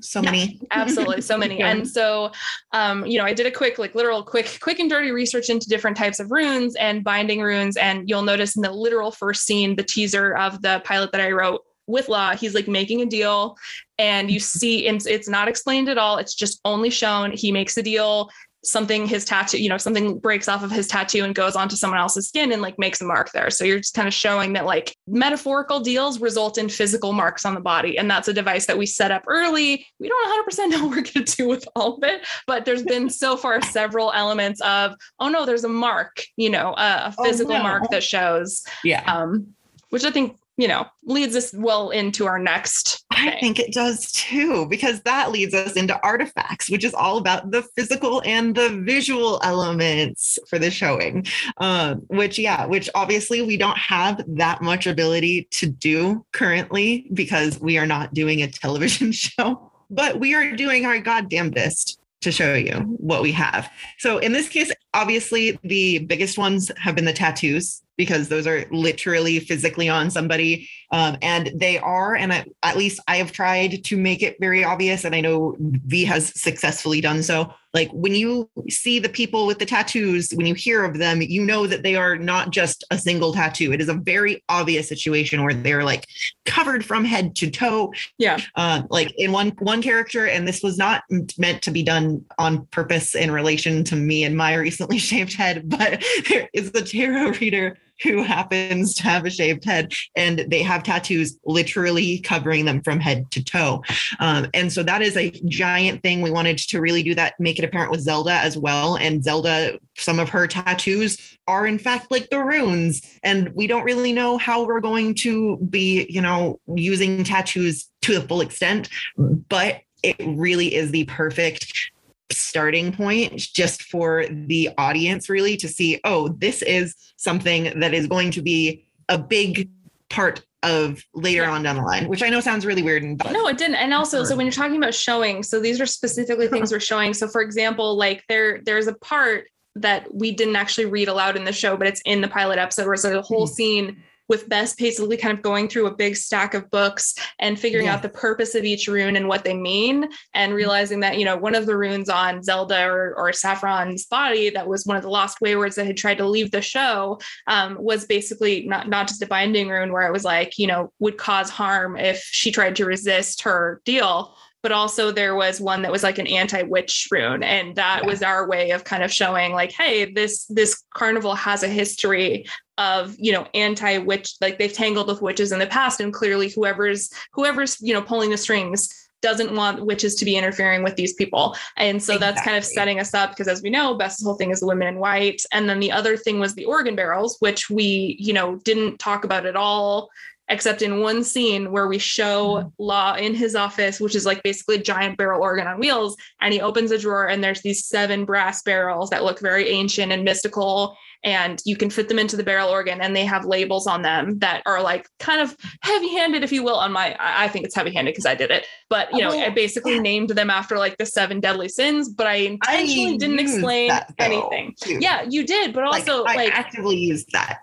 so 0.00 0.20
many 0.20 0.60
absolutely 0.72 1.22
so 1.22 1.38
many 1.38 1.58
yeah. 1.60 1.70
and 1.70 1.88
so 1.88 2.30
um, 2.72 3.06
you 3.06 3.16
know 3.16 3.24
i 3.24 3.32
did 3.32 3.46
a 3.46 3.50
quick 3.50 3.78
like 3.78 3.94
literal 3.94 4.22
quick 4.22 4.58
quick 4.60 4.80
and 4.80 4.90
dirty 4.90 5.12
research 5.12 5.48
into 5.48 5.68
different 5.68 5.96
types 5.96 6.18
of 6.18 6.30
runes 6.30 6.74
and 6.76 7.04
binding 7.04 7.40
runes 7.40 7.76
and 7.76 8.08
you'll 8.08 8.22
notice 8.22 8.56
in 8.56 8.62
the 8.62 8.70
literal 8.70 9.10
first 9.10 9.44
scene 9.44 9.76
the 9.76 9.82
teaser 9.82 10.36
of 10.36 10.60
the 10.62 10.82
pilot 10.84 11.12
that 11.12 11.20
i 11.20 11.30
wrote 11.30 11.62
with 11.86 12.08
law 12.08 12.34
he's 12.34 12.54
like 12.54 12.66
making 12.66 13.00
a 13.00 13.06
deal 13.06 13.56
and 13.98 14.30
you 14.30 14.40
see 14.40 14.86
it's, 14.86 15.06
it's 15.06 15.28
not 15.28 15.46
explained 15.46 15.88
at 15.88 15.96
all 15.96 16.18
it's 16.18 16.34
just 16.34 16.60
only 16.64 16.90
shown 16.90 17.30
he 17.30 17.52
makes 17.52 17.76
a 17.76 17.82
deal 17.82 18.28
something 18.66 19.06
his 19.06 19.24
tattoo, 19.24 19.62
you 19.62 19.68
know, 19.68 19.78
something 19.78 20.18
breaks 20.18 20.48
off 20.48 20.62
of 20.62 20.70
his 20.70 20.86
tattoo 20.86 21.24
and 21.24 21.34
goes 21.34 21.56
onto 21.56 21.76
someone 21.76 22.00
else's 22.00 22.28
skin 22.28 22.52
and 22.52 22.62
like 22.62 22.78
makes 22.78 23.00
a 23.00 23.04
mark 23.04 23.30
there. 23.32 23.50
So 23.50 23.64
you're 23.64 23.78
just 23.78 23.94
kind 23.94 24.08
of 24.08 24.14
showing 24.14 24.54
that 24.54 24.66
like 24.66 24.96
metaphorical 25.06 25.80
deals 25.80 26.20
result 26.20 26.58
in 26.58 26.68
physical 26.68 27.12
marks 27.12 27.44
on 27.44 27.54
the 27.54 27.60
body. 27.60 27.96
And 27.96 28.10
that's 28.10 28.28
a 28.28 28.32
device 28.32 28.66
that 28.66 28.78
we 28.78 28.86
set 28.86 29.10
up 29.10 29.24
early. 29.26 29.86
We 29.98 30.08
don't 30.08 30.48
100% 30.48 30.70
know 30.70 30.78
what 30.86 30.96
we're 30.96 31.02
going 31.02 31.24
to 31.26 31.36
do 31.36 31.48
with 31.48 31.66
all 31.76 31.96
of 31.96 32.04
it, 32.04 32.26
but 32.46 32.64
there's 32.64 32.82
been 32.82 33.08
so 33.08 33.36
far 33.36 33.62
several 33.62 34.12
elements 34.12 34.60
of, 34.62 34.94
oh 35.20 35.28
no, 35.28 35.46
there's 35.46 35.64
a 35.64 35.68
mark, 35.68 36.24
you 36.36 36.50
know, 36.50 36.74
a, 36.76 36.80
a 36.80 37.14
oh, 37.18 37.24
physical 37.24 37.54
oh, 37.54 37.58
no. 37.58 37.62
mark 37.62 37.90
that 37.90 38.02
shows. 38.02 38.64
Yeah. 38.84 39.02
Um, 39.12 39.54
which 39.90 40.04
I 40.04 40.10
think 40.10 40.36
you 40.56 40.66
know, 40.66 40.86
leads 41.04 41.36
us 41.36 41.52
well 41.54 41.90
into 41.90 42.26
our 42.26 42.38
next. 42.38 43.04
Thing. 43.14 43.28
I 43.28 43.40
think 43.40 43.58
it 43.58 43.72
does 43.72 44.10
too, 44.12 44.66
because 44.66 45.02
that 45.02 45.30
leads 45.30 45.54
us 45.54 45.74
into 45.74 46.00
artifacts, 46.02 46.70
which 46.70 46.84
is 46.84 46.94
all 46.94 47.18
about 47.18 47.50
the 47.50 47.62
physical 47.62 48.22
and 48.24 48.54
the 48.54 48.70
visual 48.82 49.40
elements 49.42 50.38
for 50.48 50.58
the 50.58 50.70
showing. 50.70 51.26
Um, 51.58 51.98
which, 52.08 52.38
yeah, 52.38 52.64
which 52.64 52.88
obviously 52.94 53.42
we 53.42 53.56
don't 53.56 53.78
have 53.78 54.22
that 54.28 54.62
much 54.62 54.86
ability 54.86 55.48
to 55.52 55.66
do 55.66 56.24
currently 56.32 57.06
because 57.12 57.60
we 57.60 57.76
are 57.76 57.86
not 57.86 58.14
doing 58.14 58.42
a 58.42 58.50
television 58.50 59.12
show, 59.12 59.70
but 59.90 60.18
we 60.18 60.34
are 60.34 60.52
doing 60.52 60.86
our 60.86 60.98
goddamnedest 61.00 61.98
to 62.22 62.32
show 62.32 62.54
you 62.54 62.74
what 62.98 63.22
we 63.22 63.30
have. 63.30 63.70
So 63.98 64.18
in 64.18 64.32
this 64.32 64.48
case, 64.48 64.72
obviously 64.94 65.58
the 65.62 65.98
biggest 66.00 66.38
ones 66.38 66.72
have 66.78 66.94
been 66.94 67.04
the 67.04 67.12
tattoos 67.12 67.82
because 67.96 68.28
those 68.28 68.46
are 68.46 68.64
literally 68.70 69.40
physically 69.40 69.88
on 69.88 70.10
somebody. 70.10 70.68
Um, 70.92 71.16
and 71.22 71.50
they 71.54 71.78
are, 71.78 72.14
and 72.14 72.32
I, 72.32 72.44
at 72.62 72.76
least 72.76 73.00
I 73.08 73.16
have 73.16 73.32
tried 73.32 73.84
to 73.84 73.96
make 73.96 74.22
it 74.22 74.36
very 74.40 74.62
obvious, 74.62 75.04
and 75.04 75.14
I 75.14 75.20
know 75.20 75.56
V 75.58 76.04
has 76.04 76.38
successfully 76.40 77.00
done 77.00 77.22
so. 77.22 77.52
Like 77.74 77.90
when 77.92 78.14
you 78.14 78.48
see 78.70 78.98
the 78.98 79.08
people 79.08 79.46
with 79.46 79.58
the 79.58 79.66
tattoos, 79.66 80.30
when 80.34 80.46
you 80.46 80.54
hear 80.54 80.82
of 80.82 80.96
them, 80.96 81.20
you 81.20 81.44
know 81.44 81.66
that 81.66 81.82
they 81.82 81.94
are 81.94 82.16
not 82.16 82.50
just 82.50 82.84
a 82.90 82.96
single 82.96 83.34
tattoo. 83.34 83.70
It 83.70 83.82
is 83.82 83.90
a 83.90 83.94
very 83.94 84.42
obvious 84.48 84.88
situation 84.88 85.42
where 85.42 85.52
they're 85.52 85.84
like 85.84 86.06
covered 86.46 86.86
from 86.86 87.04
head 87.04 87.36
to 87.36 87.50
toe. 87.50 87.92
Yeah. 88.16 88.38
Uh, 88.54 88.84
like 88.88 89.12
in 89.18 89.30
one 89.30 89.50
one 89.58 89.82
character, 89.82 90.26
and 90.26 90.48
this 90.48 90.62
was 90.62 90.78
not 90.78 91.02
meant 91.36 91.60
to 91.62 91.70
be 91.70 91.82
done 91.82 92.24
on 92.38 92.64
purpose 92.68 93.14
in 93.14 93.30
relation 93.30 93.84
to 93.84 93.96
me 93.96 94.24
and 94.24 94.36
my 94.38 94.54
recently 94.66 94.96
shaved 94.96 95.34
head, 95.34 95.68
but 95.68 96.02
there 96.30 96.48
is 96.54 96.72
the 96.72 96.80
tarot 96.80 97.32
reader 97.32 97.76
who 98.02 98.22
happens 98.36 98.94
to 98.94 99.02
have 99.04 99.24
a 99.24 99.30
shaved 99.30 99.64
head 99.64 99.92
and 100.14 100.44
they 100.48 100.62
have 100.62 100.82
tattoos 100.82 101.38
literally 101.44 102.18
covering 102.20 102.64
them 102.64 102.82
from 102.82 103.00
head 103.00 103.30
to 103.30 103.42
toe. 103.42 103.82
Um, 104.20 104.48
and 104.54 104.72
so 104.72 104.82
that 104.82 105.02
is 105.02 105.16
a 105.16 105.30
giant 105.46 106.02
thing. 106.02 106.22
We 106.22 106.30
wanted 106.30 106.58
to 106.58 106.80
really 106.80 107.02
do 107.02 107.14
that, 107.14 107.34
make 107.38 107.58
it 107.58 107.64
apparent 107.64 107.90
with 107.90 108.00
Zelda 108.00 108.32
as 108.32 108.56
well. 108.56 108.96
And 108.96 109.22
Zelda, 109.22 109.78
some 109.96 110.18
of 110.18 110.28
her 110.30 110.46
tattoos 110.46 111.38
are 111.46 111.66
in 111.66 111.78
fact 111.78 112.10
like 112.10 112.28
the 112.30 112.42
runes. 112.42 113.02
And 113.22 113.50
we 113.54 113.66
don't 113.66 113.84
really 113.84 114.12
know 114.12 114.38
how 114.38 114.64
we're 114.64 114.80
going 114.80 115.14
to 115.16 115.56
be, 115.68 116.06
you 116.08 116.20
know, 116.20 116.60
using 116.74 117.24
tattoos 117.24 117.88
to 118.02 118.18
the 118.18 118.26
full 118.26 118.40
extent, 118.40 118.88
but 119.16 119.80
it 120.02 120.16
really 120.20 120.74
is 120.74 120.90
the 120.90 121.04
perfect 121.04 121.90
starting 122.32 122.92
point 122.92 123.36
just 123.36 123.82
for 123.84 124.24
the 124.28 124.70
audience 124.78 125.28
really 125.28 125.56
to 125.56 125.68
see 125.68 126.00
oh 126.04 126.28
this 126.28 126.62
is 126.62 126.94
something 127.16 127.78
that 127.80 127.94
is 127.94 128.06
going 128.06 128.30
to 128.30 128.42
be 128.42 128.84
a 129.08 129.16
big 129.18 129.70
part 130.10 130.44
of 130.62 131.02
later 131.14 131.42
yeah. 131.42 131.50
on 131.50 131.62
down 131.62 131.76
the 131.76 131.82
line 131.82 132.08
which 132.08 132.22
i 132.22 132.28
know 132.28 132.40
sounds 132.40 132.66
really 132.66 132.82
weird 132.82 133.02
and 133.02 133.20
no 133.30 133.46
it 133.46 133.56
didn't 133.58 133.76
and 133.76 133.94
also 133.94 134.24
so 134.24 134.34
when 134.34 134.44
you're 134.44 134.52
talking 134.52 134.76
about 134.76 134.94
showing 134.94 135.42
so 135.42 135.60
these 135.60 135.80
are 135.80 135.86
specifically 135.86 136.48
things 136.48 136.72
we're 136.72 136.80
showing 136.80 137.14
so 137.14 137.28
for 137.28 137.42
example 137.42 137.96
like 137.96 138.24
there 138.28 138.60
there's 138.64 138.88
a 138.88 138.94
part 138.94 139.46
that 139.76 140.12
we 140.12 140.32
didn't 140.32 140.56
actually 140.56 140.86
read 140.86 141.06
aloud 141.06 141.36
in 141.36 141.44
the 141.44 141.52
show 141.52 141.76
but 141.76 141.86
it's 141.86 142.00
in 142.06 142.20
the 142.20 142.28
pilot 142.28 142.58
episode 142.58 142.86
where 142.86 142.94
it's 142.94 143.04
a 143.04 143.22
whole 143.22 143.46
mm-hmm. 143.46 143.54
scene 143.54 144.02
with 144.28 144.48
Bess 144.48 144.74
basically 144.74 145.16
kind 145.16 145.36
of 145.36 145.42
going 145.42 145.68
through 145.68 145.86
a 145.86 145.94
big 145.94 146.16
stack 146.16 146.54
of 146.54 146.70
books 146.70 147.14
and 147.38 147.58
figuring 147.58 147.86
yeah. 147.86 147.94
out 147.94 148.02
the 148.02 148.08
purpose 148.08 148.54
of 148.54 148.64
each 148.64 148.88
rune 148.88 149.16
and 149.16 149.28
what 149.28 149.44
they 149.44 149.54
mean, 149.54 150.08
and 150.34 150.50
mm-hmm. 150.50 150.56
realizing 150.56 151.00
that, 151.00 151.18
you 151.18 151.24
know, 151.24 151.36
one 151.36 151.54
of 151.54 151.66
the 151.66 151.76
runes 151.76 152.08
on 152.08 152.42
Zelda 152.42 152.86
or, 152.86 153.14
or 153.16 153.32
Saffron's 153.32 154.06
body 154.06 154.50
that 154.50 154.66
was 154.66 154.86
one 154.86 154.96
of 154.96 155.02
the 155.02 155.10
lost 155.10 155.40
waywards 155.40 155.76
that 155.76 155.86
had 155.86 155.96
tried 155.96 156.18
to 156.18 156.28
leave 156.28 156.50
the 156.50 156.62
show 156.62 157.18
um, 157.46 157.76
was 157.80 158.06
basically 158.06 158.66
not, 158.66 158.88
not 158.88 159.08
just 159.08 159.22
a 159.22 159.26
binding 159.26 159.68
rune 159.68 159.92
where 159.92 160.06
it 160.06 160.12
was 160.12 160.24
like, 160.24 160.58
you 160.58 160.66
know, 160.66 160.92
would 160.98 161.18
cause 161.18 161.50
harm 161.50 161.96
if 161.96 162.18
she 162.18 162.50
tried 162.50 162.76
to 162.76 162.84
resist 162.84 163.42
her 163.42 163.80
deal 163.84 164.34
but 164.66 164.72
also 164.72 165.12
there 165.12 165.36
was 165.36 165.60
one 165.60 165.82
that 165.82 165.92
was 165.92 166.02
like 166.02 166.18
an 166.18 166.26
anti-witch 166.26 167.06
rune 167.12 167.44
and 167.44 167.76
that 167.76 168.00
yeah. 168.02 168.10
was 168.10 168.20
our 168.20 168.48
way 168.48 168.72
of 168.72 168.82
kind 168.82 169.04
of 169.04 169.12
showing 169.12 169.52
like 169.52 169.70
hey 169.70 170.12
this 170.12 170.44
this 170.46 170.82
carnival 170.92 171.36
has 171.36 171.62
a 171.62 171.68
history 171.68 172.44
of 172.76 173.14
you 173.16 173.30
know 173.30 173.46
anti-witch 173.54 174.34
like 174.40 174.58
they've 174.58 174.72
tangled 174.72 175.06
with 175.06 175.22
witches 175.22 175.52
in 175.52 175.60
the 175.60 175.68
past 175.68 176.00
and 176.00 176.12
clearly 176.12 176.48
whoever's 176.48 177.12
whoever's 177.32 177.80
you 177.80 177.94
know 177.94 178.02
pulling 178.02 178.28
the 178.28 178.36
strings 178.36 178.92
doesn't 179.22 179.54
want 179.54 179.86
witches 179.86 180.16
to 180.16 180.24
be 180.24 180.36
interfering 180.36 180.82
with 180.82 180.94
these 180.94 181.14
people. 181.14 181.56
And 181.78 182.02
so 182.02 182.14
exactly. 182.14 182.18
that's 182.18 182.44
kind 182.44 182.56
of 182.56 182.64
setting 182.64 183.00
us 183.00 183.14
up 183.14 183.30
because 183.30 183.48
as 183.48 183.62
we 183.62 183.70
know, 183.70 183.94
Bess's 183.94 184.24
whole 184.24 184.34
thing 184.34 184.50
is 184.50 184.60
the 184.60 184.66
women 184.66 184.86
in 184.86 184.98
white. 184.98 185.40
And 185.52 185.68
then 185.68 185.80
the 185.80 185.90
other 185.90 186.18
thing 186.18 186.38
was 186.38 186.54
the 186.54 186.66
organ 186.66 186.94
barrels, 186.94 187.38
which 187.40 187.70
we, 187.70 188.16
you 188.20 188.34
know, 188.34 188.56
didn't 188.56 188.98
talk 188.98 189.24
about 189.24 189.46
at 189.46 189.56
all 189.56 190.10
except 190.48 190.82
in 190.82 191.00
one 191.00 191.24
scene 191.24 191.72
where 191.72 191.88
we 191.88 191.98
show 191.98 192.46
mm-hmm. 192.46 192.68
Law 192.78 193.14
in 193.14 193.34
his 193.34 193.56
office, 193.56 194.00
which 194.00 194.14
is 194.14 194.26
like 194.26 194.42
basically 194.42 194.76
a 194.76 194.82
giant 194.82 195.16
barrel 195.16 195.42
organ 195.42 195.66
on 195.66 195.80
wheels. 195.80 196.16
And 196.40 196.52
he 196.54 196.60
opens 196.60 196.90
a 196.90 196.98
drawer 196.98 197.28
and 197.28 197.42
there's 197.42 197.62
these 197.62 197.84
seven 197.86 198.24
brass 198.24 198.62
barrels 198.62 199.10
that 199.10 199.24
look 199.24 199.40
very 199.40 199.68
ancient 199.70 200.12
and 200.12 200.24
mystical. 200.24 200.96
And 201.24 201.60
you 201.64 201.76
can 201.76 201.90
fit 201.90 202.08
them 202.08 202.20
into 202.20 202.36
the 202.36 202.44
barrel 202.44 202.68
organ 202.68 203.00
and 203.00 203.16
they 203.16 203.24
have 203.24 203.44
labels 203.44 203.88
on 203.88 204.02
them 204.02 204.38
that 204.38 204.62
are 204.66 204.80
like 204.80 205.08
kind 205.18 205.40
of 205.40 205.56
heavy 205.82 206.10
handed, 206.10 206.44
if 206.44 206.52
you 206.52 206.62
will, 206.62 206.76
on 206.76 206.92
my, 206.92 207.16
I 207.18 207.48
think 207.48 207.64
it's 207.64 207.74
heavy 207.74 207.92
handed 207.92 208.12
because 208.12 208.26
I 208.26 208.36
did 208.36 208.52
it. 208.52 208.66
But, 208.88 209.12
you 209.12 209.22
know, 209.22 209.32
oh, 209.32 209.40
I 209.40 209.50
basically 209.50 209.96
yeah. 209.96 210.02
named 210.02 210.30
them 210.30 210.50
after 210.50 210.78
like 210.78 210.96
the 210.98 211.06
seven 211.06 211.40
deadly 211.40 211.68
sins, 211.68 212.08
but 212.08 212.28
I 212.28 212.34
intentionally 212.34 213.14
I 213.14 213.16
didn't 213.16 213.40
explain 213.40 213.88
that, 213.88 214.14
anything. 214.18 214.76
Too. 214.80 214.98
Yeah, 215.00 215.24
you 215.28 215.44
did. 215.44 215.72
But 215.72 215.84
also, 215.84 216.22
like, 216.22 216.36
like 216.36 216.52
I 216.52 216.56
actively 216.56 216.96
used 216.96 217.32
that. 217.32 217.58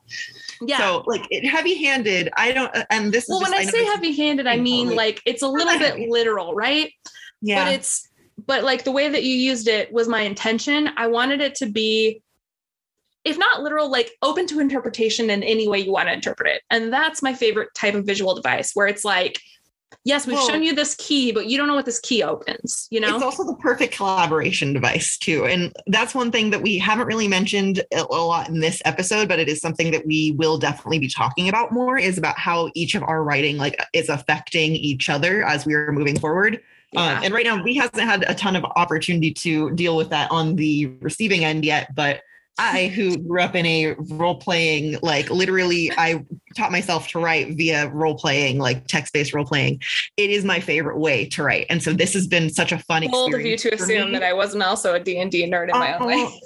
Yeah. 0.67 0.77
So 0.77 1.03
like 1.05 1.25
it 1.29 1.45
heavy 1.47 1.83
handed, 1.83 2.29
I 2.37 2.51
don't, 2.51 2.75
uh, 2.75 2.85
and 2.89 3.11
this 3.11 3.25
well, 3.27 3.39
just, 3.39 3.51
when 3.51 3.59
I, 3.59 3.63
I 3.63 3.65
say 3.65 3.83
heavy 3.85 4.15
handed, 4.15 4.47
I 4.47 4.57
mean 4.57 4.95
like 4.95 5.21
it's 5.25 5.41
a 5.41 5.47
little 5.47 5.77
bit 5.79 6.09
literal, 6.09 6.53
right? 6.53 6.91
Yeah. 7.41 7.65
But 7.65 7.73
it's, 7.73 8.09
but 8.45 8.63
like 8.63 8.83
the 8.83 8.91
way 8.91 9.09
that 9.09 9.23
you 9.23 9.35
used 9.35 9.67
it 9.67 9.91
was 9.93 10.07
my 10.07 10.21
intention. 10.21 10.89
I 10.97 11.07
wanted 11.07 11.41
it 11.41 11.55
to 11.55 11.65
be, 11.65 12.21
if 13.23 13.37
not 13.37 13.61
literal, 13.61 13.89
like 13.89 14.11
open 14.21 14.47
to 14.47 14.59
interpretation 14.59 15.29
in 15.29 15.43
any 15.43 15.67
way 15.67 15.79
you 15.79 15.91
want 15.91 16.09
to 16.09 16.13
interpret 16.13 16.55
it. 16.55 16.61
And 16.69 16.91
that's 16.91 17.21
my 17.21 17.33
favorite 17.33 17.69
type 17.73 17.93
of 17.93 18.05
visual 18.05 18.35
device 18.35 18.71
where 18.73 18.87
it's 18.87 19.05
like, 19.05 19.39
yes, 20.03 20.27
we've 20.27 20.35
well, 20.35 20.47
shown 20.47 20.63
you 20.63 20.75
this 20.75 20.95
key, 20.95 21.31
but 21.31 21.47
you 21.47 21.57
don't 21.57 21.67
know 21.67 21.75
what 21.75 21.85
this 21.85 21.99
key 21.99 22.23
opens, 22.23 22.87
you 22.91 22.99
know? 22.99 23.15
It's 23.15 23.23
also 23.23 23.43
the 23.43 23.55
perfect 23.55 23.95
collaboration 23.95 24.73
device, 24.73 25.17
too. 25.17 25.45
And 25.45 25.75
that's 25.87 26.13
one 26.13 26.31
thing 26.31 26.49
that 26.51 26.61
we 26.61 26.77
haven't 26.77 27.07
really 27.07 27.27
mentioned 27.27 27.83
a 27.93 28.03
lot 28.03 28.49
in 28.49 28.59
this 28.59 28.81
episode, 28.85 29.27
but 29.27 29.39
it 29.39 29.47
is 29.47 29.61
something 29.61 29.91
that 29.91 30.05
we 30.05 30.31
will 30.31 30.57
definitely 30.57 30.99
be 30.99 31.09
talking 31.09 31.49
about 31.49 31.71
more 31.71 31.97
is 31.97 32.17
about 32.17 32.37
how 32.37 32.69
each 32.75 32.95
of 32.95 33.03
our 33.03 33.23
writing 33.23 33.57
like 33.57 33.81
is 33.93 34.09
affecting 34.09 34.75
each 34.75 35.09
other 35.09 35.45
as 35.45 35.65
we 35.65 35.73
are 35.73 35.91
moving 35.91 36.19
forward. 36.19 36.61
Yeah. 36.91 37.17
Um, 37.17 37.23
and 37.23 37.33
right 37.33 37.45
now, 37.45 37.63
we 37.63 37.75
hasn't 37.75 38.01
had 38.01 38.23
a 38.27 38.35
ton 38.35 38.55
of 38.55 38.63
opportunity 38.75 39.33
to 39.33 39.71
deal 39.71 39.97
with 39.97 40.09
that 40.09 40.29
on 40.31 40.55
the 40.55 40.87
receiving 40.99 41.43
end 41.43 41.65
yet, 41.65 41.95
but 41.95 42.21
I, 42.57 42.87
who 42.87 43.17
grew 43.17 43.41
up 43.41 43.55
in 43.55 43.65
a 43.65 43.93
role 43.93 44.35
playing, 44.35 44.97
like 45.01 45.29
literally, 45.31 45.91
I 45.97 46.23
taught 46.55 46.71
myself 46.71 47.07
to 47.09 47.19
write 47.19 47.57
via 47.57 47.89
role 47.89 48.15
playing, 48.15 48.59
like 48.59 48.85
text 48.87 49.11
based 49.11 49.33
role 49.33 49.45
playing. 49.45 49.81
It 50.17 50.29
is 50.29 50.45
my 50.45 50.59
favorite 50.59 50.99
way 50.99 51.25
to 51.29 51.43
write, 51.43 51.65
and 51.69 51.81
so 51.81 51.93
this 51.93 52.13
has 52.13 52.27
been 52.27 52.49
such 52.49 52.71
a 52.71 52.77
fun. 52.79 53.03
Experience. 53.03 53.11
Bold 53.11 53.33
of 53.33 53.41
you 53.41 53.57
to 53.57 53.73
assume 53.73 54.11
me. 54.11 54.19
that 54.19 54.23
I 54.23 54.33
wasn't 54.33 54.63
also 54.63 54.93
a 54.93 54.99
D 54.99 55.19
and 55.19 55.31
D 55.31 55.49
nerd 55.49 55.73
in 55.73 55.79
my 55.79 55.97
own 55.97 56.05
way. 56.05 56.15
Oh, 56.17 56.39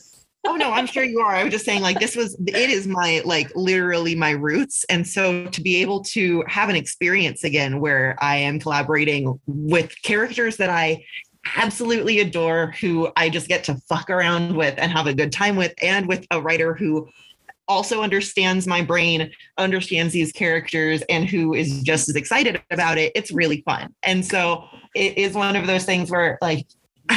oh 0.48 0.56
no, 0.56 0.72
I'm 0.72 0.86
sure 0.86 1.04
you 1.04 1.20
are. 1.20 1.36
I 1.36 1.44
was 1.44 1.52
just 1.52 1.66
saying, 1.66 1.82
like 1.82 2.00
this 2.00 2.16
was 2.16 2.38
it 2.48 2.70
is 2.70 2.88
my 2.88 3.22
like 3.26 3.54
literally 3.56 4.16
my 4.16 4.32
roots, 4.32 4.86
and 4.90 5.06
so 5.06 5.48
to 5.48 5.62
be 5.62 5.82
able 5.82 6.04
to 6.06 6.44
have 6.48 6.70
an 6.70 6.78
experience 6.78 7.44
again 7.44 7.82
where 7.82 8.16
I 8.22 8.38
am 8.38 8.60
collaborating 8.60 9.40
with 9.46 9.94
characters 10.04 10.56
that 10.58 10.70
I 10.70 11.04
absolutely 11.56 12.20
adore, 12.20 12.74
who 12.80 13.10
I 13.16 13.30
just 13.30 13.48
get 13.48 13.64
to 13.66 13.76
fuck 13.90 14.10
around 14.10 14.56
with 14.56 14.76
and 14.78 14.92
have 14.92 15.08
a 15.08 15.14
good 15.14 15.32
time 15.32 15.56
with, 15.56 15.74
and 15.82 16.08
with 16.08 16.26
a 16.32 16.42
writer 16.42 16.74
who 16.74 17.10
also 17.68 18.02
understands 18.02 18.66
my 18.66 18.82
brain, 18.82 19.32
understands 19.58 20.14
these 20.14 20.32
characters, 20.32 21.04
and 21.10 21.28
who 21.28 21.54
is 21.54 21.82
just 21.84 22.10
as 22.10 22.16
excited 22.16 22.62
about 22.72 22.98
it. 22.98 23.12
It's 23.16 23.32
really 23.32 23.62
fun. 23.62 23.94
And 24.04 24.26
so 24.26 24.66
it 24.96 25.18
is 25.18 25.34
one 25.34 25.56
of 25.56 25.68
those 25.68 25.86
things 25.86 26.10
where, 26.10 26.38
like, 26.42 26.66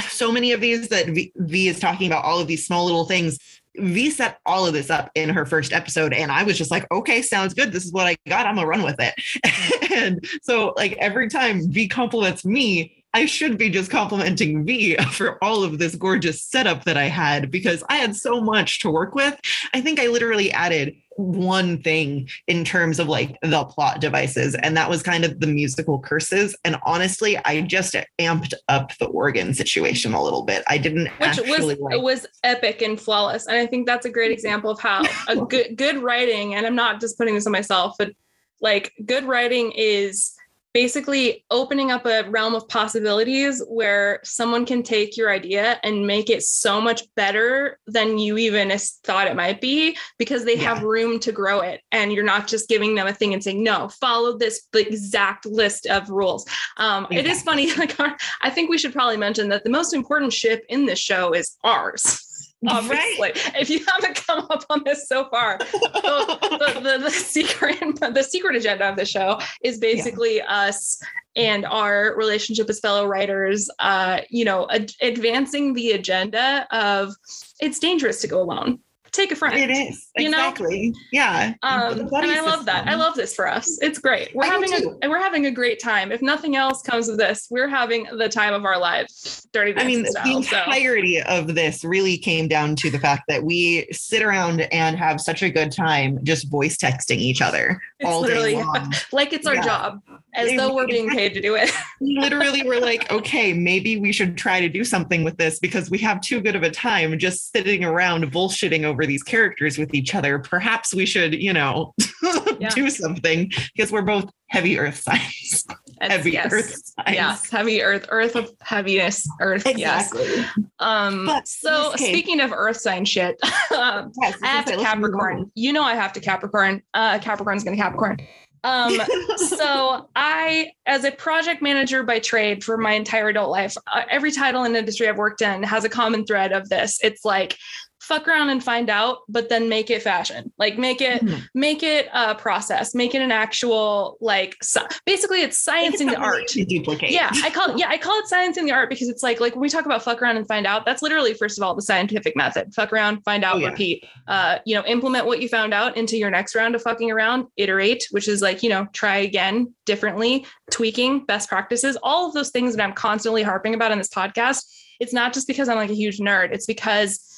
so 0.09 0.31
many 0.31 0.53
of 0.53 0.61
these 0.61 0.89
that 0.89 1.07
v, 1.07 1.33
v 1.37 1.69
is 1.69 1.79
talking 1.79 2.07
about, 2.07 2.25
all 2.25 2.39
of 2.39 2.47
these 2.47 2.67
small 2.67 2.85
little 2.85 3.07
things. 3.07 3.39
V 3.77 4.11
set 4.11 4.39
all 4.47 4.67
of 4.67 4.73
this 4.73 4.91
up 4.91 5.11
in 5.15 5.29
her 5.29 5.47
first 5.47 5.73
episode, 5.73 6.13
and 6.13 6.33
I 6.33 6.43
was 6.43 6.59
just 6.59 6.73
like, 6.73 6.91
okay, 6.91 7.23
sounds 7.23 7.55
good. 7.55 7.73
This 7.73 7.85
is 7.85 7.93
what 7.93 8.07
I 8.07 8.17
got. 8.29 8.47
I'm 8.47 8.57
gonna 8.57 8.67
run 8.67 8.83
with 8.83 8.97
it. 8.99 9.93
and 9.93 10.25
so, 10.43 10.75
like, 10.77 10.93
every 10.99 11.29
time 11.29 11.71
V 11.71 11.87
compliments 11.87 12.45
me, 12.45 13.00
I 13.13 13.27
should 13.27 13.59
be 13.59 13.71
just 13.71 13.91
complimenting 13.91 14.65
V 14.65 14.97
for 15.11 15.43
all 15.43 15.65
of 15.65 15.79
this 15.79 15.95
gorgeous 15.95 16.43
setup 16.43 16.85
that 16.85 16.97
I 16.97 17.05
had 17.05 17.51
because 17.51 17.83
I 17.89 17.97
had 17.97 18.15
so 18.15 18.41
much 18.41 18.81
to 18.81 18.91
work 18.91 19.15
with. 19.15 19.39
I 19.75 19.81
think 19.81 19.99
I 19.99 20.07
literally 20.07 20.53
added 20.53 20.95
one 21.17 21.83
thing 21.83 22.29
in 22.47 22.65
terms 22.65 22.99
of 22.99 23.09
like 23.09 23.37
the 23.43 23.65
plot 23.65 24.01
devices, 24.01 24.55
and 24.55 24.77
that 24.77 24.89
was 24.89 25.03
kind 25.03 25.25
of 25.25 25.41
the 25.41 25.47
musical 25.47 25.99
curses. 25.99 26.57
And 26.65 26.77
honestly, 26.85 27.37
I 27.45 27.61
just 27.63 27.95
amped 28.19 28.55
up 28.69 28.97
the 28.99 29.07
organ 29.07 29.53
situation 29.53 30.15
a 30.15 30.23
little 30.23 30.43
bit. 30.43 30.63
I 30.67 30.79
didn't 30.79 31.09
which 31.19 31.39
was 31.47 31.79
like- 31.79 31.95
it 31.95 32.01
was 32.01 32.27
epic 32.45 32.81
and 32.83 32.99
flawless, 32.99 33.47
and 33.47 33.57
I 33.57 33.67
think 33.67 33.87
that's 33.87 34.07
a 34.07 34.11
great 34.11 34.33
example 34.33 34.71
of 34.71 34.81
how 34.81 35.03
a 35.29 35.37
good 35.47 35.77
good 35.77 35.99
writing. 35.99 36.55
And 36.55 36.67
I'm 36.67 36.77
not 36.77 37.01
just 37.01 37.19
putting 37.19 37.35
this 37.35 37.47
on 37.47 37.53
myself, 37.53 37.97
but 37.99 38.13
like 38.61 38.93
good 39.05 39.25
writing 39.25 39.73
is 39.73 40.33
basically 40.73 41.45
opening 41.51 41.91
up 41.91 42.07
a 42.07 42.29
realm 42.31 42.55
of 42.55 42.69
possibilities 42.69 43.63
where 43.69 44.21
someone 44.23 44.65
can 44.65 44.83
take 44.83 45.17
your 45.17 45.31
idea 45.31 45.79
and 45.83 46.07
make 46.07 46.31
it 46.31 46.43
so 46.43 46.81
much 46.81 47.03
better 47.17 47.79
than 47.87 48.19
you 48.19 48.39
even 48.39 48.71
thought 49.05 49.27
it 49.27 49.37
might 49.37 49.61
be 49.61 49.97
because 50.19 50.45
they 50.45 50.57
yeah. 50.57 50.75
have 50.75 50.83
room 50.83 51.19
to 51.19 51.33
grow 51.33 51.61
it 51.61 51.81
and 51.93 52.13
you're 52.13 52.25
not 52.25 52.47
just 52.47 52.69
giving 52.69 52.95
them 52.95 53.07
a 53.07 53.13
thing 53.13 53.35
and 53.35 53.43
saying 53.43 53.63
no 53.63 53.89
follow 54.01 54.39
this 54.39 54.69
exact 54.75 55.45
list 55.47 55.87
of 55.87 56.09
rules. 56.09 56.47
Um, 56.77 57.07
it 57.11 57.27
is 57.27 57.43
funny 57.43 57.73
like 57.77 57.99
our, 58.01 58.17
i 58.43 58.51
think 58.51 58.71
we 58.71 58.79
should 58.79 58.93
probably 58.93 59.17
mention 59.17 59.49
that 59.49 59.65
the 59.65 59.71
most 59.71 59.93
important 59.93 60.33
ship 60.33 60.65
in 60.69 60.87
this 60.87 60.99
show 60.99 61.33
is 61.33 61.57
ours 61.65 62.30
obviously. 62.69 63.29
Right. 63.29 63.53
If 63.59 63.71
you 63.71 63.85
haven't 63.87 64.17
come 64.27 64.47
up 64.51 64.65
on 64.71 64.83
this 64.85 65.09
so 65.09 65.29
far, 65.29 65.59
the, 65.73 66.39
the, 66.75 66.81
the, 66.81 66.99
the, 67.05 67.11
secret 67.11 67.79
the 68.15 68.23
secret 68.23 68.57
agenda 68.57 68.89
of 68.89 68.97
the 68.97 69.05
show 69.05 69.41
is 69.63 69.79
basically 69.79 70.39
yeah. 70.39 70.53
us 70.53 71.01
and 71.37 71.65
our 71.65 72.15
relationship 72.17 72.69
as 72.69 72.81
fellow 72.81 73.07
writers, 73.07 73.71
uh, 73.79 74.21
you 74.29 74.45
know, 74.45 74.69
ad- 74.71 74.93
advancing 75.01 75.75
the 75.75 75.93
agenda 75.93 76.67
of 76.71 77.15
it's 77.61 77.79
dangerous 77.79 78.21
to 78.21 78.27
go 78.27 78.41
alone 78.41 78.81
take 79.13 79.33
a 79.33 79.37
friend. 79.37 79.59
It 79.59 79.71
is 79.71 80.11
you 80.17 80.29
exactly. 80.29 80.91
Know? 80.91 80.99
Yeah. 81.13 81.55
Um, 81.63 82.01
and 82.01 82.13
I 82.13 82.41
love 82.41 82.67
that. 82.67 82.87
I 82.89 82.95
love 82.95 83.15
this 83.15 83.35
for 83.35 83.49
us. 83.49 83.79
It's 83.83 83.99
great. 83.99 84.35
We're 84.35 84.45
I 84.45 84.49
having 84.49 84.73
a 84.73 85.09
we're 85.09 85.19
having 85.21 85.47
a 85.47 85.51
great 85.51 85.81
time. 85.81 86.13
If 86.13 86.23
nothing 86.23 86.57
else 86.57 86.83
comes 86.83 87.09
of 87.09 87.19
this, 87.19 87.49
we're 87.51 87.69
having 87.69 88.07
the 88.17 88.29
time 88.29 88.55
of 88.55 88.65
our 88.65 88.79
lives. 88.79 89.47
Dirty. 89.53 89.75
I 89.77 89.85
mean, 89.85 90.07
style, 90.07 90.25
the 90.25 90.37
entirety 90.37 91.21
so. 91.21 91.27
of 91.27 91.55
this 91.55 91.85
really 91.85 92.19
came 92.19 92.49
down 92.49 92.77
to 92.77 92.91
the 92.91 92.99
fact 92.99 93.25
that 93.29 93.43
we 93.43 93.87
sit 93.93 94.23
around 94.23 94.61
and 94.73 94.97
have 94.97 95.21
such 95.21 95.43
a 95.43 95.51
good 95.51 95.73
time 95.73 96.19
just 96.25 96.51
voice 96.51 96.77
texting 96.77 97.17
each 97.17 97.43
other 97.43 97.81
it's 97.99 98.09
all 98.09 98.23
day 98.23 98.55
long. 98.55 98.93
like 99.13 99.33
it's 99.33 99.47
our 99.47 99.57
yeah. 99.57 99.63
job, 99.63 100.03
as 100.35 100.51
though 100.57 100.75
we're 100.75 100.87
being 100.87 101.11
paid 101.11 101.35
to 101.35 101.41
do 101.41 101.55
it. 101.55 101.71
literally, 102.01 102.63
we're 102.63 102.81
like, 102.81 103.11
okay, 103.13 103.53
maybe 103.53 103.99
we 103.99 104.13
should 104.13 104.37
try 104.37 104.61
to 104.61 104.69
do 104.69 104.85
something 104.85 105.23
with 105.23 105.37
this 105.37 105.59
because 105.59 105.91
we 105.91 105.99
have 105.99 106.21
too 106.21 106.41
good 106.41 106.57
of 106.57 106.63
a 106.63 106.71
time 106.71 107.19
just 107.19 107.53
sitting 107.53 107.85
around 107.85 108.25
bullshitting 108.33 108.85
over 108.85 109.00
over 109.01 109.07
these 109.07 109.23
characters 109.23 109.79
with 109.79 109.95
each 109.95 110.15
other, 110.15 110.39
perhaps 110.39 110.93
we 110.95 111.07
should, 111.07 111.35
you 111.35 111.53
know, 111.55 111.95
yeah. 112.61 112.69
do 112.71 112.91
something 112.91 113.51
because 113.75 113.91
we're 113.91 114.03
both 114.03 114.31
heavy 114.49 114.79
earth 114.79 115.01
signs. 115.01 115.65
heavy 116.03 116.33
yes. 116.33 116.53
earth 116.53 116.83
signs. 116.85 117.17
Yes, 117.17 117.51
heavy 117.51 117.83
earth, 117.83 118.07
earth 118.11 118.37
of 118.37 118.51
heaviness, 118.61 119.27
earth. 119.41 119.67
Exactly. 119.67 120.23
Yes. 120.23 120.53
Um, 120.81 121.25
but 121.25 121.49
so 121.49 121.93
speaking 121.97 122.41
of 122.41 122.53
earth 122.53 122.77
sign 122.77 123.07
shit, 123.07 123.41
um, 123.75 124.13
yes, 124.21 124.39
I 124.43 124.49
have 124.49 124.67
to 124.67 124.77
Capricorn. 124.77 125.51
You 125.55 125.73
know 125.73 125.83
I 125.83 125.95
have 125.95 126.13
to 126.15 126.21
Capricorn. 126.21 126.83
Uh 126.93 127.19
Capricorn's 127.19 127.65
gonna 127.65 127.77
Capricorn. 127.77 128.19
Um, 128.63 129.01
so 129.37 130.11
I, 130.15 130.73
as 130.85 131.05
a 131.05 131.11
project 131.11 131.63
manager 131.63 132.03
by 132.03 132.19
trade 132.19 132.63
for 132.63 132.77
my 132.77 132.93
entire 132.93 133.29
adult 133.29 133.51
life, 133.51 133.75
uh, 133.87 134.03
every 134.11 134.33
title 134.33 134.65
and 134.65 134.77
industry 134.77 135.09
I've 135.09 135.17
worked 135.17 135.41
in 135.41 135.63
has 135.63 135.85
a 135.85 135.89
common 135.89 136.27
thread 136.27 136.53
of 136.53 136.69
this. 136.69 136.99
It's 137.03 137.25
like 137.25 137.57
fuck 138.01 138.27
around 138.27 138.49
and 138.51 138.65
find 138.65 138.89
out 138.89 139.19
but 139.29 139.49
then 139.49 139.69
make 139.69 139.91
it 139.91 140.03
fashion. 140.03 140.53
Like 140.59 140.79
make 140.79 141.01
it 141.01 141.23
mm-hmm. 141.23 141.41
make 141.55 141.83
it 141.83 142.09
a 142.13 142.35
process 142.35 142.95
make 142.95 143.15
it 143.15 143.23
an 143.23 143.31
actual 143.31 144.17
like 144.21 144.57
basically 145.05 145.43
it's 145.43 145.59
science 145.59 146.01
in 146.01 146.09
the 146.09 146.17
art. 146.17 146.49
duplicate. 146.49 147.11
Yeah 147.11 147.31
i 147.45 147.51
call 147.51 147.71
it 147.71 147.79
yeah 147.79 147.89
i 147.89 147.99
call 147.99 148.19
it 148.19 148.27
science 148.27 148.57
in 148.57 148.65
the 148.65 148.73
art 148.73 148.89
because 148.89 149.09
it's 149.09 149.23
like 149.23 149.39
like 149.39 149.55
when 149.55 149.63
we 149.63 149.69
talk 149.69 149.85
about 149.85 150.03
fuck 150.03 150.23
around 150.23 150.39
and 150.39 150.47
find 150.49 150.67
out 150.67 150.85
that's 150.85 151.03
literally 151.03 151.35
first 151.35 151.59
of 151.59 151.63
all 151.63 151.75
the 151.75 151.83
scientific 151.83 152.37
method. 152.37 152.75
Fuck 152.75 152.93
around 152.93 153.23
find 153.23 153.45
out 153.45 153.57
oh, 153.57 153.59
yeah. 153.59 153.69
repeat. 153.69 154.05
Uh 154.27 154.59
you 154.65 154.75
know 154.75 154.85
implement 154.87 155.27
what 155.27 155.43
you 155.43 155.49
found 155.49 155.75
out 155.75 155.97
into 155.97 156.17
your 156.17 156.31
next 156.31 156.55
round 156.55 156.75
of 156.75 156.83
fucking 156.83 157.11
around 157.11 157.47
iterate 157.57 158.07
which 158.11 158.29
is 158.29 158.41
like 158.41 158.63
you 158.63 158.71
know 158.71 158.87
try 158.93 159.19
again 159.19 159.73
differently 159.85 160.47
tweaking 160.71 161.25
best 161.27 161.49
practices 161.49 161.99
all 162.03 162.29
of 162.29 162.35
those 162.35 162.51
things 162.51 162.75
that 162.75 162.83
i'm 162.83 162.93
constantly 162.93 163.43
harping 163.43 163.75
about 163.75 163.93
in 163.93 163.99
this 163.99 164.09
podcast. 164.09 164.65
It's 165.01 165.13
not 165.13 165.33
just 165.33 165.47
because 165.47 165.69
i'm 165.69 165.77
like 165.77 165.91
a 165.91 165.95
huge 165.95 166.19
nerd. 166.19 166.53
It's 166.53 166.67
because 166.67 167.30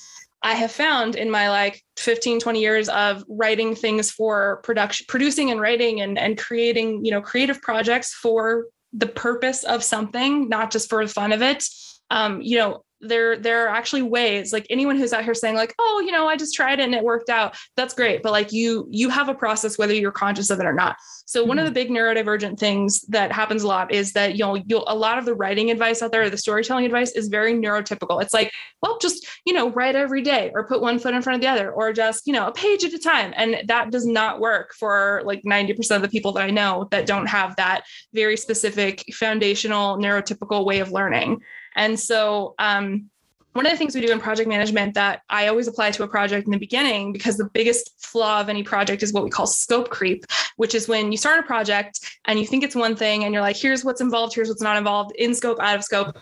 I 0.43 0.55
have 0.55 0.73
found 0.73 1.15
in 1.15 1.31
my 1.31 1.51
like 1.51 1.83
15, 1.99 2.41
20 2.41 2.61
years 2.61 2.89
of 2.89 3.25
writing 3.29 3.75
things 3.75 4.11
for 4.11 4.61
production, 4.65 5.07
producing 5.09 5.51
and 5.51 5.61
writing 5.61 6.01
and, 6.01 6.19
and 6.19 6.37
creating, 6.37 7.05
you 7.05 7.13
know, 7.13 7.21
creative 7.21 7.63
projects 7.63 8.13
for 8.13 8.67
the 8.93 9.07
purpose 9.07 9.65
of 9.65 9.85
something, 9.85 10.49
not 10.49 10.71
just 10.71 10.89
for 10.89 11.07
the 11.07 11.13
fun 11.13 11.33
of 11.33 11.43
it. 11.43 11.65
Um, 12.11 12.43
you 12.43 12.59
know, 12.59 12.85
there 13.03 13.37
there 13.37 13.67
are 13.67 13.69
actually 13.69 14.03
ways 14.03 14.53
like 14.53 14.67
anyone 14.71 14.97
who's 14.97 15.13
out 15.13 15.25
here 15.25 15.35
saying 15.35 15.55
like 15.57 15.75
oh 15.79 16.03
you 16.05 16.13
know 16.13 16.27
i 16.27 16.37
just 16.37 16.55
tried 16.55 16.81
it 16.81 16.85
and 16.85 16.95
it 16.95 17.03
worked 17.03 17.29
out 17.29 17.57
that's 17.77 17.95
great 17.95 18.23
but 18.23 18.33
like 18.33 18.53
you 18.53 18.87
you 18.91 19.09
have 19.09 19.29
a 19.29 19.35
process 19.35 19.79
whether 19.79 19.95
you're 19.95 20.13
conscious 20.13 20.51
of 20.51 20.61
it 20.61 20.67
or 20.67 20.73
not. 20.73 20.97
So 21.27 21.41
mm-hmm. 21.41 21.49
one 21.49 21.59
of 21.59 21.65
the 21.65 21.73
big 21.73 21.91
neurodivergent 21.91 22.59
things 22.59 23.03
that 23.09 23.33
happens 23.33 23.63
a 23.63 23.67
lot 23.67 23.93
is 23.93 24.13
that 24.13 24.35
you 24.35 24.45
know 24.45 24.55
you'll 24.55 24.85
a 24.87 24.95
lot 24.95 25.19
of 25.19 25.25
the 25.25 25.35
writing 25.35 25.71
advice 25.71 26.03
out 26.03 26.13
there 26.13 26.23
or 26.23 26.31
the 26.31 26.37
storytelling 26.37 26.85
advice 26.85 27.13
is 27.13 27.29
very 27.29 27.55
neurotypical. 27.55 28.23
It's 28.23 28.35
like 28.35 28.53
well 28.83 28.99
just 28.99 29.27
you 29.45 29.53
know 29.53 29.71
write 29.71 29.97
every 29.97 30.23
day 30.23 30.51
or 30.55 30.67
put 30.67 30.81
one 30.81 30.99
foot 30.99 31.15
in 31.15 31.23
front 31.23 31.37
of 31.37 31.41
the 31.41 31.49
other 31.49 31.73
or 31.73 31.93
just 31.93 32.27
you 32.27 32.33
know 32.33 32.47
a 32.47 32.53
page 32.53 32.85
at 32.85 32.93
a 32.93 32.99
time 32.99 33.33
and 33.37 33.69
that 33.69 33.91
does 33.91 34.07
not 34.07 34.41
work 34.41 34.75
for 34.79 35.23
like 35.25 35.43
90% 35.43 35.97
of 35.97 36.03
the 36.03 36.09
people 36.09 36.33
that 36.33 36.45
i 36.45 36.51
know 36.51 36.89
that 36.91 37.07
don't 37.07 37.27
have 37.27 37.57
that 37.57 37.83
very 38.13 38.37
specific 38.37 39.05
foundational 39.13 39.97
neurotypical 39.99 40.65
way 40.65 40.81
of 40.81 40.93
learning 40.93 41.41
and 41.77 41.99
so, 41.99 42.55
um, 42.59 43.11
one 43.53 43.67
of 43.67 43.73
the 43.73 43.77
things 43.77 43.95
we 43.95 44.01
do 44.01 44.11
in 44.11 44.19
project 44.19 44.49
management 44.49 44.95
that 44.95 45.23
I 45.29 45.49
always 45.49 45.69
apply 45.69 45.91
to 45.93 46.03
a 46.05 46.09
project 46.09 46.47
in 46.47 46.53
the 46.53 46.59
beginning, 46.59 47.13
because 47.13 47.37
the 47.37 47.51
biggest 47.53 47.91
flaw 47.99 48.41
of 48.41 48.49
any 48.49 48.63
project 48.63 49.03
is 49.03 49.13
what 49.13 49.25
we 49.25 49.31
call 49.31 49.47
scope 49.47 49.91
creep, 49.91 50.25
which 50.57 50.75
is 50.75 50.89
when 50.89 51.13
you 51.13 51.19
start 51.19 51.39
a 51.39 51.43
project 51.43 52.01
and 52.25 52.39
you 52.39 52.47
think 52.47 52.65
it's 52.65 52.75
one 52.75 52.97
thing 52.97 53.25
and 53.25 53.35
you're 53.35 53.43
like, 53.43 53.57
here's 53.57 53.85
what's 53.85 54.01
involved, 54.01 54.35
here's 54.35 54.49
what's 54.49 54.63
not 54.63 54.79
involved, 54.79 55.13
in 55.17 55.35
scope, 55.35 55.61
out 55.61 55.77
of 55.77 55.85
scope. 55.85 56.17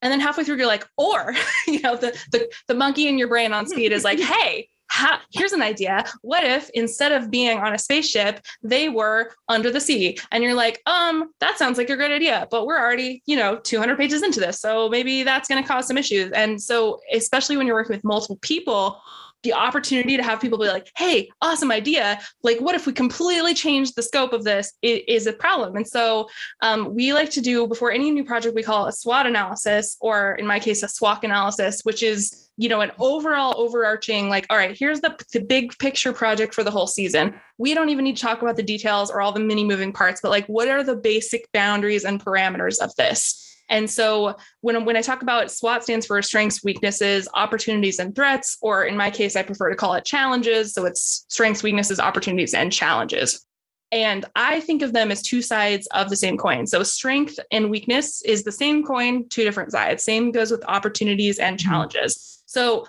And 0.00 0.12
then 0.12 0.20
halfway 0.20 0.44
through, 0.44 0.58
you're 0.58 0.66
like, 0.66 0.86
or, 0.96 1.34
you 1.66 1.80
know, 1.80 1.96
the, 1.96 2.16
the, 2.30 2.48
the 2.68 2.74
monkey 2.74 3.08
in 3.08 3.18
your 3.18 3.28
brain 3.28 3.52
on 3.52 3.66
speed 3.66 3.90
is 3.90 4.04
like, 4.04 4.20
hey, 4.20 4.68
here's 5.30 5.52
an 5.52 5.62
idea. 5.62 6.04
What 6.22 6.44
if 6.44 6.70
instead 6.70 7.12
of 7.12 7.30
being 7.30 7.58
on 7.58 7.74
a 7.74 7.78
spaceship, 7.78 8.40
they 8.62 8.88
were 8.88 9.32
under 9.48 9.70
the 9.70 9.80
sea? 9.80 10.18
And 10.30 10.42
you're 10.42 10.54
like, 10.54 10.80
um, 10.86 11.32
that 11.40 11.58
sounds 11.58 11.78
like 11.78 11.90
a 11.90 11.96
great 11.96 12.12
idea, 12.12 12.46
but 12.50 12.66
we're 12.66 12.78
already, 12.78 13.22
you 13.26 13.36
know, 13.36 13.56
200 13.56 13.96
pages 13.96 14.22
into 14.22 14.40
this. 14.40 14.60
So 14.60 14.88
maybe 14.88 15.22
that's 15.22 15.48
going 15.48 15.62
to 15.62 15.68
cause 15.68 15.86
some 15.86 15.98
issues. 15.98 16.32
And 16.32 16.60
so, 16.60 17.00
especially 17.12 17.56
when 17.56 17.66
you're 17.66 17.76
working 17.76 17.96
with 17.96 18.04
multiple 18.04 18.38
people, 18.42 19.00
the 19.42 19.52
opportunity 19.52 20.16
to 20.16 20.22
have 20.22 20.40
people 20.40 20.58
be 20.58 20.66
like, 20.66 20.90
hey, 20.96 21.28
awesome 21.40 21.70
idea. 21.70 22.18
Like, 22.42 22.58
what 22.58 22.74
if 22.74 22.86
we 22.86 22.92
completely 22.92 23.54
change 23.54 23.92
the 23.92 24.02
scope 24.02 24.32
of 24.32 24.42
this? 24.42 24.72
It 24.82 25.08
is 25.08 25.26
a 25.26 25.32
problem. 25.32 25.76
And 25.76 25.86
so 25.86 26.28
um, 26.62 26.94
we 26.94 27.12
like 27.12 27.30
to 27.30 27.40
do 27.40 27.66
before 27.68 27.92
any 27.92 28.10
new 28.10 28.24
project, 28.24 28.56
we 28.56 28.64
call 28.64 28.86
a 28.86 28.92
SWOT 28.92 29.26
analysis, 29.26 29.96
or 30.00 30.32
in 30.34 30.46
my 30.46 30.58
case, 30.58 30.82
a 30.82 30.86
SWOC 30.86 31.22
analysis, 31.22 31.82
which 31.84 32.02
is 32.02 32.45
you 32.56 32.68
know 32.68 32.80
an 32.80 32.92
overall 32.98 33.54
overarching 33.58 34.28
like 34.28 34.46
all 34.50 34.56
right 34.56 34.76
here's 34.78 35.00
the, 35.00 35.16
the 35.32 35.40
big 35.40 35.76
picture 35.78 36.12
project 36.12 36.54
for 36.54 36.64
the 36.64 36.70
whole 36.70 36.86
season 36.86 37.34
we 37.58 37.74
don't 37.74 37.90
even 37.90 38.04
need 38.04 38.16
to 38.16 38.22
talk 38.22 38.42
about 38.42 38.56
the 38.56 38.62
details 38.62 39.10
or 39.10 39.20
all 39.20 39.32
the 39.32 39.40
mini 39.40 39.64
moving 39.64 39.92
parts 39.92 40.20
but 40.20 40.30
like 40.30 40.46
what 40.46 40.68
are 40.68 40.82
the 40.82 40.96
basic 40.96 41.50
boundaries 41.52 42.04
and 42.04 42.24
parameters 42.24 42.78
of 42.80 42.94
this 42.96 43.42
and 43.68 43.90
so 43.90 44.36
when, 44.60 44.84
when 44.84 44.96
I 44.96 45.02
talk 45.02 45.22
about 45.22 45.50
SWOT 45.50 45.82
stands 45.82 46.06
for 46.06 46.20
strengths, 46.22 46.62
weaknesses, 46.62 47.28
opportunities, 47.34 47.98
and 47.98 48.14
threats, 48.14 48.58
or 48.60 48.84
in 48.84 48.96
my 48.96 49.10
case, 49.10 49.34
I 49.34 49.42
prefer 49.42 49.70
to 49.70 49.76
call 49.76 49.94
it 49.94 50.04
challenges. 50.04 50.72
So 50.72 50.84
it's 50.84 51.26
strengths, 51.28 51.62
weaknesses, 51.62 51.98
opportunities, 51.98 52.54
and 52.54 52.72
challenges. 52.72 53.44
And 53.92 54.24
I 54.34 54.60
think 54.60 54.82
of 54.82 54.92
them 54.92 55.10
as 55.10 55.22
two 55.22 55.42
sides 55.42 55.86
of 55.88 56.10
the 56.10 56.16
same 56.16 56.36
coin. 56.36 56.66
So 56.66 56.82
strength 56.82 57.38
and 57.52 57.70
weakness 57.70 58.22
is 58.22 58.42
the 58.42 58.52
same 58.52 58.84
coin, 58.84 59.28
two 59.28 59.44
different 59.44 59.72
sides. 59.72 60.02
Same 60.02 60.32
goes 60.32 60.50
with 60.50 60.64
opportunities 60.66 61.38
and 61.38 61.56
mm-hmm. 61.56 61.68
challenges. 61.68 62.35
So 62.56 62.86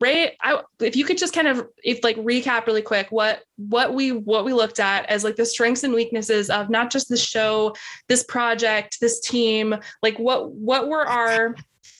Rey, 0.00 0.36
I, 0.40 0.62
if 0.80 0.96
you 0.96 1.04
could 1.04 1.16
just 1.16 1.32
kind 1.32 1.46
of 1.46 1.68
if 1.84 2.02
like 2.02 2.16
recap 2.16 2.66
really 2.66 2.82
quick 2.82 3.06
what 3.10 3.44
what 3.56 3.94
we 3.94 4.10
what 4.10 4.44
we 4.44 4.52
looked 4.52 4.80
at 4.80 5.06
as 5.06 5.22
like 5.22 5.36
the 5.36 5.46
strengths 5.46 5.84
and 5.84 5.94
weaknesses 5.94 6.50
of 6.50 6.70
not 6.70 6.90
just 6.90 7.08
the 7.08 7.16
show, 7.16 7.72
this 8.08 8.24
project, 8.24 8.98
this 9.00 9.20
team, 9.20 9.76
like 10.02 10.18
what 10.18 10.50
what 10.50 10.88
were 10.88 11.06
our 11.06 11.54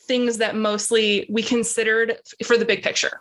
things 0.09 0.39
that 0.39 0.57
mostly 0.57 1.29
we 1.31 1.45
considered 1.45 2.17
for 2.45 2.59
the 2.59 2.65
big 2.65 2.83
picture? 2.83 3.21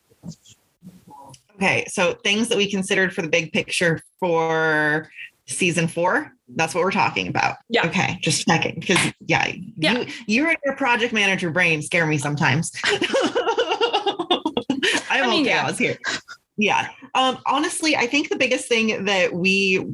Okay, 1.58 1.86
so 1.88 2.16
things 2.24 2.50
that 2.50 2.58
we 2.58 2.70
considered 2.70 3.14
for 3.14 3.22
the 3.22 3.30
big 3.30 3.54
picture 3.54 4.02
for 4.20 5.12
season 5.46 5.88
four. 5.88 6.32
That's 6.56 6.74
what 6.74 6.84
we're 6.84 6.92
talking 6.92 7.28
about. 7.28 7.58
Yeah. 7.70 7.86
Okay, 7.86 8.18
just 8.22 8.48
checking 8.48 8.80
because 8.80 9.14
yeah, 9.28 9.52
yeah, 9.78 10.00
you 10.00 10.08
you 10.26 10.48
and 10.48 10.58
your 10.66 10.76
project 10.76 11.14
manager 11.14 11.52
brain 11.52 11.84
scare 11.84 12.08
me 12.08 12.18
sometimes. 12.18 12.72
Mean. 15.38 15.46
Yeah. 15.46 15.64
I 15.64 15.68
was 15.68 15.78
here. 15.78 15.98
Yeah. 16.58 16.90
Um, 17.16 17.40
honestly, 17.46 17.96
I 17.96 18.08
think 18.08 18.30
the 18.30 18.38
biggest 18.38 18.68
thing 18.68 19.06
that 19.06 19.34
we 19.34 19.86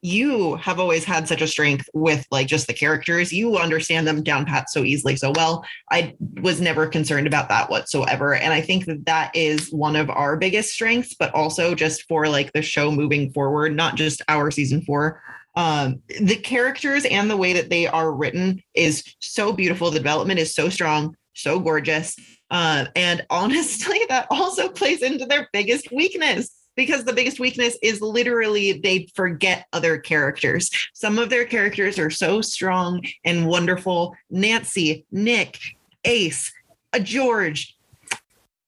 you 0.00 0.54
have 0.56 0.78
always 0.78 1.04
had 1.04 1.26
such 1.26 1.42
a 1.42 1.46
strength 1.46 1.88
with 1.92 2.24
like 2.30 2.46
just 2.46 2.66
the 2.66 2.72
characters. 2.72 3.32
You 3.32 3.56
understand 3.56 4.06
them 4.06 4.22
down 4.22 4.44
pat 4.44 4.70
so 4.70 4.84
easily, 4.84 5.16
so 5.16 5.32
well. 5.34 5.64
I 5.90 6.14
was 6.40 6.60
never 6.60 6.86
concerned 6.86 7.26
about 7.26 7.48
that 7.48 7.68
whatsoever. 7.68 8.34
And 8.34 8.52
I 8.52 8.60
think 8.60 8.86
that 8.86 9.06
that 9.06 9.34
is 9.34 9.72
one 9.72 9.96
of 9.96 10.08
our 10.08 10.36
biggest 10.36 10.72
strengths, 10.72 11.14
but 11.14 11.34
also 11.34 11.74
just 11.74 12.06
for 12.06 12.28
like 12.28 12.52
the 12.52 12.62
show 12.62 12.92
moving 12.92 13.32
forward, 13.32 13.74
not 13.74 13.96
just 13.96 14.22
our 14.28 14.50
season 14.50 14.82
four. 14.82 15.20
Um, 15.56 16.02
the 16.20 16.36
characters 16.36 17.04
and 17.04 17.28
the 17.28 17.36
way 17.36 17.52
that 17.54 17.68
they 17.68 17.88
are 17.88 18.12
written 18.12 18.62
is 18.74 19.02
so 19.18 19.52
beautiful. 19.52 19.90
The 19.90 19.98
development 19.98 20.38
is 20.38 20.54
so 20.54 20.68
strong, 20.68 21.16
so 21.34 21.58
gorgeous. 21.58 22.16
Uh, 22.50 22.86
and 22.96 23.24
honestly, 23.30 24.00
that 24.08 24.26
also 24.30 24.68
plays 24.68 25.02
into 25.02 25.26
their 25.26 25.48
biggest 25.52 25.90
weakness 25.92 26.50
because 26.76 27.04
the 27.04 27.12
biggest 27.12 27.40
weakness 27.40 27.76
is 27.82 28.00
literally 28.00 28.80
they 28.80 29.08
forget 29.14 29.66
other 29.72 29.98
characters. 29.98 30.70
Some 30.94 31.18
of 31.18 31.28
their 31.28 31.44
characters 31.44 31.98
are 31.98 32.10
so 32.10 32.40
strong 32.40 33.04
and 33.24 33.46
wonderful. 33.46 34.14
Nancy, 34.30 35.04
Nick, 35.10 35.58
Ace, 36.04 36.52
a 36.92 37.00
George, 37.00 37.76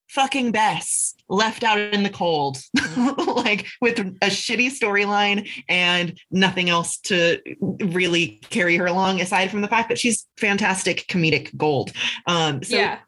fucking 0.09 0.51
Bess 0.51 1.15
left 1.29 1.63
out 1.63 1.79
in 1.79 2.03
the 2.03 2.09
cold, 2.09 2.57
like 2.97 3.65
with 3.79 3.97
a 3.99 4.27
shitty 4.27 4.67
storyline 4.67 5.47
and 5.69 6.19
nothing 6.31 6.69
else 6.69 6.97
to 6.97 7.39
really 7.61 8.41
carry 8.49 8.75
her 8.75 8.87
along 8.87 9.21
aside 9.21 9.49
from 9.49 9.61
the 9.61 9.69
fact 9.69 9.87
that 9.87 9.97
she's 9.97 10.27
fantastic 10.35 11.07
comedic 11.07 11.55
gold. 11.55 11.93
Um, 12.27 12.61
so 12.61 12.75
yeah 12.75 12.99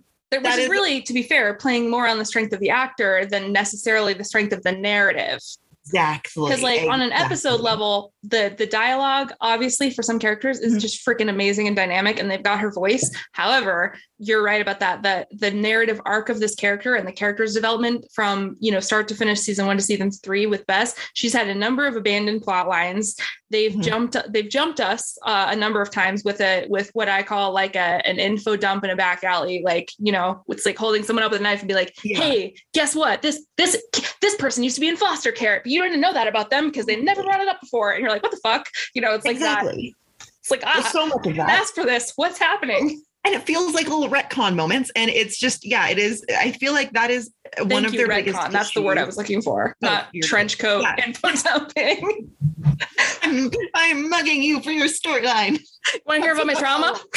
which 0.41 0.51
is, 0.51 0.57
is 0.59 0.69
really, 0.69 1.01
to 1.01 1.13
be 1.13 1.23
fair, 1.23 1.53
playing 1.55 1.89
more 1.89 2.07
on 2.07 2.17
the 2.17 2.25
strength 2.25 2.53
of 2.53 2.59
the 2.59 2.69
actor 2.69 3.25
than 3.25 3.51
necessarily 3.51 4.13
the 4.13 4.23
strength 4.23 4.53
of 4.53 4.63
the 4.63 4.71
narrative. 4.71 5.39
Exactly. 5.85 6.45
Because 6.47 6.61
like 6.61 6.81
exactly. 6.81 6.89
on 6.89 7.01
an 7.01 7.11
episode 7.11 7.59
level, 7.59 8.12
the 8.23 8.55
the 8.57 8.65
dialogue 8.65 9.33
obviously 9.41 9.89
for 9.89 10.01
some 10.01 10.17
characters 10.17 10.59
is 10.59 10.71
mm-hmm. 10.71 10.79
just 10.79 11.05
freaking 11.05 11.29
amazing 11.29 11.67
and 11.67 11.75
dynamic, 11.75 12.19
and 12.19 12.31
they've 12.31 12.41
got 12.41 12.59
her 12.59 12.71
voice. 12.71 13.09
However, 13.33 13.95
you're 14.17 14.43
right 14.43 14.61
about 14.61 14.79
that. 14.79 15.03
That 15.03 15.27
the 15.31 15.51
narrative 15.51 15.99
arc 16.05 16.29
of 16.29 16.39
this 16.39 16.55
character 16.55 16.95
and 16.95 17.07
the 17.07 17.11
character's 17.11 17.53
development 17.53 18.05
from 18.13 18.55
you 18.59 18.71
know 18.71 18.79
start 18.79 19.07
to 19.09 19.15
finish, 19.15 19.39
season 19.39 19.67
one 19.67 19.77
to 19.77 19.83
season 19.83 20.11
three 20.11 20.45
with 20.45 20.65
Bess, 20.67 20.95
she's 21.13 21.33
had 21.33 21.49
a 21.49 21.55
number 21.55 21.85
of 21.85 21.95
abandoned 21.95 22.41
plot 22.41 22.67
lines. 22.67 23.15
They've 23.49 23.71
mm-hmm. 23.71 23.81
jumped 23.81 24.17
they've 24.29 24.49
jumped 24.49 24.79
us 24.79 25.17
uh, 25.25 25.47
a 25.49 25.55
number 25.55 25.81
of 25.81 25.91
times 25.91 26.23
with 26.23 26.41
a 26.41 26.65
with 26.69 26.89
what 26.93 27.09
I 27.09 27.23
call 27.23 27.51
like 27.51 27.75
a 27.75 28.01
an 28.07 28.17
info 28.19 28.55
dump 28.55 28.83
in 28.83 28.89
a 28.89 28.95
back 28.95 29.23
alley. 29.23 29.61
Like 29.63 29.91
you 29.99 30.11
know, 30.11 30.43
it's 30.47 30.65
like 30.65 30.77
holding 30.77 31.03
someone 31.03 31.23
up 31.23 31.31
with 31.31 31.41
a 31.41 31.43
knife 31.43 31.59
and 31.59 31.67
be 31.67 31.75
like, 31.75 31.93
yeah. 32.03 32.19
"Hey, 32.19 32.55
guess 32.73 32.95
what? 32.95 33.21
This 33.21 33.45
this 33.57 33.81
this 34.21 34.35
person 34.37 34.63
used 34.63 34.75
to 34.75 34.81
be 34.81 34.87
in 34.87 34.97
foster 34.97 35.31
care, 35.31 35.61
but 35.63 35.71
you 35.71 35.79
don't 35.79 35.89
even 35.89 36.01
know 36.01 36.13
that 36.13 36.27
about 36.27 36.49
them 36.49 36.67
because 36.67 36.85
they 36.85 36.95
never 36.95 37.21
brought 37.23 37.41
it 37.41 37.47
up 37.47 37.59
before." 37.61 37.91
And 37.91 38.01
you're 38.01 38.12
like, 38.13 38.23
"What 38.23 38.31
the 38.31 38.39
fuck?" 38.43 38.67
You 38.93 39.01
know, 39.01 39.13
it's 39.13 39.25
like 39.25 39.35
exactly. 39.35 39.95
that. 40.19 40.27
It's 40.39 40.51
like 40.51 40.63
ah, 40.65 40.79
There's 40.81 40.91
so 40.91 41.07
much 41.07 41.25
of 41.27 41.35
that. 41.37 41.49
Ask 41.49 41.73
for 41.73 41.85
this. 41.85 42.13
What's 42.15 42.37
happening? 42.37 43.03
and 43.25 43.33
it 43.33 43.43
feels 43.43 43.73
like 43.73 43.87
little 43.87 44.09
retcon 44.09 44.55
moments 44.55 44.91
and 44.95 45.09
it's 45.09 45.37
just 45.37 45.65
yeah 45.65 45.87
it 45.89 45.97
is 45.97 46.25
i 46.37 46.51
feel 46.51 46.73
like 46.73 46.91
that 46.91 47.09
is 47.09 47.31
Thank 47.55 47.71
one 47.71 47.85
of 47.85 47.91
their 47.93 48.07
retcon. 48.07 48.25
biggest 48.25 48.51
that's 48.51 48.55
issues. 48.69 48.73
the 48.73 48.81
word 48.81 48.97
i 48.97 49.03
was 49.03 49.17
looking 49.17 49.41
for 49.41 49.75
oh, 49.83 49.85
not 49.85 50.07
trench 50.23 50.59
coat 50.59 50.81
yeah. 50.81 50.95
and 51.03 51.17
something 51.37 52.29
I'm, 53.21 53.51
I'm 53.73 54.09
mugging 54.09 54.43
you 54.43 54.61
for 54.61 54.71
your 54.71 54.87
storyline 54.87 55.59
want 56.05 56.21
to 56.21 56.27
hear 56.27 56.33
about 56.33 56.47
my 56.47 56.53
trauma 56.53 56.99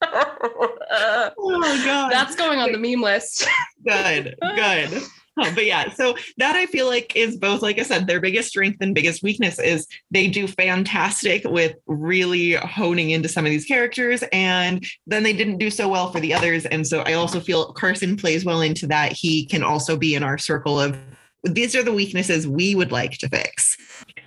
oh 1.38 1.82
god 1.84 2.10
that's 2.10 2.34
going 2.36 2.58
on 2.58 2.72
the 2.72 2.78
meme 2.78 3.02
list 3.02 3.46
good 3.84 4.34
good 4.40 5.02
but 5.54 5.64
yeah, 5.64 5.92
so 5.92 6.16
that 6.38 6.56
I 6.56 6.66
feel 6.66 6.86
like 6.86 7.14
is 7.14 7.36
both, 7.36 7.62
like 7.62 7.78
I 7.78 7.82
said, 7.82 8.06
their 8.06 8.20
biggest 8.20 8.48
strength 8.48 8.78
and 8.80 8.94
biggest 8.94 9.22
weakness 9.22 9.58
is 9.58 9.86
they 10.10 10.28
do 10.28 10.46
fantastic 10.46 11.44
with 11.44 11.76
really 11.86 12.54
honing 12.54 13.10
into 13.10 13.28
some 13.28 13.46
of 13.46 13.50
these 13.50 13.64
characters, 13.64 14.24
and 14.32 14.84
then 15.06 15.22
they 15.22 15.32
didn't 15.32 15.58
do 15.58 15.70
so 15.70 15.88
well 15.88 16.10
for 16.10 16.20
the 16.20 16.34
others. 16.34 16.66
And 16.66 16.86
so 16.86 17.00
I 17.00 17.12
also 17.12 17.40
feel 17.40 17.72
Carson 17.72 18.16
plays 18.16 18.44
well 18.44 18.62
into 18.62 18.86
that. 18.88 19.12
He 19.12 19.46
can 19.46 19.62
also 19.62 19.96
be 19.96 20.14
in 20.14 20.22
our 20.22 20.38
circle 20.38 20.80
of 20.80 20.98
these 21.44 21.76
are 21.76 21.84
the 21.84 21.92
weaknesses 21.92 22.48
we 22.48 22.74
would 22.74 22.90
like 22.90 23.12
to 23.18 23.28
fix. 23.28 23.76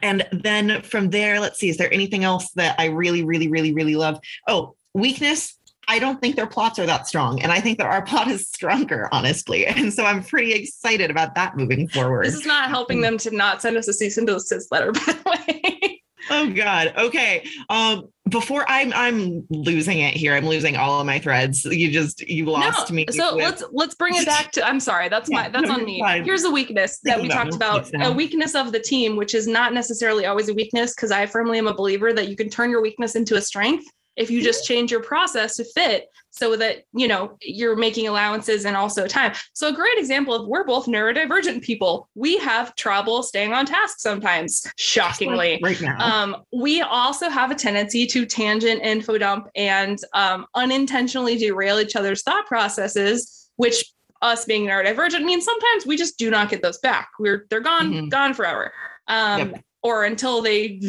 And 0.02 0.26
then 0.32 0.82
from 0.82 1.10
there, 1.10 1.42
let's 1.42 1.60
see, 1.60 1.70
is 1.70 1.78
there 1.78 1.94
anything 1.94 2.24
else 2.24 2.52
that 2.52 2.76
I 2.80 2.86
really, 2.86 3.24
really, 3.24 3.50
really, 3.50 3.74
really 3.74 3.96
love? 3.96 4.18
Oh, 4.48 4.76
weakness 4.94 5.58
I 5.88 6.00
don't 6.00 6.22
think 6.22 6.36
their 6.36 6.48
plots 6.48 6.80
are 6.80 6.86
that 6.86 7.08
strong. 7.08 7.42
And 7.42 7.52
I 7.52 7.60
think 7.60 7.78
that 7.80 7.88
our 7.88 8.02
plot 8.02 8.28
is 8.28 8.48
stronger, 8.48 9.10
honestly. 9.12 9.68
And 9.82 9.92
so 9.92 10.06
I'm 10.06 10.24
pretty 10.24 10.54
excited 10.54 11.10
about 11.10 11.34
that 11.36 11.58
moving 11.58 11.88
forward. 11.88 12.26
This 12.26 12.36
is 12.36 12.46
not 12.46 12.70
helping 12.70 13.02
them 13.02 13.18
to 13.20 13.36
not 13.36 13.62
send 13.62 13.78
us 13.78 13.88
a 13.88 13.94
cease 13.94 14.18
and 14.18 14.28
desist 14.28 14.72
letter, 14.72 14.92
by 14.92 15.00
the 15.00 15.40
way. 15.80 16.04
oh 16.30 16.52
God. 16.52 16.94
Okay. 16.98 17.48
Um, 17.70 18.10
before 18.30 18.64
I'm 18.68 18.94
I'm 18.94 19.46
losing 19.50 20.00
it 20.00 20.16
here. 20.16 20.34
I'm 20.34 20.46
losing 20.46 20.78
all 20.78 21.00
of 21.00 21.06
my 21.06 21.20
threads. 21.20 21.66
You 21.66 21.92
just 21.92 22.22
you 22.28 22.46
lost 22.46 22.90
no, 22.90 22.96
me. 22.96 23.06
So 23.10 23.36
with... 23.36 23.44
let's 23.44 23.64
let's 23.72 23.96
bring 23.96 24.16
it 24.16 24.26
back 24.26 24.52
to 24.54 24.66
I'm 24.66 24.80
sorry, 24.80 25.10
that's 25.10 25.30
yeah, 25.30 25.44
my 25.44 25.50
that's 25.50 25.68
no, 25.68 25.76
on 25.76 25.86
me. 25.86 26.00
Fine. 26.00 26.24
Here's 26.24 26.44
a 26.44 26.52
weakness 26.52 27.00
that 27.04 27.22
we 27.22 27.28
talked 27.28 27.56
about. 27.56 27.90
A 28.02 28.12
weakness 28.12 28.56
of 28.56 28.72
the 28.72 28.80
team, 28.80 29.16
which 29.16 29.36
is 29.36 29.48
not 29.48 29.74
necessarily 29.74 30.26
always 30.26 30.50
a 30.50 30.54
weakness, 30.54 30.96
because 30.96 31.12
I 31.12 31.26
firmly 31.26 31.58
am 31.58 31.68
a 31.68 31.74
believer 31.74 32.14
that 32.14 32.30
you 32.30 32.36
can 32.36 32.50
turn 32.50 32.70
your 32.70 32.82
weakness 32.82 33.16
into 33.16 33.36
a 33.36 33.42
strength 33.42 33.86
if 34.16 34.30
you 34.30 34.44
just 34.44 34.66
change 34.66 34.92
your 34.92 35.02
process 35.02 35.56
to 35.56 35.64
fit 35.64 36.08
so 36.30 36.56
that 36.56 36.84
you 36.94 37.08
know 37.08 37.38
you're 37.42 37.76
making 37.76 38.08
allowances 38.08 38.66
and 38.66 38.76
also 38.76 39.08
time. 39.08 39.34
So 39.54 39.70
a 39.70 39.74
great 39.74 39.98
example 39.98 40.34
of 40.34 40.48
we're 40.48 40.64
both 40.64 40.86
neurodivergent 40.86 41.62
people. 41.62 42.10
We 42.16 42.38
have 42.38 42.76
trouble 42.76 43.24
staying 43.24 43.54
on 43.54 43.66
task 43.66 44.00
sometimes 44.00 44.66
shockingly. 44.78 45.60
Right 45.62 45.82
now. 45.82 45.98
Um, 46.00 46.38
we 46.54 46.82
also 46.82 47.30
have 47.30 47.52
a 47.52 47.56
tendency 47.56 48.06
to 48.08 48.26
tangent 48.26 48.82
info 48.82 49.18
dump 49.18 49.48
and 49.56 50.00
um, 50.14 50.46
unintentionally 50.56 51.38
derail 51.38 51.80
each 51.80 51.96
other's 51.96 52.24
thought 52.24 52.46
processes 52.46 53.50
which 53.58 53.84
us 54.22 54.46
being 54.46 54.66
neurodivergent 54.66 55.24
means 55.24 55.46
sometimes 55.46 55.86
we 55.86 55.98
just 55.98 56.18
do 56.18 56.30
not 56.30 56.50
get 56.50 56.62
those 56.62 56.78
back. 56.80 57.10
We're 57.20 57.46
they're 57.50 57.60
gone 57.60 57.92
mm-hmm. 57.92 58.08
gone 58.10 58.34
forever. 58.34 58.72
Um, 59.08 59.40
yep 59.40 59.64
or 59.84 60.06
until 60.06 60.42
they 60.42 60.80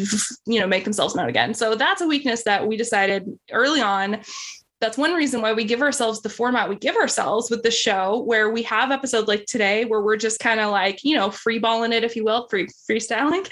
you 0.45 0.59
know 0.59 0.67
make 0.67 0.83
themselves 0.83 1.15
known 1.15 1.29
again. 1.29 1.53
So 1.53 1.75
that's 1.75 2.01
a 2.01 2.07
weakness 2.07 2.43
that 2.43 2.67
we 2.67 2.77
decided 2.77 3.27
early 3.51 3.81
on. 3.81 4.21
That's 4.83 4.97
one 4.97 5.13
reason 5.13 5.41
why 5.41 5.53
we 5.53 5.63
give 5.63 5.81
ourselves 5.81 6.21
the 6.21 6.29
format 6.29 6.67
we 6.67 6.75
give 6.75 6.97
ourselves 6.97 7.49
with 7.49 7.63
the 7.63 7.71
show, 7.71 8.21
where 8.23 8.49
we 8.51 8.63
have 8.63 8.91
episodes 8.91 9.29
like 9.29 9.45
today, 9.45 9.85
where 9.85 10.01
we're 10.01 10.17
just 10.17 10.39
kind 10.39 10.59
of 10.59 10.71
like, 10.71 11.05
you 11.05 11.15
know, 11.15 11.29
freeballing 11.29 11.93
it, 11.93 12.03
if 12.03 12.17
you 12.17 12.25
will, 12.25 12.49
free 12.49 12.67
freestyling, 12.89 13.49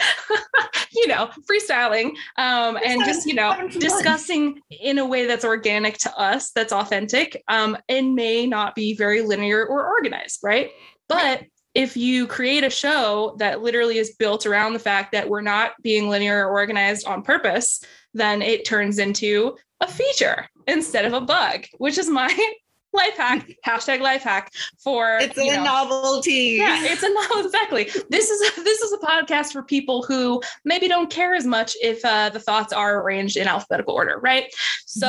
you 0.91 1.07
know, 1.07 1.29
freestyling, 1.49 2.09
um, 2.37 2.77
and 2.85 3.05
just, 3.05 3.25
you 3.25 3.33
know, 3.33 3.55
discussing 3.79 4.59
in 4.69 4.97
a 4.97 5.05
way 5.05 5.25
that's 5.25 5.45
organic 5.45 5.97
to 5.99 6.13
us, 6.19 6.51
that's 6.51 6.73
authentic, 6.73 7.41
um, 7.47 7.77
and 7.87 8.13
may 8.13 8.45
not 8.45 8.75
be 8.75 8.93
very 8.93 9.21
linear 9.21 9.65
or 9.65 9.87
organized, 9.87 10.39
right? 10.43 10.71
But 11.07 11.43
if 11.73 11.95
you 11.95 12.27
create 12.27 12.63
a 12.63 12.69
show 12.69 13.35
that 13.39 13.61
literally 13.61 13.97
is 13.97 14.15
built 14.15 14.45
around 14.45 14.73
the 14.73 14.79
fact 14.79 15.11
that 15.13 15.29
we're 15.29 15.41
not 15.41 15.73
being 15.81 16.09
linear 16.09 16.47
or 16.47 16.51
organized 16.51 17.07
on 17.07 17.21
purpose, 17.21 17.83
then 18.13 18.41
it 18.41 18.65
turns 18.65 18.99
into 18.99 19.57
a 19.79 19.87
feature 19.87 20.47
instead 20.67 21.05
of 21.05 21.13
a 21.13 21.21
bug, 21.21 21.65
which 21.77 21.97
is 21.97 22.09
my 22.09 22.27
life 22.93 23.15
hack 23.15 23.49
hashtag 23.65 24.01
life 24.01 24.21
hack 24.21 24.51
for 24.83 25.17
it's 25.21 25.37
a 25.37 25.47
know, 25.47 25.63
novelty. 25.63 26.57
Yeah 26.59 26.77
it's 26.81 27.03
a 27.03 27.13
novel 27.13 27.45
exactly. 27.45 27.85
This 28.09 28.29
is 28.29 28.41
a, 28.41 28.63
this 28.63 28.81
is 28.81 28.91
a 28.91 28.97
podcast 28.97 29.53
for 29.53 29.63
people 29.63 30.03
who 30.03 30.41
maybe 30.65 30.89
don't 30.89 31.09
care 31.09 31.33
as 31.33 31.45
much 31.45 31.73
if 31.81 32.03
uh, 32.03 32.29
the 32.29 32.39
thoughts 32.39 32.73
are 32.73 33.01
arranged 33.01 33.37
in 33.37 33.47
alphabetical 33.47 33.93
order 33.93 34.19
right? 34.19 34.53
So 34.85 35.07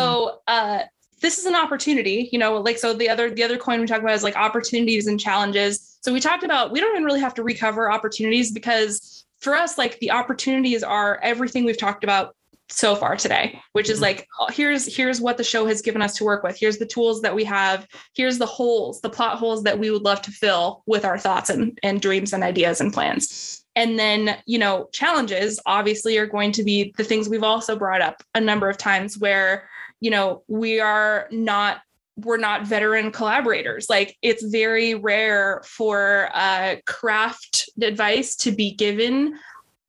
mm-hmm. 0.49 0.81
uh, 0.81 0.83
this 1.21 1.39
is 1.39 1.47
an 1.47 1.57
opportunity 1.57 2.29
you 2.33 2.39
know 2.39 2.59
like 2.59 2.79
so 2.79 2.93
the 2.93 3.09
other 3.09 3.31
the 3.31 3.43
other 3.43 3.57
coin 3.57 3.81
we 3.81 3.87
talk 3.87 4.01
about 4.01 4.15
is 4.15 4.25
like 4.25 4.37
opportunities 4.37 5.07
and 5.07 5.19
challenges 5.19 5.92
so 6.03 6.13
we 6.13 6.21
talked 6.21 6.45
about 6.45 6.73
we 6.73 6.81
don't 6.81 6.93
even 6.93 7.05
really 7.05 7.21
have 7.21 7.35
to 7.35 7.43
recover 7.43 7.91
opportunities 7.91 8.53
because 8.53 9.25
for 9.41 9.55
us 9.55 9.79
like 9.79 9.99
the 10.01 10.11
opportunities 10.11 10.83
are 10.83 11.19
everything 11.23 11.65
we've 11.65 11.79
talked 11.79 12.05
about 12.05 12.35
so 12.69 12.95
far 12.95 13.17
today 13.17 13.61
which 13.73 13.91
is 13.91 13.97
mm-hmm. 13.97 14.05
like 14.05 14.29
oh, 14.41 14.49
here's 14.51 14.95
here's 14.95 15.21
what 15.21 15.37
the 15.37 15.45
show 15.45 15.67
has 15.67 15.83
given 15.83 16.03
us 16.03 16.17
to 16.17 16.25
work 16.25 16.43
with. 16.43 16.59
Here's 16.59 16.79
the 16.79 16.87
tools 16.87 17.21
that 17.23 17.35
we 17.35 17.45
have. 17.45 17.87
Here's 18.15 18.39
the 18.39 18.47
holes 18.47 19.01
the 19.01 19.11
plot 19.11 19.39
holes 19.39 19.63
that 19.65 19.79
we 19.79 19.91
would 19.91 20.03
love 20.03 20.23
to 20.23 20.31
fill 20.31 20.83
with 20.87 21.05
our 21.05 21.19
thoughts 21.19 21.51
and, 21.51 21.79
and 21.83 22.01
dreams 22.01 22.33
and 22.33 22.43
ideas 22.43 22.81
and 22.81 22.93
plans. 22.93 23.65
And 23.77 23.99
then 23.99 24.39
you 24.47 24.59
know 24.59 24.89
challenges 24.93 25.61
obviously 25.67 26.17
are 26.19 26.27
going 26.27 26.53
to 26.53 26.65
be 26.65 26.95
the 26.97 27.05
things 27.05 27.29
we've 27.29 27.43
also 27.43 27.77
brought 27.77 28.01
up 28.01 28.23
a 28.35 28.41
number 28.41 28.69
of 28.69 28.79
times 28.79 29.19
where 29.19 29.69
you 30.01 30.11
know 30.11 30.43
we 30.49 30.81
are 30.81 31.29
not 31.31 31.83
we're 32.17 32.37
not 32.37 32.67
veteran 32.67 33.11
collaborators 33.11 33.89
like 33.89 34.17
it's 34.21 34.45
very 34.45 34.95
rare 34.95 35.63
for 35.65 36.29
uh, 36.35 36.77
craft 36.87 37.71
advice 37.81 38.37
to 38.37 38.53
be 38.53 38.73
given 38.73 39.39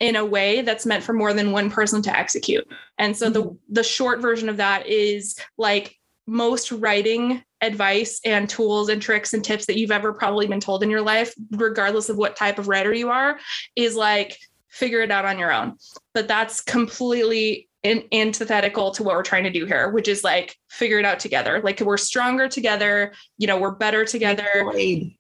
in 0.03 0.17
a 0.17 0.26
way 0.26 0.61
that's 0.61 0.86
meant 0.86 1.01
for 1.01 1.13
more 1.13 1.34
than 1.34 1.53
one 1.53 1.69
person 1.69 2.01
to 2.01 2.17
execute. 2.17 2.67
And 2.97 3.15
so 3.15 3.30
the 3.30 3.43
mm-hmm. 3.43 3.74
the 3.74 3.84
short 3.84 4.19
version 4.19 4.49
of 4.49 4.57
that 4.57 4.86
is 4.86 5.39
like 5.57 5.97
most 6.28 6.74
writing 6.74 7.41
advice 7.61 8.19
and 8.26 8.49
tools 8.49 8.89
and 8.89 9.01
tricks 9.01 9.34
and 9.34 9.43
tips 9.45 9.65
that 9.65 9.78
you've 9.78 9.91
ever 9.91 10.11
probably 10.11 10.45
been 10.45 10.59
told 10.59 10.84
in 10.84 10.89
your 10.89 11.01
life 11.01 11.34
regardless 11.51 12.09
of 12.09 12.17
what 12.17 12.36
type 12.36 12.59
of 12.59 12.67
writer 12.67 12.93
you 12.93 13.09
are 13.09 13.39
is 13.78 13.95
like 13.95 14.38
figure 14.67 14.99
it 14.99 15.11
out 15.11 15.24
on 15.24 15.39
your 15.39 15.53
own. 15.53 15.78
But 16.13 16.28
that's 16.28 16.59
completely 16.59 17.69
in, 17.84 18.04
antithetical 18.12 18.92
to 18.92 19.04
what 19.04 19.16
we're 19.16 19.24
trying 19.24 19.44
to 19.44 19.50
do 19.50 19.66
here, 19.66 19.90
which 19.90 20.08
is 20.08 20.24
like 20.24 20.58
figure 20.70 21.00
it 21.00 21.06
out 21.06 21.20
together. 21.20 21.62
Like 21.62 21.82
we're 21.82 21.98
stronger 21.98 22.48
together, 22.48 23.14
you 23.38 23.46
know, 23.46 23.58
we're 23.58 23.76
better 23.76 24.06
together. 24.06 24.48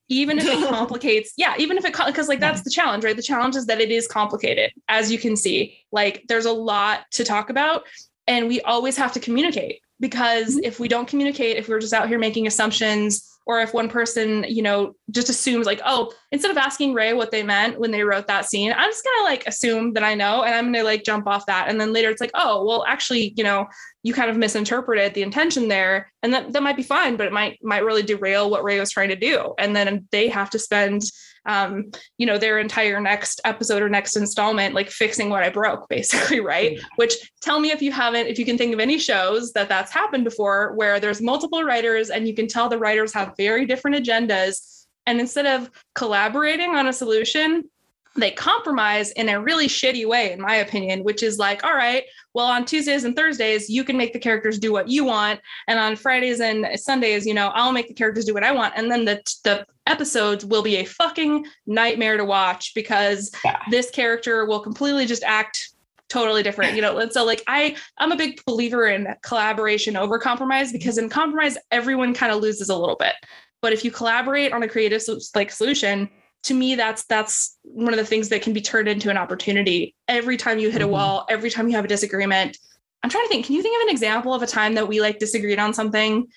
Even 0.09 0.39
if 0.39 0.45
it 0.45 0.69
complicates, 0.69 1.33
yeah, 1.37 1.55
even 1.57 1.77
if 1.77 1.85
it 1.85 1.93
because 2.05 2.29
like 2.29 2.39
that's 2.39 2.61
the 2.61 2.71
challenge, 2.71 3.03
right? 3.03 3.15
The 3.15 3.21
challenge 3.21 3.55
is 3.55 3.65
that 3.67 3.81
it 3.81 3.91
is 3.91 4.07
complicated, 4.07 4.71
as 4.87 5.11
you 5.11 5.19
can 5.19 5.35
see. 5.35 5.77
Like 5.91 6.23
there's 6.27 6.45
a 6.45 6.53
lot 6.53 7.01
to 7.11 7.23
talk 7.23 7.49
about, 7.49 7.83
and 8.27 8.47
we 8.47 8.61
always 8.61 8.97
have 8.97 9.11
to 9.13 9.19
communicate 9.19 9.81
because 9.99 10.55
mm-hmm. 10.55 10.63
if 10.63 10.79
we 10.79 10.87
don't 10.87 11.07
communicate, 11.07 11.57
if 11.57 11.67
we're 11.67 11.79
just 11.79 11.93
out 11.93 12.07
here 12.07 12.19
making 12.19 12.47
assumptions 12.47 13.29
or 13.45 13.59
if 13.59 13.73
one 13.73 13.89
person 13.89 14.45
you 14.47 14.61
know 14.61 14.95
just 15.11 15.29
assumes 15.29 15.65
like 15.65 15.81
oh 15.85 16.11
instead 16.31 16.51
of 16.51 16.57
asking 16.57 16.93
Rey 16.93 17.13
what 17.13 17.31
they 17.31 17.43
meant 17.43 17.79
when 17.79 17.91
they 17.91 18.03
wrote 18.03 18.27
that 18.27 18.45
scene 18.45 18.73
i'm 18.75 18.89
just 18.89 19.03
gonna 19.03 19.23
like 19.23 19.45
assume 19.47 19.93
that 19.93 20.03
i 20.03 20.15
know 20.15 20.43
and 20.43 20.55
i'm 20.55 20.71
gonna 20.71 20.83
like 20.83 21.03
jump 21.03 21.27
off 21.27 21.45
that. 21.47 21.67
And 21.67 21.79
then 21.79 21.93
later 21.93 22.09
it's 22.09 22.21
like 22.21 22.31
oh 22.33 22.65
well 22.65 22.85
actually 22.87 23.33
you 23.35 23.43
know 23.43 23.67
you 24.03 24.13
kind 24.13 24.29
of 24.29 24.37
misinterpreted 24.37 25.13
the 25.13 25.23
intention 25.23 25.67
there 25.67 26.12
and 26.23 26.33
that, 26.33 26.51
that 26.53 26.63
might 26.63 26.77
be 26.77 26.83
fine 26.83 27.15
but 27.15 27.27
it 27.27 27.33
might 27.33 27.59
might 27.61 27.83
really 27.83 28.03
derail 28.03 28.49
what 28.49 28.63
Rey 28.63 28.79
was 28.79 28.91
trying 28.91 29.09
to 29.09 29.15
do 29.15 29.53
and 29.59 29.75
then 29.75 30.07
they 30.11 30.27
have 30.27 30.49
to 30.49 30.59
spend 30.59 31.03
um, 31.45 31.91
you 32.17 32.25
know, 32.25 32.37
their 32.37 32.59
entire 32.59 32.99
next 32.99 33.41
episode 33.45 33.81
or 33.81 33.89
next 33.89 34.15
installment, 34.15 34.75
like 34.75 34.89
fixing 34.89 35.29
what 35.29 35.43
I 35.43 35.49
broke, 35.49 35.87
basically, 35.89 36.39
right? 36.39 36.79
Which 36.95 37.15
tell 37.41 37.59
me 37.59 37.71
if 37.71 37.81
you 37.81 37.91
haven't, 37.91 38.27
if 38.27 38.39
you 38.39 38.45
can 38.45 38.57
think 38.57 38.73
of 38.73 38.79
any 38.79 38.97
shows 38.97 39.51
that 39.53 39.69
that's 39.69 39.91
happened 39.91 40.23
before, 40.23 40.73
where 40.75 40.99
there's 40.99 41.21
multiple 41.21 41.63
writers 41.63 42.09
and 42.09 42.27
you 42.27 42.33
can 42.33 42.47
tell 42.47 42.69
the 42.69 42.77
writers 42.77 43.13
have 43.13 43.35
very 43.37 43.65
different 43.65 43.97
agendas. 43.97 44.85
And 45.05 45.19
instead 45.19 45.45
of 45.45 45.69
collaborating 45.95 46.75
on 46.75 46.87
a 46.87 46.93
solution, 46.93 47.69
they 48.15 48.31
compromise 48.31 49.11
in 49.11 49.29
a 49.29 49.41
really 49.41 49.67
shitty 49.67 50.05
way, 50.05 50.31
in 50.31 50.41
my 50.41 50.55
opinion, 50.55 51.03
which 51.03 51.23
is 51.23 51.39
like, 51.39 51.63
all 51.63 51.73
right, 51.73 52.03
well, 52.33 52.45
on 52.45 52.65
Tuesdays 52.65 53.03
and 53.03 53.15
Thursdays, 53.15 53.69
you 53.69 53.83
can 53.83 53.97
make 53.97 54.13
the 54.13 54.19
characters 54.19 54.59
do 54.59 54.71
what 54.71 54.87
you 54.87 55.03
want. 55.03 55.39
And 55.67 55.79
on 55.79 55.95
Fridays 55.95 56.39
and 56.39 56.67
Sundays, 56.79 57.25
you 57.25 57.33
know, 57.33 57.47
I'll 57.55 57.71
make 57.71 57.87
the 57.87 57.93
characters 57.93 58.25
do 58.25 58.33
what 58.33 58.43
I 58.43 58.51
want. 58.51 58.73
And 58.75 58.91
then 58.91 59.05
the, 59.05 59.21
the 59.43 59.65
episodes 59.87 60.45
will 60.45 60.61
be 60.61 60.77
a 60.77 60.85
fucking 60.85 61.45
nightmare 61.65 62.17
to 62.17 62.25
watch 62.25 62.73
because 62.75 63.31
yeah. 63.43 63.59
this 63.71 63.89
character 63.89 64.45
will 64.45 64.59
completely 64.59 65.05
just 65.05 65.23
act 65.23 65.69
totally 66.09 66.43
different 66.43 66.75
you 66.75 66.81
know 66.81 66.99
and 66.99 67.11
so 67.11 67.25
like 67.25 67.41
i 67.47 67.75
i'm 67.97 68.11
a 68.11 68.15
big 68.15 68.39
believer 68.45 68.85
in 68.85 69.07
collaboration 69.23 69.97
over 69.97 70.19
compromise 70.19 70.71
because 70.71 70.99
in 70.99 71.09
compromise 71.09 71.57
everyone 71.71 72.13
kind 72.13 72.31
of 72.31 72.39
loses 72.39 72.69
a 72.69 72.77
little 72.77 72.97
bit 72.97 73.15
but 73.61 73.73
if 73.73 73.83
you 73.83 73.89
collaborate 73.89 74.53
on 74.53 74.61
a 74.61 74.67
creative 74.67 75.01
like 75.33 75.49
solution 75.49 76.07
to 76.43 76.53
me 76.53 76.75
that's 76.75 77.05
that's 77.05 77.57
one 77.63 77.93
of 77.93 77.97
the 77.97 78.05
things 78.05 78.29
that 78.29 78.41
can 78.41 78.53
be 78.53 78.61
turned 78.61 78.87
into 78.87 79.09
an 79.09 79.17
opportunity. 79.17 79.95
Every 80.07 80.37
time 80.37 80.59
you 80.59 80.69
hit 80.69 80.81
mm-hmm. 80.81 80.89
a 80.89 80.93
wall 80.93 81.25
every 81.29 81.49
time 81.49 81.67
you 81.67 81.75
have 81.75 81.85
a 81.85 81.89
disagreement 81.89 82.57
i'm 83.03 83.09
trying 83.09 83.25
to 83.25 83.29
think 83.29 83.45
can 83.45 83.55
you 83.55 83.61
think 83.61 83.81
of 83.81 83.87
an 83.87 83.91
example 83.91 84.33
of 84.33 84.41
a 84.41 84.47
time 84.47 84.75
that 84.75 84.87
we 84.87 85.01
like 85.01 85.19
disagreed 85.19 85.59
on 85.59 85.73
something? 85.73 86.27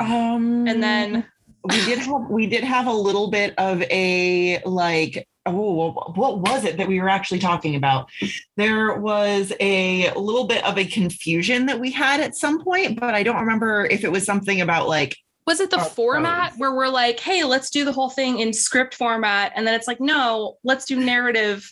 Um 0.00 0.66
and 0.66 0.82
then 0.82 1.26
we 1.64 1.84
did 1.84 1.98
have 2.06 2.30
we 2.30 2.46
did 2.46 2.64
have 2.64 2.86
a 2.86 2.92
little 2.92 3.30
bit 3.30 3.54
of 3.58 3.82
a 3.82 4.62
like 4.64 5.28
oh 5.44 5.90
what 6.14 6.38
was 6.38 6.64
it 6.64 6.76
that 6.76 6.86
we 6.86 7.00
were 7.00 7.08
actually 7.08 7.40
talking 7.40 7.74
about? 7.74 8.08
There 8.56 8.94
was 8.94 9.52
a 9.58 10.12
little 10.12 10.46
bit 10.46 10.64
of 10.64 10.78
a 10.78 10.84
confusion 10.84 11.66
that 11.66 11.80
we 11.80 11.90
had 11.90 12.20
at 12.20 12.36
some 12.36 12.62
point 12.62 13.00
but 13.00 13.14
i 13.14 13.22
don't 13.22 13.40
remember 13.40 13.84
if 13.86 14.04
it 14.04 14.12
was 14.12 14.24
something 14.24 14.60
about 14.60 14.88
like 14.88 15.16
was 15.46 15.60
it 15.60 15.70
the 15.70 15.80
oh, 15.80 15.84
format 15.84 16.54
where 16.56 16.72
we're 16.72 16.88
like, 16.88 17.18
hey, 17.18 17.44
let's 17.44 17.70
do 17.70 17.84
the 17.84 17.92
whole 17.92 18.10
thing 18.10 18.38
in 18.38 18.52
script 18.52 18.94
format? 18.94 19.52
And 19.56 19.66
then 19.66 19.74
it's 19.74 19.88
like, 19.88 20.00
no, 20.00 20.58
let's 20.62 20.84
do 20.84 20.96
narrative 20.96 21.70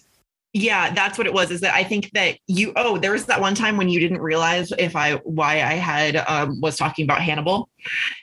yeah, 0.52 0.92
that's 0.92 1.16
what 1.16 1.26
it 1.26 1.32
was. 1.32 1.50
Is 1.50 1.60
that 1.60 1.74
I 1.74 1.84
think 1.84 2.10
that 2.12 2.38
you 2.46 2.72
oh, 2.74 2.98
there 2.98 3.12
was 3.12 3.26
that 3.26 3.40
one 3.40 3.54
time 3.54 3.76
when 3.76 3.88
you 3.88 4.00
didn't 4.00 4.20
realize 4.20 4.72
if 4.78 4.96
I 4.96 5.14
why 5.16 5.62
I 5.62 5.74
had 5.74 6.16
um 6.16 6.60
was 6.60 6.76
talking 6.76 7.04
about 7.04 7.20
Hannibal 7.20 7.68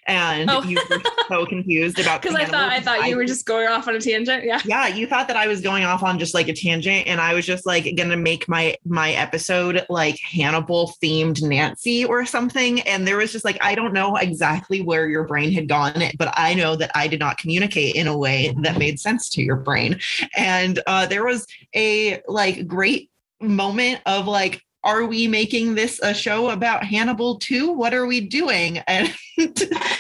and 0.08 0.50
oh. 0.50 0.64
you 0.64 0.78
were 0.90 1.02
so 1.28 1.46
confused 1.50 2.00
about 2.00 2.22
because 2.22 2.36
I 2.36 2.46
thought 2.46 2.72
I 2.72 2.80
thought 2.80 3.08
you 3.08 3.16
were 3.16 3.26
just 3.26 3.46
going 3.46 3.68
off 3.68 3.88
on 3.88 3.96
a 3.96 4.00
tangent. 4.00 4.44
Yeah. 4.44 4.62
Yeah, 4.66 4.88
you 4.88 5.08
thought 5.08 5.28
that 5.28 5.38
I 5.38 5.48
was 5.48 5.62
going 5.62 5.84
off 5.84 6.04
on 6.04 6.20
just 6.20 6.34
like 6.34 6.48
a 6.48 6.54
tangent 6.54 7.08
and 7.08 7.20
I 7.22 7.34
was 7.34 7.46
just 7.46 7.66
like 7.66 7.96
gonna 7.96 8.18
make 8.18 8.48
my 8.48 8.76
my 8.86 9.14
episode 9.14 9.86
like 9.90 10.20
Hannibal 10.20 10.94
themed 11.02 11.42
Nancy 11.42 12.06
or 12.06 12.26
something. 12.26 12.82
And 12.82 13.08
there 13.08 13.18
was 13.18 13.32
just 13.32 13.46
like 13.46 13.58
I 13.62 13.76
don't 13.76 13.94
know 13.94 14.16
exactly 14.18 14.82
where 14.82 15.08
your 15.08 15.24
brain 15.24 15.52
had 15.52 15.68
gone, 15.68 16.02
but 16.18 16.34
I 16.34 16.54
know 16.54 16.76
that 16.76 16.92
I 16.96 17.08
did 17.08 17.20
not 17.20 17.38
communicate 17.38 17.96
in 17.96 18.08
a 18.08 18.18
way 18.18 18.54
that 18.64 18.78
made 18.78 19.00
sense 19.00 19.30
to 19.30 19.42
your 19.42 19.58
brain. 19.58 20.00
And 20.36 20.80
uh 20.88 21.06
there 21.06 21.26
was 21.26 21.48
a 21.74 22.17
like 22.28 22.68
great 22.68 23.12
moment 23.42 24.02
of 24.06 24.28
like 24.28 24.62
are 24.84 25.06
we 25.06 25.28
making 25.28 25.76
this 25.76 26.00
a 26.02 26.14
show 26.14 26.50
about 26.50 26.86
Hannibal 26.86 27.40
too? 27.40 27.72
What 27.74 27.94
are 27.94 28.06
we 28.06 28.22
doing? 28.22 28.82
And 28.88 29.14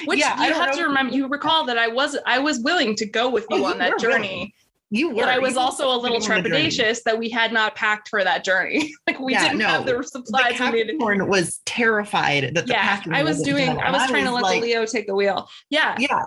which 0.05 0.19
yeah, 0.19 0.47
you 0.47 0.53
have 0.53 0.71
know. 0.71 0.77
to 0.77 0.83
remember 0.87 1.13
you 1.13 1.27
recall 1.27 1.65
that 1.65 1.77
I 1.77 1.87
was 1.87 2.17
I 2.25 2.39
was 2.39 2.59
willing 2.59 2.95
to 2.95 3.05
go 3.05 3.29
with 3.29 3.45
you 3.51 3.63
oh, 3.63 3.65
on 3.65 3.77
that 3.77 3.99
journey. 3.99 4.53
You 4.89 5.09
were. 5.09 5.15
But 5.15 5.29
I 5.29 5.39
was 5.39 5.53
you 5.53 5.59
also 5.59 5.93
a 5.93 5.97
little 5.97 6.19
trepidatious 6.19 7.03
that 7.03 7.19
we 7.19 7.29
had 7.29 7.51
not 7.51 7.75
packed 7.75 8.07
for 8.07 8.23
that 8.23 8.43
journey. 8.45 8.91
like 9.07 9.19
we 9.19 9.33
yeah, 9.33 9.43
didn't 9.43 9.59
no, 9.59 9.67
have 9.67 9.85
the 9.85 10.01
supplies 10.01 10.57
the 10.57 10.71
we 10.71 10.83
needed. 10.83 11.27
was 11.27 11.59
terrified 11.65 12.55
that 12.55 12.65
the 12.65 12.73
yeah, 12.73 13.03
I 13.11 13.23
was 13.23 13.41
doing 13.41 13.77
I 13.79 13.91
was 13.91 14.09
trying 14.09 14.23
was 14.23 14.29
to 14.29 14.35
let 14.35 14.43
like, 14.43 14.61
the 14.61 14.67
Leo 14.67 14.85
take 14.85 15.05
the 15.05 15.15
wheel. 15.15 15.49
Yeah. 15.69 15.95
Yeah. 15.99 16.23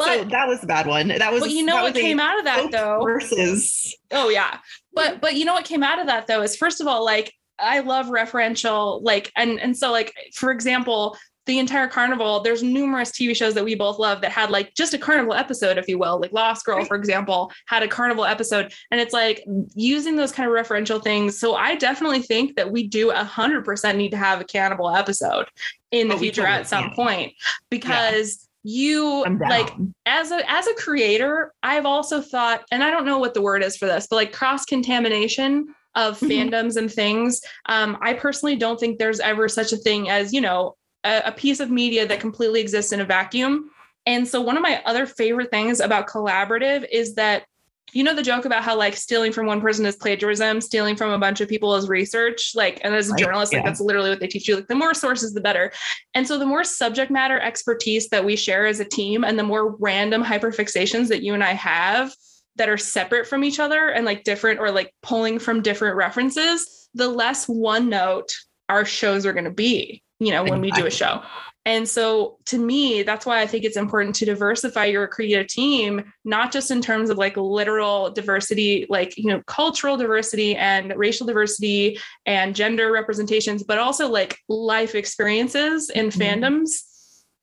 But, 0.00 0.18
so 0.18 0.24
that 0.24 0.48
was 0.48 0.60
the 0.60 0.66
bad 0.66 0.86
one. 0.86 1.08
That 1.08 1.32
was. 1.32 1.42
But 1.42 1.50
you 1.50 1.64
know 1.64 1.82
what 1.82 1.94
came 1.94 2.18
out 2.18 2.38
of 2.38 2.44
that 2.46 2.70
though? 2.70 3.02
Versus. 3.04 3.96
Oh 4.10 4.28
yeah, 4.28 4.58
but 4.92 5.20
but 5.20 5.34
you 5.34 5.44
know 5.44 5.54
what 5.54 5.64
came 5.64 5.82
out 5.82 5.98
of 5.98 6.06
that 6.06 6.26
though 6.26 6.42
is 6.42 6.56
first 6.56 6.80
of 6.80 6.86
all 6.86 7.04
like 7.04 7.32
I 7.58 7.80
love 7.80 8.06
referential 8.06 9.02
like 9.02 9.30
and 9.36 9.60
and 9.60 9.76
so 9.76 9.92
like 9.92 10.12
for 10.34 10.50
example 10.50 11.16
the 11.46 11.58
entire 11.58 11.88
carnival, 11.88 12.40
there's 12.40 12.62
numerous 12.62 13.10
TV 13.10 13.34
shows 13.34 13.54
that 13.54 13.64
we 13.64 13.74
both 13.74 13.98
love 13.98 14.20
that 14.20 14.30
had 14.30 14.50
like 14.50 14.72
just 14.74 14.94
a 14.94 14.98
carnival 14.98 15.34
episode, 15.34 15.78
if 15.78 15.88
you 15.88 15.98
will. 15.98 16.20
Like 16.20 16.32
Lost 16.32 16.64
Girl, 16.64 16.84
for 16.84 16.96
example, 16.96 17.50
had 17.66 17.82
a 17.82 17.88
carnival 17.88 18.24
episode. 18.24 18.72
And 18.90 19.00
it's 19.00 19.12
like 19.12 19.42
using 19.74 20.16
those 20.16 20.32
kind 20.32 20.48
of 20.48 20.54
referential 20.54 21.02
things. 21.02 21.38
So 21.38 21.54
I 21.56 21.74
definitely 21.74 22.22
think 22.22 22.54
that 22.56 22.70
we 22.70 22.86
do 22.86 23.10
a 23.10 23.24
hundred 23.24 23.64
percent 23.64 23.98
need 23.98 24.10
to 24.10 24.16
have 24.16 24.40
a 24.40 24.44
cannibal 24.44 24.94
episode 24.94 25.46
in 25.90 26.08
the 26.08 26.14
oh, 26.14 26.18
future 26.18 26.46
at 26.46 26.68
some 26.68 26.90
point 26.90 27.32
because 27.68 28.38
yeah 28.42 28.46
you 28.62 29.24
like 29.48 29.72
as 30.04 30.30
a 30.30 30.50
as 30.50 30.66
a 30.66 30.74
creator 30.74 31.52
i've 31.62 31.86
also 31.86 32.20
thought 32.20 32.62
and 32.70 32.84
i 32.84 32.90
don't 32.90 33.06
know 33.06 33.18
what 33.18 33.32
the 33.32 33.40
word 33.40 33.62
is 33.62 33.76
for 33.76 33.86
this 33.86 34.06
but 34.06 34.16
like 34.16 34.32
cross 34.32 34.66
contamination 34.66 35.66
of 35.94 36.18
mm-hmm. 36.20 36.30
fandoms 36.30 36.76
and 36.76 36.92
things 36.92 37.40
um, 37.66 37.96
i 38.02 38.12
personally 38.12 38.56
don't 38.56 38.78
think 38.78 38.98
there's 38.98 39.20
ever 39.20 39.48
such 39.48 39.72
a 39.72 39.78
thing 39.78 40.10
as 40.10 40.32
you 40.32 40.42
know 40.42 40.76
a, 41.04 41.22
a 41.26 41.32
piece 41.32 41.58
of 41.60 41.70
media 41.70 42.06
that 42.06 42.20
completely 42.20 42.60
exists 42.60 42.92
in 42.92 43.00
a 43.00 43.04
vacuum 43.04 43.70
and 44.06 44.28
so 44.28 44.40
one 44.40 44.56
of 44.56 44.62
my 44.62 44.82
other 44.84 45.06
favorite 45.06 45.50
things 45.50 45.80
about 45.80 46.06
collaborative 46.06 46.86
is 46.92 47.14
that 47.14 47.44
you 47.92 48.04
know 48.04 48.14
the 48.14 48.22
joke 48.22 48.44
about 48.44 48.62
how 48.62 48.76
like 48.76 48.96
stealing 48.96 49.32
from 49.32 49.46
one 49.46 49.60
person 49.60 49.86
is 49.86 49.96
plagiarism 49.96 50.60
stealing 50.60 50.96
from 50.96 51.10
a 51.10 51.18
bunch 51.18 51.40
of 51.40 51.48
people 51.48 51.74
is 51.74 51.88
research? 51.88 52.52
Like 52.54 52.80
and 52.82 52.94
as 52.94 53.10
a 53.10 53.16
journalist 53.16 53.52
like 53.52 53.64
that's 53.64 53.80
literally 53.80 54.10
what 54.10 54.20
they 54.20 54.26
teach 54.26 54.48
you. 54.48 54.56
Like 54.56 54.68
the 54.68 54.74
more 54.74 54.94
sources 54.94 55.32
the 55.32 55.40
better. 55.40 55.72
And 56.14 56.26
so 56.26 56.38
the 56.38 56.46
more 56.46 56.64
subject 56.64 57.10
matter 57.10 57.38
expertise 57.40 58.08
that 58.08 58.24
we 58.24 58.36
share 58.36 58.66
as 58.66 58.80
a 58.80 58.84
team 58.84 59.24
and 59.24 59.38
the 59.38 59.42
more 59.42 59.76
random 59.76 60.24
hyperfixations 60.24 61.08
that 61.08 61.22
you 61.22 61.34
and 61.34 61.44
i 61.44 61.52
have 61.52 62.12
that 62.56 62.68
are 62.68 62.78
separate 62.78 63.26
from 63.26 63.44
each 63.44 63.58
other 63.58 63.88
and 63.88 64.04
like 64.04 64.24
different 64.24 64.60
or 64.60 64.70
like 64.70 64.94
pulling 65.02 65.38
from 65.38 65.62
different 65.62 65.96
references 65.96 66.88
the 66.94 67.08
less 67.08 67.46
one 67.46 67.88
note 67.88 68.32
our 68.68 68.84
shows 68.84 69.24
are 69.24 69.32
going 69.32 69.44
to 69.44 69.50
be 69.50 70.02
you 70.18 70.30
know 70.30 70.44
when 70.44 70.60
we 70.60 70.70
do 70.72 70.86
a 70.86 70.90
show 70.90 71.22
and 71.66 71.86
so 71.86 72.38
to 72.46 72.58
me, 72.58 73.02
that's 73.02 73.26
why 73.26 73.40
I 73.40 73.46
think 73.46 73.64
it's 73.64 73.76
important 73.76 74.14
to 74.16 74.24
diversify 74.24 74.86
your 74.86 75.06
creative 75.06 75.46
team, 75.48 76.10
not 76.24 76.52
just 76.52 76.70
in 76.70 76.80
terms 76.80 77.10
of 77.10 77.18
like 77.18 77.36
literal 77.36 78.10
diversity, 78.10 78.86
like, 78.88 79.16
you 79.18 79.26
know, 79.26 79.42
cultural 79.46 79.98
diversity 79.98 80.56
and 80.56 80.94
racial 80.96 81.26
diversity 81.26 81.98
and 82.24 82.56
gender 82.56 82.90
representations, 82.90 83.62
but 83.62 83.76
also 83.76 84.08
like 84.08 84.38
life 84.48 84.94
experiences 84.94 85.90
in 85.90 86.08
mm-hmm. 86.08 86.20
fandoms. 86.20 86.84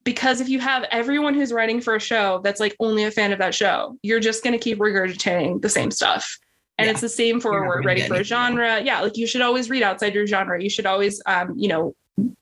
Because 0.03 0.41
if 0.41 0.49
you 0.49 0.59
have 0.59 0.83
everyone 0.89 1.35
who's 1.35 1.53
writing 1.53 1.79
for 1.79 1.95
a 1.95 1.99
show 1.99 2.39
that's 2.43 2.59
like 2.59 2.75
only 2.79 3.03
a 3.03 3.11
fan 3.11 3.33
of 3.33 3.39
that 3.39 3.53
show, 3.53 3.99
you're 4.01 4.21
just 4.21 4.43
going 4.43 4.53
to 4.53 4.59
keep 4.59 4.79
regurgitating 4.79 5.61
the 5.61 5.69
same 5.69 5.91
stuff. 5.91 6.37
And 6.79 6.85
yeah. 6.85 6.91
it's 6.91 7.01
the 7.01 7.09
same 7.09 7.39
for 7.39 7.67
we're 7.67 7.83
ready 7.83 8.01
for 8.01 8.15
a 8.15 8.23
genre. 8.23 8.79
Yeah, 8.81 9.01
like 9.01 9.17
you 9.17 9.27
should 9.27 9.41
always 9.41 9.69
read 9.69 9.83
outside 9.83 10.15
your 10.15 10.25
genre. 10.25 10.61
You 10.61 10.69
should 10.69 10.85
always, 10.85 11.21
um, 11.25 11.53
you 11.57 11.67
know, 11.67 11.93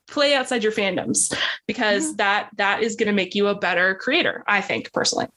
play 0.07 0.35
outside 0.35 0.63
your 0.63 0.71
fandoms 0.71 1.35
because 1.67 2.07
mm-hmm. 2.07 2.17
that 2.17 2.49
that 2.57 2.83
is 2.83 2.95
going 2.95 3.07
to 3.07 3.13
make 3.13 3.35
you 3.35 3.47
a 3.47 3.55
better 3.55 3.95
creator 3.95 4.43
i 4.47 4.61
think 4.61 4.91
personally 4.93 5.27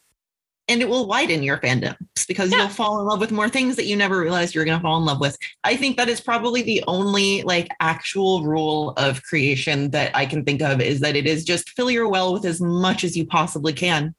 and 0.69 0.83
it 0.83 0.89
will 0.89 1.07
widen 1.07 1.43
your 1.43 1.57
fandoms 1.57 1.97
because 2.29 2.53
yeah. 2.53 2.59
you'll 2.59 2.69
fall 2.69 3.01
in 3.01 3.07
love 3.07 3.21
with 3.21 3.33
more 3.33 3.49
things 3.49 3.75
that 3.77 3.87
you 3.87 3.97
never 3.97 4.21
realized 4.21 4.55
you 4.55 4.61
were 4.61 4.67
going 4.67 4.79
to 4.79 4.83
fall 4.83 4.99
in 4.99 5.05
love 5.05 5.21
with 5.21 5.37
i 5.65 5.75
think 5.75 5.97
that 5.97 6.09
is 6.09 6.21
probably 6.21 6.63
the 6.63 6.85
only 6.87 7.43
like 7.43 7.69
actual 7.81 8.45
rule 8.45 8.93
of 8.97 9.23
creation 9.23 9.91
that 9.91 10.15
i 10.15 10.27
can 10.27 10.45
think 10.45 10.61
of 10.61 10.81
is 10.81 11.01
that 11.01 11.17
it 11.17 11.27
is 11.27 11.45
just 11.45 11.71
fill 11.71 11.91
your 11.91 12.09
well 12.09 12.33
with 12.33 12.45
as 12.45 12.61
much 12.61 13.05
as 13.05 13.17
you 13.17 13.27
possibly 13.27 13.73
can 13.73 14.15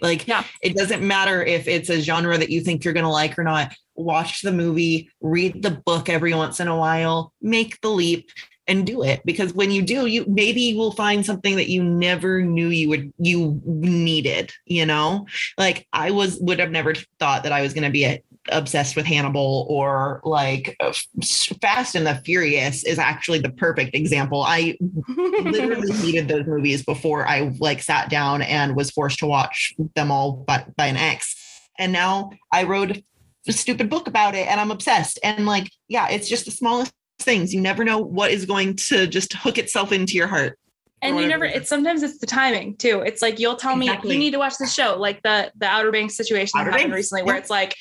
like 0.00 0.26
yeah. 0.26 0.42
it 0.62 0.74
doesn't 0.74 1.06
matter 1.06 1.42
if 1.44 1.68
it's 1.68 1.90
a 1.90 2.00
genre 2.00 2.36
that 2.36 2.50
you 2.50 2.60
think 2.60 2.84
you're 2.84 2.94
going 2.94 3.04
to 3.04 3.10
like 3.10 3.38
or 3.38 3.44
not 3.44 3.72
watch 3.94 4.40
the 4.42 4.52
movie 4.52 5.08
read 5.20 5.62
the 5.62 5.70
book 5.70 6.08
every 6.08 6.34
once 6.34 6.60
in 6.60 6.68
a 6.68 6.76
while 6.76 7.32
make 7.42 7.80
the 7.82 7.90
leap 7.90 8.30
and 8.68 8.86
do 8.86 9.02
it 9.02 9.20
because 9.24 9.52
when 9.52 9.70
you 9.70 9.82
do 9.82 10.06
you 10.06 10.24
maybe 10.28 10.60
you 10.62 10.76
will 10.76 10.92
find 10.92 11.26
something 11.26 11.56
that 11.56 11.68
you 11.68 11.82
never 11.82 12.42
knew 12.42 12.68
you 12.68 12.88
would 12.88 13.12
you 13.18 13.60
needed 13.64 14.52
you 14.66 14.86
know? 14.86 15.26
Like 15.58 15.86
i 15.92 16.10
was 16.10 16.38
would 16.40 16.58
have 16.58 16.70
never 16.70 16.94
thought 17.18 17.42
that 17.42 17.52
i 17.52 17.62
was 17.62 17.74
going 17.74 17.84
to 17.84 17.90
be 17.90 18.04
a, 18.04 18.22
obsessed 18.50 18.96
with 18.96 19.06
hannibal 19.06 19.66
or 19.68 20.20
like 20.24 20.76
uh, 20.80 20.92
fast 21.60 21.94
and 21.94 22.06
the 22.06 22.14
furious 22.24 22.84
is 22.84 22.98
actually 22.98 23.38
the 23.38 23.50
perfect 23.50 23.94
example. 23.94 24.42
I 24.42 24.76
literally 25.08 25.92
needed 26.02 26.28
those 26.28 26.46
movies 26.46 26.84
before 26.84 27.28
i 27.28 27.52
like 27.60 27.82
sat 27.82 28.10
down 28.10 28.42
and 28.42 28.74
was 28.74 28.90
forced 28.90 29.20
to 29.20 29.26
watch 29.26 29.74
them 29.94 30.10
all 30.10 30.32
by, 30.32 30.64
by 30.76 30.86
an 30.86 30.96
ex. 30.96 31.36
And 31.78 31.92
now 31.92 32.30
i 32.52 32.64
wrote 32.64 33.02
a 33.46 33.52
stupid 33.52 33.88
book 33.88 34.06
about 34.06 34.34
it 34.34 34.46
and 34.48 34.60
i'm 34.60 34.70
obsessed. 34.70 35.18
And 35.22 35.46
like 35.46 35.70
yeah 35.88 36.08
it's 36.08 36.28
just 36.28 36.44
the 36.44 36.50
smallest 36.50 36.92
things. 37.22 37.54
You 37.54 37.60
never 37.60 37.84
know 37.84 37.98
what 37.98 38.30
is 38.30 38.44
going 38.44 38.76
to 38.76 39.06
just 39.06 39.32
hook 39.34 39.58
itself 39.58 39.92
into 39.92 40.14
your 40.14 40.26
heart. 40.26 40.58
And 41.02 41.18
you 41.18 41.26
never 41.26 41.44
it's 41.44 41.68
sometimes 41.68 42.04
it's 42.04 42.18
the 42.18 42.26
timing 42.26 42.76
too. 42.76 43.00
It's 43.00 43.22
like 43.22 43.40
you'll 43.40 43.56
tell 43.56 43.76
exactly. 43.76 44.10
me 44.10 44.14
you 44.14 44.20
need 44.20 44.30
to 44.32 44.38
watch 44.38 44.56
the 44.58 44.68
show, 44.68 44.96
like 44.96 45.20
the 45.22 45.50
the 45.56 45.66
Outer 45.66 45.90
Banks 45.90 46.16
situation 46.16 46.60
Outer 46.60 46.70
that 46.70 46.76
happened 46.76 46.92
Banks. 46.92 47.10
recently, 47.10 47.24
where 47.24 47.36
it's 47.36 47.50
like 47.50 47.74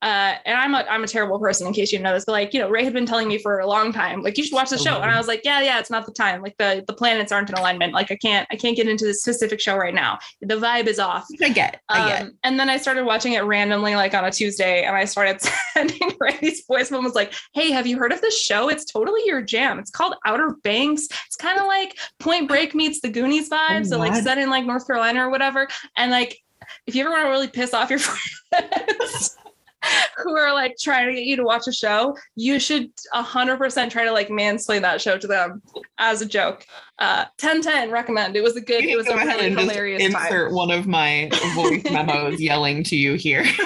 uh, 0.00 0.34
and 0.46 0.56
I'm 0.56 0.74
a 0.74 0.86
I'm 0.88 1.02
a 1.02 1.08
terrible 1.08 1.40
person 1.40 1.66
in 1.66 1.72
case 1.72 1.90
you 1.90 1.98
know 1.98 2.14
this, 2.14 2.24
but 2.24 2.32
like 2.32 2.54
you 2.54 2.60
know, 2.60 2.68
Rey 2.68 2.84
had 2.84 2.92
been 2.92 3.04
telling 3.06 3.26
me 3.26 3.36
for 3.36 3.58
a 3.58 3.66
long 3.66 3.92
time, 3.92 4.22
like 4.22 4.38
you 4.38 4.44
should 4.44 4.54
watch 4.54 4.70
the 4.70 4.78
show, 4.78 5.00
and 5.00 5.10
I 5.10 5.18
was 5.18 5.26
like, 5.26 5.40
yeah, 5.44 5.60
yeah, 5.60 5.80
it's 5.80 5.90
not 5.90 6.06
the 6.06 6.12
time. 6.12 6.40
Like 6.40 6.54
the 6.56 6.84
the 6.86 6.92
planets 6.92 7.32
aren't 7.32 7.50
in 7.50 7.56
alignment. 7.56 7.92
Like 7.92 8.12
I 8.12 8.16
can't 8.16 8.46
I 8.48 8.54
can't 8.54 8.76
get 8.76 8.86
into 8.88 9.04
this 9.04 9.22
specific 9.22 9.60
show 9.60 9.76
right 9.76 9.94
now. 9.94 10.18
The 10.40 10.54
vibe 10.54 10.86
is 10.86 11.00
off. 11.00 11.26
I 11.42 11.48
get, 11.48 11.80
I 11.88 12.08
get. 12.08 12.22
Um, 12.22 12.38
and 12.44 12.60
then 12.60 12.70
I 12.70 12.76
started 12.76 13.06
watching 13.06 13.32
it 13.32 13.40
randomly, 13.40 13.96
like 13.96 14.14
on 14.14 14.24
a 14.24 14.30
Tuesday, 14.30 14.84
and 14.84 14.94
I 14.94 15.04
started 15.04 15.40
sending 15.74 16.12
Rey's 16.20 16.64
voice 16.68 16.92
mom 16.92 17.02
was 17.02 17.16
like, 17.16 17.34
hey, 17.54 17.72
have 17.72 17.86
you 17.86 17.98
heard 17.98 18.12
of 18.12 18.20
this 18.20 18.40
show? 18.40 18.68
It's 18.68 18.84
totally 18.84 19.22
your 19.24 19.42
jam. 19.42 19.80
It's 19.80 19.90
called 19.90 20.14
Outer 20.24 20.54
Banks. 20.62 21.08
It's 21.26 21.36
kind 21.36 21.58
of 21.58 21.66
like 21.66 21.98
Point 22.20 22.46
Break 22.46 22.72
meets 22.72 23.00
the 23.00 23.08
Goonies 23.08 23.50
vibe, 23.50 23.80
oh, 23.80 23.82
so 23.82 23.98
like 23.98 24.14
set 24.22 24.38
in 24.38 24.48
like 24.48 24.64
North 24.64 24.86
Carolina 24.86 25.26
or 25.26 25.30
whatever, 25.30 25.66
and 25.96 26.12
like 26.12 26.38
if 26.86 26.94
you 26.94 27.00
ever 27.00 27.10
want 27.10 27.24
to 27.24 27.30
really 27.30 27.48
piss 27.48 27.74
off 27.74 27.90
your 27.90 27.98
friends 28.52 29.36
who 30.22 30.36
are 30.36 30.52
like 30.52 30.76
trying 30.80 31.06
to 31.06 31.14
get 31.14 31.24
you 31.24 31.36
to 31.36 31.44
watch 31.44 31.66
a 31.66 31.72
show, 31.72 32.16
you 32.36 32.58
should 32.58 32.90
100% 33.14 33.90
try 33.90 34.04
to 34.04 34.12
like 34.12 34.28
mansplain 34.28 34.82
that 34.82 35.00
show 35.00 35.18
to 35.18 35.26
them 35.26 35.62
as 35.98 36.22
a 36.22 36.26
jok. 36.26 36.62
Uh, 36.98 37.26
1010 37.40 37.92
recommend. 37.92 38.34
It 38.34 38.42
was 38.42 38.56
a 38.56 38.60
good, 38.60 38.84
it 38.84 38.96
was 38.96 39.06
a 39.06 39.14
really 39.14 39.50
hilarious 39.50 40.02
Insert 40.02 40.48
time. 40.48 40.54
one 40.54 40.72
of 40.72 40.88
my 40.88 41.30
voice 41.54 41.84
memos 41.84 42.40
yelling 42.40 42.82
to 42.84 42.96
you 42.96 43.14
here. 43.14 43.44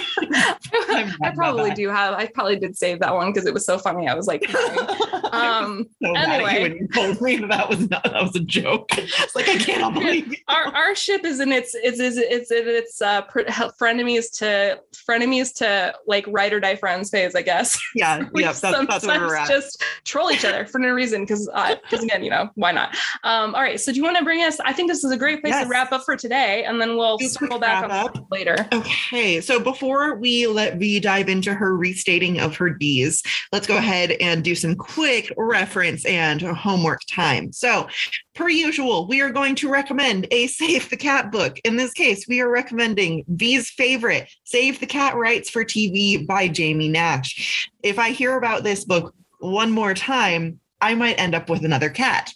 I 0.75 1.33
probably 1.35 1.71
do 1.73 1.89
have. 1.89 2.15
I 2.15 2.27
probably 2.27 2.59
did 2.59 2.77
save 2.77 3.01
that 3.01 3.15
one 3.15 3.33
because 3.33 3.47
it 3.47 3.55
was 3.55 3.65
so 3.65 3.79
funny. 3.79 4.09
I 4.09 4.15
was 4.15 4.27
like, 4.27 4.43
um, 5.33 5.89
so 6.03 6.13
anyway, 6.15 6.63
when 6.63 6.77
you 6.77 6.89
told 6.89 7.21
me 7.21 7.37
that 7.37 7.69
was 7.69 7.89
not 7.91 8.05
that 8.05 8.23
was 8.23 8.37
a 8.37 8.41
joke. 8.41 8.89
It's 8.99 9.35
like 9.35 9.49
I 9.49 9.57
cannot 9.57 9.95
believe 9.95 10.35
our 10.49 10.67
our 10.67 10.95
ship 10.95 11.25
is 11.25 11.41
in 11.41 11.53
its 11.53 11.75
it's 11.75 12.01
it's 12.01 12.17
it's 12.19 12.51
its 12.51 13.03
uh 13.03 13.23
frenemies 13.23 14.37
to 14.39 14.81
frenemies 14.93 15.55
to 15.57 15.95
like 16.07 16.27
ride 16.29 16.53
or 16.53 16.61
die 16.61 16.77
friends 16.77 17.11
phase, 17.11 17.35
I 17.35 17.43
guess. 17.43 17.79
Yeah, 17.95 18.29
yeah, 18.35 18.53
that's, 18.53 18.61
that's 18.61 19.07
where 19.07 19.21
we're 19.21 19.37
at. 19.37 19.49
Just 19.49 19.83
troll 20.05 20.31
each 20.31 20.45
other 20.45 20.67
for 20.67 20.79
no 20.79 20.89
reason 20.89 21.23
because 21.23 21.47
because 21.47 22.01
uh, 22.01 22.05
again, 22.05 22.25
you 22.25 22.31
know, 22.31 22.51
why 22.55 22.73
not? 22.73 22.97
Um, 23.25 23.55
all 23.55 23.63
right, 23.63 23.81
so 23.81 23.93
do 23.93 23.99
you 23.99 24.03
want 24.03 24.17
to 24.17 24.25
bring 24.25 24.43
us? 24.43 24.59
I 24.61 24.73
think 24.73 24.91
this 24.91 25.05
is 25.05 25.13
a 25.13 25.17
great 25.17 25.41
place 25.41 25.53
yes. 25.53 25.65
to 25.65 25.69
wrap 25.69 25.93
up 25.93 26.03
for 26.05 26.17
today, 26.17 26.65
and 26.65 26.81
then 26.81 26.97
we'll 26.97 27.19
circle 27.21 27.61
back 27.61 27.89
up 27.89 28.27
later. 28.33 28.57
Okay, 28.73 29.41
so 29.41 29.61
before 29.61 30.17
we 30.17 30.49
let 30.49 30.79
V 30.79 30.99
dive 30.99 31.29
into 31.29 31.55
her 31.55 31.77
restating 31.77 32.41
of 32.41 32.57
her 32.57 32.71
D's, 32.71 33.23
let's 33.53 33.67
go 33.67 33.77
ahead 33.77 34.13
and 34.13 34.43
do 34.43 34.57
some 34.57 34.75
quick 34.75 35.33
reference 35.37 36.05
and 36.05 36.43
homework 36.43 37.01
time. 37.09 37.53
So, 37.53 37.87
per 38.35 38.49
usual, 38.49 39.07
we 39.07 39.21
are 39.21 39.31
going 39.31 39.55
to 39.57 39.69
recommend 39.69 40.27
a 40.33 40.49
Save 40.49 40.91
the 40.91 40.97
Cat 40.97 41.31
book. 41.31 41.61
In 41.65 41.77
this 41.77 41.93
case, 41.93 42.27
we 42.27 42.41
are 42.41 42.51
recommending 42.51 43.25
V's 43.29 43.71
favorite, 43.71 44.29
Save 44.45 44.81
the 44.81 44.87
Cat 44.87 45.15
Writes 45.15 45.49
for 45.49 45.65
TV 45.65 46.27
by 46.27 46.49
Jamie 46.49 46.89
Nash. 46.89 47.69
If 47.85 48.01
I 48.01 48.11
hear 48.11 48.37
about 48.37 48.65
this 48.65 48.85
book 48.85 49.15
one 49.39 49.71
more 49.71 49.95
time, 49.95 50.59
I 50.81 50.97
might 50.97 51.21
end 51.21 51.37
up 51.37 51.49
with 51.49 51.65
another 51.65 51.89
cat. 51.89 52.33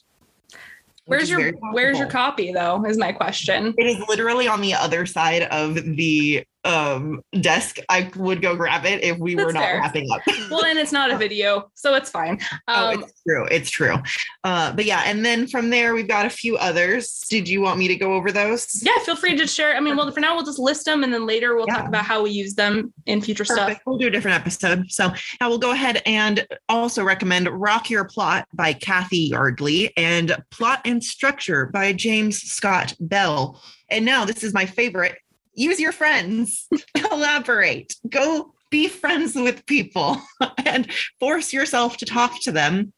Where's 1.06 1.30
your 1.30 1.52
Where's 1.72 1.98
your 1.98 2.08
copy 2.08 2.52
though? 2.52 2.84
Is 2.84 2.98
my 2.98 3.12
question. 3.12 3.74
It 3.78 3.86
is 3.86 3.96
literally 4.08 4.48
on 4.48 4.60
the 4.60 4.74
other 4.74 5.06
side 5.06 5.42
of 5.44 5.74
the 5.74 6.44
um, 6.66 7.22
desk, 7.40 7.78
I 7.88 8.10
would 8.16 8.42
go 8.42 8.56
grab 8.56 8.84
it 8.84 9.04
if 9.04 9.18
we 9.18 9.34
That's 9.34 9.46
were 9.46 9.52
not 9.52 9.62
fair. 9.62 9.78
wrapping 9.78 10.10
up. 10.10 10.20
well, 10.50 10.64
and 10.64 10.78
it's 10.78 10.92
not 10.92 11.10
a 11.10 11.16
video, 11.26 11.70
so 11.74 11.94
it's 11.94 12.10
fine. 12.10 12.40
Oh, 12.68 12.88
um, 12.90 12.98
oh, 12.98 13.02
it's 13.02 13.22
true. 13.22 13.46
It's 13.50 13.70
true. 13.70 13.96
Uh, 14.44 14.72
but 14.72 14.84
yeah, 14.84 15.02
and 15.06 15.24
then 15.24 15.46
from 15.46 15.70
there, 15.70 15.94
we've 15.94 16.08
got 16.08 16.26
a 16.26 16.30
few 16.30 16.56
others. 16.56 17.24
Did 17.30 17.48
you 17.48 17.60
want 17.60 17.78
me 17.78 17.88
to 17.88 17.96
go 17.96 18.14
over 18.14 18.32
those? 18.32 18.82
Yeah, 18.82 18.98
feel 19.04 19.16
free 19.16 19.36
to 19.36 19.46
share. 19.46 19.76
I 19.76 19.80
mean, 19.80 19.96
well, 19.96 20.10
for 20.10 20.20
now, 20.20 20.34
we'll 20.34 20.44
just 20.44 20.58
list 20.58 20.84
them, 20.84 21.04
and 21.04 21.12
then 21.12 21.26
later 21.26 21.54
we'll 21.54 21.66
yeah. 21.68 21.76
talk 21.76 21.88
about 21.88 22.04
how 22.04 22.22
we 22.22 22.30
use 22.30 22.54
them 22.54 22.92
in 23.06 23.22
future 23.22 23.44
Perfect. 23.44 23.70
stuff. 23.70 23.82
We'll 23.86 23.98
do 23.98 24.08
a 24.08 24.10
different 24.10 24.40
episode. 24.40 24.90
So 24.90 25.12
I 25.40 25.48
will 25.48 25.58
go 25.58 25.70
ahead 25.70 26.02
and 26.04 26.46
also 26.68 27.04
recommend 27.04 27.48
Rock 27.48 27.90
Your 27.90 28.04
Plot 28.04 28.48
by 28.52 28.72
Cathy 28.72 29.18
Yardley 29.18 29.92
and 29.96 30.36
Plot 30.50 30.80
and 30.84 31.02
Structure 31.02 31.66
by 31.66 31.92
James 31.92 32.42
Scott 32.42 32.94
Bell. 32.98 33.60
And 33.88 34.04
now 34.04 34.24
this 34.24 34.42
is 34.42 34.52
my 34.52 34.66
favorite 34.66 35.16
use 35.56 35.80
your 35.80 35.92
friends, 35.92 36.68
collaborate, 36.96 37.96
go 38.08 38.52
be 38.70 38.88
friends 38.88 39.34
with 39.34 39.66
people 39.66 40.20
and 40.64 40.88
force 41.18 41.52
yourself 41.52 41.96
to 41.96 42.04
talk 42.04 42.40
to 42.42 42.52
them 42.52 42.92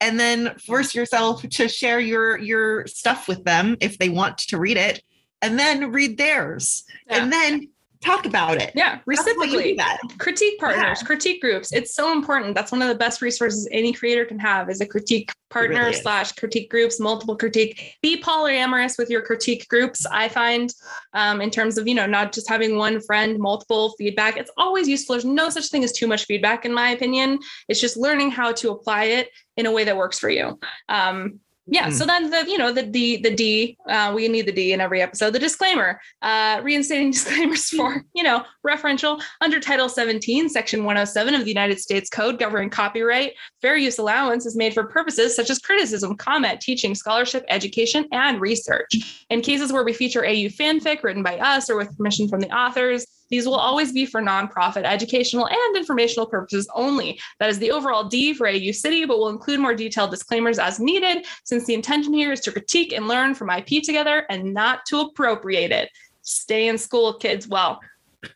and 0.00 0.20
then 0.20 0.54
force 0.58 0.94
yourself 0.94 1.42
to 1.42 1.68
share 1.68 2.00
your 2.00 2.38
your 2.38 2.86
stuff 2.86 3.26
with 3.26 3.44
them 3.44 3.76
if 3.80 3.98
they 3.98 4.08
want 4.08 4.36
to 4.36 4.58
read 4.58 4.76
it 4.76 5.02
and 5.40 5.58
then 5.58 5.90
read 5.90 6.18
theirs 6.18 6.84
yeah. 7.08 7.22
and 7.22 7.32
then 7.32 7.68
talk 8.04 8.26
about 8.26 8.60
it. 8.60 8.72
Yeah, 8.74 9.00
reciprocally. 9.06 9.78
Critique 10.18 10.58
partners, 10.58 10.98
yeah. 11.00 11.06
critique 11.06 11.40
groups. 11.40 11.72
It's 11.72 11.94
so 11.94 12.12
important. 12.12 12.54
That's 12.54 12.70
one 12.70 12.82
of 12.82 12.88
the 12.88 12.94
best 12.94 13.22
resources 13.22 13.68
any 13.72 13.92
creator 13.92 14.24
can 14.24 14.38
have 14.38 14.70
is 14.70 14.80
a 14.80 14.86
critique 14.86 15.32
partner 15.50 15.80
really 15.80 15.92
slash 15.92 16.32
critique 16.32 16.70
groups, 16.70 16.98
multiple 17.00 17.36
critique. 17.36 17.96
Be 18.02 18.20
polyamorous 18.20 18.98
with 18.98 19.08
your 19.08 19.22
critique 19.22 19.68
groups. 19.68 20.04
I 20.06 20.28
find 20.28 20.70
um, 21.12 21.40
in 21.40 21.50
terms 21.50 21.78
of, 21.78 21.86
you 21.86 21.94
know, 21.94 22.06
not 22.06 22.32
just 22.32 22.48
having 22.48 22.76
one 22.76 23.00
friend, 23.00 23.38
multiple 23.38 23.94
feedback. 23.96 24.36
It's 24.36 24.50
always 24.56 24.88
useful. 24.88 25.14
There's 25.14 25.24
no 25.24 25.48
such 25.48 25.68
thing 25.68 25.84
as 25.84 25.92
too 25.92 26.06
much 26.06 26.24
feedback, 26.24 26.64
in 26.64 26.74
my 26.74 26.90
opinion. 26.90 27.38
It's 27.68 27.80
just 27.80 27.96
learning 27.96 28.32
how 28.32 28.52
to 28.52 28.70
apply 28.70 29.04
it 29.04 29.30
in 29.56 29.66
a 29.66 29.72
way 29.72 29.84
that 29.84 29.96
works 29.96 30.18
for 30.18 30.28
you. 30.28 30.58
Um, 30.88 31.40
yeah. 31.66 31.88
So 31.88 32.04
hmm. 32.04 32.08
then 32.08 32.30
the, 32.30 32.50
you 32.50 32.58
know, 32.58 32.72
the 32.72 32.82
D, 32.82 33.16
the 33.16 33.34
D, 33.34 33.78
uh, 33.88 34.12
we 34.14 34.28
need 34.28 34.46
the 34.46 34.52
D 34.52 34.72
in 34.72 34.80
every 34.80 35.00
episode, 35.00 35.32
the 35.32 35.38
disclaimer, 35.38 35.98
uh, 36.20 36.60
reinstating 36.62 37.10
disclaimers 37.12 37.70
for, 37.70 38.04
you 38.14 38.22
know, 38.22 38.44
referential 38.66 39.20
under 39.40 39.60
Title 39.60 39.88
17, 39.88 40.50
Section 40.50 40.80
107 40.80 41.34
of 41.34 41.42
the 41.42 41.50
United 41.50 41.80
States 41.80 42.10
Code 42.10 42.38
governing 42.38 42.68
copyright. 42.68 43.32
Fair 43.62 43.76
use 43.76 43.98
allowance 43.98 44.44
is 44.44 44.56
made 44.56 44.74
for 44.74 44.84
purposes 44.84 45.34
such 45.34 45.48
as 45.48 45.58
criticism, 45.58 46.16
comment, 46.16 46.60
teaching, 46.60 46.94
scholarship, 46.94 47.44
education, 47.48 48.06
and 48.12 48.40
research. 48.40 49.24
In 49.30 49.40
cases 49.40 49.72
where 49.72 49.84
we 49.84 49.94
feature 49.94 50.24
AU 50.24 50.48
fanfic 50.48 51.02
written 51.02 51.22
by 51.22 51.38
us 51.38 51.70
or 51.70 51.76
with 51.76 51.96
permission 51.96 52.28
from 52.28 52.40
the 52.40 52.54
authors, 52.54 53.06
these 53.34 53.46
will 53.46 53.56
always 53.56 53.90
be 53.90 54.06
for 54.06 54.22
nonprofit, 54.22 54.84
educational, 54.84 55.48
and 55.48 55.76
informational 55.76 56.24
purposes 56.24 56.68
only. 56.72 57.18
That 57.40 57.50
is 57.50 57.58
the 57.58 57.72
overall 57.72 58.04
D 58.04 58.32
for 58.32 58.46
AU 58.46 58.70
City, 58.70 59.04
but 59.06 59.18
we'll 59.18 59.30
include 59.30 59.58
more 59.58 59.74
detailed 59.74 60.12
disclaimers 60.12 60.60
as 60.60 60.78
needed, 60.78 61.26
since 61.42 61.66
the 61.66 61.74
intention 61.74 62.12
here 62.14 62.30
is 62.30 62.38
to 62.42 62.52
critique 62.52 62.92
and 62.92 63.08
learn 63.08 63.34
from 63.34 63.50
IP 63.50 63.82
together 63.82 64.24
and 64.30 64.54
not 64.54 64.86
to 64.86 65.00
appropriate 65.00 65.72
it. 65.72 65.90
Stay 66.22 66.68
in 66.68 66.78
school, 66.78 67.14
kids. 67.14 67.48
Well, 67.48 67.80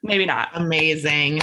maybe 0.02 0.26
not. 0.26 0.48
Amazing. 0.54 1.42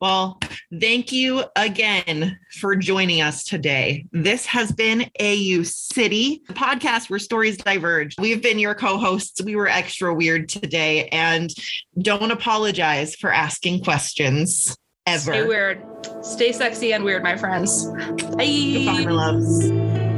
Well, 0.00 0.38
thank 0.80 1.12
you 1.12 1.44
again 1.56 2.38
for 2.60 2.76
joining 2.76 3.22
us 3.22 3.44
today. 3.44 4.06
This 4.12 4.44
has 4.46 4.70
been 4.72 5.10
AU 5.20 5.62
City, 5.62 6.42
the 6.46 6.54
podcast 6.54 7.08
where 7.08 7.18
stories 7.18 7.56
diverge. 7.56 8.14
We've 8.18 8.42
been 8.42 8.58
your 8.58 8.74
co 8.74 8.98
hosts. 8.98 9.42
We 9.42 9.56
were 9.56 9.68
extra 9.68 10.14
weird 10.14 10.48
today 10.48 11.08
and 11.08 11.50
don't 11.98 12.30
apologize 12.30 13.14
for 13.14 13.32
asking 13.32 13.84
questions 13.84 14.76
ever. 15.06 15.32
Stay 15.32 15.42
weird. 15.44 15.82
Stay 16.22 16.52
sexy 16.52 16.92
and 16.92 17.04
weird, 17.04 17.22
my 17.22 17.36
friends. 17.36 17.86
Bye. 17.86 18.74
Goodbye, 18.74 19.04
my 19.04 19.10
loves. 19.10 20.13